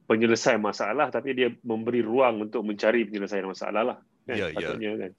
penyelesaian 0.08 0.58
masalah, 0.58 1.12
tapi 1.12 1.36
dia 1.36 1.52
memberi 1.62 2.00
ruang 2.00 2.48
untuk 2.48 2.64
mencari 2.64 3.04
penyelesaian 3.04 3.44
masalah 3.44 3.82
lah. 3.94 3.98
Kan? 4.24 4.36
Ya, 4.36 4.48
yeah, 4.52 4.74
ya. 4.74 4.80
Yeah. 4.80 4.96
Kan? 4.96 5.12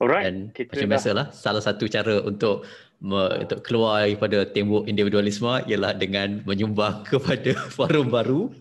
Alright. 0.00 0.24
Dan 0.24 0.36
kita 0.56 0.72
macam 0.72 0.88
dah- 0.88 0.92
biasalah, 0.96 1.26
salah 1.36 1.62
satu 1.62 1.84
cara 1.84 2.24
untuk 2.24 2.64
untuk 3.00 3.64
keluar 3.64 4.04
daripada 4.04 4.44
tembok 4.44 4.84
individualisme 4.84 5.64
ialah 5.64 5.96
dengan 5.96 6.44
menyumbang 6.44 7.00
kepada 7.10 7.56
forum 7.72 8.12
baru. 8.12 8.52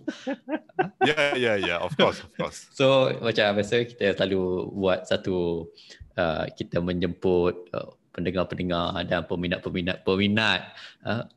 Yeah, 1.03 1.35
yeah, 1.35 1.55
yeah. 1.59 1.79
Of 1.83 1.99
course, 1.99 2.23
of 2.23 2.31
course. 2.39 2.71
So 2.71 3.11
macam 3.19 3.59
biasa 3.59 3.83
kita 3.83 4.15
selalu 4.15 4.71
buat 4.71 5.03
satu 5.11 5.67
uh, 6.15 6.47
kita 6.55 6.79
menjemput 6.79 7.67
uh, 7.75 7.91
pendengar-pendengar 8.15 9.03
dan 9.07 9.27
peminat-peminat 9.27 10.07
peminat 10.07 10.71
uh, 11.03 11.27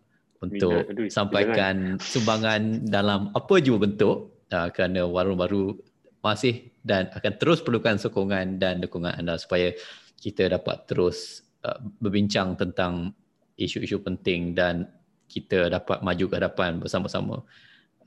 untuk 0.42 0.86
Minat, 0.86 0.94
aduh, 0.94 1.10
sampaikan 1.10 1.74
sumbangan 1.98 2.86
dalam 2.86 3.34
apa 3.34 3.54
jua 3.58 3.82
bentuk 3.82 4.46
uh, 4.54 4.70
kerana 4.70 5.06
warung 5.06 5.38
baru 5.38 5.74
masih 6.22 6.70
dan 6.86 7.10
akan 7.14 7.34
terus 7.34 7.58
perlukan 7.62 7.98
sokongan 7.98 8.62
dan 8.62 8.78
dukungan 8.78 9.14
anda 9.14 9.38
supaya 9.38 9.74
kita 10.22 10.46
dapat 10.54 10.86
terus 10.86 11.42
uh, 11.66 11.78
berbincang 12.02 12.55
tentang 12.59 13.14
isu-isu 13.59 14.01
penting 14.02 14.55
dan 14.55 14.89
kita 15.28 15.72
dapat 15.72 16.02
maju 16.05 16.24
ke 16.28 16.34
hadapan 16.36 16.80
bersama-sama. 16.82 17.40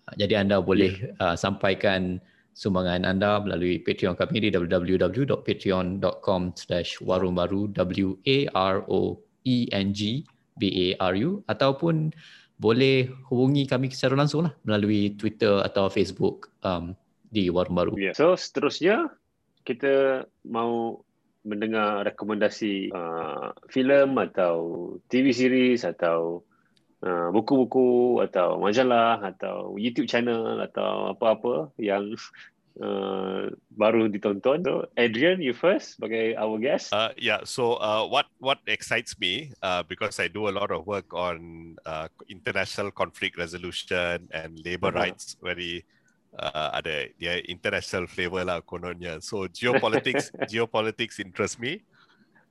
Uh, 0.08 0.14
Jadi 0.20 0.34
anda 0.38 0.62
boleh 0.62 1.16
uh, 1.20 1.36
sampaikan 1.36 2.22
sumbangan 2.56 3.04
anda 3.04 3.44
melalui 3.44 3.84
Patreon 3.84 4.16
kami 4.16 4.40
di 4.48 4.50
www.patreon.com 4.56 6.42
slash 6.56 7.04
warungbaru 7.04 7.76
W-A-R-O-E-N-G 7.76 8.40
B-A-R-U 10.56 11.44
ataupun 11.52 12.16
boleh 12.56 13.12
hubungi 13.28 13.68
kami 13.68 13.92
secara 13.92 14.16
langsung 14.16 14.48
lah 14.48 14.56
melalui 14.64 15.12
Twitter 15.20 15.60
atau 15.68 15.92
Facebook 15.92 16.56
um, 16.64 16.96
di 17.28 17.52
Warung 17.52 17.76
Baru. 17.76 17.92
Yeah. 18.00 18.16
So 18.16 18.40
seterusnya 18.40 19.12
kita 19.68 20.24
mau 20.48 21.04
mendengar 21.46 22.02
rekomendasi 22.04 22.90
uh, 22.90 23.54
filem 23.70 24.18
atau 24.18 24.54
TV 25.08 25.30
series 25.30 25.86
atau 25.86 26.42
uh, 27.06 27.30
buku-buku 27.30 28.20
atau 28.26 28.58
majalah 28.58 29.22
atau 29.22 29.78
YouTube 29.78 30.10
channel 30.10 30.58
atau 30.66 31.14
apa-apa 31.14 31.70
yang 31.78 32.18
uh, 32.82 33.48
baru 33.72 34.10
ditonton. 34.10 34.66
So 34.66 34.90
Adrian, 34.98 35.42
you 35.42 35.54
first 35.54 35.96
sebagai 36.02 36.34
our 36.36 36.58
guest. 36.58 36.92
Uh, 36.94 37.14
yeah. 37.16 37.46
So 37.46 37.78
uh, 37.78 38.04
what 38.10 38.26
what 38.42 38.60
excites 38.66 39.16
me 39.22 39.54
uh, 39.62 39.84
because 39.86 40.18
I 40.20 40.28
do 40.28 40.50
a 40.50 40.54
lot 40.56 40.72
of 40.74 40.88
work 40.88 41.14
on 41.14 41.76
uh, 41.86 42.10
international 42.28 42.90
conflict 42.92 43.38
resolution 43.38 44.28
and 44.34 44.58
labor 44.66 44.90
Uh-huh. 44.90 45.06
rights. 45.08 45.38
Very 45.42 45.86
uh, 46.40 46.70
ada 46.76 47.10
dia 47.20 47.40
international 47.48 48.08
flavor 48.08 48.44
lah 48.46 48.60
kononnya. 48.62 49.20
So 49.24 49.48
geopolitics 49.48 50.32
geopolitics 50.52 51.20
interest 51.20 51.60
me. 51.60 51.82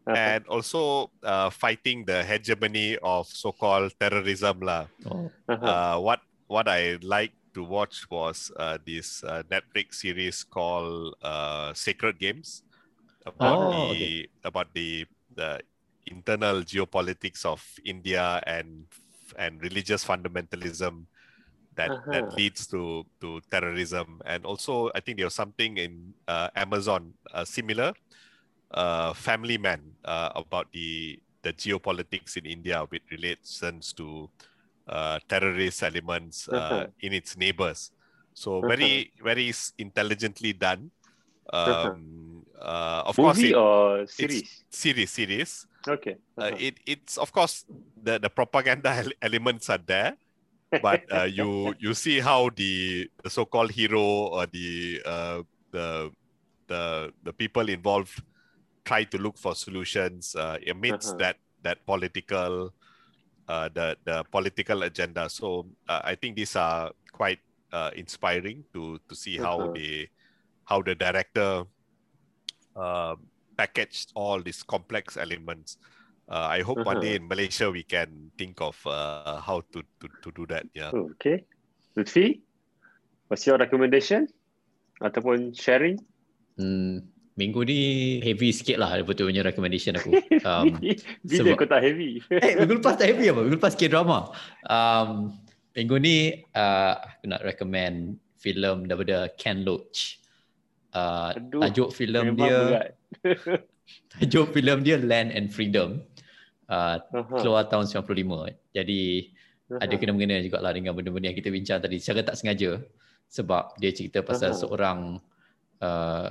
and 0.05 0.45
also 0.53 1.09
uh, 1.25 1.49
fighting 1.49 2.05
the 2.05 2.21
hegemony 2.21 3.01
of 3.01 3.25
so-called 3.25 3.89
terrorism 3.97 4.61
lah. 4.61 4.85
Oh, 5.09 5.33
Uh-huh. 5.45 5.61
Uh, 5.61 5.97
what 6.01 6.21
what 6.49 6.69
I 6.69 6.97
like 7.05 7.37
to 7.53 7.63
watch 7.63 8.09
was 8.09 8.51
uh, 8.57 8.81
this 8.81 9.23
uh, 9.25 9.45
Netflix 9.53 10.01
series 10.01 10.41
called 10.43 11.15
uh, 11.23 11.73
Sacred 11.77 12.19
Games 12.19 12.65
about 13.29 13.61
Oh, 13.61 13.93
the 13.93 14.29
about 14.45 14.73
the 14.73 15.05
the 15.37 15.61
internal 16.09 16.65
geopolitics 16.65 17.45
of 17.45 17.61
India 17.85 18.41
and 18.49 18.89
and 19.37 19.61
religious 19.61 20.05
fundamentalism 20.05 21.07
that 21.77 21.93
that 22.11 22.25
Uh-huh. 22.25 22.37
leads 22.37 22.67
to 22.69 23.05
to 23.21 23.41
terrorism 23.51 24.21
and 24.25 24.45
also 24.45 24.91
I 24.95 25.01
think 25.01 25.19
there's 25.19 25.35
something 25.35 25.77
in 25.79 26.15
uh, 26.29 26.49
Amazon 26.55 27.15
uh, 27.33 27.45
similar 27.45 27.93
uh, 28.73 29.13
Family 29.15 29.59
Man 29.59 29.81
uh, 30.05 30.31
about 30.35 30.71
the 30.73 31.19
the 31.43 31.53
geopolitics 31.53 32.37
in 32.37 32.47
India 32.47 32.85
with 32.91 33.03
relations 33.11 33.93
to 33.95 34.31
uh, 34.89 35.19
terrorist 35.29 35.83
elements 35.83 36.49
uh, 36.49 36.57
Uh-huh. 36.57 36.87
in 37.01 37.13
its 37.13 37.37
neighbors. 37.37 37.91
So 38.35 38.63
Uh-huh. 38.63 38.71
very 38.71 39.13
very 39.23 39.49
s- 39.51 39.73
intelligently 39.79 40.53
done. 40.53 40.91
Uh-huh. 41.67 41.93
Um, 41.95 42.45
uh, 42.61 43.03
of 43.05 43.17
course, 43.17 43.39
Movie 43.39 43.53
it, 43.53 43.57
or 43.57 44.07
series? 44.07 44.65
series 44.71 45.11
series. 45.11 45.67
Okay. 45.87 46.17
Uh, 46.41 46.51
Uh-huh. 46.51 46.57
it 46.59 46.75
it's 46.87 47.17
of 47.19 47.31
course 47.33 47.65
the 48.03 48.19
the 48.19 48.31
propaganda 48.31 48.91
ele- 49.05 49.19
elements 49.23 49.69
are 49.71 49.79
there, 49.79 50.17
but 50.83 51.03
uh, 51.13 51.25
you 51.25 51.75
you 51.79 51.95
see 51.95 52.21
how 52.21 52.51
the, 52.57 53.09
the 53.23 53.31
so-called 53.31 53.71
hero 53.71 54.01
or 54.35 54.47
the 54.47 55.01
uh, 55.05 55.43
the 55.71 56.11
the 56.69 57.13
the 57.23 57.33
people 57.33 57.69
involved 57.69 58.23
try 58.85 59.05
to 59.05 59.19
look 59.19 59.39
for 59.39 59.55
solutions 59.55 60.35
uh, 60.37 60.59
amidst 60.69 61.09
Uh-huh. 61.09 61.19
that 61.19 61.37
that 61.63 61.79
political 61.87 62.73
uh, 63.49 63.69
the 63.75 63.97
the 64.05 64.25
political 64.31 64.83
agenda. 64.85 65.29
So 65.29 65.67
uh, 65.89 66.01
I 66.05 66.15
think 66.15 66.37
these 66.37 66.57
are 66.57 66.93
quite 67.13 67.41
uh, 67.73 67.91
inspiring 67.97 68.65
to 68.73 68.99
to 69.09 69.15
see 69.15 69.37
how 69.37 69.61
Uh-huh. 69.61 69.73
they 69.75 70.09
how 70.65 70.81
the 70.83 70.95
director 70.95 71.65
uh, 72.77 73.17
packaged 73.57 74.13
all 74.15 74.43
these 74.43 74.63
complex 74.63 75.17
elements. 75.17 75.77
Uh, 76.25 76.49
I 76.49 76.65
hope 76.65 76.81
one 76.83 76.99
day 76.99 77.15
Uh-huh. 77.15 77.21
in 77.21 77.29
Malaysia 77.29 77.69
we 77.69 77.85
can 77.85 78.33
think 78.35 78.57
of 78.59 78.81
uh, 78.89 79.45
how 79.45 79.61
to, 79.73 79.85
to 80.01 80.07
to 80.25 80.29
do 80.33 80.49
that. 80.49 80.65
Yeah. 80.73 80.89
Oh, 80.91 81.13
okay. 81.15 81.45
Lutfi, 81.95 82.41
what's 83.29 83.45
your 83.45 83.61
recommendation? 83.61 84.27
Ataupun 84.99 85.53
sharing? 85.53 86.01
hmm, 86.57 87.03
minggu 87.35 87.67
ni 87.67 87.81
heavy 88.23 88.55
sikit 88.55 88.79
lah 88.79 88.95
betul 89.03 89.29
punya 89.29 89.45
recommendation 89.45 89.99
aku. 89.99 90.17
Um, 90.49 90.81
Bila 91.27 91.53
sebab- 91.53 91.59
kau 91.61 91.69
tak 91.69 91.83
heavy? 91.85 92.25
eh, 92.31 92.57
minggu 92.57 92.81
lepas 92.81 92.95
tak 92.97 93.11
heavy 93.13 93.29
apa? 93.29 93.41
Minggu 93.45 93.59
lepas 93.61 93.75
K-drama. 93.77 94.33
Um, 94.65 95.35
minggu 95.77 95.97
ni 96.01 96.17
uh, 96.57 96.95
aku 97.05 97.25
nak 97.29 97.43
recommend 97.45 98.17
filem 98.41 98.89
daripada 98.89 99.29
Ken 99.37 99.61
Loach. 99.61 100.23
Uh, 100.95 101.35
Aduh, 101.37 101.61
tajuk 101.69 101.91
filem 101.93 102.33
dia 102.33 102.87
tajuk 104.17 104.55
filem 104.55 104.81
dia 104.81 104.97
Land 104.97 105.35
and 105.35 105.51
Freedom. 105.51 106.01
Uh, 106.65 106.97
Aha, 106.97 107.45
keluar 107.45 107.69
tahun 107.69 107.85
95. 107.85 108.57
Jadi 108.73 109.03
aha. 109.69 109.85
ada 109.85 109.95
kena-mengena 110.01 110.41
juga 110.41 110.65
lah 110.65 110.73
dengan 110.73 110.97
benda-benda 110.97 111.29
yang 111.29 111.37
kita 111.37 111.53
bincang 111.53 111.79
tadi 111.85 112.01
secara 112.01 112.25
tak 112.25 112.41
sengaja 112.41 112.81
sebab 113.29 113.77
dia 113.77 113.93
cerita 113.93 114.25
pasal 114.25 114.57
Aha. 114.57 114.59
seorang 114.59 114.99
uh, 115.85 116.29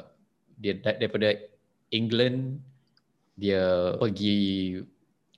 dia 0.58 0.74
da- 0.82 0.98
daripada 0.98 1.38
England 1.94 2.62
dia 3.38 3.94
pergi 3.98 4.78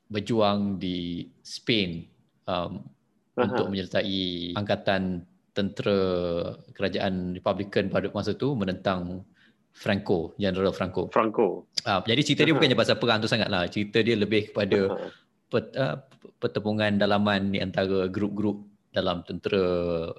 berjuang 0.08 0.80
di 0.80 1.28
Spain 1.44 2.08
um, 2.48 2.80
Aha. 3.36 3.52
untuk 3.52 3.68
menyertai 3.68 4.56
angkatan 4.56 5.28
tentera 5.56 6.00
kerajaan 6.76 7.36
Republican 7.36 7.88
pada 7.88 8.12
masa 8.12 8.36
tu 8.36 8.56
menentang 8.56 9.24
Franco, 9.76 10.34
General 10.40 10.72
Franco. 10.72 11.12
Franco. 11.12 11.68
Uh, 11.84 12.00
jadi 12.08 12.22
cerita 12.24 12.42
dia 12.48 12.56
Aha. 12.56 12.58
bukannya 12.58 12.80
pasal 12.80 12.96
perang 12.96 13.20
tu 13.20 13.28
sangat 13.28 13.52
lah. 13.52 13.68
Cerita 13.68 14.00
dia 14.00 14.16
lebih 14.16 14.56
kepada 14.56 14.80
Aha. 14.88 15.12
pet, 15.52 15.66
uh, 15.76 16.00
pertemuan 16.40 16.96
dalaman 16.96 17.52
di 17.52 17.60
antara 17.60 18.08
grup-grup 18.08 18.64
dalam 18.96 19.28
tentera 19.28 19.60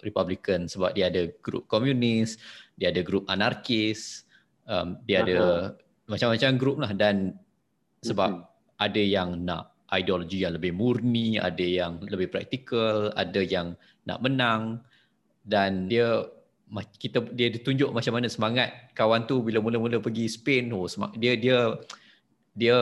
Republican 0.04 0.68
sebab 0.68 0.92
dia 0.92 1.08
ada 1.08 1.32
grup 1.40 1.64
komunis, 1.64 2.36
dia 2.76 2.92
ada 2.92 3.00
grup 3.00 3.24
anarkis, 3.32 4.28
um, 4.68 5.00
dia 5.08 5.24
ada 5.24 5.72
macam-macam 6.04 6.50
grup 6.60 6.76
lah 6.84 6.92
dan 6.92 7.32
sebab 8.04 8.30
Mhm. 8.36 8.44
ada 8.76 9.02
yang 9.02 9.28
nak 9.40 9.72
ideologi 9.96 10.44
yang 10.44 10.52
lebih 10.60 10.76
murni, 10.76 11.40
ada 11.40 11.64
yang 11.64 11.96
lebih 12.04 12.28
praktikal, 12.28 13.08
ada 13.16 13.40
yang 13.40 13.72
nak 14.04 14.20
menang 14.20 14.84
dan 15.48 15.88
dia 15.88 16.26
kita 16.98 17.22
dia 17.30 17.47
ditunjuk 17.47 17.94
macam 17.94 18.12
mana 18.18 18.26
semangat 18.26 18.90
kawan 18.98 19.24
tu 19.30 19.38
bila 19.43 19.62
mula-mula 19.62 20.02
pergi 20.02 20.26
Spain 20.26 20.74
oh 20.74 20.90
semang, 20.90 21.14
dia 21.14 21.38
dia 21.38 21.78
dia 22.56 22.76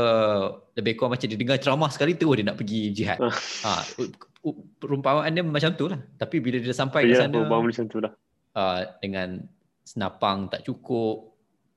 lebih 0.79 0.95
kurang 0.97 1.19
macam 1.19 1.27
dia 1.27 1.37
dengar 1.37 1.59
ceramah 1.59 1.91
sekali 1.91 2.15
tu 2.15 2.31
dia 2.33 2.47
nak 2.47 2.57
pergi 2.57 2.95
jihad. 2.95 3.19
Ah. 3.21 3.83
ha, 3.83 3.83
perumpamaan 4.79 5.35
dia 5.35 5.43
macam 5.43 5.75
tu 5.75 5.91
lah. 5.91 6.01
Tapi 6.17 6.39
bila 6.39 6.63
dia 6.63 6.73
sampai 6.73 7.11
ke 7.11 7.13
Ya, 7.13 7.27
sana 7.27 7.43
macam 7.45 7.85
tu 7.91 7.99
lah. 8.01 8.13
uh, 8.55 8.87
dengan 9.03 9.43
senapang 9.85 10.49
tak 10.49 10.65
cukup, 10.65 11.35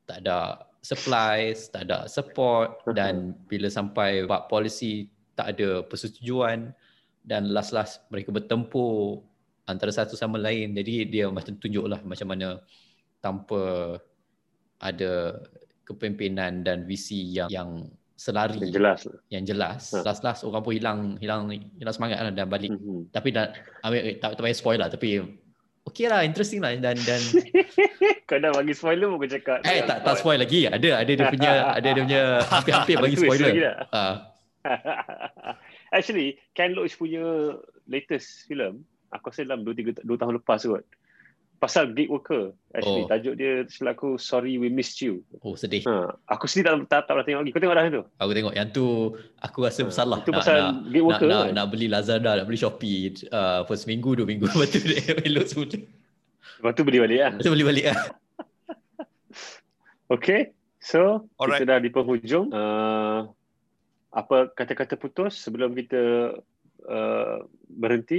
tak 0.07 0.23
ada 0.23 0.63
supplies, 0.79 1.67
tak 1.73 1.89
ada 1.89 2.07
support 2.07 2.79
dan 2.95 3.35
bila 3.51 3.67
sampai 3.67 4.23
buat 4.23 4.47
polisi 4.47 5.11
tak 5.35 5.57
ada 5.57 5.83
persetujuan 5.83 6.71
dan 7.27 7.51
last-last 7.51 8.07
mereka 8.07 8.31
bertempur 8.31 9.19
antara 9.67 9.91
satu 9.91 10.15
sama 10.15 10.35
lain. 10.37 10.71
Jadi 10.71 11.05
dia 11.05 11.27
macam 11.27 11.53
tunjuklah 11.53 12.01
macam 12.01 12.27
mana 12.27 12.63
tanpa 13.19 13.95
ada 14.77 15.37
kepimpinan 15.83 16.61
dan 16.61 16.83
visi 16.83 17.33
yang 17.33 17.49
yang 17.49 17.69
selari 18.13 18.57
Yang 18.59 18.73
jelas 18.73 18.99
yang 19.29 19.43
jelas. 19.45 19.81
Ha. 19.91 20.01
Last-last 20.01 20.41
orang 20.41 20.61
pun 20.61 20.73
hilang 20.73 20.99
hilang 21.17 21.47
hilang 21.51 21.93
semangat 21.93 22.17
lah 22.19 22.31
dan 22.31 22.47
balik 22.47 22.71
Mhm. 22.71 23.11
tapi 23.11 23.29
dah 23.29 23.53
ambil 23.81 24.01
tak 24.17 24.33
tak 24.33 24.41
payah 24.41 24.57
spoil 24.57 24.79
lah 24.79 24.89
tapi 24.89 25.21
okay 25.83 26.07
lah 26.07 26.23
interesting 26.23 26.59
lah 26.59 26.73
dan 26.75 26.97
dan 26.97 27.21
Kau 28.27 28.35
dah 28.35 28.51
bagi 28.51 28.73
spoiler 28.73 29.07
pun 29.07 29.23
kau 29.23 29.29
cakap. 29.29 29.63
eh 29.63 29.79
tak 29.81 30.03
tak 30.03 30.17
spoil 30.17 30.35
lagi 30.35 30.67
ada 30.67 30.99
ada 30.99 31.07
dia 31.07 31.25
punya 31.27 31.51
ada 31.71 31.87
dia 31.87 32.01
punya 32.03 32.23
hampir-hampir 32.43 32.95
bagi 33.05 33.15
spoiler? 33.15 33.51
Ah, 33.89 34.35
Actually, 35.95 36.35
Ken 36.51 36.75
Loach 36.75 36.99
punya 36.99 37.55
latest 37.87 38.43
film, 38.45 38.83
aku 39.09 39.29
rasa 39.29 39.43
dalam 39.43 39.61
2 39.61 40.01
3 40.01 40.03
2 40.03 40.21
tahun 40.21 40.33
lepas 40.35 40.61
kot. 40.61 40.83
Pasal 41.57 41.89
gig 41.91 42.05
worker. 42.05 42.53
Actually, 42.69 43.01
Oh. 43.01 43.09
tajuk 43.09 43.33
dia 43.33 43.65
selaku 43.65 44.21
Sorry 44.21 44.61
We 44.61 44.69
Missed 44.69 45.01
You. 45.01 45.25
oh 45.41 45.57
sedih 45.57 45.81
Ha, 45.83 46.13
aku 46.29 46.45
sendiri 46.45 46.69
tak, 46.69 46.85
tak, 46.85 47.01
tak 47.03 47.11
pernah 47.11 47.25
tengok 47.25 47.41
lagi. 47.41 47.51
Kau 47.51 47.61
tengok 47.61 47.75
dah 47.75 47.85
tu? 47.89 48.03
aku 48.15 48.31
tengok 48.31 48.53
yang 48.53 48.69
tu 48.69 48.85
aku 49.37 49.57
rasa 49.63 49.79
Ah, 49.81 49.85
bersalah 49.85 50.17
itu 50.19 50.29
nak, 50.29 50.37
pasal 50.37 50.55
nak, 50.55 50.73
gig 50.85 50.93
nak, 50.93 51.07
worker 51.09 51.27
nak, 51.27 51.41
kan? 51.41 51.53
nak 51.53 51.65
beli 51.67 51.87
Lazada 51.87 52.31
nak 52.35 52.45
beli 52.45 52.59
Shopee 52.59 53.01
uh, 53.27 53.65
for 53.65 53.73
seminggu 53.73 54.13
dua 54.13 54.25
minggu 54.25 54.45
lepas 54.53 54.69
tu 54.69 54.79
dia 54.79 55.01
elok 55.19 55.45
semua 55.45 55.65
Lepas 56.57 56.71
tu 56.73 56.81
beli 56.83 56.99
balik 56.99 57.19
lah. 57.19 57.31
lepas 57.33 57.43
tu 57.43 57.51
beli 57.51 57.65
balik 57.65 57.85
lah 57.87 57.99
Okay. 60.07 60.55
So, 60.79 61.27
Alright. 61.35 61.59
kita 61.59 61.67
dah 61.67 61.79
di 61.81 61.89
penghujung. 61.89 62.47
Uh, 62.47 63.27
apa 64.07 64.49
kata-kata 64.49 64.95
putus 64.95 65.35
sebelum 65.35 65.75
kita 65.75 66.31
uh, 66.89 67.39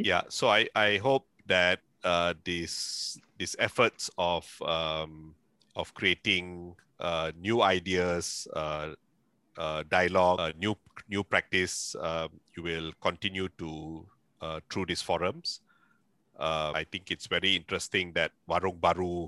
yeah 0.04 0.22
so 0.28 0.48
i 0.48 0.66
i 0.74 0.96
hope 0.98 1.26
that 1.46 1.80
uh 2.04 2.34
these 2.44 3.18
these 3.38 3.56
efforts 3.58 4.10
of 4.18 4.46
um 4.62 5.34
of 5.76 5.92
creating 5.94 6.74
uh 7.00 7.30
new 7.38 7.62
ideas 7.62 8.46
uh 8.54 8.90
uh 9.56 9.82
dialogue 9.88 10.40
uh, 10.40 10.52
new 10.58 10.74
new 11.08 11.24
practice 11.24 11.94
um, 12.00 12.28
you 12.56 12.62
will 12.62 12.92
continue 13.00 13.48
to 13.58 14.06
uh, 14.40 14.60
through 14.70 14.86
these 14.86 15.02
forums. 15.02 15.60
Uh, 16.38 16.70
i 16.74 16.84
think 16.84 17.10
it's 17.10 17.26
very 17.26 17.56
interesting 17.56 18.12
that 18.14 18.30
warung 18.48 18.78
baru 18.78 19.26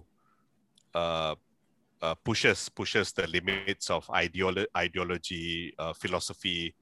pushes 2.22 2.68
pushes 2.70 3.12
the 3.12 3.26
limits 3.26 3.90
of 3.90 4.06
ideolo- 4.14 4.70
ideology 4.76 5.74
philosophy 5.98 6.74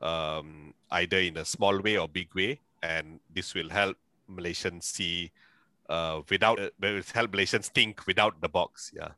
um, 0.00 0.74
either 0.90 1.18
in 1.18 1.36
a 1.36 1.44
small 1.44 1.80
way 1.80 1.96
or 1.96 2.08
big 2.08 2.34
way, 2.34 2.60
and 2.82 3.20
this 3.32 3.54
will 3.54 3.68
help 3.68 3.96
Malaysians 4.28 4.84
see 4.84 5.30
uh, 5.88 6.22
without 6.28 6.58
uh, 6.58 6.70
will 6.80 7.02
help 7.14 7.32
Malaysians 7.32 7.68
think 7.68 8.06
without 8.06 8.40
the 8.40 8.48
box. 8.48 8.92
Yeah, 8.94 9.12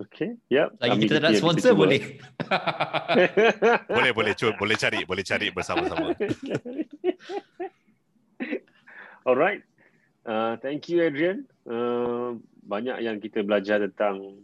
Okay. 0.00 0.40
Yep. 0.48 0.80
lagi 0.80 0.96
kita 1.04 1.20
tak 1.20 1.22
nak 1.28 1.36
sponsor 1.36 1.76
boleh 1.76 2.00
boleh 4.00 4.12
boleh 4.16 4.32
cuba 4.32 4.56
boleh 4.56 4.76
cari 4.80 5.04
boleh 5.04 5.20
cari 5.20 5.52
bersama-sama. 5.52 6.16
Alright. 9.28 9.60
Uh, 10.24 10.56
thank 10.64 10.88
you 10.88 11.04
Adrian. 11.04 11.44
Uh, 11.68 12.40
banyak 12.64 13.04
yang 13.04 13.20
kita 13.20 13.44
belajar 13.44 13.84
tentang 13.84 14.40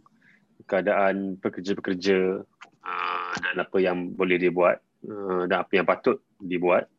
keadaan 0.69 1.41
pekerja-pekerja 1.41 2.45
uh, 2.85 3.31
dan 3.41 3.55
apa 3.57 3.81
yang 3.81 4.13
boleh 4.13 4.37
dia 4.37 4.53
buat 4.53 4.77
uh, 5.07 5.43
dan 5.47 5.57
apa 5.63 5.71
yang 5.79 5.87
patut 5.87 6.19
dibuat. 6.39 6.89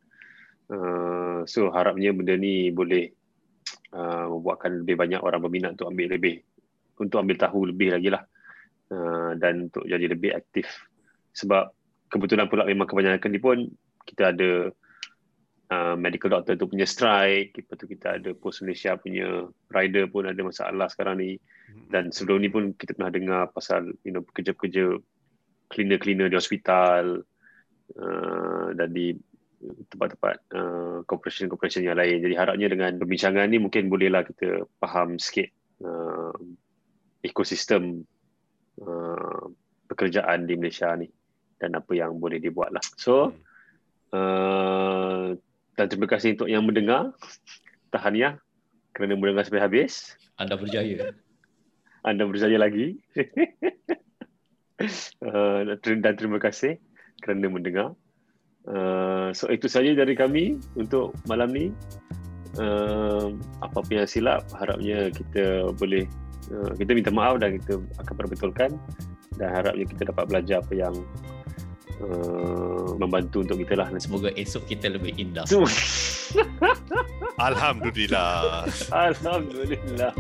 Uh, 0.71 1.43
so 1.51 1.69
harapnya 1.75 2.15
benda 2.15 2.39
ni 2.39 2.71
boleh 2.71 3.11
uh, 3.93 4.31
membuatkan 4.31 4.87
lebih 4.87 4.95
banyak 4.95 5.21
orang 5.21 5.43
berminat 5.43 5.75
untuk 5.75 5.91
ambil 5.91 6.15
lebih 6.15 6.39
untuk 7.01 7.19
ambil 7.19 7.37
tahu 7.41 7.61
lebih 7.75 7.97
lagi 7.97 8.09
lah. 8.13 8.23
Uh, 8.91 9.39
dan 9.39 9.71
untuk 9.71 9.87
jadi 9.87 10.07
lebih 10.11 10.35
aktif. 10.35 10.67
Sebab 11.35 11.71
kebetulan 12.11 12.51
pula 12.51 12.67
memang 12.67 12.91
kebanyakan 12.91 13.31
ni 13.31 13.41
pun 13.41 13.59
kita 14.03 14.35
ada 14.35 14.75
uh, 15.71 15.95
medical 15.95 16.35
doctor 16.35 16.59
tu 16.59 16.67
punya 16.67 16.85
strike 16.85 17.55
lepas 17.55 17.79
tu 17.79 17.87
kita 17.87 18.19
ada 18.19 18.31
Pos 18.35 18.59
Malaysia 18.67 18.99
punya 18.99 19.47
rider 19.71 20.11
pun 20.11 20.27
ada 20.27 20.41
masalah 20.43 20.91
sekarang 20.91 21.23
ni. 21.23 21.39
Dan 21.91 22.11
sebelum 22.11 22.43
ni 22.43 22.51
pun 22.51 22.75
kita 22.75 22.99
pernah 22.99 23.15
dengar 23.15 23.43
pasal 23.55 23.95
you 24.03 24.11
know 24.11 24.27
pekerja-pekerja 24.27 24.99
cleaner-cleaner 25.71 26.27
di 26.27 26.37
hospital 26.37 27.23
uh, 27.97 28.75
dan 28.77 28.89
di 28.93 29.17
tempat-tempat 29.93 30.37
uh, 30.57 30.99
corporation-corporation 31.05 31.85
yang 31.85 31.99
lain. 32.01 32.25
Jadi 32.25 32.35
harapnya 32.37 32.69
dengan 32.73 32.97
perbincangan 32.97 33.45
ni 33.51 33.61
mungkin 33.61 33.93
bolehlah 33.93 34.25
kita 34.25 34.65
faham 34.81 35.21
sikit 35.21 35.53
uh, 35.85 36.33
ekosistem 37.21 38.05
uh, 38.81 39.45
pekerjaan 39.85 40.49
di 40.49 40.57
Malaysia 40.57 40.97
ni 40.97 41.12
dan 41.61 41.77
apa 41.77 41.93
yang 41.93 42.17
boleh 42.17 42.41
dibuat 42.41 42.73
lah. 42.73 42.81
So, 42.97 43.37
uh, 44.17 45.37
dan 45.77 45.87
terima 45.93 46.09
kasih 46.09 46.41
untuk 46.41 46.49
yang 46.49 46.65
mendengar. 46.65 47.12
Tahniah 47.91 48.39
kerana 48.97 49.19
mendengar 49.19 49.45
sampai 49.45 49.61
habis. 49.61 50.15
anda 50.41 50.57
berjaya 50.57 51.12
Anda 52.01 52.25
berjaya 52.25 52.57
lagi. 52.57 52.97
uh, 55.27 55.77
dan 55.85 56.15
terima 56.17 56.41
kasih 56.41 56.81
kerana 57.23 57.49
mendengar. 57.49 57.95
Uh, 58.69 59.33
so 59.33 59.49
itu 59.49 59.69
saja 59.71 59.97
dari 59.97 60.13
kami 60.13 60.61
untuk 60.77 61.17
malam 61.25 61.53
ni. 61.53 61.73
Uh, 62.59 63.39
apa-apa 63.63 64.03
yang 64.03 64.09
silap 64.11 64.43
harapnya 64.59 65.07
kita 65.15 65.71
boleh 65.79 66.03
uh, 66.51 66.75
kita 66.75 66.99
minta 66.99 67.15
maaf 67.15 67.39
dan 67.39 67.63
kita 67.63 67.79
akan 68.03 68.15
perbetulkan 68.19 68.75
dan 69.39 69.49
harapnya 69.55 69.87
kita 69.87 70.11
dapat 70.11 70.27
belajar 70.27 70.59
apa 70.59 70.75
yang 70.75 70.95
uh, 72.03 72.91
membantu 72.99 73.47
untuk 73.47 73.63
kita 73.63 73.79
lah. 73.79 73.87
semoga 74.03 74.35
esok 74.35 74.67
kita 74.67 74.91
lebih 74.91 75.15
indah 75.15 75.47
Alhamdulillah. 77.41 78.69
Alhamdulillah. 78.93 80.13